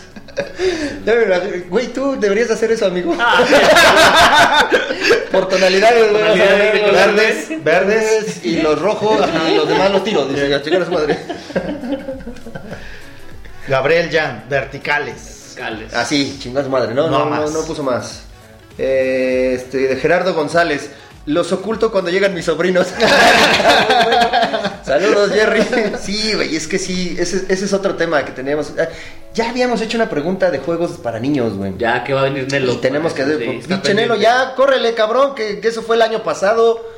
Ya 1.06 1.16
me 1.16 1.24
imagino- 1.24 1.66
Güey, 1.70 1.88
tú 1.88 2.20
deberías 2.20 2.50
hacer 2.52 2.72
eso, 2.72 2.86
amigo. 2.86 3.16
Ah, 3.20 4.70
Por 5.32 5.48
tonalidades, 5.48 6.12
güey. 6.12 6.22
Tonalidades 6.24 6.74
de 6.74 6.80
color, 6.82 6.94
verdes, 6.96 7.64
verdes 7.64 8.46
y 8.46 8.58
los 8.62 8.80
rojos 8.82 9.20
y 9.52 9.56
los 9.56 9.68
demás 9.68 9.92
los 9.92 10.04
tiro. 10.04 10.26
Dice, 10.26 10.62
chingar 10.64 10.82
a 10.82 10.86
su 10.86 10.92
madre. 10.92 11.18
Gabriel 13.68 14.10
Jan, 14.12 14.44
verticales. 14.50 15.54
Cales. 15.56 15.94
Así, 15.94 16.38
chingar 16.42 16.62
a 16.62 16.66
su 16.66 16.72
madre. 16.72 16.94
No, 16.94 17.10
No 17.10 17.20
no, 17.20 17.26
no, 17.26 17.32
más. 17.42 17.52
no 17.52 17.62
puso 17.66 17.84
más. 17.84 18.24
Eh, 18.78 19.54
este, 19.58 19.78
de 19.78 19.96
Gerardo 19.98 20.34
González. 20.34 20.90
Los 21.26 21.52
oculto 21.52 21.92
cuando 21.92 22.10
llegan 22.10 22.34
mis 22.34 22.46
sobrinos. 22.46 22.88
Saludos, 24.86 25.32
Jerry. 25.32 25.62
Sí, 26.02 26.34
güey, 26.34 26.56
es 26.56 26.68
que 26.68 26.80
sí, 26.80 27.16
ese, 27.20 27.44
ese 27.50 27.66
es 27.66 27.74
otro 27.74 27.96
tema 27.96 28.24
que 28.26 28.32
teníamos. 28.32 28.72
Ya 29.40 29.52
habíamos 29.52 29.80
hecho 29.80 29.96
una 29.96 30.10
pregunta 30.10 30.52
de 30.52 30.60
juegos 30.60 30.98
para 31.02 31.18
niños, 31.18 31.56
güey. 31.56 31.74
Ya 31.78 32.04
que 32.04 32.14
va 32.14 32.20
a 32.20 32.24
venir 32.26 32.52
Nelo. 32.52 32.74
Y 32.74 32.76
tenemos 32.76 33.14
que 33.14 33.24
Sí, 33.24 33.62
Pinche 33.70 33.94
Nelo, 33.94 34.18
ya, 34.18 34.54
córrele, 34.54 34.94
cabrón, 34.94 35.34
que, 35.34 35.62
que 35.62 35.70
eso 35.70 35.82
fue 35.82 35.96
el 35.96 36.02
año 36.02 36.24
pasado. 36.24 36.86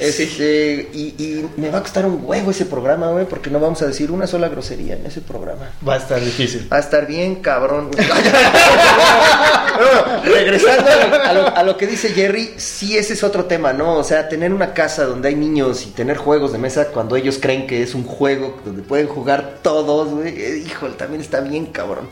Sí. 0.00 0.24
Este, 0.24 0.90
y, 0.92 1.14
y 1.16 1.48
me 1.56 1.70
va 1.70 1.78
a 1.78 1.82
costar 1.82 2.04
un 2.04 2.20
huevo 2.24 2.50
ese 2.50 2.66
programa, 2.66 3.12
güey, 3.12 3.24
porque 3.24 3.50
no 3.50 3.60
vamos 3.60 3.80
a 3.82 3.86
decir 3.86 4.10
una 4.10 4.26
sola 4.26 4.48
grosería 4.48 4.96
en 4.96 5.06
ese 5.06 5.20
programa. 5.20 5.70
Va 5.86 5.94
a 5.94 5.98
estar 5.98 6.20
difícil. 6.20 6.68
Va 6.70 6.78
a 6.78 6.80
estar 6.80 7.06
bien, 7.06 7.36
cabrón. 7.36 7.90
No, 9.92 10.22
regresando 10.24 10.90
a 11.54 11.62
lo 11.62 11.76
que 11.76 11.86
dice 11.86 12.10
Jerry, 12.10 12.54
sí, 12.56 12.96
ese 12.96 13.14
es 13.14 13.24
otro 13.24 13.44
tema, 13.46 13.72
¿no? 13.72 13.96
O 13.96 14.04
sea, 14.04 14.28
tener 14.28 14.52
una 14.52 14.72
casa 14.74 15.04
donde 15.04 15.28
hay 15.28 15.34
niños 15.34 15.86
y 15.86 15.90
tener 15.90 16.16
juegos 16.16 16.52
de 16.52 16.58
mesa 16.58 16.86
cuando 16.88 17.16
ellos 17.16 17.38
creen 17.40 17.66
que 17.66 17.82
es 17.82 17.94
un 17.94 18.04
juego 18.04 18.60
donde 18.64 18.82
pueden 18.82 19.08
jugar 19.08 19.58
todos, 19.62 20.08
güey. 20.10 20.28
eh, 20.40 20.62
Híjole, 20.66 20.94
también 20.94 21.20
está 21.20 21.40
bien, 21.40 21.66
cabrón. 21.66 22.08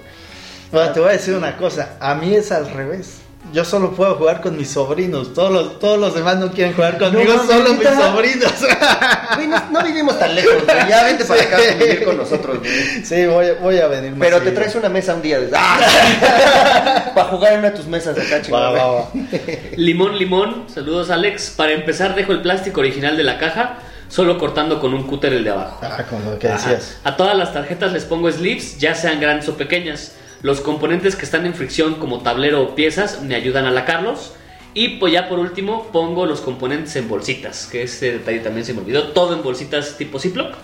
Bueno, 0.73 0.93
te 0.93 1.01
voy 1.01 1.11
a 1.11 1.13
decir 1.13 1.35
una 1.35 1.57
cosa. 1.57 1.97
A 2.01 2.15
mí 2.15 2.35
es 2.35 2.53
al 2.53 2.71
revés. 2.71 3.19
Yo 3.53 3.65
solo 3.65 3.93
puedo 3.93 4.17
jugar 4.17 4.43
con 4.43 4.59
mis 4.59 4.71
sobrinos. 4.71 5.33
Todos 5.33 5.51
los, 5.51 5.79
todos 5.79 5.99
los 5.99 6.15
demás 6.15 6.37
no 6.37 6.51
quieren 6.51 6.75
jugar 6.75 6.99
conmigo, 6.99 7.33
solo 7.47 7.73
mis 7.75 7.89
sobrinos. 7.89 8.53
Güey, 9.37 9.47
no, 9.47 9.63
no 9.71 9.83
vivimos 9.85 10.19
tan 10.19 10.35
lejos, 10.35 10.65
güey. 10.65 10.89
Ya 10.89 11.05
vente 11.05 11.25
para 11.25 11.43
acá 11.43 11.57
a 11.57 11.75
vivir 11.75 12.05
con 12.05 12.17
nosotros, 12.17 12.59
güey. 12.59 13.05
sí, 13.05 13.27
voy, 13.27 13.47
a- 13.47 13.55
voy 13.55 13.79
a 13.79 13.87
venir 13.87 14.11
más 14.13 14.21
Pero 14.27 14.41
te 14.43 14.51
traes 14.53 14.75
una 14.75 14.89
mesa 14.89 15.15
un 15.15 15.23
día. 15.23 15.39
de- 15.39 15.51
¡Ah! 15.55 17.13
para 17.15 17.29
jugar 17.29 17.53
en 17.53 17.59
una 17.61 17.71
de 17.71 17.77
tus 17.77 17.87
mesas 17.87 18.19
acá, 18.19 18.43
chingada. 18.43 19.05
Limón, 19.77 20.19
limón. 20.19 20.65
Saludos, 20.73 21.11
Alex. 21.11 21.51
Para 21.57 21.73
empezar, 21.73 22.15
dejo 22.15 22.33
el 22.33 22.43
plástico 22.43 22.81
original 22.81 23.17
de 23.17 23.23
la 23.25 23.39
caja, 23.39 23.79
solo 24.09 24.39
cortando 24.39 24.81
con 24.81 24.93
un 24.95 25.07
cúter 25.07 25.33
el 25.33 25.45
de 25.45 25.51
abajo. 25.51 25.79
Ah, 25.83 26.03
con 26.09 26.25
lo 26.25 26.39
que 26.39 26.49
Ajá. 26.49 26.71
decías. 26.71 26.99
A 27.05 27.17
todas 27.17 27.37
las 27.37 27.53
tarjetas 27.53 27.93
les 27.93 28.05
pongo 28.05 28.31
sleeves, 28.33 28.79
ya 28.79 28.95
sean 28.95 29.21
grandes 29.21 29.49
o 29.49 29.57
pequeñas. 29.57 30.13
Los 30.43 30.61
componentes 30.61 31.17
que 31.17 31.25
están 31.25 31.47
en 31.47 31.55
fricción 31.55 31.95
como 31.97 32.21
tablero 32.21 32.63
o 32.63 32.75
piezas 32.75 33.23
me 33.23 33.35
ayudan 33.35 33.67
a 33.67 33.71
lacarlos. 33.71 34.33
Y 34.75 34.99
pues 34.99 35.13
ya 35.13 35.29
por 35.29 35.39
último 35.39 35.89
pongo 35.93 36.27
los 36.27 36.41
componentes 36.41 36.95
en 36.97 37.09
bolsitas, 37.09 37.67
que 37.67 37.83
ese 37.83 38.13
detalle 38.13 38.41
también 38.41 38.65
se 38.65 38.75
me 38.75 38.81
olvidó. 38.81 39.09
Todo 39.09 39.35
en 39.35 39.43
bolsitas 39.43 39.97
tipo 39.97 40.21
Ziploc. 40.21 40.55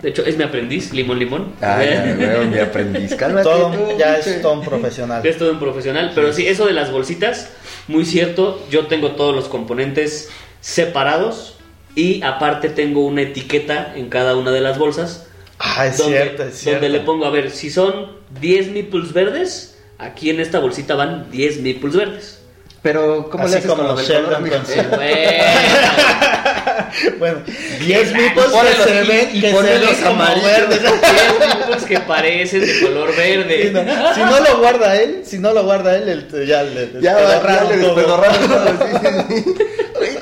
De 0.00 0.10
hecho, 0.10 0.24
es 0.24 0.36
mi 0.36 0.44
aprendiz, 0.44 0.92
limón, 0.92 1.18
limón. 1.18 1.52
Ah, 1.62 1.82
ya, 1.82 2.14
güey, 2.14 2.46
mi 2.46 2.58
aprendiz. 2.58 3.14
Cálmate. 3.18 3.44
Todo, 3.44 3.70
tú, 3.70 3.98
ya 3.98 4.18
es 4.18 4.42
todo 4.42 4.52
un 4.52 4.62
profesional. 4.62 5.26
Es 5.26 5.38
todo 5.38 5.50
un 5.50 5.58
profesional. 5.58 6.12
Pero 6.14 6.32
sí, 6.32 6.46
eso 6.46 6.66
de 6.66 6.74
las 6.74 6.92
bolsitas, 6.92 7.50
muy 7.88 8.04
cierto. 8.04 8.62
Yo 8.70 8.86
tengo 8.86 9.12
todos 9.12 9.34
los 9.34 9.48
componentes 9.48 10.28
separados. 10.60 11.56
Y 11.94 12.22
aparte 12.22 12.68
tengo 12.68 13.06
una 13.06 13.22
etiqueta 13.22 13.94
en 13.96 14.10
cada 14.10 14.36
una 14.36 14.50
de 14.50 14.60
las 14.60 14.78
bolsas. 14.78 15.26
Ah, 15.58 15.86
es 15.86 15.98
donde, 15.98 16.16
cierto, 16.18 16.42
es 16.44 16.54
cierto. 16.58 16.80
donde 16.82 16.98
le 16.98 17.04
pongo, 17.04 17.24
a 17.26 17.30
ver, 17.30 17.50
si 17.50 17.70
son 17.70 18.12
10 18.40 18.70
meeples 18.72 19.12
verdes, 19.12 19.78
aquí 19.98 20.30
en 20.30 20.40
esta 20.40 20.58
bolsita 20.58 20.94
van 20.94 21.30
10 21.30 21.60
meeples 21.60 21.96
verdes. 21.96 22.40
Pero, 22.82 23.30
¿cómo 23.30 23.44
Así 23.44 23.52
le 23.52 23.58
haces 23.58 23.70
como 23.70 23.82
con 23.82 23.90
lo 23.92 23.96
los 24.00 24.08
del 24.08 24.24
color, 24.24 24.42
Sheldon 24.42 24.58
con 24.58 24.66
su- 24.66 24.72
Eh, 24.80 24.86
bueno. 24.90 26.26
Bueno, 27.18 27.38
10 27.80 28.12
mipos 28.14 28.46
que 28.46 28.82
se 28.84 29.04
y- 29.04 29.06
ven, 29.08 29.28
y 29.34 29.40
que 29.40 29.50
se 29.52 29.62
ven 29.62 29.80
los 29.82 29.92
como 29.96 30.10
amarillos. 30.22 30.44
verdes. 30.44 30.80
10 30.80 30.92
meeples 31.58 31.84
que 31.84 32.00
parecen 32.00 32.60
de 32.60 32.80
color 32.80 33.16
verde. 33.16 33.70
no. 33.72 34.14
Si 34.14 34.20
no 34.20 34.40
lo 34.40 34.58
guarda 34.58 34.96
él, 35.00 35.22
si 35.24 35.38
no 35.38 35.52
lo 35.52 35.64
guarda 35.64 35.96
él, 35.96 36.08
el- 36.08 36.46
ya 36.46 36.62
le 36.62 36.90
Ya, 37.00 37.16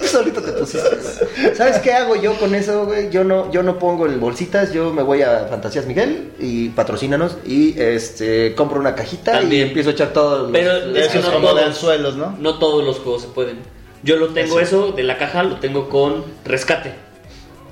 solito 0.05 0.43
te 0.43 0.53
pusiste. 0.53 1.55
¿Sabes 1.57 1.79
qué 1.79 1.93
hago 1.93 2.17
yo 2.17 2.35
con 2.39 2.55
eso, 2.55 2.85
güey? 2.87 3.11
Yo 3.11 3.25
no, 3.25 3.51
yo 3.51 3.63
no 3.63 3.79
pongo 3.79 4.07
en 4.07 4.21
bolsitas, 4.21 4.73
yo 4.73 4.93
me 4.93 5.03
voy 5.03 5.23
a 5.23 5.47
Fantasías 5.49 5.87
Miguel 5.87 6.33
y 6.39 6.69
patrocínanos 6.71 7.37
y 7.47 7.81
este 7.81 8.55
compro 8.55 8.79
una 8.79 8.95
cajita 8.95 9.33
También. 9.33 9.61
y 9.67 9.69
empiezo 9.69 9.91
a 9.91 9.93
echar 9.93 10.09
todos 10.13 10.43
los... 10.43 10.51
Pero 10.53 10.89
De 10.93 11.01
es 11.01 11.09
que 11.09 11.19
no 11.21 11.33
como 11.33 11.55
de 11.55 11.65
anzuelos, 11.65 12.17
¿no? 12.17 12.37
no 12.39 12.59
todos 12.59 12.85
los 12.85 12.99
juegos 12.99 13.23
se 13.23 13.29
pueden. 13.29 13.59
Yo 14.03 14.17
lo 14.17 14.29
tengo 14.29 14.59
eso 14.61 14.93
de 14.93 15.03
la 15.03 15.17
caja, 15.19 15.43
lo 15.43 15.57
tengo 15.57 15.89
con 15.89 16.25
Rescate. 16.45 16.93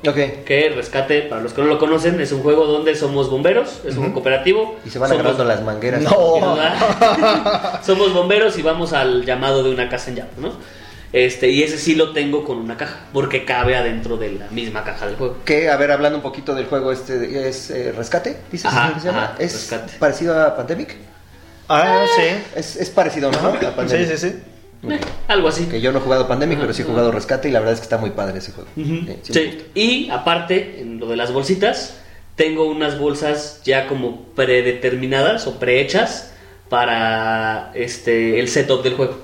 Ok. 0.07 0.45
Que 0.47 0.73
Rescate, 0.75 1.23
para 1.23 1.43
los 1.43 1.53
que 1.53 1.61
no 1.61 1.67
lo 1.69 1.79
conocen, 1.79 2.21
es 2.21 2.33
un 2.33 2.43
juego 2.43 2.65
donde 2.67 2.95
somos 2.95 3.29
bomberos, 3.31 3.81
es 3.85 3.93
un 3.95 3.99
juego 3.99 4.15
cooperativo. 4.15 4.77
Y 4.85 4.91
se 4.91 4.99
van 4.99 5.11
Somos- 5.11 5.21
agarrando 5.21 5.45
las 5.45 5.63
mangueras. 5.63 6.03
No. 6.03 6.11
Somos 7.85 8.13
bomberos 8.15 8.57
y 8.59 8.63
vamos 8.63 8.93
al 8.93 9.25
llamado 9.25 9.63
de 9.63 9.71
una 9.71 9.89
casa 9.89 10.11
en 10.11 10.17
llamas, 10.17 10.39
¿no? 10.39 10.53
Este, 11.13 11.49
y 11.51 11.65
ese 11.65 11.77
sí 11.77 11.97
lo 11.97 12.13
tengo 12.13 12.45
con 12.45 12.59
una 12.59 12.77
caja, 12.77 13.01
porque 13.13 13.45
cabe 13.45 13.77
adentro 13.77 14.17
de 14.17 14.31
la 14.31 14.47
misma 14.51 14.85
caja 14.85 15.07
del 15.07 15.17
juego. 15.17 15.39
Que, 15.45 15.69
a 15.69 15.77
ver, 15.77 15.91
hablando 15.91 16.17
un 16.19 16.23
poquito 16.23 16.55
del 16.55 16.67
juego 16.67 16.93
este, 16.93 17.49
es 17.49 17.69
eh, 17.71 17.93
Rescate, 17.97 18.37
dices 18.53 18.67
Ajá, 18.73 18.95
que 18.95 19.01
se 19.01 19.07
llama. 19.09 19.25
ajá, 19.25 19.35
es 19.41 19.53
Rescate. 19.53 19.95
parecido 19.99 20.41
a 20.41 20.55
Pandemic. 20.57 20.97
Ah, 21.69 22.05
sí. 22.17 22.23
Es, 22.55 22.77
es 22.77 22.91
parecido, 22.91 23.31
¿no? 23.33 23.39
A 23.39 23.59
Sí, 23.59 23.67
Pandemic. 23.75 24.09
sí, 24.09 24.19
sí. 24.19 24.41
Algo 25.29 25.49
así. 25.49 25.67
Que 25.67 25.81
yo 25.81 25.93
no 25.93 25.99
he 25.99 26.03
jugado 26.03 26.27
Pandemic, 26.29 26.59
Ajá, 26.59 26.63
pero 26.63 26.75
sí 26.75 26.83
he 26.83 26.85
ajá. 26.85 26.93
jugado 26.93 27.13
Rescate 27.13 27.49
y 27.49 27.53
la 27.53 27.61
verdad 27.61 27.75
es 27.75 27.81
que 27.81 27.85
está 27.85 27.99
muy 27.99 28.11
padre 28.11 28.39
ese 28.39 28.53
juego. 28.53 28.69
Sí. 29.23 29.59
Y 29.75 30.11
aparte, 30.11 30.81
en 30.81 30.99
lo 30.99 31.07
de 31.09 31.17
las 31.17 31.33
bolsitas, 31.33 32.01
tengo 32.37 32.65
unas 32.65 32.99
bolsas 32.99 33.61
ya 33.65 33.87
como 33.87 34.25
predeterminadas 34.35 35.47
o 35.47 35.59
prehechas 35.59 36.33
para 36.69 37.73
este 37.75 38.41
el 38.41 38.49
setup 38.49 38.83
del 38.83 38.95
juego. 38.95 39.17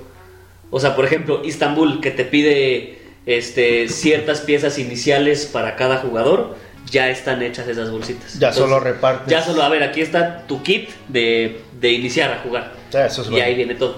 O 0.69 0.79
sea, 0.79 0.95
por 0.95 1.05
ejemplo, 1.05 1.41
Istanbul, 1.43 2.01
que 2.01 2.11
te 2.11 2.25
pide 2.25 2.99
este, 3.25 3.87
ciertas 3.87 4.41
piezas 4.41 4.77
iniciales 4.77 5.45
para 5.45 5.75
cada 5.75 5.97
jugador, 5.97 6.57
ya 6.91 7.09
están 7.09 7.41
hechas 7.41 7.67
esas 7.67 7.89
bolsitas. 7.89 8.37
Ya 8.37 8.51
solo 8.53 8.79
repartes. 8.79 9.27
Ya 9.27 9.41
solo, 9.41 9.63
a 9.63 9.69
ver, 9.69 9.83
aquí 9.83 10.01
está 10.01 10.45
tu 10.45 10.61
kit 10.61 10.89
de, 11.07 11.61
de 11.79 11.91
iniciar 11.91 12.31
a 12.31 12.39
jugar. 12.39 12.73
Sí, 12.91 12.97
eso 12.97 13.21
es 13.21 13.27
y 13.27 13.31
bueno. 13.31 13.45
ahí 13.45 13.55
viene 13.55 13.75
todo. 13.75 13.95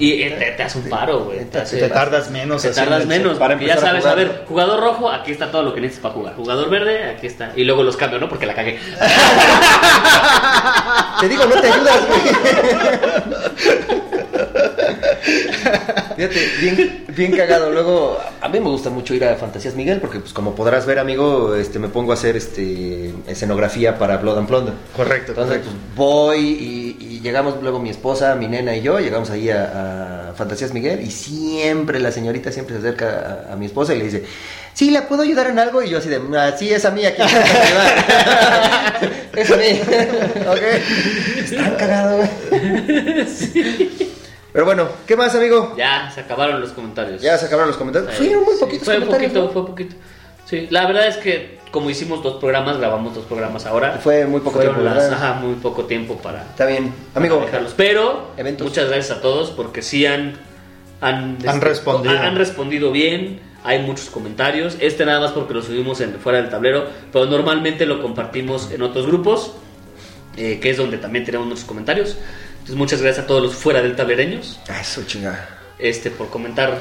Y 0.00 0.28
te, 0.30 0.52
te 0.56 0.62
hace 0.62 0.78
un 0.78 0.88
paro, 0.88 1.24
güey. 1.24 1.44
Te- 1.44 1.58
hace- 1.60 1.76
Te 1.78 1.88
tardas 1.88 2.30
menos. 2.30 2.62
te 2.62 2.70
tardas 2.70 3.04
menos, 3.06 3.38
para 3.38 3.54
porque 3.54 3.66
ya 3.66 3.74
a 3.74 3.78
sabes, 3.78 4.06
a, 4.06 4.14
ver, 4.14 4.44
jugador 4.48 4.80
rojo, 4.80 5.10
aquí 5.10 5.30
está 5.30 5.50
todo 5.50 5.62
lo 5.62 5.74
que 5.74 5.80
necesitas 5.82 6.10
para 6.10 6.14
jugar. 6.14 6.34
Jugador 6.36 6.70
verde, 6.70 7.04
aquí 7.10 7.26
está. 7.26 7.52
Y 7.54 7.64
luego 7.64 7.82
los 7.82 7.96
cambio, 7.98 8.18
¿no? 8.18 8.26
Porque 8.28 8.46
la 8.46 8.54
cagué. 8.54 8.78
Te 11.20 11.28
digo, 11.28 11.44
no 11.44 11.60
te 11.60 11.66
ayudas, 11.70 12.00
güey. 12.08 12.20
Fíjate, 16.16 16.48
bien, 16.60 17.04
bien 17.08 17.36
cagado. 17.36 17.70
Luego, 17.70 18.18
a 18.40 18.48
mí 18.48 18.60
me 18.60 18.68
gusta 18.68 18.90
mucho 18.90 19.14
ir 19.14 19.24
a 19.24 19.36
Fantasías 19.36 19.74
Miguel 19.74 20.00
porque, 20.00 20.20
pues, 20.20 20.32
como 20.32 20.54
podrás 20.54 20.86
ver, 20.86 20.98
amigo, 20.98 21.54
este, 21.54 21.78
me 21.78 21.88
pongo 21.88 22.12
a 22.12 22.14
hacer 22.14 22.36
este 22.36 23.12
escenografía 23.26 23.98
para 23.98 24.16
Blood 24.18 24.38
and 24.38 24.48
Plunder. 24.48 24.74
Correcto, 24.96 25.32
Entonces, 25.32 25.58
correcto. 25.58 25.70
pues, 25.70 25.96
voy 25.96 26.38
y, 26.38 26.96
y 27.04 27.20
llegamos 27.20 27.56
luego 27.62 27.78
mi 27.78 27.90
esposa, 27.90 28.34
mi 28.34 28.48
nena 28.48 28.76
y 28.76 28.82
yo, 28.82 28.98
llegamos 29.00 29.30
ahí 29.30 29.50
a, 29.50 30.30
a 30.30 30.34
Fantasías 30.34 30.72
Miguel 30.72 31.00
y 31.02 31.10
siempre 31.10 31.98
la 32.00 32.12
señorita 32.12 32.52
siempre 32.52 32.76
se 32.76 32.80
acerca 32.86 33.44
a, 33.48 33.52
a 33.52 33.56
mi 33.56 33.66
esposa 33.66 33.94
y 33.94 33.98
le 33.98 34.04
dice, 34.04 34.24
sí, 34.74 34.90
¿la 34.90 35.08
puedo 35.08 35.22
ayudar 35.22 35.48
en 35.48 35.58
algo? 35.58 35.82
Y 35.82 35.90
yo 35.90 35.98
así 35.98 36.08
de, 36.08 36.20
ah, 36.36 36.52
sí, 36.58 36.70
es 36.72 36.84
a 36.84 36.90
mí, 36.90 37.04
aquí. 37.04 37.22
es 39.36 39.50
a 39.50 39.56
mí. 39.56 39.80
ok. 40.48 40.62
Está 41.38 41.76
cagado, 41.76 42.18
güey. 42.50 44.09
Pero 44.52 44.64
bueno, 44.64 44.88
¿qué 45.06 45.16
más, 45.16 45.34
amigo? 45.34 45.74
ya, 45.76 46.10
se 46.10 46.20
acabaron 46.20 46.60
los 46.60 46.70
comentarios. 46.70 47.22
Ya 47.22 47.38
se 47.38 47.46
acabaron 47.46 47.68
los 47.68 47.76
comentarios. 47.76 48.12
Sí, 48.14 48.24
Fueron 48.26 48.44
muy 48.44 48.54
sí, 48.54 48.60
poquitos 48.60 48.84
Fue 48.84 48.94
comentarios. 48.94 49.32
poquito, 49.32 49.46
¿no? 49.46 49.52
fue 49.52 49.66
poquito. 49.66 49.96
Sí, 50.46 50.66
la 50.70 50.86
verdad 50.86 51.06
es 51.06 51.16
que 51.18 51.60
como 51.70 51.88
hicimos 51.90 52.22
dos 52.24 52.40
programas, 52.40 52.78
grabamos 52.78 53.14
dos 53.14 53.24
programas 53.26 53.64
ahora. 53.66 54.00
Fue 54.02 54.26
muy 54.26 54.40
poco 54.40 54.58
tiempo, 54.58 54.80
las- 54.80 55.12
ajá, 55.12 55.34
muy 55.34 55.54
poco 55.54 55.84
tiempo 55.84 56.16
para, 56.16 56.42
Está 56.42 56.66
bien. 56.66 56.92
Amigo, 57.14 57.36
dejarlos. 57.40 57.74
Pero 57.76 58.32
Eventos. 58.36 58.66
muchas 58.66 58.88
gracias 58.88 59.16
a 59.16 59.20
todos 59.20 59.50
porque 59.52 59.82
sí 59.82 60.04
han 60.06 60.34
han, 61.00 61.38
Han 61.46 61.60
respondido. 61.60 62.10
han, 62.18 62.24
han 62.24 62.36
respondido 62.36 62.90
bien. 62.92 63.40
Hay 63.62 63.78
muchos 63.80 64.10
comentarios. 64.10 64.76
Este 64.80 65.04
nada 65.06 65.20
más 65.20 65.30
porque 65.32 65.54
lo 65.54 65.62
subimos 65.62 66.00
en 66.00 66.14
fuera 66.18 66.40
del 66.42 66.50
tablero, 66.50 66.86
pero 67.12 67.26
normalmente 67.26 67.86
lo 67.86 68.02
compartimos 68.02 68.70
en 68.72 68.82
otros 68.82 69.06
grupos, 69.06 69.52
eh, 70.36 70.58
que 70.60 70.70
es 70.70 70.76
donde 70.76 70.98
también 70.98 71.24
tenemos 71.24 71.46
muchos 71.46 71.64
comentarios. 71.64 72.16
Entonces 72.70 72.78
muchas 72.78 73.02
gracias 73.02 73.24
a 73.24 73.26
todos 73.26 73.42
los 73.42 73.54
fuera 73.56 73.82
del 73.82 73.96
tablereños, 73.96 74.60
Ah, 74.68 74.80
Eso, 74.80 75.02
chingada. 75.04 75.48
este, 75.80 76.08
por 76.12 76.30
comentar 76.30 76.78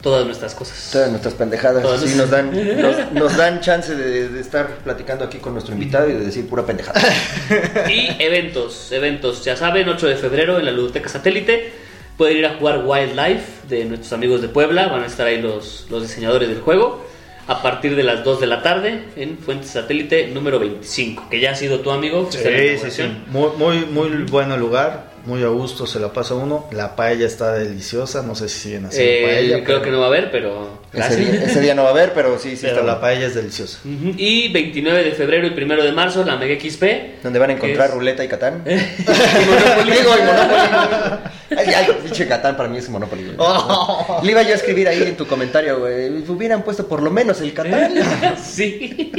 todas 0.00 0.24
nuestras 0.24 0.54
cosas. 0.54 0.90
Todas 0.92 1.10
nuestras 1.10 1.34
pendejadas. 1.34 1.82
Todas 1.82 2.02
sí, 2.02 2.14
nos 2.16 2.30
dan, 2.30 2.52
nos, 2.80 3.10
nos 3.12 3.36
dan 3.36 3.60
chance 3.60 3.96
de, 3.96 4.28
de 4.28 4.40
estar 4.40 4.68
platicando 4.84 5.24
aquí 5.24 5.38
con 5.38 5.54
nuestro 5.54 5.74
invitado 5.74 6.08
y 6.08 6.12
de 6.12 6.20
decir 6.26 6.46
pura 6.48 6.64
pendejada. 6.64 7.00
Y 7.88 8.10
eventos, 8.22 8.92
eventos, 8.92 9.44
ya 9.44 9.56
saben, 9.56 9.88
8 9.88 10.06
de 10.06 10.14
febrero 10.16 10.60
en 10.60 10.66
la 10.66 10.70
Ludoteca 10.70 11.08
Satélite. 11.08 11.72
Pueden 12.16 12.36
ir 12.36 12.46
a 12.46 12.54
jugar 12.56 12.84
Wildlife 12.86 13.66
de 13.68 13.86
nuestros 13.86 14.12
amigos 14.12 14.40
de 14.40 14.46
Puebla. 14.46 14.86
Van 14.86 15.02
a 15.02 15.06
estar 15.06 15.26
ahí 15.26 15.42
los, 15.42 15.86
los 15.90 16.02
diseñadores 16.02 16.48
del 16.48 16.60
juego. 16.60 17.04
A 17.48 17.60
partir 17.60 17.96
de 17.96 18.04
las 18.04 18.22
2 18.22 18.40
de 18.40 18.46
la 18.46 18.62
tarde 18.62 19.06
en 19.16 19.36
Fuente 19.38 19.66
Satélite 19.66 20.28
número 20.28 20.60
25. 20.60 21.28
Que 21.28 21.40
ya 21.40 21.50
ha 21.50 21.54
sido 21.56 21.80
tu 21.80 21.90
amigo. 21.90 22.28
Sí, 22.30 22.36
Está 22.38 22.50
en 22.50 22.74
la 22.76 22.78
sí, 22.82 22.90
sí. 22.92 23.02
Muy, 23.30 23.50
muy, 23.56 23.84
muy 23.86 24.08
bueno 24.30 24.56
lugar. 24.56 25.12
Muy 25.26 25.42
a 25.42 25.48
gusto 25.48 25.86
se 25.86 25.98
la 26.00 26.12
pasa 26.12 26.34
uno. 26.34 26.66
La 26.72 26.96
paella 26.96 27.26
está 27.26 27.52
deliciosa. 27.54 28.22
No 28.22 28.34
sé 28.34 28.48
si 28.48 28.58
siguen 28.60 28.86
haciendo 28.86 29.10
Eh, 29.12 29.22
paella. 29.24 29.54
creo 29.64 29.64
pero- 29.64 29.82
que 29.82 29.90
no 29.90 29.98
va 30.00 30.04
a 30.04 30.08
haber, 30.08 30.30
pero. 30.30 30.80
ese, 30.92 31.16
día, 31.16 31.44
ese 31.44 31.60
día 31.62 31.74
no 31.74 31.82
va 31.82 31.88
a 31.88 31.92
haber, 31.92 32.12
pero 32.12 32.38
sí, 32.38 32.50
sí. 32.56 32.58
Pero 32.62 32.74
está 32.80 32.86
la 32.86 33.00
paella 33.00 33.26
es 33.26 33.34
deliciosa. 33.34 33.78
Y 33.84 34.48
29 34.52 35.02
de 35.02 35.12
febrero 35.12 35.46
y 35.46 35.50
1 35.50 35.82
de 35.82 35.92
marzo, 35.92 36.24
la 36.24 36.36
Mega 36.36 36.54
XP. 36.60 36.84
Donde 37.22 37.38
van 37.38 37.50
a 37.50 37.52
encontrar 37.54 37.88
es- 37.88 37.94
ruleta 37.94 38.22
y 38.24 38.28
catán. 38.28 38.62
Y 38.66 38.70
y 38.72 39.46
Monopoly. 39.46 39.92
Digo, 39.92 40.10
y 40.18 40.22
Monopoly. 40.22 41.30
Ay, 41.56 41.66
ay, 41.74 41.86
pinche 42.02 42.26
catán 42.26 42.56
para 42.56 42.68
mí 42.68 42.78
es 42.78 42.88
Monopoly. 42.90 43.22
güey. 43.24 43.36
Oh. 43.38 44.20
Le 44.22 44.30
iba 44.30 44.42
yo 44.42 44.50
a 44.50 44.56
escribir 44.56 44.88
ahí 44.88 45.02
en 45.02 45.16
tu 45.16 45.26
comentario, 45.26 45.78
güey. 45.78 46.08
Hubieran 46.28 46.62
puesto 46.62 46.86
por 46.86 47.02
lo 47.02 47.10
menos 47.10 47.40
el 47.40 47.52
catán. 47.54 47.94
sí. 48.44 49.10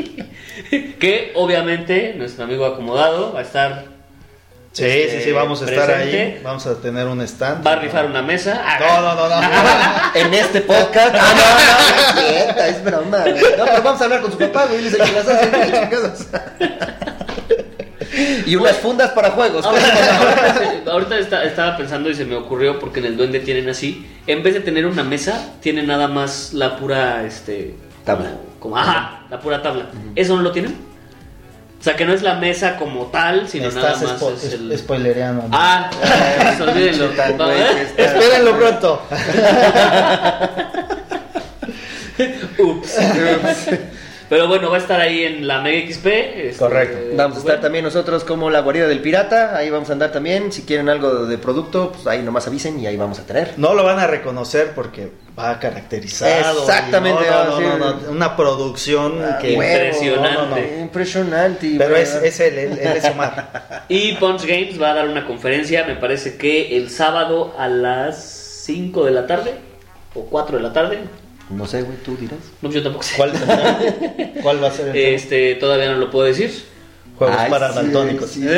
que 0.99 1.31
obviamente 1.35 2.13
nuestro 2.17 2.43
amigo 2.45 2.65
acomodado 2.65 3.33
va 3.33 3.39
a 3.39 3.43
estar. 3.43 3.94
Sí, 4.75 4.83
Este, 4.83 5.17
sí, 5.19 5.23
sí, 5.25 5.31
vamos 5.31 5.61
a 5.61 5.65
estar 5.65 5.89
ahí. 5.89 6.41
Vamos 6.43 6.67
a 6.67 6.75
tener 6.81 7.07
un 7.07 7.21
stand. 7.21 7.65
Va 7.65 7.71
a 7.71 7.75
rifar 7.77 8.07
una 8.07 8.21
mesa. 8.21 8.61
No, 8.77 9.01
no, 9.01 9.15
no, 9.15 9.29
no. 9.29 9.47
En 10.15 10.33
este 10.33 10.59
podcast. 10.61 11.15
Ah, 11.17 11.33
no, 12.15 12.21
no, 12.21 12.55
no 12.55 12.61
es 12.61 12.83
broma, 12.83 13.19
güey. 13.19 13.35
No, 13.57 13.63
pero 13.65 13.81
vamos 13.83 14.01
a 14.01 14.03
hablar 14.03 14.21
con 14.21 14.31
su 14.33 14.37
papá, 14.37 14.65
güey. 14.65 14.85
El 14.85 14.91
que 14.91 15.95
las. 15.97 16.27
Y 18.45 18.55
unas 18.55 18.77
fundas 18.77 19.11
para 19.11 19.31
juegos. 19.31 19.65
Ahorita, 19.65 20.81
ahorita 20.91 21.19
está- 21.19 21.43
estaba 21.45 21.77
pensando 21.77 22.09
y 22.09 22.15
se 22.15 22.25
me 22.25 22.35
ocurrió 22.35 22.77
porque 22.79 22.99
en 22.99 23.05
el 23.07 23.17
duende 23.17 23.39
tienen 23.39 23.69
así. 23.69 24.05
En 24.27 24.43
vez 24.43 24.53
de 24.55 24.59
tener 24.59 24.85
una 24.85 25.03
mesa, 25.03 25.53
tienen 25.61 25.87
nada 25.87 26.07
más 26.07 26.53
la 26.53 26.75
pura 26.77 27.23
este 27.25 27.75
Tabla. 28.03 28.31
Como, 28.59 28.77
ajá, 28.77 29.21
la 29.29 29.39
pura 29.39 29.61
tabla. 29.61 29.87
¿Eso 30.15 30.35
no 30.35 30.41
lo 30.43 30.51
tienen? 30.51 30.75
O 31.85 31.87
sea, 31.87 31.95
que 31.95 32.03
no 32.03 32.13
es 32.13 32.23
la 32.23 32.33
mesa 32.33 32.77
como 32.77 33.05
tal, 33.11 33.47
sino 33.47 33.67
Me 33.67 33.75
nada 33.75 33.91
más 33.95 34.19
spo- 34.19 34.33
es 34.33 34.53
el... 34.53 34.75
spoilereando. 34.75 35.43
Ah, 35.51 35.87
pues 35.91 36.61
olvídenlo. 36.61 37.05
Está. 37.11 37.53
Espérenlo 37.95 38.57
pronto. 38.57 39.03
Ups. 42.57 42.97
Pero 44.29 44.47
bueno, 44.47 44.69
va 44.69 44.77
a 44.77 44.79
estar 44.79 44.99
ahí 44.99 45.23
en 45.23 45.47
la 45.47 45.61
Mega 45.61 45.87
XP. 45.91 46.05
este, 46.07 46.57
Correcto. 46.57 46.97
Vamos 47.15 47.37
a 47.37 47.39
estar 47.39 47.55
Rubén. 47.55 47.61
también 47.61 47.85
nosotros 47.85 48.23
como 48.23 48.49
la 48.49 48.61
guarida 48.61 48.87
del 48.87 48.99
pirata, 49.01 49.55
ahí 49.55 49.69
vamos 49.69 49.89
a 49.89 49.93
andar 49.93 50.11
también. 50.11 50.51
Si 50.51 50.63
quieren 50.63 50.89
algo 50.89 51.25
de 51.25 51.37
producto, 51.37 51.91
pues 51.91 52.07
ahí 52.07 52.21
nomás 52.23 52.47
avisen 52.47 52.79
y 52.79 52.87
ahí 52.87 52.97
vamos 52.97 53.19
a 53.19 53.23
tener. 53.25 53.53
No 53.57 53.73
lo 53.73 53.83
van 53.83 53.99
a 53.99 54.07
reconocer 54.07 54.71
porque 54.73 55.11
va 55.37 55.59
caracterizado. 55.59 56.59
Exactamente, 56.61 57.23
no, 57.29 57.43
no, 57.45 57.59
no, 57.61 57.77
no, 57.77 57.89
ser- 57.99 58.03
no, 58.07 58.11
una 58.11 58.35
producción 58.35 59.21
Ah, 59.23 59.37
que... 59.39 59.51
Impresionante. 59.53 60.33
no, 60.33 60.45
no, 60.47 60.55
no. 60.55 60.81
Impresionante. 60.81 61.75
Pero 61.77 61.95
es 61.95 62.39
él, 62.39 62.57
él, 62.57 62.79
él 62.79 62.97
es 62.97 63.05
Omar. 63.05 63.83
Y 63.89 64.13
Punch 64.15 64.45
Games 64.45 64.81
va 64.81 64.91
a 64.91 64.93
dar 64.95 65.07
una 65.07 65.25
conferencia, 65.27 65.83
me 65.85 65.95
parece 65.95 66.37
que 66.37 66.75
el 66.77 66.89
sábado 66.89 67.53
a 67.59 67.67
las 67.67 68.23
5 68.65 69.05
de 69.05 69.11
la 69.11 69.27
tarde 69.27 69.53
o 70.15 70.21
4 70.25 70.57
de 70.57 70.63
la 70.63 70.73
tarde. 70.73 70.99
No 71.49 71.67
sé, 71.67 71.83
güey, 71.83 71.97
tú 72.03 72.17
dirás. 72.17 72.39
No, 72.61 72.71
yo 72.71 72.81
tampoco 72.81 73.03
sé. 73.03 73.15
¿Cuál, 73.17 73.31
cuál 74.41 74.63
va 74.63 74.67
a 74.67 74.71
ser 74.71 74.87
el 74.87 74.93
tema? 74.93 75.07
Este, 75.15 75.55
todavía 75.55 75.91
no 75.91 75.97
lo 75.97 76.09
puedo 76.11 76.25
decir. 76.25 76.51
Juegos 77.17 77.37
Ay, 77.39 77.49
para 77.49 77.71
daltónicos. 77.71 78.29
sí. 78.31 78.45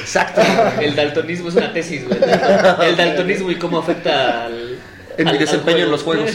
Exacto. 0.00 0.40
El 0.80 0.94
daltonismo 0.94 1.48
es 1.48 1.54
una 1.56 1.72
tesis, 1.72 2.06
güey. 2.06 2.18
El 2.82 2.96
daltonismo 2.96 3.50
y 3.50 3.56
cómo 3.56 3.78
afecta 3.78 4.44
al. 4.46 4.78
En 5.18 5.28
al- 5.28 5.34
mi 5.34 5.38
desempeño 5.40 5.84
en 5.84 5.90
los 5.90 6.02
juegos. 6.02 6.30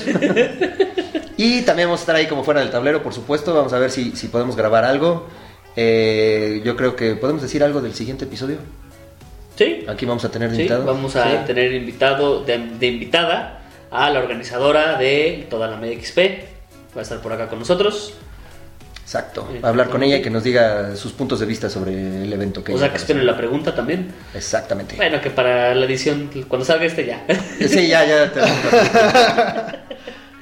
y 1.38 1.62
también 1.62 1.88
vamos 1.88 2.02
a 2.02 2.04
estar 2.04 2.16
ahí 2.16 2.28
como 2.28 2.44
fuera 2.44 2.60
del 2.62 2.72
tablero, 2.72 3.02
por 3.04 3.14
supuesto. 3.14 3.54
Vamos 3.54 3.74
a 3.74 3.80
ver 3.80 3.92
si, 3.92 4.16
si 4.16 4.28
podemos 4.28 4.56
grabar 4.56 4.84
algo. 4.86 5.28
Eh, 5.76 6.62
yo 6.66 6.76
creo 6.76 6.96
que 6.96 7.16
podemos 7.16 7.42
decir 7.42 7.64
algo 7.64 7.82
del 7.82 7.94
siguiente 7.94 8.26
episodio. 8.26 8.58
Sí, 9.64 9.86
Aquí 9.88 10.06
vamos 10.06 10.26
a 10.26 10.32
tener 10.32 10.50
sí, 10.50 10.56
invitado. 10.58 10.86
vamos 10.86 11.16
a 11.16 11.24
Sí. 11.24 11.38
tener 11.48 11.72
invitado 11.74 12.44
de, 12.44 12.58
de 12.80 12.88
invitada 12.88 13.60
a 13.92 14.10
la 14.10 14.20
organizadora 14.20 14.98
de 14.98 15.46
toda 15.50 15.68
la 15.68 15.78
Media 15.78 16.00
XP. 16.02 16.18
Va 16.96 17.02
a 17.02 17.04
estar 17.04 17.20
por 17.22 17.32
acá 17.34 17.48
con 17.48 17.60
nosotros. 17.60 18.14
Exacto. 19.04 19.48
A 19.62 19.68
hablar 19.68 19.90
con 19.90 20.02
ella 20.04 20.18
y 20.18 20.22
que 20.22 20.30
nos 20.30 20.44
diga 20.44 20.96
sus 20.96 21.12
puntos 21.12 21.40
de 21.42 21.46
vista 21.46 21.70
sobre 21.70 21.92
el 22.24 22.32
evento 22.32 22.64
que 22.64 22.74
O 22.74 22.78
sea 22.78 22.90
que 22.90 22.98
esperen 22.98 23.26
la 23.26 23.36
pregunta 23.36 23.76
también. 23.76 24.12
Exactamente. 24.34 24.96
Bueno, 24.96 25.20
que 25.22 25.30
para 25.30 25.76
la 25.76 25.86
edición, 25.86 26.30
cuando 26.48 26.66
salga 26.66 26.86
este 26.86 27.06
ya. 27.06 27.24
Sí, 27.60 27.88
ya, 27.88 28.06
ya. 28.06 28.32
te- 28.32 28.40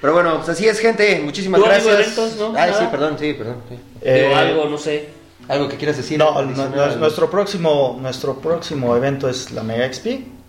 Pero 0.01 0.13
bueno, 0.13 0.37
pues 0.37 0.49
así 0.49 0.67
es, 0.67 0.79
gente. 0.79 1.19
Muchísimas 1.23 1.59
¿Tú, 1.59 1.65
gracias. 1.67 1.93
eventos, 1.93 2.35
no? 2.37 2.47
Ay, 2.55 2.71
Nada. 2.71 2.73
sí, 2.79 2.85
perdón, 2.91 3.17
sí, 3.19 3.33
perdón. 3.33 3.57
sí. 3.67 3.75
Eh, 4.01 4.23
Digo 4.23 4.35
algo, 4.35 4.65
no 4.69 4.77
sé. 4.77 5.09
Algo 5.49 5.67
que 5.67 5.75
quieras 5.77 5.97
decir. 5.97 6.17
No, 6.17 6.41
nuestro 6.43 7.29
próximo 7.29 7.97
nuestro 8.01 8.35
próximo 8.39 8.95
evento 8.95 9.27
es 9.27 9.51
la 9.51 9.63
Mega 9.63 9.91
XP 9.91 10.07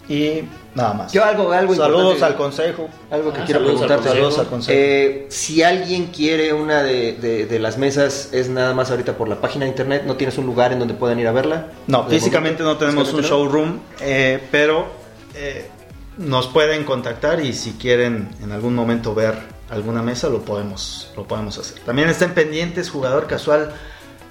y 0.08 0.42
nada 0.74 0.92
más. 0.92 1.12
Yo 1.12 1.24
algo, 1.24 1.50
algo 1.52 1.74
Saludos 1.74 2.14
importante. 2.14 2.24
al 2.26 2.36
consejo. 2.36 2.88
Algo 3.10 3.32
que 3.32 3.40
Ah, 3.40 3.44
quiero 3.46 3.60
saludos 3.60 3.80
al 3.82 3.86
preguntarte. 3.86 4.08
Saludos 4.18 4.38
al 4.38 4.46
consejo. 4.48 4.78
Eh, 4.78 5.26
si 5.30 5.62
alguien 5.62 6.06
quiere 6.06 6.52
una 6.52 6.82
de, 6.82 7.12
de- 7.14 7.46
de 7.46 7.58
las 7.58 7.78
mesas, 7.78 8.28
es 8.32 8.48
nada 8.50 8.74
más 8.74 8.90
ahorita 8.90 9.16
por 9.16 9.28
la 9.28 9.40
página 9.40 9.64
de 9.64 9.70
internet. 9.70 10.02
¿No 10.06 10.16
tienes 10.16 10.36
un 10.36 10.46
lugar 10.46 10.72
en 10.72 10.78
donde 10.80 10.94
puedan 10.94 11.18
ir 11.18 11.28
a 11.28 11.32
verla? 11.32 11.68
No, 11.86 12.06
físicamente 12.06 12.62
no 12.62 12.76
tenemos 12.76 13.12
un 13.14 13.22
showroom, 13.22 13.78
eh, 14.00 14.42
pero 14.50 14.86
eh, 15.34 15.66
nos 16.18 16.48
pueden 16.48 16.84
contactar 16.84 17.40
y 17.44 17.52
si 17.54 17.72
quieren 17.72 18.28
en 18.42 18.52
algún 18.52 18.74
momento 18.74 19.14
ver 19.14 19.34
alguna 19.70 20.02
mesa 20.02 20.28
lo 20.28 20.40
podemos 20.44 21.10
lo 21.16 21.24
podemos 21.26 21.56
hacer. 21.56 21.78
También 21.86 22.08
estén 22.10 22.34
pendientes, 22.34 22.90
jugador 22.90 23.26
casual 23.28 23.72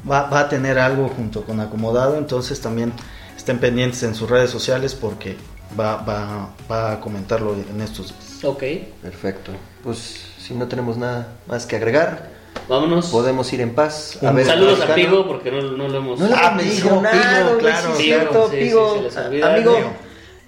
va, 0.09 0.23
va 0.29 0.41
a 0.41 0.49
tener 0.49 0.77
algo 0.79 1.09
junto 1.09 1.43
con 1.43 1.59
acomodado, 1.59 2.17
entonces 2.17 2.59
también 2.61 2.93
estén 3.35 3.59
pendientes 3.59 4.03
en 4.03 4.13
sus 4.15 4.29
redes 4.29 4.49
sociales 4.49 4.95
porque 4.95 5.37
va, 5.79 5.97
va, 5.97 6.49
va 6.69 6.91
a 6.93 6.99
comentarlo 6.99 7.53
en 7.53 7.81
estos 7.81 8.07
días. 8.07 8.43
Ok, 8.43 8.63
Perfecto. 9.01 9.51
Pues 9.83 9.97
si 10.39 10.53
no 10.53 10.67
tenemos 10.67 10.97
nada 10.97 11.27
más 11.47 11.65
que 11.65 11.75
agregar, 11.75 12.29
vámonos. 12.67 13.07
podemos 13.07 13.51
ir 13.53 13.61
en 13.61 13.73
paz. 13.75 14.17
Un 14.21 14.35
ver 14.35 14.45
Saludos 14.45 14.81
a. 14.81 14.93
Pigo 14.95 15.25
porque 15.27 15.51
no, 15.51 15.61
no 15.61 15.87
lo 15.87 15.97
hemos. 15.97 16.19
No 16.19 16.27
le 16.27 16.33
Ah, 16.35 16.57
Pigo, 16.57 17.01
Pigo, 17.01 17.57
claro, 17.59 17.93
sí, 17.95 18.03
cierto, 18.03 18.49
Sí, 18.49 18.57
Pigo. 18.57 18.91
olvida. 18.93 19.53
Amigo, 19.53 19.77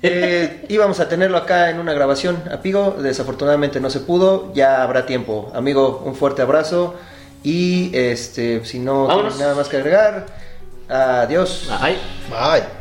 eh, 0.03 0.65
íbamos 0.69 0.99
a 0.99 1.07
tenerlo 1.07 1.37
acá 1.37 1.69
en 1.69 1.79
una 1.79 1.93
grabación 1.93 2.41
a 2.51 2.61
Pigo, 2.61 2.95
desafortunadamente 2.99 3.79
no 3.79 3.89
se 3.89 3.99
pudo, 3.99 4.51
ya 4.53 4.81
habrá 4.83 5.05
tiempo. 5.05 5.51
Amigo, 5.53 6.01
un 6.05 6.15
fuerte 6.15 6.41
abrazo 6.41 6.95
y 7.43 7.91
este, 7.95 8.63
si 8.65 8.79
no 8.79 9.07
nada 9.37 9.55
más 9.55 9.67
que 9.67 9.77
agregar, 9.77 10.25
adiós. 10.89 11.67
Ay. 11.79 11.97
Bye. 12.29 12.80